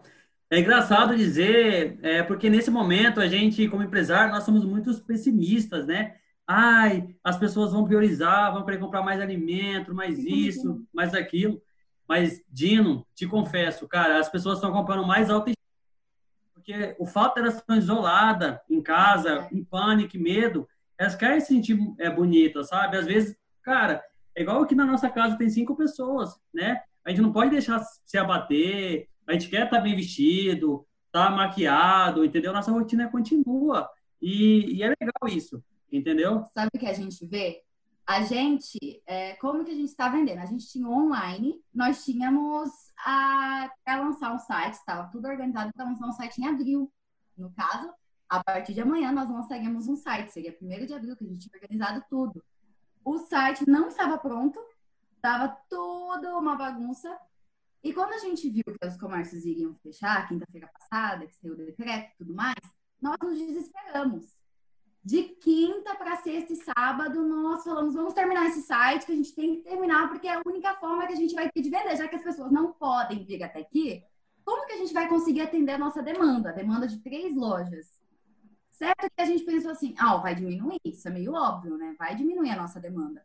é 0.49 0.59
engraçado 0.59 1.15
dizer, 1.15 1.97
é, 2.01 2.21
porque 2.23 2.49
nesse 2.49 2.69
momento 2.69 3.19
a 3.19 3.27
gente, 3.27 3.67
como 3.67 3.83
empresário, 3.83 4.33
nós 4.33 4.43
somos 4.43 4.63
muito 4.63 4.93
pessimistas, 5.01 5.87
né? 5.87 6.15
Ai, 6.45 7.15
as 7.23 7.37
pessoas 7.37 7.71
vão 7.71 7.85
priorizar, 7.85 8.53
vão 8.53 8.65
querer 8.65 8.77
comprar 8.77 9.01
mais 9.01 9.21
alimento, 9.21 9.95
mais 9.95 10.19
isso, 10.19 10.85
mais 10.93 11.13
aquilo. 11.13 11.61
Mas, 12.07 12.43
Dino, 12.49 13.07
te 13.15 13.25
confesso, 13.25 13.87
cara, 13.87 14.19
as 14.19 14.27
pessoas 14.27 14.57
estão 14.57 14.73
comprando 14.73 15.07
mais 15.07 15.29
alta 15.29 15.51
porque 16.61 16.95
o 16.99 17.05
fato 17.05 17.35
de 17.35 17.41
elas 17.41 17.55
estar 17.55 17.77
isoladas 17.77 18.59
em 18.69 18.81
casa, 18.81 19.49
em 19.51 19.63
pânico, 19.63 20.17
medo, 20.17 20.67
elas 20.97 21.15
querem 21.15 21.39
se 21.39 21.47
sentir 21.47 21.77
é, 21.99 22.09
bonitas, 22.09 22.69
sabe? 22.69 22.97
Às 22.97 23.05
vezes, 23.05 23.35
cara, 23.63 24.03
é 24.35 24.43
igual 24.43 24.61
aqui 24.61 24.75
na 24.75 24.85
nossa 24.85 25.09
casa 25.09 25.38
tem 25.38 25.49
cinco 25.49 25.75
pessoas, 25.75 26.39
né? 26.53 26.81
A 27.03 27.09
gente 27.09 27.21
não 27.21 27.33
pode 27.33 27.49
deixar 27.49 27.83
se 28.05 28.17
abater, 28.17 29.07
a 29.27 29.33
gente 29.33 29.49
quer 29.49 29.65
estar 29.65 29.77
tá 29.77 29.81
bem 29.81 29.95
vestido, 29.95 30.85
estar 31.07 31.29
tá 31.29 31.35
maquiado, 31.35 32.23
entendeu? 32.23 32.53
Nossa 32.53 32.71
rotina 32.71 33.09
continua. 33.09 33.89
E, 34.21 34.75
e 34.75 34.83
é 34.83 34.89
legal 34.89 35.27
isso, 35.27 35.63
entendeu? 35.91 36.43
Sabe 36.53 36.69
o 36.75 36.79
que 36.79 36.85
a 36.85 36.93
gente 36.93 37.25
vê? 37.25 37.63
A 38.05 38.23
gente, 38.23 38.77
é, 39.05 39.35
como 39.35 39.63
que 39.63 39.71
a 39.71 39.75
gente 39.75 39.89
está 39.89 40.09
vendendo? 40.09 40.39
A 40.39 40.45
gente 40.45 40.67
tinha 40.67 40.87
online, 40.87 41.61
nós 41.73 42.03
tínhamos 42.03 42.69
para 43.03 44.01
lançar 44.01 44.33
um 44.33 44.39
site, 44.39 44.73
estava 44.73 45.09
tudo 45.09 45.27
organizado 45.27 45.71
para 45.73 45.85
lançar 45.85 46.07
um 46.07 46.11
site 46.11 46.41
em 46.41 46.47
abril. 46.47 46.91
No 47.37 47.51
caso, 47.53 47.91
a 48.27 48.43
partir 48.43 48.73
de 48.73 48.81
amanhã 48.81 49.11
nós 49.11 49.29
lançaremos 49.29 49.87
um 49.87 49.95
site, 49.95 50.31
seria 50.31 50.57
1 50.61 50.85
de 50.85 50.93
abril 50.93 51.15
que 51.15 51.23
a 51.23 51.27
gente 51.27 51.47
tinha 51.47 51.61
organizado 51.61 52.03
tudo. 52.09 52.43
O 53.03 53.17
site 53.17 53.67
não 53.69 53.87
estava 53.87 54.17
pronto, 54.17 54.59
estava 55.15 55.49
tudo 55.69 56.37
uma 56.37 56.55
bagunça. 56.55 57.17
E 57.83 57.93
quando 57.93 58.13
a 58.13 58.19
gente 58.19 58.49
viu 58.49 58.63
que 58.63 58.87
os 58.87 58.97
comércios 58.97 59.43
iriam 59.45 59.73
fechar, 59.75 60.27
quinta-feira 60.27 60.67
passada, 60.67 61.25
que 61.25 61.35
saiu 61.35 61.53
o 61.53 61.57
decreto 61.57 62.11
e 62.13 62.17
tudo 62.17 62.33
mais, 62.33 62.55
nós 63.01 63.17
nos 63.23 63.37
desesperamos 63.37 64.40
de 65.03 65.23
quinta 65.23 65.95
para 65.95 66.17
sexta 66.17 66.53
e 66.53 66.57
sábado, 66.57 67.23
nós 67.27 67.63
falamos, 67.63 67.95
vamos 67.95 68.13
terminar 68.13 68.47
esse 68.47 68.61
site, 68.61 69.05
que 69.05 69.11
a 69.11 69.15
gente 69.15 69.33
tem 69.33 69.55
que 69.55 69.61
terminar, 69.63 70.09
porque 70.09 70.27
é 70.27 70.35
a 70.35 70.41
única 70.45 70.75
forma 70.75 71.07
que 71.07 71.13
a 71.13 71.15
gente 71.17 71.33
vai 71.33 71.49
ter 71.49 71.61
de 71.61 71.69
vender, 71.69 71.95
já 71.95 72.07
que 72.07 72.15
as 72.15 72.23
pessoas 72.23 72.51
não 72.51 72.71
podem 72.73 73.23
vir 73.23 73.43
até 73.43 73.61
aqui, 73.61 74.03
como 74.45 74.65
que 74.67 74.73
a 74.73 74.77
gente 74.77 74.93
vai 74.93 75.07
conseguir 75.07 75.41
atender 75.41 75.73
a 75.73 75.77
nossa 75.77 76.03
demanda? 76.03 76.49
A 76.49 76.53
demanda 76.53 76.87
de 76.87 76.99
três 76.99 77.35
lojas. 77.35 77.87
Certo 78.69 79.07
que 79.15 79.21
a 79.21 79.25
gente 79.25 79.43
pensou 79.43 79.71
assim, 79.71 79.95
ah, 79.97 80.17
vai 80.17 80.35
diminuir, 80.35 80.79
isso 80.85 81.07
é 81.07 81.11
meio 81.11 81.33
óbvio, 81.33 81.77
né? 81.77 81.95
Vai 81.97 82.15
diminuir 82.15 82.51
a 82.51 82.55
nossa 82.55 82.79
demanda. 82.79 83.23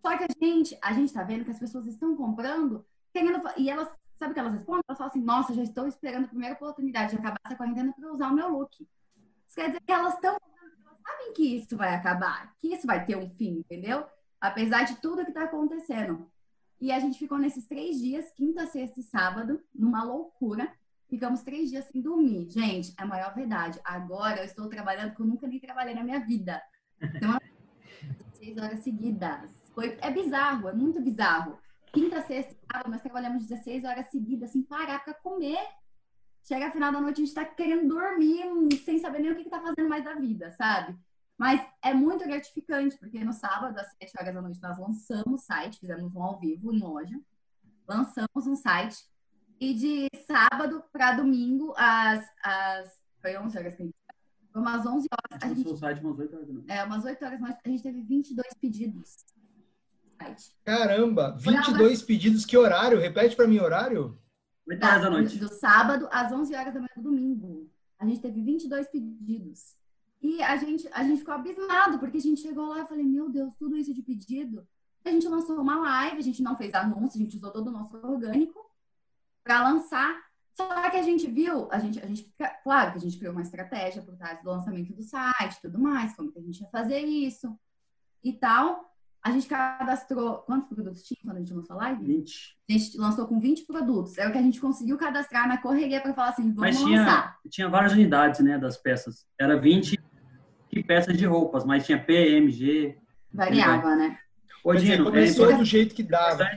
Só 0.00 0.16
que 0.16 0.24
a 0.24 0.28
gente, 0.40 0.78
a 0.82 0.92
gente 0.92 1.12
tá 1.12 1.22
vendo 1.22 1.44
que 1.44 1.50
as 1.50 1.58
pessoas 1.58 1.86
estão 1.86 2.16
comprando, 2.16 2.84
querendo, 3.12 3.42
e 3.56 3.68
elas, 3.68 3.88
sabe 4.16 4.30
o 4.30 4.34
que 4.34 4.40
elas 4.40 4.54
respondem? 4.54 4.82
Elas 4.88 4.98
falam 4.98 5.10
assim, 5.10 5.22
nossa, 5.22 5.54
já 5.54 5.62
estou 5.62 5.86
esperando 5.86 6.24
a 6.24 6.28
primeira 6.28 6.54
oportunidade 6.54 7.12
de 7.12 7.18
acabar 7.18 7.40
essa 7.44 7.56
quarentena 7.56 7.92
para 7.92 8.12
usar 8.12 8.30
o 8.30 8.34
meu 8.34 8.48
look. 8.48 8.86
Isso 9.46 9.56
quer 9.56 9.68
dizer 9.68 9.80
que 9.80 9.92
elas 9.92 10.14
estão 10.14 10.36
sabem 11.06 11.32
que 11.32 11.56
isso 11.56 11.76
vai 11.76 11.94
acabar, 11.94 12.54
que 12.58 12.72
isso 12.74 12.86
vai 12.86 13.04
ter 13.04 13.16
um 13.16 13.30
fim, 13.30 13.58
entendeu? 13.58 14.04
Apesar 14.40 14.84
de 14.84 14.96
tudo 14.96 15.24
que 15.24 15.30
está 15.30 15.44
acontecendo. 15.44 16.30
E 16.80 16.92
a 16.92 16.98
gente 16.98 17.18
ficou 17.18 17.38
nesses 17.38 17.66
três 17.66 17.98
dias, 17.98 18.30
quinta, 18.32 18.66
sexta 18.66 19.00
e 19.00 19.02
sábado, 19.02 19.62
numa 19.74 20.04
loucura. 20.04 20.70
Ficamos 21.08 21.42
três 21.42 21.70
dias 21.70 21.86
sem 21.86 22.02
dormir. 22.02 22.50
Gente, 22.50 22.92
é 22.98 23.02
a 23.02 23.06
maior 23.06 23.34
verdade. 23.34 23.80
Agora 23.84 24.40
eu 24.40 24.44
estou 24.44 24.68
trabalhando 24.68 25.14
que 25.14 25.22
eu 25.22 25.26
nunca 25.26 25.46
nem 25.46 25.60
trabalhei 25.60 25.94
na 25.94 26.04
minha 26.04 26.20
vida. 26.20 26.60
Então, 27.00 27.38
seis 28.34 28.58
horas 28.58 28.80
seguidas. 28.80 29.50
Foi, 29.72 29.96
é 30.00 30.10
bizarro, 30.10 30.68
é 30.68 30.74
muito 30.74 31.00
bizarro. 31.00 31.58
Quinta, 31.92 32.20
sexta 32.22 32.52
e 32.52 32.72
sábado, 32.72 32.90
nós 32.90 33.00
trabalhamos 33.00 33.46
16 33.46 33.84
horas 33.84 34.10
seguidas, 34.10 34.50
sem 34.50 34.62
parar 34.62 35.02
para 35.02 35.14
comer 35.14 35.58
chega 36.46 36.70
final 36.70 36.92
da 36.92 37.00
noite, 37.00 37.20
a 37.20 37.24
gente 37.24 37.34
tá 37.34 37.44
querendo 37.44 37.88
dormir 37.88 38.44
sem 38.84 38.98
saber 38.98 39.18
nem 39.18 39.32
o 39.32 39.36
que, 39.36 39.44
que 39.44 39.50
tá 39.50 39.60
fazendo 39.60 39.88
mais 39.88 40.04
da 40.04 40.14
vida, 40.14 40.50
sabe? 40.52 40.96
Mas 41.36 41.60
é 41.82 41.92
muito 41.92 42.24
gratificante, 42.24 42.96
porque 42.96 43.22
no 43.22 43.32
sábado, 43.32 43.78
às 43.78 43.88
7 44.00 44.12
horas 44.18 44.34
da 44.34 44.40
noite, 44.40 44.62
nós 44.62 44.78
lançamos 44.78 45.42
o 45.42 45.44
site, 45.44 45.80
fizemos 45.80 46.14
um 46.14 46.22
ao 46.22 46.38
vivo 46.38 46.72
em 46.72 46.78
loja, 46.78 47.20
lançamos 47.86 48.46
um 48.46 48.56
site, 48.56 49.04
e 49.60 49.74
de 49.74 50.08
sábado 50.26 50.82
para 50.92 51.12
domingo, 51.12 51.74
às, 51.76 52.24
às. 52.42 53.00
Foi 53.20 53.36
11 53.36 53.58
horas 53.58 53.74
que 53.74 53.82
a 53.82 53.84
gente. 53.86 53.96
Foi 54.52 54.62
umas 54.62 54.86
11 54.86 55.08
horas. 55.10 55.42
A 55.42 55.54
gente, 55.54 55.68
o 55.68 55.76
site 55.76 56.00
umas 56.00 56.18
8 56.18 56.34
horas 56.34 56.46
da 56.46 56.52
noite. 56.52 56.70
É, 56.70 56.84
umas 56.84 57.04
8 57.04 57.24
horas 57.24 57.40
da 57.40 57.46
noite, 57.46 57.60
a 57.64 57.68
gente 57.68 57.82
teve 57.82 58.02
22 58.02 58.54
pedidos. 58.60 59.16
Caramba, 60.64 61.36
22 61.38 62.02
pedidos, 62.02 62.46
que 62.46 62.56
horário? 62.56 62.98
Repete 62.98 63.36
para 63.36 63.46
mim 63.46 63.58
horário? 63.58 64.18
8 64.68 64.84
horas 64.84 65.02
da 65.02 65.10
noite. 65.10 65.38
Do 65.38 65.48
sábado 65.48 66.08
às 66.10 66.32
11 66.32 66.54
horas 66.54 66.74
da 66.74 66.80
manhã 66.80 66.92
do 66.96 67.02
domingo. 67.02 67.70
A 67.98 68.06
gente 68.06 68.20
teve 68.20 68.42
22 68.42 68.88
pedidos. 68.88 69.76
E 70.20 70.42
a 70.42 70.56
gente, 70.56 70.88
a 70.92 71.04
gente 71.04 71.18
ficou 71.18 71.34
abismado, 71.34 71.98
porque 71.98 72.16
a 72.16 72.20
gente 72.20 72.40
chegou 72.40 72.66
lá 72.66 72.82
e 72.82 72.86
falei, 72.86 73.04
meu 73.04 73.30
Deus, 73.30 73.54
tudo 73.56 73.76
isso 73.76 73.94
de 73.94 74.02
pedido. 74.02 74.66
A 75.04 75.10
gente 75.10 75.28
lançou 75.28 75.60
uma 75.60 75.78
live, 75.78 76.18
a 76.18 76.22
gente 76.22 76.42
não 76.42 76.56
fez 76.56 76.74
anúncio, 76.74 77.20
a 77.20 77.24
gente 77.24 77.36
usou 77.36 77.52
todo 77.52 77.68
o 77.68 77.70
nosso 77.70 77.96
orgânico 77.96 78.58
para 79.44 79.62
lançar. 79.62 80.26
Só 80.52 80.90
que 80.90 80.96
a 80.96 81.02
gente 81.02 81.26
viu, 81.30 81.68
a 81.70 81.78
gente, 81.78 82.00
a 82.00 82.06
gente, 82.06 82.34
claro 82.64 82.92
que 82.92 82.98
a 82.98 83.00
gente 83.00 83.18
criou 83.18 83.32
uma 83.32 83.42
estratégia 83.42 84.02
por 84.02 84.16
trás 84.16 84.42
do 84.42 84.48
lançamento 84.48 84.92
do 84.94 85.02
site, 85.02 85.60
tudo 85.60 85.78
mais, 85.78 86.16
como 86.16 86.32
que 86.32 86.38
a 86.38 86.42
gente 86.42 86.60
ia 86.60 86.68
fazer 86.70 87.00
isso 87.00 87.56
e 88.24 88.32
tal. 88.32 88.95
A 89.26 89.30
gente 89.32 89.48
cadastrou. 89.48 90.34
Quantos 90.46 90.68
produtos 90.68 91.02
tinha 91.02 91.18
quando 91.20 91.38
a 91.38 91.40
gente 91.40 91.52
lançou 91.52 91.74
a 91.74 91.78
live? 91.80 92.04
20. 92.04 92.56
A 92.70 92.72
gente 92.72 92.96
lançou 92.96 93.26
com 93.26 93.40
20 93.40 93.66
produtos. 93.66 94.16
É 94.18 94.28
o 94.28 94.30
que 94.30 94.38
a 94.38 94.42
gente 94.42 94.60
conseguiu 94.60 94.96
cadastrar 94.96 95.48
na 95.48 95.60
correria 95.60 96.00
para 96.00 96.14
falar 96.14 96.28
assim: 96.28 96.42
vamos 96.44 96.60
mas 96.60 96.78
tinha, 96.78 97.00
lançar. 97.00 97.36
Tinha 97.50 97.68
várias 97.68 97.92
unidades, 97.92 98.38
né, 98.38 98.56
das 98.56 98.76
peças. 98.76 99.26
Era 99.36 99.58
20 99.58 99.98
peças 100.86 101.18
de 101.18 101.26
roupas, 101.26 101.64
mas 101.64 101.84
tinha 101.84 101.98
PMG. 101.98 102.98
Variava, 103.32 103.96
né? 103.96 104.16
Ô, 104.62 104.72
Dino, 104.76 105.06
começou 105.06 105.50
é 105.50 105.56
do 105.56 105.64
jeito 105.64 105.92
que 105.92 106.04
dava. 106.04 106.48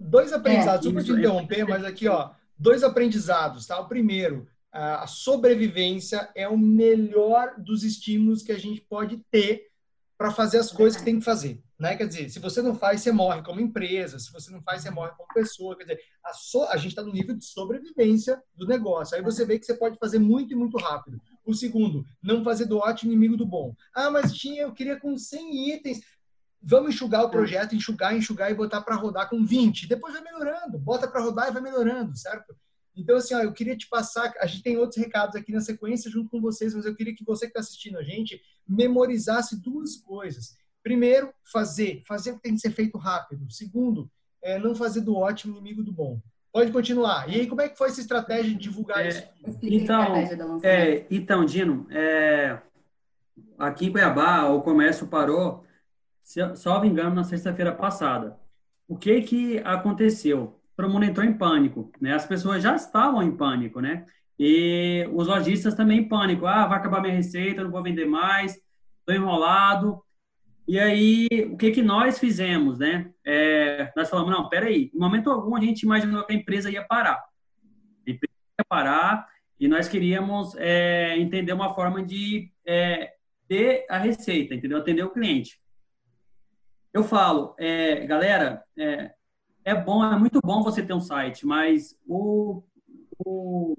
Dois 0.00 0.32
aprendizados, 0.32 0.84
é, 0.84 0.90
desculpa 0.90 1.04
te 1.04 1.12
interromper, 1.12 1.64
mas 1.64 1.84
aqui, 1.84 2.08
ó, 2.08 2.30
dois 2.58 2.82
aprendizados, 2.82 3.68
tá? 3.68 3.78
O 3.78 3.86
primeiro, 3.86 4.48
a 4.72 5.06
sobrevivência 5.06 6.28
é 6.34 6.48
o 6.48 6.58
melhor 6.58 7.54
dos 7.56 7.84
estímulos 7.84 8.42
que 8.42 8.50
a 8.50 8.58
gente 8.58 8.80
pode 8.80 9.18
ter 9.30 9.68
para 10.18 10.32
fazer 10.32 10.58
as 10.58 10.72
coisas 10.72 10.98
que 10.98 11.04
tem 11.04 11.20
que 11.20 11.24
fazer. 11.24 11.62
Né? 11.78 11.94
Quer 11.94 12.06
dizer, 12.06 12.30
se 12.30 12.38
você 12.38 12.62
não 12.62 12.74
faz, 12.74 13.02
você 13.02 13.12
morre 13.12 13.42
como 13.42 13.60
empresa. 13.60 14.18
Se 14.18 14.32
você 14.32 14.50
não 14.50 14.62
faz, 14.62 14.82
você 14.82 14.90
morre 14.90 15.12
como 15.16 15.28
pessoa. 15.34 15.76
Quer 15.76 15.84
dizer, 15.84 16.00
a, 16.24 16.32
so, 16.32 16.62
a 16.64 16.76
gente 16.76 16.88
está 16.88 17.02
no 17.02 17.12
nível 17.12 17.36
de 17.36 17.44
sobrevivência 17.44 18.42
do 18.54 18.66
negócio. 18.66 19.14
Aí 19.14 19.22
você 19.22 19.44
vê 19.44 19.58
que 19.58 19.66
você 19.66 19.74
pode 19.74 19.98
fazer 19.98 20.18
muito 20.18 20.52
e 20.52 20.56
muito 20.56 20.78
rápido. 20.78 21.20
O 21.44 21.54
segundo, 21.54 22.04
não 22.22 22.42
fazer 22.42 22.64
do 22.64 22.78
ótimo 22.78 23.12
inimigo 23.12 23.36
do 23.36 23.46
bom. 23.46 23.74
Ah, 23.94 24.10
mas 24.10 24.32
tinha, 24.32 24.62
eu 24.62 24.72
queria 24.72 24.98
com 24.98 25.16
100 25.18 25.74
itens. 25.74 26.00
Vamos 26.62 26.94
enxugar 26.94 27.24
o 27.24 27.30
projeto, 27.30 27.76
enxugar, 27.76 28.16
enxugar 28.16 28.50
e 28.50 28.54
botar 28.54 28.80
para 28.80 28.96
rodar 28.96 29.28
com 29.28 29.44
20. 29.44 29.86
Depois 29.86 30.14
vai 30.14 30.22
melhorando. 30.22 30.78
Bota 30.78 31.06
para 31.06 31.20
rodar 31.20 31.48
e 31.48 31.52
vai 31.52 31.62
melhorando, 31.62 32.16
certo? 32.16 32.56
Então, 32.96 33.16
assim, 33.16 33.34
ó, 33.34 33.40
eu 33.40 33.52
queria 33.52 33.76
te 33.76 33.86
passar. 33.86 34.32
A 34.40 34.46
gente 34.46 34.62
tem 34.62 34.78
outros 34.78 34.96
recados 34.96 35.36
aqui 35.36 35.52
na 35.52 35.60
sequência 35.60 36.10
junto 36.10 36.30
com 36.30 36.40
vocês, 36.40 36.74
mas 36.74 36.86
eu 36.86 36.94
queria 36.94 37.14
que 37.14 37.24
você 37.24 37.44
que 37.44 37.50
está 37.50 37.60
assistindo 37.60 37.98
a 37.98 38.02
gente 38.02 38.40
memorizasse 38.66 39.60
duas 39.60 39.96
coisas. 39.96 40.56
Primeiro, 40.86 41.34
fazer. 41.42 42.00
Fazer 42.06 42.30
o 42.30 42.36
que 42.36 42.42
tem 42.42 42.54
que 42.54 42.60
ser 42.60 42.70
feito 42.70 42.96
rápido. 42.96 43.50
Segundo, 43.50 44.08
é, 44.40 44.56
não 44.56 44.72
fazer 44.72 45.00
do 45.00 45.16
ótimo 45.16 45.56
inimigo 45.56 45.82
do 45.82 45.90
bom. 45.92 46.20
Pode 46.52 46.70
continuar. 46.70 47.28
E 47.28 47.40
aí, 47.40 47.48
como 47.48 47.60
é 47.60 47.68
que 47.68 47.76
foi 47.76 47.88
essa 47.88 48.00
estratégia 48.00 48.52
de 48.52 48.54
divulgar 48.54 49.04
é, 49.04 49.08
isso? 49.08 49.28
Então, 49.64 50.14
é, 50.62 51.04
então, 51.10 51.44
Dino, 51.44 51.88
é, 51.90 52.56
aqui 53.58 53.86
em 53.86 53.90
Cuiabá, 53.90 54.44
o 54.44 54.62
comércio 54.62 55.08
parou, 55.08 55.64
salvo 56.54 56.86
engano, 56.86 57.16
na 57.16 57.24
sexta-feira 57.24 57.72
passada. 57.72 58.38
O 58.86 58.96
que 58.96 59.22
que 59.22 59.58
aconteceu? 59.64 60.56
todo 60.76 60.88
mundo 60.88 61.04
entrou 61.04 61.26
em 61.26 61.32
pânico, 61.32 61.90
né? 62.00 62.14
As 62.14 62.26
pessoas 62.26 62.62
já 62.62 62.76
estavam 62.76 63.24
em 63.24 63.36
pânico, 63.36 63.80
né? 63.80 64.06
E 64.38 65.04
os 65.12 65.26
lojistas 65.26 65.74
também 65.74 65.98
em 65.98 66.08
pânico. 66.08 66.46
Ah, 66.46 66.64
vai 66.66 66.78
acabar 66.78 67.00
minha 67.00 67.14
receita, 67.14 67.64
não 67.64 67.72
vou 67.72 67.82
vender 67.82 68.06
mais, 68.06 68.52
estou 69.00 69.16
enrolado. 69.16 70.00
E 70.68 70.80
aí, 70.80 71.28
o 71.52 71.56
que 71.56 71.70
que 71.70 71.82
nós 71.82 72.18
fizemos, 72.18 72.78
né? 72.78 73.10
É, 73.24 73.92
nós 73.96 74.10
falamos, 74.10 74.32
não, 74.32 74.48
peraí, 74.48 74.90
em 74.92 74.98
momento 74.98 75.30
algum 75.30 75.54
a 75.54 75.60
gente 75.60 75.82
imaginou 75.82 76.24
que 76.24 76.32
a 76.32 76.36
empresa 76.36 76.70
ia 76.70 76.82
parar. 76.82 77.24
A 78.06 78.10
empresa 78.10 78.34
ia 78.58 78.64
parar 78.68 79.28
e 79.60 79.68
nós 79.68 79.86
queríamos 79.86 80.56
é, 80.56 81.16
entender 81.18 81.52
uma 81.52 81.72
forma 81.72 82.02
de 82.02 82.50
é, 82.66 83.12
ter 83.48 83.86
a 83.88 83.96
receita, 83.96 84.54
entendeu? 84.54 84.78
Atender 84.78 85.04
o 85.04 85.10
cliente. 85.10 85.60
Eu 86.92 87.04
falo, 87.04 87.54
é, 87.58 88.04
galera, 88.04 88.64
é, 88.76 89.12
é 89.64 89.74
bom, 89.74 90.04
é 90.04 90.18
muito 90.18 90.40
bom 90.42 90.62
você 90.62 90.82
ter 90.82 90.94
um 90.94 91.00
site, 91.00 91.46
mas 91.46 91.96
o, 92.06 92.64
o 93.24 93.76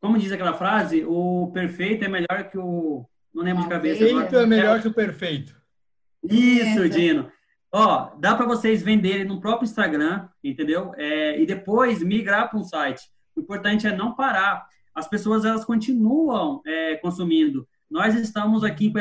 como 0.00 0.18
diz 0.18 0.32
aquela 0.32 0.54
frase, 0.54 1.04
o 1.04 1.50
perfeito 1.52 2.04
é 2.04 2.08
melhor 2.08 2.50
que 2.50 2.58
o 2.58 3.06
não 3.32 3.44
lembro 3.44 3.62
de 3.62 3.68
cabeça. 3.68 4.04
Perfeito 4.04 4.36
é 4.36 4.46
melhor 4.46 4.82
que 4.82 4.88
o 4.88 4.94
perfeito. 4.94 5.59
Isso, 6.22 6.88
Dino. 6.88 7.30
Ó, 7.72 8.16
dá 8.18 8.34
para 8.34 8.46
vocês 8.46 8.82
venderem 8.82 9.24
no 9.24 9.40
próprio 9.40 9.64
Instagram, 9.64 10.28
entendeu? 10.42 10.92
É, 10.96 11.40
e 11.40 11.46
depois 11.46 12.02
migrar 12.02 12.50
para 12.50 12.58
um 12.58 12.64
site. 12.64 13.10
O 13.34 13.40
importante 13.40 13.86
é 13.86 13.94
não 13.94 14.14
parar. 14.14 14.66
As 14.94 15.08
pessoas 15.08 15.44
elas 15.44 15.64
continuam 15.64 16.60
é, 16.66 16.96
consumindo. 16.96 17.66
Nós 17.88 18.14
estamos 18.14 18.64
aqui 18.64 18.86
em 18.86 18.92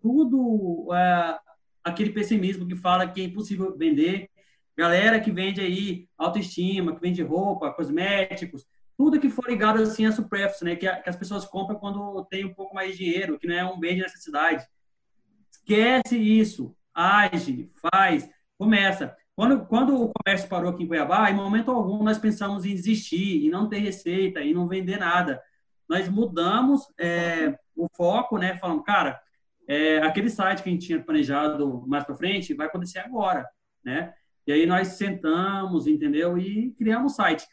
tudo 0.00 0.88
é, 0.92 1.38
aquele 1.84 2.10
pessimismo 2.10 2.66
que 2.66 2.74
fala 2.74 3.06
que 3.06 3.20
é 3.20 3.24
impossível 3.24 3.76
vender, 3.76 4.30
Galera 4.76 5.20
que 5.20 5.30
vende 5.30 5.60
aí 5.60 6.08
autoestima, 6.18 6.94
que 6.94 7.00
vende 7.00 7.22
roupa, 7.22 7.72
cosméticos, 7.72 8.66
tudo 8.96 9.20
que 9.20 9.30
for 9.30 9.48
ligado 9.48 9.80
assim 9.80 10.04
a 10.04 10.10
supérfluo, 10.10 10.68
né? 10.68 10.76
Que, 10.76 10.86
a, 10.86 11.00
que, 11.00 11.08
as 11.08 11.16
pessoas 11.16 11.44
compram 11.44 11.78
quando 11.78 12.24
tem 12.24 12.44
um 12.44 12.52
pouco 12.52 12.74
mais 12.74 12.92
de 12.92 13.04
dinheiro, 13.04 13.38
que 13.38 13.46
não 13.46 13.54
é 13.54 13.64
um 13.64 13.78
bem 13.78 13.94
de 13.94 14.02
necessidade. 14.02 14.66
Esquece 15.64 16.18
isso. 16.18 16.76
Age, 16.94 17.70
faz, 17.74 18.28
começa. 18.58 19.16
Quando, 19.34 19.64
quando 19.66 20.04
o 20.04 20.12
comércio 20.12 20.48
parou 20.48 20.70
aqui 20.70 20.84
em 20.84 20.86
Cuiabá, 20.86 21.30
em 21.30 21.34
momento 21.34 21.70
algum 21.70 22.04
nós 22.04 22.18
pensamos 22.18 22.66
em 22.66 22.74
desistir, 22.74 23.44
em 23.44 23.50
não 23.50 23.68
ter 23.68 23.78
receita, 23.78 24.40
em 24.42 24.52
não 24.52 24.68
vender 24.68 24.98
nada. 24.98 25.42
Nós 25.88 26.08
mudamos 26.08 26.82
é, 26.98 27.58
o 27.74 27.88
foco, 27.96 28.36
né? 28.36 28.56
Falando, 28.58 28.82
cara, 28.82 29.18
é, 29.66 29.98
aquele 29.98 30.28
site 30.28 30.62
que 30.62 30.68
a 30.68 30.72
gente 30.72 30.86
tinha 30.86 31.02
planejado 31.02 31.82
mais 31.86 32.04
para 32.04 32.14
frente 32.14 32.54
vai 32.54 32.66
acontecer 32.66 32.98
agora, 32.98 33.48
né? 33.82 34.12
E 34.46 34.52
aí 34.52 34.66
nós 34.66 34.88
sentamos, 34.88 35.86
entendeu? 35.86 36.36
E 36.38 36.72
criamos 36.72 37.12
um 37.12 37.14
site. 37.14 37.46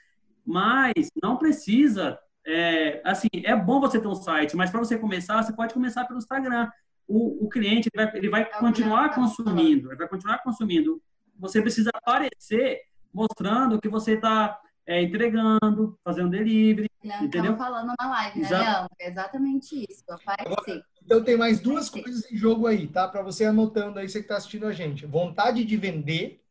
Mas 0.46 1.10
não 1.24 1.38
precisa, 1.38 2.20
é, 2.46 3.02
assim, 3.06 3.30
é 3.44 3.56
bom 3.56 3.80
você 3.80 4.00
ter 4.00 4.08
um 4.08 4.16
site, 4.16 4.56
mas 4.56 4.70
para 4.70 4.80
você 4.80 4.98
começar, 4.98 5.42
você 5.42 5.54
pode 5.54 5.74
começar 5.74 6.06
pelo 6.06 6.20
Instagram. 6.20 6.70
O, 7.12 7.46
o 7.46 7.50
cliente 7.50 7.90
ele 7.94 8.06
vai, 8.06 8.18
ele 8.18 8.30
vai 8.30 8.42
é 8.44 8.46
continuar 8.46 9.14
consumindo, 9.14 9.90
ele 9.90 9.98
vai 9.98 10.08
continuar 10.08 10.40
consumindo. 10.40 11.02
Você 11.38 11.62
precisa 11.62 11.90
aparecer 11.94 12.82
mostrando 13.14 13.80
que 13.82 13.90
você 13.90 14.14
está 14.14 14.60
é, 14.86 15.02
entregando, 15.02 15.98
fazendo 16.04 16.30
delivery, 16.30 16.90
Leandro 17.04 17.26
entendeu? 17.26 17.58
falando 17.58 17.94
na 18.00 18.10
live, 18.10 18.40
né, 18.40 18.46
Exato. 18.46 18.64
Leandro? 18.64 18.90
É 19.00 19.10
exatamente 19.10 19.86
isso, 19.90 20.04
aparecer. 20.10 20.84
Então 21.04 21.24
tem 21.24 21.36
mais 21.36 21.60
duas 21.60 21.90
coisas 21.90 22.32
em 22.32 22.38
jogo 22.38 22.68
aí, 22.68 22.88
tá? 22.88 23.08
Para 23.08 23.22
você 23.22 23.46
anotando 23.46 24.00
aí, 24.00 24.08
você 24.08 24.20
que 24.20 24.26
está 24.26 24.38
assistindo 24.38 24.68
a 24.68 24.72
gente. 24.72 25.06
Vontade 25.06 25.66
de 25.66 25.78
vender 25.78 26.42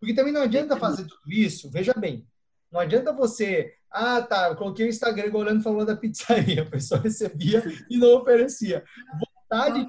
porque 0.00 0.14
também 0.14 0.32
não 0.32 0.40
adianta 0.40 0.78
fazer 0.78 1.04
tudo 1.04 1.30
isso, 1.30 1.70
veja 1.70 1.92
bem, 1.92 2.26
não 2.72 2.80
adianta 2.80 3.12
você, 3.12 3.74
ah, 3.90 4.22
tá, 4.22 4.48
eu 4.48 4.56
coloquei 4.56 4.86
o 4.86 4.88
Instagram 4.88 5.26
igual 5.26 5.42
o 5.42 5.44
Leandro 5.44 5.62
falou 5.62 5.84
da 5.84 5.94
pizzaria, 5.94 6.62
a 6.62 6.66
pessoa 6.66 7.00
recebia 7.00 7.62
e 7.90 7.98
não 7.98 8.16
oferecia. 8.16 8.82
Vontade 9.50 9.84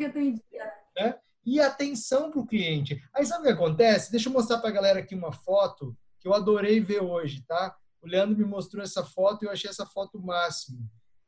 né? 0.98 1.16
e 1.46 1.60
atenção 1.60 2.32
para 2.32 2.40
o 2.40 2.48
cliente. 2.48 3.00
Aí 3.14 3.24
sabe 3.24 3.42
o 3.42 3.46
que 3.46 3.54
acontece? 3.54 4.12
Deixa 4.12 4.28
eu 4.28 4.34
mostrar 4.34 4.58
para 4.58 4.70
a 4.70 4.74
galera 4.74 5.00
aqui 5.00 5.14
uma 5.14 5.32
foto 5.32 5.96
que 6.20 6.28
eu 6.28 6.34
adorei 6.34 6.80
ver 6.80 7.04
hoje, 7.04 7.44
tá? 7.48 7.76
O 8.02 8.08
Leandro 8.08 8.36
me 8.36 8.44
mostrou 8.44 8.84
essa 8.84 9.04
foto 9.04 9.44
e 9.44 9.46
eu 9.46 9.52
achei 9.52 9.70
essa 9.70 9.86
foto 9.86 10.20
máximo. 10.20 10.80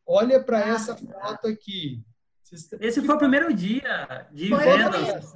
Olha 0.05 0.43
para 0.43 0.65
ah, 0.65 0.69
essa 0.69 0.95
foto 0.95 1.47
aqui. 1.47 2.03
Esse 2.80 3.01
foi 3.03 3.15
o 3.15 3.19
primeiro 3.19 3.53
dia 3.53 4.27
de 4.31 4.49
foi 4.49 4.64
vendas. 4.64 5.34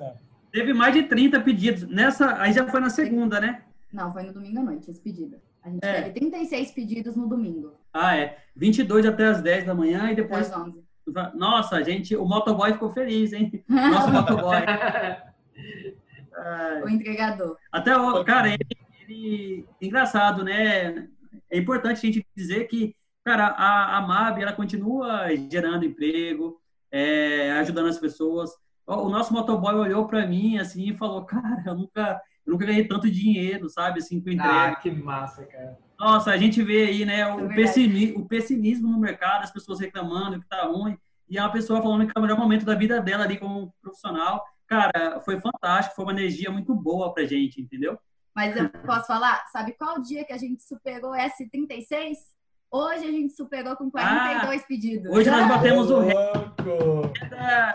Teve 0.52 0.74
mais 0.74 0.94
de 0.94 1.04
30 1.04 1.40
pedidos. 1.42 1.84
Nessa, 1.88 2.40
aí 2.42 2.52
já 2.52 2.68
foi 2.68 2.80
na 2.80 2.90
segunda, 2.90 3.40
né? 3.40 3.64
Não, 3.94 4.12
foi 4.12 4.24
no 4.24 4.34
domingo 4.34 4.60
à 4.60 4.64
noite 4.64 4.90
esse 4.90 5.00
pedido. 5.00 5.40
A 5.64 5.70
gente 5.70 5.84
é. 5.84 6.02
teve 6.02 6.20
36 6.20 6.72
pedidos 6.72 7.16
no 7.16 7.28
domingo. 7.28 7.74
Ah, 7.94 8.16
é. 8.16 8.38
22 8.56 9.06
até 9.06 9.28
as 9.28 9.42
10 9.42 9.66
da 9.66 9.76
manhã 9.76 10.12
e 10.12 10.16
depois. 10.16 10.52
11. 10.52 10.87
Nossa, 11.36 11.84
gente, 11.84 12.16
o 12.16 12.26
motoboy 12.26 12.74
ficou 12.74 12.92
feliz, 12.92 13.34
hein? 13.34 13.64
Nosso 13.68 14.12
motoboy. 14.12 14.58
o 16.84 16.90
entregador. 16.90 17.58
Até 17.72 17.98
o. 17.98 18.24
Cara, 18.24 18.50
ele, 18.50 18.66
ele. 19.02 19.66
Engraçado, 19.82 20.44
né? 20.44 21.08
É 21.50 21.58
importante 21.58 21.98
a 21.98 22.12
gente 22.12 22.26
dizer 22.36 22.66
que, 22.66 22.96
cara, 23.24 23.48
a, 23.48 23.98
a 23.98 24.02
MAB, 24.02 24.42
ela 24.42 24.54
continua 24.54 25.28
gerando 25.50 25.86
emprego, 25.86 26.62
é, 26.92 27.52
ajudando 27.54 27.88
as 27.88 27.98
pessoas 27.98 28.52
o 28.88 29.10
nosso 29.10 29.34
motoboy 29.34 29.76
olhou 29.76 30.08
para 30.08 30.26
mim 30.26 30.58
assim 30.58 30.90
e 30.90 30.98
falou: 30.98 31.26
Cara, 31.26 31.62
eu 31.66 31.76
nunca, 31.76 32.22
eu 32.46 32.54
nunca 32.54 32.66
ganhei 32.66 32.88
tanto 32.88 33.12
dinheiro, 33.12 33.70
sabe? 33.70 34.00
Assim, 34.00 34.22
com 34.22 34.30
entrega. 34.30 34.70
Ah, 34.70 34.76
que 34.76 34.90
massa, 34.90 35.46
cara. 35.46 35.78
Nossa, 36.00 36.32
a 36.32 36.38
gente 36.38 36.62
vê 36.62 36.86
aí, 36.86 37.06
né, 37.06 37.26
o, 37.34 37.52
é 37.52 37.56
pessimismo, 37.56 38.20
o 38.20 38.28
pessimismo 38.28 38.88
no 38.92 39.00
mercado, 39.00 39.44
as 39.44 39.52
pessoas 39.52 39.80
reclamando 39.80 40.40
que 40.40 40.48
tá 40.48 40.64
ruim, 40.64 40.98
e 41.28 41.38
a 41.38 41.50
pessoa 41.50 41.82
falando 41.82 42.06
que 42.06 42.14
é 42.16 42.20
o 42.20 42.22
melhor 42.22 42.38
momento 42.38 42.66
da 42.66 42.76
vida 42.76 43.02
dela 43.02 43.24
ali 43.24 43.38
como 43.38 43.74
profissional. 43.82 44.44
Cara, 44.68 45.20
foi 45.22 45.40
fantástico, 45.40 45.96
foi 45.96 46.06
uma 46.06 46.12
energia 46.12 46.52
muito 46.52 46.76
boa 46.76 47.14
pra 47.14 47.26
gente, 47.26 47.62
entendeu? 47.62 47.98
Mas 48.36 48.56
eu 48.56 48.70
posso 48.70 49.08
falar, 49.08 49.46
sabe 49.48 49.74
qual 49.74 50.00
dia 50.02 50.24
que 50.24 50.32
a 50.32 50.38
gente 50.38 50.62
superou 50.62 51.14
S36? 51.14 52.18
Hoje 52.70 53.06
a 53.06 53.12
gente 53.12 53.34
superou 53.34 53.76
com 53.76 53.90
42 53.90 54.62
ah, 54.62 54.66
pedidos. 54.68 55.12
Hoje 55.12 55.30
nós 55.30 55.48
batemos 55.48 55.90
o 55.90 56.02
recorde 56.02 57.20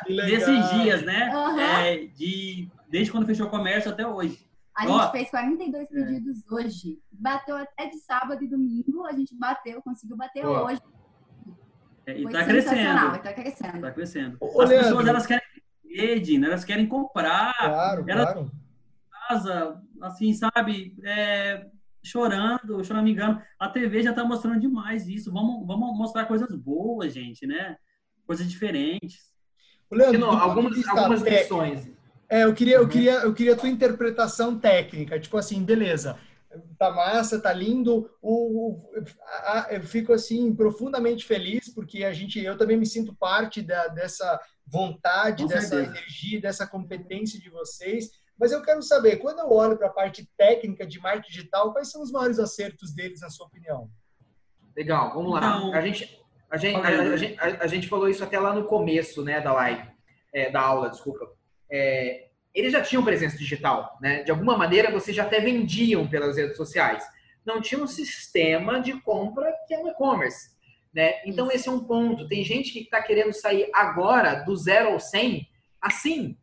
desses 0.07 0.71
dias, 0.71 1.03
né? 1.03 1.35
Uhum. 1.35 1.61
É, 1.61 1.97
de, 2.07 2.69
desde 2.89 3.11
quando 3.11 3.27
fechou 3.27 3.47
o 3.47 3.51
comércio 3.51 3.91
até 3.91 4.07
hoje. 4.07 4.39
A 4.75 4.87
Ó, 4.87 5.03
gente 5.03 5.13
fez 5.13 5.31
42 5.31 5.83
é. 5.83 5.87
pedidos 5.87 6.39
é. 6.39 6.55
hoje. 6.55 6.99
Bateu 7.11 7.57
até 7.57 7.87
de 7.87 7.99
sábado 7.99 8.43
e 8.43 8.49
domingo. 8.49 9.05
A 9.07 9.13
gente 9.13 9.35
bateu, 9.37 9.83
conseguiu 9.83 10.17
bater 10.17 10.47
Ó. 10.47 10.67
hoje. 10.67 10.81
É, 12.07 12.19
e 12.19 12.25
está 12.25 12.45
crescendo. 12.45 13.17
Está 13.17 13.33
crescendo. 13.33 13.81
Tá 13.81 13.91
crescendo. 13.93 14.39
As 14.61 14.69
pessoas 14.69 15.07
elas 15.07 15.27
querem 15.27 15.43
rede, 15.85 16.39
né? 16.39 16.49
elas 16.49 16.65
querem 16.65 16.87
comprar. 16.87 17.55
Claro, 17.57 18.05
elas, 18.09 18.33
claro. 18.33 18.53
Casa, 19.29 19.83
assim, 20.01 20.33
sabe? 20.33 20.97
É, 21.05 21.67
chorando, 22.03 22.83
choramingando. 22.83 23.41
A 23.59 23.69
TV 23.69 24.03
já 24.03 24.11
está 24.11 24.25
mostrando 24.25 24.59
demais 24.59 25.07
isso. 25.07 25.33
Vamos, 25.33 25.67
vamos 25.67 25.97
mostrar 25.97 26.25
coisas 26.25 26.53
boas, 26.57 27.13
gente, 27.13 27.47
né? 27.47 27.77
Coisas 28.27 28.51
diferentes. 28.51 29.33
Leandro, 29.91 30.31
algumas, 30.31 30.89
algumas 30.89 31.23
lições. 31.23 31.93
É, 32.33 32.45
eu 32.45 32.55
queria, 32.55 32.77
eu 32.77 32.89
queria, 32.89 33.13
eu 33.15 33.35
queria 33.35 33.53
a 33.53 33.57
tua 33.57 33.69
interpretação 33.69 34.59
técnica. 34.59 35.21
Tipo 35.21 35.37
assim, 35.37 35.63
beleza 35.63 36.19
tá 36.79 36.91
massa, 36.91 37.41
tá 37.41 37.53
lindo. 37.53 38.11
O, 38.21 38.81
a, 39.45 39.69
eu 39.71 39.83
fico 39.83 40.13
assim 40.13 40.55
profundamente 40.55 41.25
feliz 41.25 41.69
porque 41.73 42.05
a 42.05 42.13
gente, 42.13 42.43
eu 42.43 42.57
também 42.57 42.77
me 42.77 42.87
sinto 42.87 43.15
parte 43.15 43.63
da, 43.63 43.89
dessa 43.89 44.41
vontade, 44.67 45.43
Com 45.43 45.49
dessa 45.49 45.69
certeza. 45.69 45.99
energia, 45.99 46.41
dessa 46.41 46.67
competência 46.67 47.41
de 47.41 47.51
vocês. 47.51 48.11
Mas 48.39 48.53
eu 48.53 48.63
quero 48.63 48.83
saber, 48.83 49.17
quando 49.17 49.39
eu 49.39 49.53
olho 49.53 49.77
para 49.77 49.89
a 49.89 49.93
parte 49.93 50.29
técnica 50.37 50.87
de 50.87 50.99
marketing 50.99 51.29
digital, 51.33 51.73
quais 51.73 51.91
são 51.91 52.03
os 52.03 52.11
maiores 52.11 52.39
acertos 52.39 52.93
deles, 52.93 53.21
na 53.21 53.31
sua 53.31 53.47
opinião? 53.47 53.91
Legal, 54.77 55.15
vamos 55.15 55.33
lá. 55.33 55.39
Então, 55.39 55.75
a, 55.75 55.81
gente, 55.83 56.21
a, 56.51 56.57
gente, 56.57 56.77
a, 56.77 56.89
a, 56.89 57.17
gente, 57.17 57.37
a, 57.41 57.67
gente 57.67 57.89
falou 57.89 58.09
isso 58.09 58.25
até 58.25 58.41
lá 58.41 58.55
no 58.55 58.65
começo 58.65 59.23
né, 59.23 59.41
da 59.41 59.53
live, 59.53 59.89
é, 60.33 60.51
da 60.51 60.61
aula, 60.61 60.91
desculpa. 60.91 61.31
É, 61.73 62.27
eles 62.55 62.71
já 62.71 62.83
tinham 62.83 63.03
presença 63.03 63.39
digital, 63.39 63.99
né? 64.01 64.23
De 64.23 64.31
alguma 64.31 64.57
maneira, 64.57 64.91
vocês 64.91 65.17
já 65.17 65.23
até 65.23 65.41
vendiam 65.41 66.07
pelas 66.07 66.37
redes 66.37 66.57
sociais. 66.57 67.03
Não 67.47 67.63
tinha 67.63 67.83
um 67.83 67.87
sistema 67.87 68.79
de 68.81 69.01
compra 69.01 69.51
que 69.67 69.75
é 69.75 69.79
um 69.79 69.89
e-commerce, 69.89 70.51
né? 70.95 71.15
Então, 71.25 71.51
esse 71.51 71.69
é 71.69 71.73
um 71.73 71.83
ponto. 71.83 72.29
Tem 72.29 72.45
gente 72.45 72.71
que 72.73 72.81
está 72.81 73.03
querendo 73.03 73.33
sair 73.33 73.71
agora 73.73 74.35
do 74.35 74.55
zero 74.55 74.91
ao 74.91 75.01
100 75.01 75.49
assim. 75.81 76.37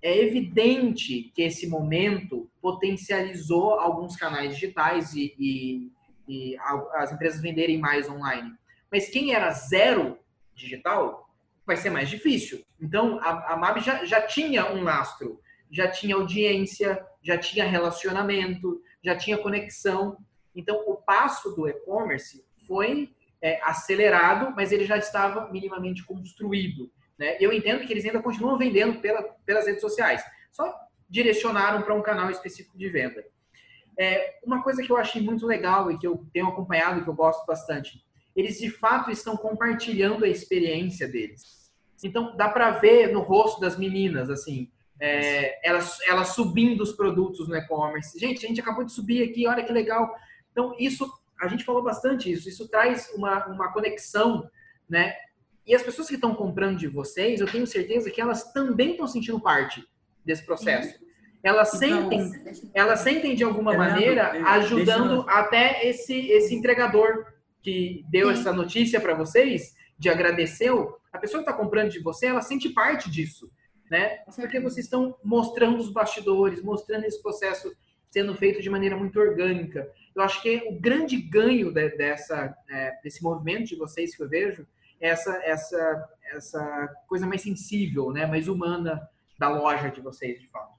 É 0.00 0.18
evidente 0.18 1.30
que 1.34 1.42
esse 1.42 1.68
momento 1.68 2.50
potencializou 2.60 3.78
alguns 3.78 4.16
canais 4.16 4.54
digitais 4.54 5.14
e, 5.14 5.32
e, 5.38 5.92
e 6.26 6.56
as 6.94 7.12
empresas 7.12 7.40
venderem 7.40 7.78
mais 7.78 8.08
online. 8.08 8.50
Mas 8.90 9.08
quem 9.08 9.32
era 9.32 9.52
zero 9.52 10.18
digital 10.54 11.21
vai 11.66 11.76
ser 11.76 11.90
mais 11.90 12.08
difícil. 12.08 12.64
Então, 12.80 13.18
a, 13.20 13.54
a 13.54 13.56
MAB 13.56 13.80
já, 13.80 14.04
já 14.04 14.20
tinha 14.20 14.72
um 14.72 14.82
lastro 14.82 15.40
já 15.72 15.88
tinha 15.90 16.14
audiência, 16.14 17.02
já 17.22 17.38
tinha 17.38 17.64
relacionamento, 17.64 18.82
já 19.02 19.16
tinha 19.16 19.38
conexão. 19.38 20.18
Então, 20.54 20.84
o 20.86 20.96
passo 20.96 21.50
do 21.56 21.66
e-commerce 21.66 22.44
foi 22.68 23.10
é, 23.40 23.58
acelerado, 23.62 24.54
mas 24.54 24.70
ele 24.70 24.84
já 24.84 24.98
estava 24.98 25.50
minimamente 25.50 26.04
construído. 26.04 26.92
Né? 27.18 27.38
Eu 27.40 27.52
entendo 27.52 27.86
que 27.86 27.92
eles 27.92 28.04
ainda 28.04 28.22
continuam 28.22 28.58
vendendo 28.58 29.00
pela, 29.00 29.22
pelas 29.46 29.66
redes 29.66 29.80
sociais, 29.80 30.22
só 30.52 30.78
direcionaram 31.08 31.80
para 31.82 31.94
um 31.94 32.02
canal 32.02 32.30
específico 32.30 32.76
de 32.76 32.90
venda. 32.90 33.24
É, 33.98 34.38
uma 34.44 34.62
coisa 34.62 34.82
que 34.82 34.90
eu 34.90 34.96
achei 34.98 35.22
muito 35.22 35.46
legal 35.46 35.90
e 35.90 35.98
que 35.98 36.06
eu 36.06 36.26
tenho 36.34 36.48
acompanhado 36.48 37.02
que 37.02 37.08
eu 37.08 37.14
gosto 37.14 37.44
bastante, 37.46 38.04
eles 38.34 38.58
de 38.58 38.70
fato 38.70 39.10
estão 39.10 39.36
compartilhando 39.36 40.24
a 40.24 40.28
experiência 40.28 41.06
deles. 41.08 41.70
Então, 42.02 42.36
dá 42.36 42.48
para 42.48 42.70
ver 42.72 43.12
no 43.12 43.20
rosto 43.20 43.60
das 43.60 43.78
meninas, 43.78 44.28
assim, 44.28 44.70
é, 45.00 45.66
elas, 45.68 45.98
elas 46.08 46.28
subindo 46.28 46.80
os 46.80 46.92
produtos 46.92 47.48
no 47.48 47.56
e-commerce. 47.56 48.18
Gente, 48.18 48.44
a 48.44 48.48
gente 48.48 48.60
acabou 48.60 48.84
de 48.84 48.92
subir 48.92 49.28
aqui, 49.28 49.46
olha 49.46 49.62
que 49.62 49.72
legal. 49.72 50.12
Então, 50.50 50.74
isso, 50.78 51.10
a 51.40 51.48
gente 51.48 51.64
falou 51.64 51.82
bastante 51.82 52.30
isso, 52.30 52.48
isso 52.48 52.68
traz 52.68 53.10
uma, 53.14 53.46
uma 53.46 53.72
conexão, 53.72 54.48
né? 54.88 55.14
E 55.66 55.74
as 55.74 55.82
pessoas 55.82 56.08
que 56.08 56.14
estão 56.14 56.34
comprando 56.34 56.78
de 56.78 56.88
vocês, 56.88 57.40
eu 57.40 57.46
tenho 57.46 57.66
certeza 57.66 58.10
que 58.10 58.20
elas 58.20 58.52
também 58.52 58.92
estão 58.92 59.06
sentindo 59.06 59.40
parte 59.40 59.84
desse 60.24 60.44
processo. 60.44 61.00
Elas 61.42 61.74
então, 61.74 62.08
sentem, 62.08 62.70
elas 62.72 63.00
sentem 63.00 63.34
de 63.34 63.42
alguma 63.42 63.76
maneira 63.76 64.30
ajudando 64.50 65.24
até 65.28 65.88
esse, 65.88 66.14
esse 66.30 66.54
entregador 66.54 67.26
que 67.62 68.04
deu 68.10 68.28
Sim. 68.28 68.40
essa 68.40 68.52
notícia 68.52 69.00
para 69.00 69.14
vocês, 69.14 69.74
de 69.98 70.08
agradeceu. 70.08 70.96
A 71.12 71.18
pessoa 71.18 71.42
que 71.42 71.48
está 71.48 71.58
comprando 71.58 71.90
de 71.90 72.00
você, 72.00 72.26
ela 72.26 72.42
sente 72.42 72.68
parte 72.70 73.10
disso 73.10 73.50
né? 73.92 74.20
Porque 74.34 74.58
vocês 74.58 74.86
estão 74.86 75.14
mostrando 75.22 75.76
os 75.76 75.90
bastidores, 75.90 76.62
mostrando 76.62 77.04
esse 77.04 77.20
processo 77.20 77.70
sendo 78.10 78.34
feito 78.34 78.62
de 78.62 78.70
maneira 78.70 78.96
muito 78.96 79.20
orgânica. 79.20 79.86
Eu 80.16 80.22
acho 80.22 80.40
que 80.40 80.64
o 80.66 80.80
grande 80.80 81.18
ganho 81.18 81.70
de, 81.70 81.90
dessa, 81.90 82.56
é, 82.70 82.98
desse 83.04 83.22
movimento 83.22 83.68
de 83.68 83.76
vocês 83.76 84.16
que 84.16 84.22
eu 84.22 84.28
vejo 84.28 84.66
é 84.98 85.08
essa, 85.08 85.34
essa, 85.44 86.08
essa 86.32 86.88
coisa 87.06 87.26
mais 87.26 87.42
sensível, 87.42 88.10
né? 88.10 88.24
mais 88.24 88.48
humana 88.48 89.06
da 89.38 89.50
loja 89.50 89.90
de 89.90 90.00
vocês, 90.00 90.40
de 90.40 90.48
fato. 90.48 90.72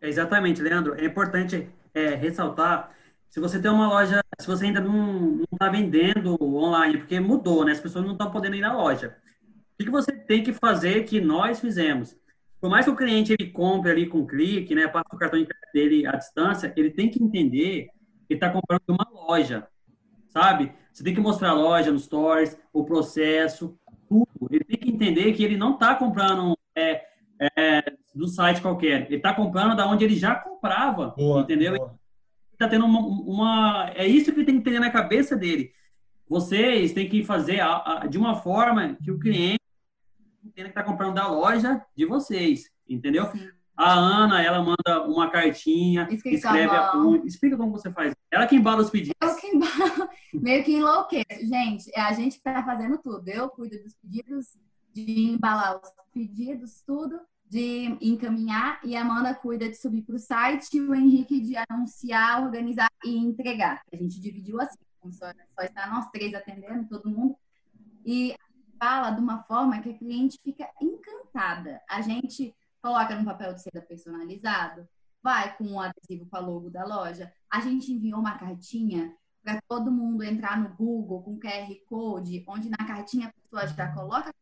Exatamente, 0.00 0.62
Leandro. 0.62 0.94
É 0.94 1.04
importante 1.04 1.68
é, 1.92 2.14
ressaltar, 2.14 2.96
se 3.30 3.40
você 3.40 3.60
tem 3.60 3.70
uma 3.70 3.88
loja, 3.88 4.22
se 4.38 4.46
você 4.46 4.66
ainda 4.66 4.80
não 4.80 5.42
está 5.52 5.68
vendendo 5.68 6.36
online, 6.42 6.98
porque 6.98 7.18
mudou, 7.18 7.64
né? 7.64 7.72
As 7.72 7.80
pessoas 7.80 8.04
não 8.04 8.12
estão 8.12 8.30
podendo 8.30 8.56
ir 8.56 8.60
na 8.60 8.76
loja. 8.76 9.16
O 9.80 9.84
que 9.84 9.90
você 9.90 10.12
tem 10.12 10.42
que 10.42 10.52
fazer 10.52 11.04
que 11.04 11.20
nós 11.20 11.60
fizemos? 11.60 12.14
por 12.60 12.68
mais 12.68 12.84
que 12.84 12.90
o 12.90 12.96
cliente 12.96 13.32
ele 13.32 13.50
compre 13.50 13.90
ali 13.90 14.06
com 14.06 14.26
clique, 14.26 14.74
né, 14.74 14.86
passa 14.86 15.08
o 15.12 15.18
cartão 15.18 15.38
de 15.38 15.46
crédito 15.46 15.72
dele 15.72 16.06
à 16.06 16.12
distância, 16.12 16.72
ele 16.76 16.90
tem 16.90 17.08
que 17.08 17.22
entender 17.22 17.88
que 18.28 18.34
está 18.34 18.50
comprando 18.50 18.82
uma 18.88 19.08
loja, 19.10 19.66
sabe? 20.28 20.72
Você 20.92 21.02
tem 21.02 21.14
que 21.14 21.20
mostrar 21.20 21.50
a 21.50 21.54
loja 21.54 21.90
nos 21.90 22.04
stores, 22.04 22.58
o 22.72 22.84
processo, 22.84 23.78
tudo. 24.08 24.48
Ele 24.50 24.64
tem 24.64 24.76
que 24.76 24.90
entender 24.90 25.32
que 25.32 25.42
ele 25.42 25.56
não 25.56 25.74
está 25.74 25.94
comprando 25.94 26.56
é, 26.76 27.02
é, 27.56 27.92
do 28.14 28.28
site 28.28 28.60
qualquer, 28.60 29.06
ele 29.06 29.16
está 29.16 29.32
comprando 29.32 29.74
da 29.74 29.88
onde 29.88 30.04
ele 30.04 30.16
já 30.16 30.34
comprava, 30.34 31.14
boa, 31.16 31.40
entendeu? 31.40 31.76
Boa. 31.76 31.99
Tá 32.60 32.68
tendo 32.68 32.84
uma, 32.84 33.00
uma, 33.00 33.90
é 33.94 34.06
isso 34.06 34.34
que 34.34 34.44
tem 34.44 34.54
que 34.54 34.60
entender 34.60 34.80
na 34.80 34.90
cabeça 34.90 35.34
dele. 35.34 35.72
Vocês 36.28 36.92
têm 36.92 37.08
que 37.08 37.24
fazer 37.24 37.58
a, 37.58 38.02
a, 38.02 38.06
de 38.06 38.18
uma 38.18 38.36
forma 38.36 38.98
que 39.02 39.10
o 39.10 39.18
cliente 39.18 39.62
entenda 40.44 40.68
que 40.68 40.78
está 40.78 40.82
comprando 40.82 41.14
da 41.14 41.26
loja 41.26 41.82
de 41.96 42.04
vocês, 42.04 42.70
entendeu? 42.86 43.30
Sim. 43.32 43.48
A 43.74 43.94
Ana, 43.94 44.42
ela 44.42 44.62
manda 44.62 45.08
uma 45.08 45.30
cartinha, 45.30 46.06
escreve 46.10 46.76
a, 46.76 46.94
um, 46.98 47.24
explica 47.24 47.56
como 47.56 47.72
você 47.72 47.90
faz. 47.90 48.14
Ela 48.30 48.46
que 48.46 48.56
embala 48.56 48.82
os 48.82 48.90
pedidos. 48.90 49.16
Eu 49.22 49.36
que 49.36 49.46
embalo, 49.46 50.10
meio 50.34 50.62
que 50.62 50.72
enlouqueço. 50.72 51.46
Gente, 51.48 51.90
é 51.94 52.02
a 52.02 52.12
gente 52.12 52.32
que 52.32 52.46
está 52.46 52.62
fazendo 52.62 52.98
tudo. 52.98 53.26
Eu 53.26 53.48
cuido 53.48 53.82
dos 53.82 53.94
pedidos, 53.94 54.48
de 54.92 55.30
embalar 55.30 55.80
os 55.82 55.90
pedidos, 56.12 56.82
tudo, 56.86 57.18
de 57.50 57.98
encaminhar, 58.00 58.80
e 58.84 58.94
a 58.94 59.00
Amanda 59.00 59.34
cuida 59.34 59.68
de 59.68 59.74
subir 59.74 60.02
para 60.02 60.14
o 60.14 60.20
site, 60.20 60.76
e 60.76 60.80
o 60.80 60.94
Henrique 60.94 61.40
de 61.40 61.56
anunciar, 61.68 62.44
organizar 62.44 62.88
e 63.04 63.16
entregar. 63.16 63.82
A 63.92 63.96
gente 63.96 64.20
dividiu 64.20 64.60
assim, 64.60 64.78
só, 65.10 65.26
só 65.26 65.62
está 65.64 65.88
nós 65.88 66.08
três 66.10 66.32
atendendo, 66.32 66.88
todo 66.88 67.10
mundo. 67.10 67.36
E 68.06 68.36
fala 68.78 69.10
de 69.10 69.20
uma 69.20 69.42
forma 69.42 69.80
que 69.80 69.90
a 69.90 69.98
cliente 69.98 70.38
fica 70.40 70.70
encantada. 70.80 71.80
A 71.90 72.00
gente 72.00 72.54
coloca 72.80 73.16
no 73.16 73.24
papel 73.24 73.52
de 73.52 73.62
seda 73.62 73.82
personalizado, 73.82 74.88
vai 75.20 75.56
com 75.56 75.64
um 75.64 75.80
adesivo 75.80 76.26
com 76.26 76.36
a 76.36 76.40
logo 76.40 76.70
da 76.70 76.84
loja. 76.84 77.32
A 77.50 77.60
gente 77.60 77.92
enviou 77.92 78.20
uma 78.20 78.38
cartinha 78.38 79.12
para 79.42 79.60
todo 79.68 79.90
mundo 79.90 80.22
entrar 80.22 80.56
no 80.56 80.72
Google 80.76 81.20
com 81.24 81.40
QR 81.40 81.68
Code, 81.88 82.44
onde 82.46 82.70
na 82.70 82.86
cartinha 82.86 83.26
a 83.26 83.32
pessoa 83.32 83.66
já 83.66 83.92
coloca 83.92 84.32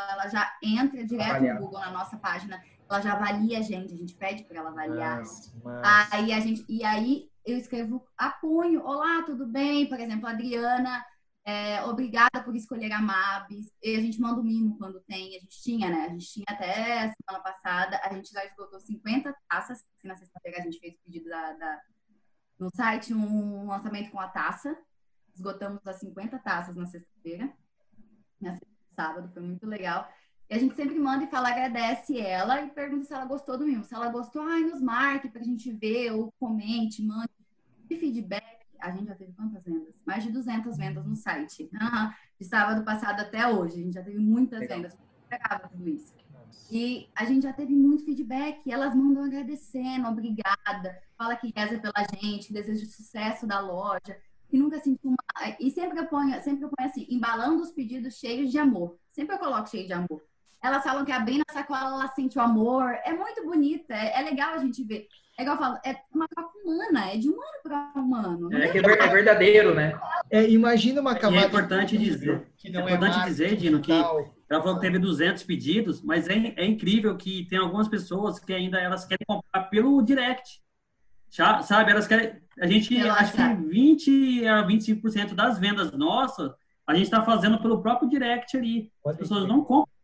ela 0.00 0.28
já 0.28 0.56
entra 0.62 1.04
direto 1.04 1.30
Avaliar. 1.30 1.54
no 1.54 1.60
Google 1.62 1.80
na 1.80 1.90
nossa 1.90 2.16
página, 2.16 2.62
ela 2.88 3.00
já 3.00 3.12
avalia 3.12 3.58
a 3.58 3.62
gente, 3.62 3.94
a 3.94 3.96
gente 3.96 4.14
pede 4.14 4.44
para 4.44 4.58
ela 4.58 4.70
avaliar. 4.70 5.18
Mas, 5.18 5.54
mas... 5.62 6.12
Aí 6.12 6.32
a 6.32 6.40
gente 6.40 6.64
e 6.68 6.84
aí 6.84 7.30
eu 7.44 7.56
escrevo 7.56 8.04
apunho, 8.16 8.84
olá, 8.84 9.22
tudo 9.22 9.46
bem? 9.46 9.88
Por 9.88 10.00
exemplo, 10.00 10.26
a 10.26 10.30
Adriana 10.30 11.04
é, 11.46 11.80
obrigada 11.84 12.42
por 12.42 12.56
escolher 12.56 12.90
a 12.90 13.00
Mabs. 13.00 13.72
E 13.80 13.94
a 13.94 14.00
gente 14.00 14.20
manda 14.20 14.40
o 14.40 14.44
mimo 14.44 14.76
quando 14.78 15.00
tem. 15.02 15.36
A 15.36 15.40
gente 15.40 15.62
tinha, 15.62 15.88
né? 15.88 16.06
A 16.06 16.08
gente 16.08 16.26
tinha 16.26 16.44
até 16.48 17.12
semana 17.12 17.42
passada. 17.42 18.00
A 18.02 18.12
gente 18.12 18.32
já 18.32 18.44
esgotou 18.44 18.80
50 18.80 19.32
taças. 19.48 19.84
Na 20.02 20.16
sexta-feira 20.16 20.58
a 20.58 20.62
gente 20.62 20.80
fez 20.80 20.94
o 20.94 21.04
pedido 21.04 21.28
da, 21.28 21.52
da, 21.52 21.80
no 22.58 22.68
site, 22.74 23.14
um 23.14 23.68
lançamento 23.68 24.10
com 24.10 24.18
a 24.18 24.26
taça. 24.26 24.76
Esgotamos 25.36 25.86
as 25.86 26.00
50 26.00 26.36
taças 26.40 26.74
na 26.74 26.86
sexta-feira. 26.86 27.52
Na 28.40 28.58
sábado, 28.96 29.30
foi 29.32 29.42
muito 29.42 29.66
legal. 29.66 30.08
E 30.48 30.54
a 30.54 30.58
gente 30.58 30.74
sempre 30.74 30.98
manda 30.98 31.24
e 31.24 31.28
fala, 31.28 31.50
agradece 31.50 32.18
ela 32.18 32.62
e 32.62 32.70
pergunta 32.70 33.04
se 33.04 33.12
ela 33.12 33.24
gostou 33.24 33.58
do 33.58 33.66
mimo. 33.66 33.84
Se 33.84 33.94
ela 33.94 34.08
gostou, 34.08 34.42
ai, 34.42 34.62
nos 34.62 34.80
marque 34.80 35.28
pra 35.28 35.42
gente 35.42 35.70
ver, 35.70 36.12
ou 36.12 36.32
comente, 36.38 37.02
mande. 37.02 37.30
E 37.90 37.96
feedback 37.96 38.56
a 38.80 38.90
gente 38.90 39.06
já 39.06 39.14
teve 39.14 39.32
quantas 39.32 39.62
vendas? 39.62 39.94
Mais 40.04 40.22
de 40.22 40.30
200 40.30 40.76
vendas 40.76 41.04
no 41.04 41.16
site. 41.16 41.68
De 42.38 42.44
sábado 42.46 42.84
passado 42.84 43.20
até 43.20 43.48
hoje. 43.48 43.80
A 43.80 43.84
gente 43.84 43.94
já 43.94 44.02
teve 44.02 44.18
muitas 44.18 44.60
Legal. 44.60 44.76
vendas. 44.78 44.96
Pegava 45.28 45.68
tudo 45.68 45.88
isso. 45.88 46.14
E 46.70 47.08
a 47.14 47.24
gente 47.24 47.44
já 47.44 47.52
teve 47.52 47.74
muito 47.74 48.04
feedback. 48.04 48.70
elas 48.70 48.94
mandam 48.94 49.24
agradecendo, 49.24 50.08
obrigada. 50.08 51.00
Fala 51.16 51.36
que 51.36 51.52
reza 51.54 51.78
pela 51.78 52.06
gente, 52.20 52.52
deseja 52.52 52.86
sucesso 52.86 53.46
da 53.46 53.60
loja. 53.60 54.18
Que 54.48 54.56
nunca 54.56 54.78
sentiu 54.78 55.10
uma... 55.10 55.16
E 55.60 55.70
sempre 55.70 55.98
eu 55.98 56.06
ponho, 56.06 56.40
sempre 56.42 56.64
eu 56.64 56.70
ponho 56.70 56.88
assim, 56.88 57.06
embalando 57.10 57.62
os 57.62 57.72
pedidos 57.72 58.14
cheios 58.14 58.50
de 58.50 58.58
amor. 58.58 58.96
Sempre 59.12 59.34
eu 59.34 59.38
coloco 59.38 59.68
cheio 59.68 59.86
de 59.86 59.92
amor. 59.92 60.22
elas 60.62 60.82
falam 60.82 61.04
que 61.04 61.12
abrindo 61.12 61.42
a 61.48 61.52
sacola 61.52 61.94
ela 61.94 62.08
sente 62.08 62.38
o 62.38 62.42
amor. 62.42 62.96
É 63.04 63.12
muito 63.12 63.44
bonita, 63.44 63.94
é, 63.94 64.20
é 64.20 64.22
legal 64.22 64.54
a 64.54 64.58
gente 64.58 64.82
ver. 64.84 65.08
É 65.38 65.42
igual 65.42 65.56
eu 65.56 65.62
falo, 65.62 65.78
é 65.84 65.94
uma 66.14 66.26
troca 66.28 66.50
humana, 66.64 67.12
é 67.12 67.18
de 67.18 67.28
humano 67.28 67.60
para 67.62 67.92
humano. 67.96 68.54
É 68.54 68.68
que 68.68 68.78
é, 68.78 68.80
é 68.80 69.08
verdadeiro, 69.08 69.74
né? 69.74 69.98
É, 70.30 70.48
imagina 70.48 71.00
uma 71.00 71.14
camada. 71.14 71.42
E 71.42 71.44
é 71.44 71.46
importante 71.46 71.98
dizer, 71.98 72.48
que 72.56 72.70
não 72.70 72.80
é 72.80 72.84
importante 72.84 73.18
é 73.18 73.24
dizer, 73.24 73.56
Dino, 73.56 73.80
que 73.80 73.92
ela 73.92 74.62
falou 74.62 74.76
que 74.76 74.80
teve 74.80 74.98
200 74.98 75.42
pedidos, 75.42 76.00
mas 76.02 76.26
é, 76.28 76.54
é 76.56 76.64
incrível 76.64 77.16
que 77.18 77.46
tem 77.50 77.58
algumas 77.58 77.86
pessoas 77.86 78.38
que 78.38 78.52
ainda 78.54 78.80
elas 78.80 79.04
querem 79.04 79.26
comprar 79.26 79.64
pelo 79.64 80.00
direct. 80.00 80.62
Sabe, 81.36 81.90
elas 81.90 82.06
querem. 82.06 82.34
A 82.58 82.66
gente, 82.66 82.96
acho 82.98 83.32
que 83.32 83.54
20 83.68 84.46
a 84.46 84.66
25% 84.66 85.34
das 85.34 85.58
vendas 85.58 85.92
nossas, 85.92 86.50
a 86.86 86.94
gente 86.94 87.04
está 87.04 87.22
fazendo 87.22 87.60
pelo 87.60 87.82
próprio 87.82 88.08
direct 88.08 88.56
ali. 88.56 88.90
As 89.04 89.16
pessoas 89.16 89.46
não 89.46 89.62
compram. 89.62 89.94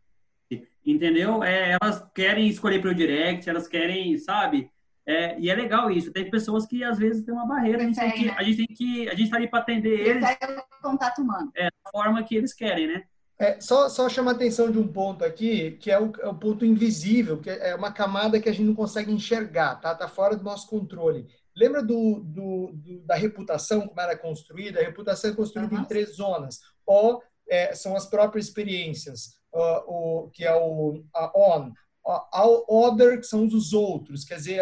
Entendeu? 0.85 1.43
É, 1.43 1.77
elas 1.81 2.05
querem 2.13 2.47
escolher 2.47 2.81
pelo 2.81 2.93
direct, 2.93 3.49
elas 3.49 3.67
querem, 3.67 4.17
sabe? 4.17 4.69
É, 5.05 5.39
e 5.39 5.49
é 5.49 5.55
legal 5.55 5.89
isso. 5.89 6.11
Tem 6.11 6.29
pessoas 6.29 6.65
que 6.65 6.83
às 6.83 6.97
vezes 6.99 7.25
tem 7.25 7.33
uma 7.33 7.47
barreira. 7.47 7.79
A 7.79 7.85
gente, 7.85 7.99
tem 7.99 8.11
que, 8.11 8.25
né? 8.25 8.35
a 8.37 8.43
gente 8.43 8.57
tem 8.57 8.67
que. 8.67 9.09
A 9.09 9.15
gente 9.15 9.29
tá 9.31 9.37
ali 9.37 9.47
para 9.47 9.59
atender 9.59 9.99
eles. 9.99 10.23
o 10.23 10.81
contato 10.81 11.21
humano. 11.21 11.51
É, 11.55 11.65
da 11.65 11.91
forma 11.91 12.23
que 12.23 12.35
eles 12.35 12.53
querem, 12.53 12.87
né? 12.87 13.03
É, 13.39 13.59
só, 13.59 13.89
só 13.89 14.07
chama 14.07 14.31
a 14.31 14.33
atenção 14.35 14.71
de 14.71 14.77
um 14.77 14.87
ponto 14.87 15.25
aqui, 15.25 15.71
que 15.71 15.91
é 15.91 15.99
o, 15.99 16.11
é 16.19 16.27
o, 16.27 16.35
ponto 16.35 16.65
invisível, 16.65 17.39
que 17.39 17.49
é 17.49 17.75
uma 17.75 17.91
camada 17.91 18.39
que 18.39 18.47
a 18.47 18.51
gente 18.51 18.67
não 18.67 18.75
consegue 18.75 19.11
enxergar, 19.11 19.75
tá? 19.81 19.93
Tá 19.95 20.07
fora 20.07 20.35
do 20.35 20.43
nosso 20.43 20.67
controle. 20.67 21.27
Lembra 21.55 21.83
do, 21.83 22.19
do, 22.19 22.71
do 22.73 22.99
da 23.01 23.15
reputação, 23.15 23.87
como 23.87 23.99
era 23.99 24.17
construída? 24.17 24.79
A 24.79 24.83
reputação 24.83 25.31
é 25.31 25.35
construída 25.35 25.75
uhum. 25.75 25.81
em 25.81 25.85
três 25.85 26.15
zonas. 26.15 26.59
O 26.85 27.21
é, 27.49 27.73
são 27.75 27.95
as 27.95 28.05
próprias 28.05 28.47
experiências, 28.47 29.35
o, 29.51 30.29
que 30.31 30.45
é 30.45 30.55
o 30.55 31.03
a 31.13 31.31
on, 31.35 31.71
other, 32.05 33.19
que 33.19 33.25
são 33.25 33.45
os 33.45 33.71
outros, 33.71 34.25
quer 34.25 34.35
dizer, 34.35 34.61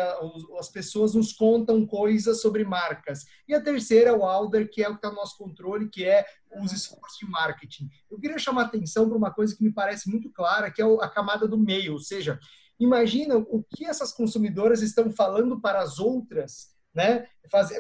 as 0.60 0.70
pessoas 0.70 1.16
nos 1.16 1.34
contam 1.34 1.86
coisas 1.86 2.42
sobre 2.42 2.64
marcas. 2.64 3.26
E 3.48 3.54
a 3.54 3.62
terceira, 3.62 4.16
o 4.16 4.24
outer, 4.24 4.70
que 4.70 4.84
é 4.84 4.88
o 4.88 4.92
que 4.92 4.98
está 4.98 5.10
no 5.10 5.16
nosso 5.16 5.38
controle, 5.38 5.90
que 5.90 6.06
é 6.06 6.26
os 6.62 6.72
esforços 6.72 7.18
de 7.20 7.26
marketing. 7.26 7.90
Eu 8.10 8.20
queria 8.20 8.38
chamar 8.38 8.64
atenção 8.64 9.08
para 9.08 9.18
uma 9.18 9.34
coisa 9.34 9.56
que 9.56 9.64
me 9.64 9.74
parece 9.74 10.10
muito 10.10 10.32
clara, 10.32 10.70
que 10.70 10.82
é 10.82 10.86
a 10.86 11.10
camada 11.10 11.48
do 11.48 11.58
meio, 11.58 11.94
ou 11.94 12.00
seja, 12.00 12.40
imagina 12.80 13.38
o 13.38 13.64
que 13.64 13.86
essas 13.86 14.12
consumidoras 14.12 14.82
estão 14.82 15.10
falando 15.10 15.60
para 15.60 15.82
as 15.82 15.98
outras 15.98 16.71
né? 16.94 17.26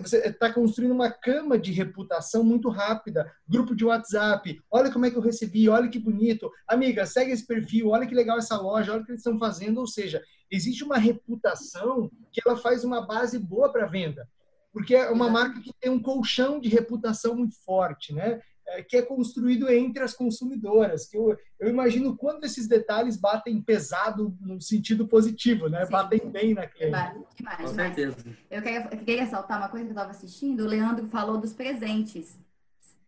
você 0.01 0.17
está 0.27 0.51
construindo 0.51 0.91
uma 0.91 1.09
cama 1.09 1.57
de 1.57 1.71
reputação 1.71 2.43
muito 2.43 2.69
rápida, 2.69 3.31
grupo 3.47 3.73
de 3.73 3.85
WhatsApp, 3.85 4.59
olha 4.69 4.91
como 4.91 5.05
é 5.05 5.11
que 5.11 5.17
eu 5.17 5.21
recebi, 5.21 5.69
olha 5.69 5.89
que 5.89 5.99
bonito, 5.99 6.51
amiga, 6.67 7.05
segue 7.05 7.31
esse 7.31 7.45
perfil, 7.45 7.89
olha 7.89 8.05
que 8.05 8.15
legal 8.15 8.37
essa 8.37 8.57
loja, 8.57 8.91
olha 8.91 9.01
o 9.01 9.05
que 9.05 9.11
eles 9.11 9.21
estão 9.21 9.39
fazendo, 9.39 9.79
ou 9.79 9.87
seja, 9.87 10.21
existe 10.51 10.83
uma 10.83 10.97
reputação 10.97 12.11
que 12.31 12.41
ela 12.45 12.57
faz 12.57 12.83
uma 12.83 13.05
base 13.05 13.39
boa 13.39 13.71
para 13.71 13.85
venda, 13.85 14.27
porque 14.73 14.95
é 14.95 15.09
uma 15.09 15.29
marca 15.29 15.61
que 15.61 15.71
tem 15.79 15.89
um 15.89 16.01
colchão 16.01 16.59
de 16.59 16.67
reputação 16.67 17.35
muito 17.35 17.55
forte, 17.63 18.13
né? 18.13 18.41
É, 18.73 18.81
que 18.81 18.95
é 18.95 19.01
construído 19.01 19.69
entre 19.69 20.01
as 20.01 20.13
consumidoras. 20.13 21.05
Que 21.05 21.17
eu, 21.17 21.37
eu 21.59 21.69
imagino 21.69 22.15
quando 22.15 22.45
esses 22.45 22.67
detalhes 22.67 23.17
batem 23.17 23.61
pesado 23.61 24.35
no 24.39 24.61
sentido 24.61 25.07
positivo, 25.07 25.67
né? 25.67 25.85
Sim. 25.85 25.91
Batem 25.91 26.29
bem 26.29 26.53
na 26.53 26.65
cliente. 26.65 26.95
Demais, 27.35 27.61
Com 27.61 27.67
certeza. 27.67 28.15
Eu 28.49 28.61
queria, 28.61 28.81
eu 28.83 28.97
queria 28.97 29.23
ressaltar 29.23 29.57
uma 29.57 29.67
coisa 29.67 29.85
que 29.85 29.91
eu 29.91 29.95
estava 29.95 30.11
assistindo. 30.11 30.63
O 30.63 30.67
Leandro 30.67 31.05
falou 31.07 31.37
dos 31.37 31.51
presentes. 31.51 32.39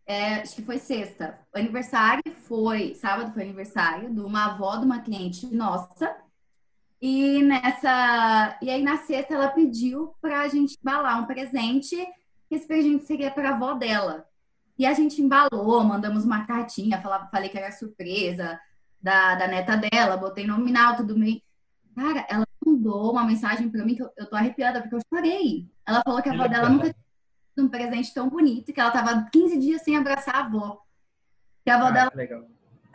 É, 0.06 0.34
acho 0.36 0.56
que 0.56 0.62
foi 0.62 0.78
sexta. 0.78 1.38
O 1.54 1.58
aniversário 1.58 2.22
foi, 2.42 2.94
sábado 2.94 3.32
foi 3.32 3.42
aniversário 3.42 4.12
de 4.12 4.20
uma 4.20 4.52
avó 4.52 4.76
de 4.76 4.84
uma 4.84 5.00
cliente 5.00 5.46
nossa. 5.46 6.14
E 7.00 7.42
nessa, 7.42 8.58
e 8.60 8.68
aí 8.68 8.82
na 8.82 8.98
sexta 8.98 9.34
ela 9.34 9.48
pediu 9.48 10.14
para 10.20 10.40
a 10.40 10.48
gente 10.48 10.76
embalar 10.78 11.22
um 11.22 11.26
presente. 11.26 11.96
Esse 12.50 12.66
presente 12.66 13.04
seria 13.06 13.30
para 13.30 13.50
a 13.50 13.54
avó 13.54 13.72
dela. 13.74 14.28
E 14.78 14.86
a 14.86 14.92
gente 14.92 15.22
embalou, 15.22 15.84
mandamos 15.84 16.24
uma 16.24 16.46
cartinha, 16.46 17.00
falava, 17.00 17.28
falei 17.30 17.48
que 17.48 17.56
era 17.56 17.70
surpresa 17.70 18.58
da, 19.00 19.34
da 19.34 19.46
neta 19.46 19.76
dela, 19.76 20.16
botei 20.16 20.46
nominal, 20.46 20.96
tudo 20.96 21.14
bem. 21.14 21.42
Cara, 21.94 22.26
ela 22.28 22.44
mandou 22.64 23.12
uma 23.12 23.24
mensagem 23.24 23.68
para 23.68 23.84
mim 23.84 23.94
que 23.94 24.02
eu, 24.02 24.10
eu 24.16 24.26
tô 24.26 24.34
arrepiada 24.34 24.80
porque 24.80 24.96
eu 24.96 25.00
chorei. 25.12 25.68
Ela 25.86 26.02
falou 26.04 26.20
que 26.20 26.28
a 26.28 26.32
avó 26.32 26.48
dela 26.48 26.68
nunca 26.68 26.86
tinha 26.86 27.66
um 27.66 27.68
presente 27.68 28.12
tão 28.12 28.28
bonito, 28.28 28.72
que 28.72 28.80
ela 28.80 28.90
tava 28.90 29.28
15 29.30 29.58
dias 29.58 29.82
sem 29.82 29.96
abraçar 29.96 30.34
a 30.34 30.40
avó. 30.46 30.80
Que 31.64 31.70
a 31.70 31.76
avó 31.76 31.86
ah, 31.86 31.90
dela 31.92 32.12
legal. 32.14 32.44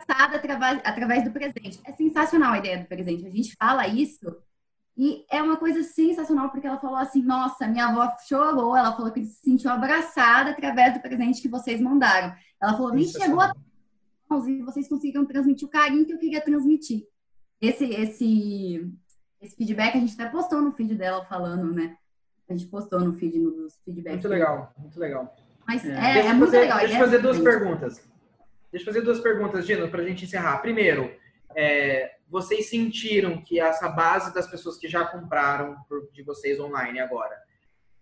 através, 0.06 0.80
através 0.84 1.24
do 1.24 1.30
presente. 1.30 1.80
É 1.84 1.92
sensacional 1.92 2.52
a 2.52 2.58
ideia 2.58 2.78
do 2.78 2.86
presente. 2.86 3.26
A 3.26 3.30
gente 3.30 3.54
fala 3.58 3.86
isso 3.86 4.36
e 4.96 5.24
é 5.30 5.42
uma 5.42 5.56
coisa 5.56 5.82
sensacional, 5.82 6.50
porque 6.50 6.66
ela 6.66 6.78
falou 6.78 6.96
assim: 6.96 7.22
Nossa, 7.22 7.66
minha 7.66 7.86
avó 7.86 8.12
chorou. 8.26 8.76
Ela 8.76 8.94
falou 8.94 9.10
que 9.10 9.24
se 9.24 9.40
sentiu 9.42 9.70
abraçada 9.70 10.50
através 10.50 10.94
do 10.94 11.00
presente 11.00 11.40
que 11.40 11.48
vocês 11.48 11.80
mandaram. 11.80 12.34
Ela 12.62 12.72
falou: 12.72 12.92
Nem 12.92 13.06
chegou 13.06 13.40
a 13.40 13.52
e 14.46 14.62
vocês 14.62 14.88
conseguiram 14.88 15.26
transmitir 15.26 15.66
o 15.66 15.70
carinho 15.70 16.06
que 16.06 16.12
eu 16.12 16.18
queria 16.18 16.40
transmitir. 16.40 17.04
Esse, 17.60 17.84
esse, 17.84 18.88
esse 19.40 19.56
feedback 19.56 19.96
a 19.96 20.00
gente 20.00 20.14
até 20.14 20.30
postou 20.30 20.62
no 20.62 20.72
feed 20.72 20.94
dela 20.94 21.24
falando, 21.24 21.72
né? 21.72 21.96
A 22.48 22.52
gente 22.52 22.68
postou 22.68 23.00
no 23.00 23.12
feed, 23.14 23.38
nos 23.38 23.80
feedbacks. 23.84 24.20
Muito 24.20 24.28
legal, 24.28 24.72
muito 24.78 25.00
legal. 25.00 25.36
Mas 25.66 25.84
é, 25.84 25.92
é, 25.92 26.26
é 26.26 26.32
muito 26.32 26.46
fazer, 26.46 26.60
legal. 26.60 26.78
Deixa 26.78 26.94
eu 26.94 26.98
fazer 27.00 27.18
duas 27.18 27.38
perguntas. 27.40 28.08
Deixa 28.70 28.88
eu 28.88 28.92
fazer 28.92 29.04
duas 29.04 29.20
perguntas, 29.20 29.66
Gino, 29.66 29.88
para 29.88 30.02
a 30.02 30.06
gente 30.06 30.24
encerrar. 30.24 30.58
Primeiro, 30.58 31.10
é, 31.56 32.12
vocês 32.28 32.68
sentiram 32.68 33.42
que 33.42 33.58
essa 33.58 33.88
base 33.88 34.32
das 34.32 34.48
pessoas 34.48 34.76
que 34.76 34.88
já 34.88 35.04
compraram 35.04 35.76
de 36.12 36.22
vocês 36.22 36.60
online 36.60 37.00
agora 37.00 37.36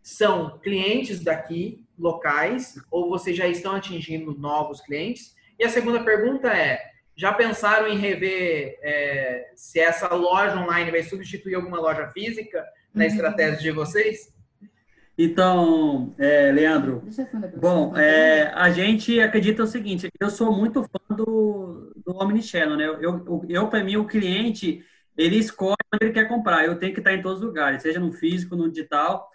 são 0.02 0.58
clientes 0.58 1.20
daqui, 1.20 1.86
locais, 1.98 2.74
ou 2.90 3.08
vocês 3.08 3.36
já 3.36 3.46
estão 3.46 3.74
atingindo 3.74 4.38
novos 4.38 4.80
clientes? 4.80 5.34
E 5.58 5.64
a 5.64 5.68
segunda 5.68 6.02
pergunta 6.02 6.48
é: 6.48 6.80
já 7.16 7.32
pensaram 7.32 7.88
em 7.88 7.98
rever 7.98 8.78
é, 8.82 9.50
se 9.54 9.80
essa 9.80 10.14
loja 10.14 10.56
online 10.56 10.90
vai 10.90 11.02
substituir 11.02 11.54
alguma 11.56 11.80
loja 11.80 12.08
física 12.08 12.64
na 12.94 13.04
uhum. 13.04 13.10
estratégia 13.10 13.58
de 13.58 13.70
vocês? 13.70 14.32
Então, 15.20 16.14
é, 16.16 16.52
Leandro, 16.52 17.02
bom, 17.56 17.96
é, 17.96 18.52
a 18.54 18.70
gente 18.70 19.18
acredita 19.20 19.64
o 19.64 19.66
seguinte, 19.66 20.08
eu 20.20 20.30
sou 20.30 20.56
muito 20.56 20.84
fã 20.84 21.16
do, 21.16 21.87
do 22.08 22.16
Omnichannel, 22.16 22.76
né? 22.76 22.86
Eu, 22.86 23.00
eu, 23.02 23.44
eu 23.48 23.68
para 23.68 23.84
mim, 23.84 23.96
o 23.96 24.06
cliente, 24.06 24.82
ele 25.16 25.36
escolhe 25.36 25.76
onde 25.92 26.06
ele 26.06 26.12
quer 26.12 26.26
comprar, 26.26 26.64
eu 26.64 26.78
tenho 26.78 26.94
que 26.94 27.00
estar 27.00 27.12
em 27.12 27.20
todos 27.20 27.40
os 27.40 27.46
lugares, 27.46 27.82
seja 27.82 28.00
no 28.00 28.12
físico, 28.12 28.56
no 28.56 28.70
digital, 28.70 29.30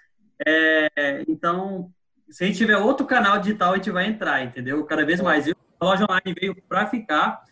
é, 0.45 1.23
então, 1.27 1.91
se 2.29 2.43
a 2.43 2.47
gente 2.47 2.57
tiver 2.57 2.77
outro 2.77 3.05
canal 3.05 3.39
digital, 3.39 3.73
a 3.73 3.75
gente 3.75 3.91
vai 3.91 4.07
entrar, 4.07 4.43
entendeu? 4.43 4.83
Cada 4.85 5.05
vez 5.05 5.21
mais. 5.21 5.47
Eu, 5.47 5.55
a 5.79 5.85
loja 5.85 6.05
online 6.09 6.35
veio 6.39 6.55
para 6.67 6.87
ficar, 6.87 7.43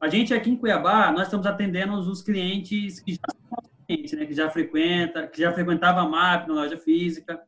a 0.00 0.08
gente 0.08 0.32
aqui 0.32 0.50
em 0.50 0.56
Cuiabá, 0.56 1.12
nós 1.12 1.24
estamos 1.24 1.46
atendendo 1.46 1.94
os 1.94 2.22
clientes 2.22 3.00
que 3.00 3.12
já 3.12 3.20
são 3.48 3.58
clientes, 3.86 4.12
né? 4.12 4.24
Que 4.24 4.34
já 4.34 4.48
frequenta, 4.48 5.26
que 5.26 5.40
já 5.40 5.52
frequentava 5.52 6.00
a 6.00 6.08
MAP 6.08 6.48
na 6.48 6.54
loja 6.54 6.78
física, 6.78 7.40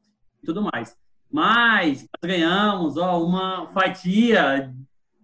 e 0.43 0.47
tudo 0.47 0.63
mais. 0.63 0.97
Mas 1.31 2.03
nós 2.03 2.31
ganhamos 2.31 2.99
ó, 2.99 3.25
uma 3.25 3.73
fatia 3.73 4.71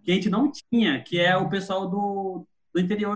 que 0.09 0.11
a 0.11 0.15
gente 0.15 0.29
não 0.29 0.51
tinha, 0.51 1.03
que 1.03 1.19
é 1.19 1.37
o 1.37 1.47
pessoal 1.47 1.87
do, 1.87 2.43
do 2.73 2.81
interior 2.81 3.15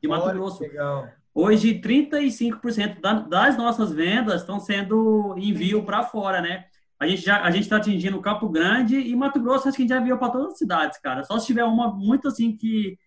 de 0.00 0.08
Mato 0.08 0.24
Olha, 0.24 0.32
Grosso. 0.32 0.62
Legal. 0.62 1.10
Hoje, 1.34 1.78
35% 1.78 3.28
das 3.28 3.56
nossas 3.58 3.92
vendas 3.92 4.40
estão 4.40 4.58
sendo 4.58 5.34
envio 5.36 5.84
para 5.84 6.02
fora, 6.02 6.40
né? 6.40 6.64
A 6.98 7.06
gente 7.06 7.20
já 7.20 7.42
a 7.42 7.50
gente 7.50 7.64
está 7.64 7.76
atingindo 7.76 8.20
Campo 8.20 8.48
Grande 8.48 8.96
e 8.96 9.14
Mato 9.14 9.40
Grosso, 9.40 9.68
acho 9.68 9.76
que 9.76 9.82
a 9.82 9.86
gente 9.86 9.94
já 9.94 10.00
viu 10.00 10.18
para 10.18 10.32
todas 10.32 10.52
as 10.52 10.58
cidades, 10.58 10.98
cara. 10.98 11.22
Só 11.22 11.38
se 11.38 11.46
tiver 11.46 11.64
uma 11.64 11.92
muito 11.92 12.28
assim 12.28 12.56
que, 12.56 12.98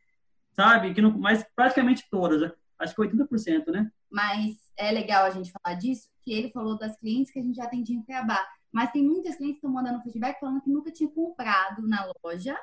sabe, 0.52 0.94
que 0.94 1.02
não, 1.02 1.18
mas 1.18 1.44
praticamente 1.56 2.08
todas. 2.12 2.42
Né? 2.42 2.52
Acho 2.78 2.94
que 2.94 3.02
80%, 3.02 3.72
né? 3.72 3.90
Mas 4.10 4.56
é 4.78 4.92
legal 4.92 5.26
a 5.26 5.32
gente 5.32 5.52
falar 5.52 5.76
disso, 5.76 6.08
que 6.22 6.32
ele 6.32 6.52
falou 6.52 6.78
das 6.78 6.96
clientes 7.00 7.34
que 7.34 7.40
a 7.40 7.44
gente 7.44 7.56
já 7.56 7.64
atendia 7.64 7.96
em 7.96 8.04
Cuiabá. 8.04 8.46
Mas 8.72 8.91
tem 8.91 9.03
muitas 9.03 9.35
clientes 9.35 9.60
que 9.60 9.68
estão 9.68 9.72
mandando 9.72 10.02
feedback 10.02 10.39
falando 10.39 10.61
que 10.61 10.69
nunca 10.69 10.91
tinha 10.91 11.10
comprado 11.10 11.88
na 11.88 12.11
loja, 12.23 12.57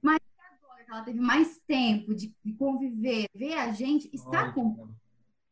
mas 0.00 0.18
agora 0.62 0.84
que 0.84 0.90
ela 0.90 1.02
teve 1.02 1.20
mais 1.20 1.58
tempo 1.66 2.14
de 2.14 2.34
conviver, 2.58 3.26
ver 3.34 3.54
a 3.54 3.72
gente, 3.72 4.08
está 4.12 4.52
comprando. 4.52 4.94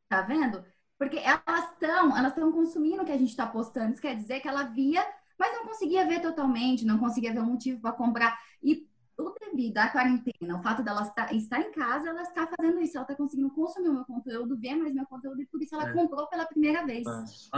Tá 0.08 0.22
vendo? 0.22 0.64
Porque 0.98 1.18
elas 1.18 1.72
estão, 1.72 2.16
elas 2.16 2.32
estão 2.32 2.52
consumindo 2.52 3.02
o 3.02 3.06
que 3.06 3.12
a 3.12 3.16
gente 3.16 3.30
está 3.30 3.46
postando. 3.46 3.92
Isso 3.92 4.02
quer 4.02 4.16
dizer 4.16 4.40
que 4.40 4.48
ela 4.48 4.64
via, 4.64 5.04
mas 5.38 5.52
não 5.52 5.64
conseguia 5.64 6.06
ver 6.06 6.20
totalmente, 6.20 6.84
não 6.84 6.98
conseguia 6.98 7.32
ver 7.32 7.40
o 7.40 7.46
motivo 7.46 7.80
para 7.80 7.92
comprar. 7.92 8.38
E 8.62 8.86
o 9.16 9.34
devido 9.40 9.78
à 9.78 9.88
quarentena, 9.88 10.58
o 10.58 10.62
fato 10.62 10.82
dela 10.82 11.02
estar, 11.02 11.34
estar 11.34 11.60
em 11.60 11.72
casa, 11.72 12.08
ela 12.08 12.22
está 12.22 12.46
fazendo 12.46 12.80
isso, 12.80 12.96
ela 12.96 13.04
está 13.04 13.14
conseguindo 13.14 13.50
consumir 13.50 13.88
o 13.88 13.94
meu 13.94 14.04
conteúdo, 14.04 14.58
ver 14.58 14.74
mais 14.74 14.94
meu 14.94 15.06
conteúdo, 15.06 15.40
e 15.42 15.46
por 15.46 15.62
isso 15.62 15.74
ela 15.74 15.90
é. 15.90 15.92
comprou 15.92 16.26
pela 16.26 16.46
primeira 16.46 16.84
vez. 16.84 17.06
As, 17.06 17.50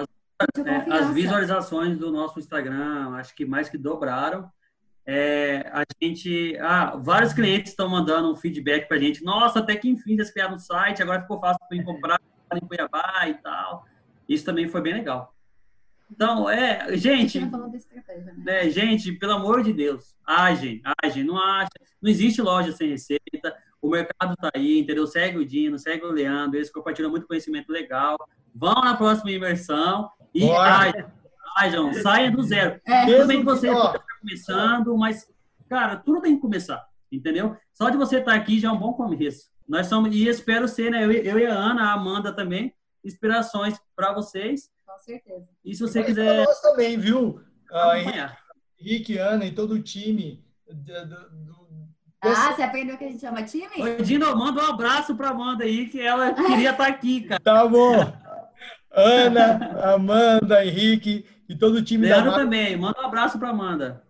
é, 0.67 0.93
as, 0.93 1.11
visualizações 1.11 1.99
do 1.99 2.11
nosso 2.11 2.39
Instagram, 2.39 3.15
acho 3.15 3.35
que 3.35 3.45
mais 3.45 3.69
que 3.69 3.79
dobraram. 3.79 4.51
É, 5.05 5.69
a 5.73 5.83
gente, 6.01 6.57
ah, 6.59 6.97
vários 6.97 7.33
clientes 7.33 7.73
estão 7.73 7.89
mandando 7.89 8.31
um 8.31 8.37
feedback 8.37 8.87
para 8.87 8.97
a 8.97 9.01
gente. 9.01 9.25
Nossa, 9.25 9.59
até 9.59 9.75
que 9.77 9.89
enfim 9.89 10.13
eles 10.13 10.31
criaram 10.31 10.55
um 10.55 10.59
site, 10.59 11.03
agora 11.03 11.23
ficou 11.23 11.41
fácil 11.41 11.59
para 11.69 11.83
comprar 11.83 12.21
em 12.55 12.61
Cuiabá 12.61 13.29
e 13.29 13.35
tal. 13.35 13.85
Isso 14.29 14.45
também 14.45 14.69
foi 14.69 14.81
bem 14.81 14.95
legal. 14.95 15.35
Então, 16.11 16.49
é, 16.49 16.95
gente, 16.95 17.41
né? 18.37 18.69
gente, 18.69 19.13
pelo 19.13 19.33
amor 19.33 19.63
de 19.63 19.73
Deus, 19.73 20.15
agem, 20.27 20.83
agem, 21.03 21.25
não 21.25 21.39
acha, 21.39 21.71
não 22.03 22.11
existe 22.11 22.43
loja 22.43 22.71
sem 22.71 22.91
receita, 22.91 23.57
o 23.81 23.89
mercado 23.89 24.37
tá 24.37 24.51
aí, 24.55 24.79
entendeu? 24.79 25.07
Segue 25.07 25.39
o 25.39 25.45
Dino, 25.45 25.79
segue 25.79 26.05
o 26.05 26.13
Leandro, 26.13 26.59
eles 26.59 26.71
compartilham 26.71 27.11
muito 27.11 27.27
conhecimento 27.27 27.73
legal. 27.73 28.17
Vão 28.55 28.75
na 28.75 28.95
próxima 28.95 29.31
imersão 29.31 30.09
e 30.35 30.51
agem, 30.51 31.95
saiam 32.03 32.33
do 32.33 32.43
zero. 32.43 32.81
É. 32.87 33.07
Tudo 33.07 33.27
bem 33.27 33.39
que 33.41 33.45
você 33.45 33.69
está 33.71 34.03
começando, 34.21 34.97
mas, 34.97 35.29
cara, 35.69 35.97
tudo 35.97 36.21
tem 36.21 36.37
que 36.37 36.43
começar, 36.43 36.87
entendeu? 37.11 37.57
Só 37.73 37.91
de 37.91 37.97
você 37.97 38.19
estar 38.19 38.33
tá 38.33 38.37
aqui 38.37 38.59
já 38.59 38.69
é 38.69 38.73
um 38.73 38.79
bom 38.79 38.93
começo. 38.93 39.51
Nós 39.69 39.87
somos, 39.87 40.15
e 40.15 40.27
espero 40.27 40.67
ser, 40.67 40.91
né, 40.91 41.05
eu, 41.05 41.13
eu 41.13 41.39
e 41.39 41.47
a 41.47 41.55
Ana, 41.55 41.85
a 41.85 41.93
Amanda 41.93 42.33
também, 42.33 42.75
inspirações 43.05 43.79
para 43.95 44.13
vocês 44.13 44.73
certeza. 45.03 45.49
E 45.65 45.75
se 45.75 45.81
você 45.81 45.99
Mas 45.99 46.09
quiser. 46.09 46.45
Nós 46.45 46.61
também, 46.61 46.99
viu? 46.99 47.41
Ah, 47.71 47.95
Henrique, 48.79 49.19
Ana 49.19 49.45
e 49.45 49.53
todo 49.53 49.75
o 49.75 49.83
time. 49.83 50.45
Do, 50.69 51.07
do, 51.07 51.63
ah, 52.25 52.53
você 52.53 52.63
aprendeu 52.63 52.97
que 52.97 53.05
a 53.05 53.09
gente 53.09 53.21
chama 53.21 53.43
time? 53.43 53.83
Oi, 53.83 53.97
Dino, 53.97 54.37
manda 54.37 54.63
um 54.63 54.67
abraço 54.67 55.17
para 55.17 55.31
Amanda 55.31 55.65
aí, 55.65 55.89
que 55.89 56.01
ela 56.01 56.33
queria 56.35 56.71
estar 56.71 56.85
tá 56.85 56.87
aqui, 56.87 57.23
cara. 57.23 57.41
Tá 57.41 57.67
bom. 57.67 58.13
Ana, 58.95 59.95
Amanda, 59.95 60.65
Henrique 60.65 61.25
e 61.49 61.57
todo 61.57 61.77
o 61.77 61.83
time 61.83 62.07
Leandro 62.07 62.31
da 62.31 62.39
também, 62.39 62.77
manda 62.77 63.01
um 63.01 63.07
abraço 63.07 63.39
para 63.39 63.49
Amanda. 63.49 64.03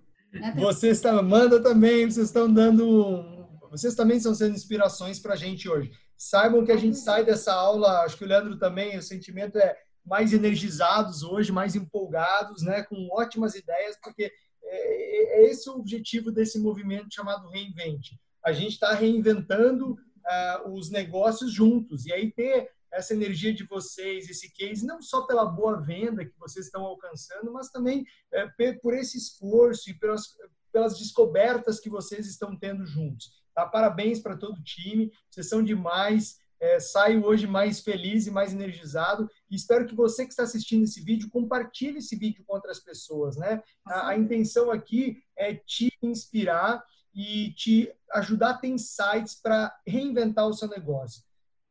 Vocês 0.56 0.96
estão, 0.96 1.18
Amanda 1.18 1.62
também, 1.62 2.10
vocês 2.10 2.26
estão 2.26 2.52
dando, 2.52 3.46
vocês 3.70 3.94
também 3.94 4.16
estão 4.16 4.34
sendo 4.34 4.54
inspirações 4.54 5.18
para 5.20 5.34
a 5.34 5.36
gente 5.36 5.68
hoje. 5.68 5.92
Saibam 6.16 6.64
que 6.64 6.72
a 6.72 6.76
gente 6.76 6.96
sai 6.96 7.24
dessa 7.24 7.52
aula, 7.52 8.02
acho 8.02 8.16
que 8.16 8.24
o 8.24 8.26
Leandro 8.26 8.56
também, 8.58 8.96
o 8.96 9.02
sentimento 9.02 9.58
é 9.58 9.76
mais 10.04 10.32
energizados 10.32 11.22
hoje, 11.22 11.52
mais 11.52 11.76
empolgados, 11.76 12.62
né, 12.62 12.82
com 12.82 13.08
ótimas 13.12 13.54
ideias, 13.54 13.96
porque 14.02 14.32
é, 14.64 15.42
é 15.42 15.50
esse 15.50 15.68
o 15.68 15.74
objetivo 15.74 16.32
desse 16.32 16.58
movimento 16.58 17.14
chamado 17.14 17.48
Reinvente. 17.48 18.18
A 18.44 18.52
gente 18.52 18.72
está 18.72 18.92
reinventando 18.94 19.92
uh, 19.92 20.72
os 20.72 20.90
negócios 20.90 21.52
juntos, 21.52 22.06
e 22.06 22.12
aí 22.12 22.32
ter 22.32 22.70
essa 22.92 23.14
energia 23.14 23.52
de 23.54 23.64
vocês, 23.64 24.28
esse 24.28 24.52
case, 24.52 24.84
não 24.84 25.00
só 25.00 25.22
pela 25.22 25.44
boa 25.44 25.80
venda 25.80 26.24
que 26.24 26.38
vocês 26.38 26.66
estão 26.66 26.84
alcançando, 26.84 27.52
mas 27.52 27.70
também 27.70 28.04
é, 28.32 28.46
por 28.74 28.94
esse 28.94 29.16
esforço 29.16 29.90
e 29.90 29.94
pelas, 29.94 30.36
pelas 30.72 30.98
descobertas 30.98 31.80
que 31.80 31.88
vocês 31.88 32.26
estão 32.26 32.56
tendo 32.56 32.86
juntos. 32.86 33.32
Tá? 33.54 33.66
Parabéns 33.66 34.20
para 34.20 34.36
todo 34.36 34.58
o 34.58 34.62
time, 34.62 35.10
vocês 35.30 35.48
são 35.48 35.62
demais 35.62 36.40
é, 36.62 36.78
saio 36.78 37.24
hoje 37.24 37.44
mais 37.44 37.80
feliz 37.80 38.28
e 38.28 38.30
mais 38.30 38.52
energizado. 38.52 39.28
E 39.50 39.56
espero 39.56 39.84
que 39.84 39.96
você 39.96 40.24
que 40.24 40.30
está 40.30 40.44
assistindo 40.44 40.84
esse 40.84 41.02
vídeo 41.02 41.28
compartilhe 41.28 41.98
esse 41.98 42.14
vídeo 42.14 42.44
com 42.46 42.54
outras 42.54 42.78
pessoas, 42.78 43.36
né? 43.36 43.60
A, 43.84 44.10
a 44.10 44.16
intenção 44.16 44.70
aqui 44.70 45.20
é 45.36 45.54
te 45.54 45.92
inspirar 46.00 46.84
e 47.12 47.52
te 47.54 47.92
ajudar 48.12 48.50
a 48.50 48.58
ter 48.58 48.68
insights 48.68 49.34
para 49.34 49.76
reinventar 49.84 50.46
o 50.46 50.54
seu 50.54 50.68
negócio. 50.68 51.22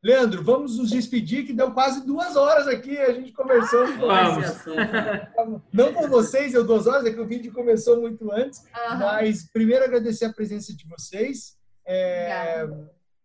Leandro, 0.04 0.44
vamos 0.44 0.80
nos 0.80 0.90
despedir, 0.90 1.46
que 1.46 1.54
deu 1.54 1.72
quase 1.72 2.06
duas 2.06 2.36
horas 2.36 2.68
aqui, 2.68 2.98
a 2.98 3.14
gente 3.14 3.32
conversou. 3.32 3.86
Vamos. 3.98 5.62
Não 5.72 5.94
com 5.94 6.08
vocês, 6.08 6.54
eu 6.54 6.66
duas 6.66 6.88
horas, 6.88 7.06
é 7.06 7.14
que 7.14 7.20
o 7.20 7.28
vídeo 7.28 7.54
começou 7.54 8.02
muito 8.02 8.32
antes, 8.32 8.60
uhum. 8.60 8.98
mas 8.98 9.48
primeiro 9.52 9.86
agradecer 9.86 10.26
a 10.26 10.34
presença 10.34 10.76
de 10.76 10.88
vocês. 10.88 11.56
É, 11.86 12.68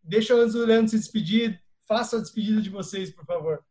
Deixa 0.03 0.35
antes 0.35 0.55
o 0.55 0.65
Leandro 0.65 0.89
se 0.89 0.99
despedir. 0.99 1.61
Faça 1.89 2.17
a 2.17 2.21
despedida 2.21 2.61
de 2.61 2.71
vocês, 2.71 3.11
por 3.11 3.25
favor. 3.25 3.65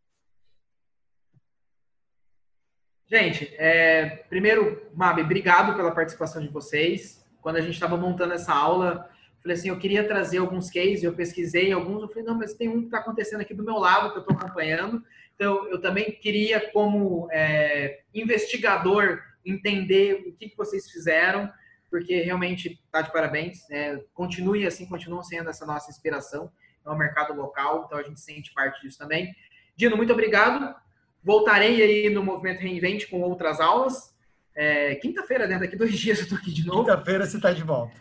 Gente, 3.07 3.53
é, 3.57 4.25
primeiro, 4.29 4.89
Mabi, 4.93 5.21
obrigado 5.21 5.75
pela 5.75 5.93
participação 5.93 6.41
de 6.41 6.49
vocês. 6.49 7.23
Quando 7.41 7.57
a 7.57 7.61
gente 7.61 7.75
estava 7.75 7.95
montando 7.95 8.33
essa 8.33 8.53
aula, 8.53 9.09
falei 9.45 9.57
assim, 9.57 9.69
eu 9.69 9.77
queria 9.77 10.07
trazer 10.07 10.39
alguns 10.39 10.71
cases, 10.71 11.03
eu 11.03 11.13
pesquisei 11.13 11.71
alguns, 11.71 12.01
eu 12.01 12.09
falei, 12.09 12.23
não, 12.23 12.35
mas 12.35 12.55
tem 12.55 12.67
um 12.67 12.79
que 12.79 12.85
está 12.85 12.97
acontecendo 12.97 13.41
aqui 13.41 13.53
do 13.53 13.63
meu 13.63 13.75
lado, 13.75 14.11
que 14.11 14.17
eu 14.17 14.21
estou 14.21 14.35
acompanhando. 14.35 15.03
Então, 15.35 15.67
eu 15.67 15.79
também 15.79 16.11
queria, 16.11 16.71
como 16.71 17.27
é, 17.31 18.01
investigador, 18.13 19.21
entender 19.45 20.25
o 20.27 20.33
que, 20.33 20.49
que 20.49 20.57
vocês 20.57 20.89
fizeram 20.89 21.51
porque 21.95 22.21
realmente 22.21 22.79
está 22.85 23.01
de 23.01 23.09
parabéns. 23.09 23.67
Né? 23.69 24.01
Continue 24.13 24.67
assim, 24.67 24.85
continuam 24.85 25.23
sendo 25.23 25.49
essa 25.49 25.65
nossa 25.65 25.89
inspiração. 25.89 26.51
É 26.85 26.89
um 26.89 26.97
mercado 26.97 27.33
local, 27.33 27.85
então 27.85 27.97
a 27.97 28.03
gente 28.03 28.19
sente 28.19 28.53
parte 28.53 28.81
disso 28.81 28.97
também. 28.97 29.33
Dino, 29.77 29.95
muito 29.95 30.11
obrigado. 30.11 30.75
Voltarei 31.23 31.81
aí 31.81 32.09
no 32.09 32.21
Movimento 32.21 32.59
Reinvente 32.59 33.07
com 33.07 33.21
outras 33.21 33.61
aulas. 33.61 34.13
É, 34.53 34.95
Quinta-feira, 34.95 35.47
né? 35.47 35.57
Daqui 35.57 35.77
dois 35.77 35.93
dias 35.97 36.17
eu 36.17 36.23
estou 36.25 36.37
aqui 36.37 36.51
de 36.51 36.65
novo. 36.65 36.83
Quinta-feira 36.83 37.25
você 37.25 37.37
está 37.37 37.53
de 37.53 37.63
volta. 37.63 37.95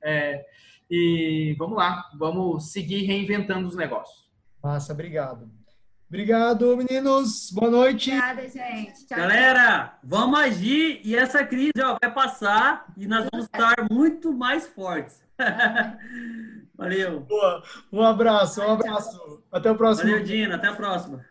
É, 0.00 0.44
e 0.94 1.56
vamos 1.58 1.78
lá, 1.78 2.10
vamos 2.18 2.70
seguir 2.70 3.04
reinventando 3.06 3.66
os 3.66 3.74
negócios. 3.74 4.28
Massa, 4.62 4.92
obrigado. 4.92 5.50
Obrigado, 6.06 6.76
meninos. 6.76 7.50
Boa 7.50 7.70
noite. 7.70 8.10
Obrigada, 8.10 8.42
gente. 8.46 9.06
Tchau, 9.06 9.16
Galera, 9.16 9.98
vamos 10.04 10.38
agir 10.38 11.00
e 11.02 11.16
essa 11.16 11.46
crise 11.46 11.72
ó, 11.82 11.96
vai 11.98 12.12
passar 12.12 12.84
e 12.94 13.06
nós 13.06 13.26
vamos 13.32 13.46
estar 13.46 13.88
muito 13.90 14.34
mais 14.34 14.66
fortes. 14.66 15.22
Valeu. 16.76 17.20
Boa. 17.20 17.62
Um 17.90 18.02
abraço, 18.02 18.60
um 18.60 18.72
abraço. 18.72 19.42
Até 19.50 19.70
o 19.70 19.74
próximo. 19.74 20.10
Valeu, 20.10 20.22
Dina. 20.22 20.56
Até 20.56 20.68
a 20.68 20.74
próxima. 20.74 21.24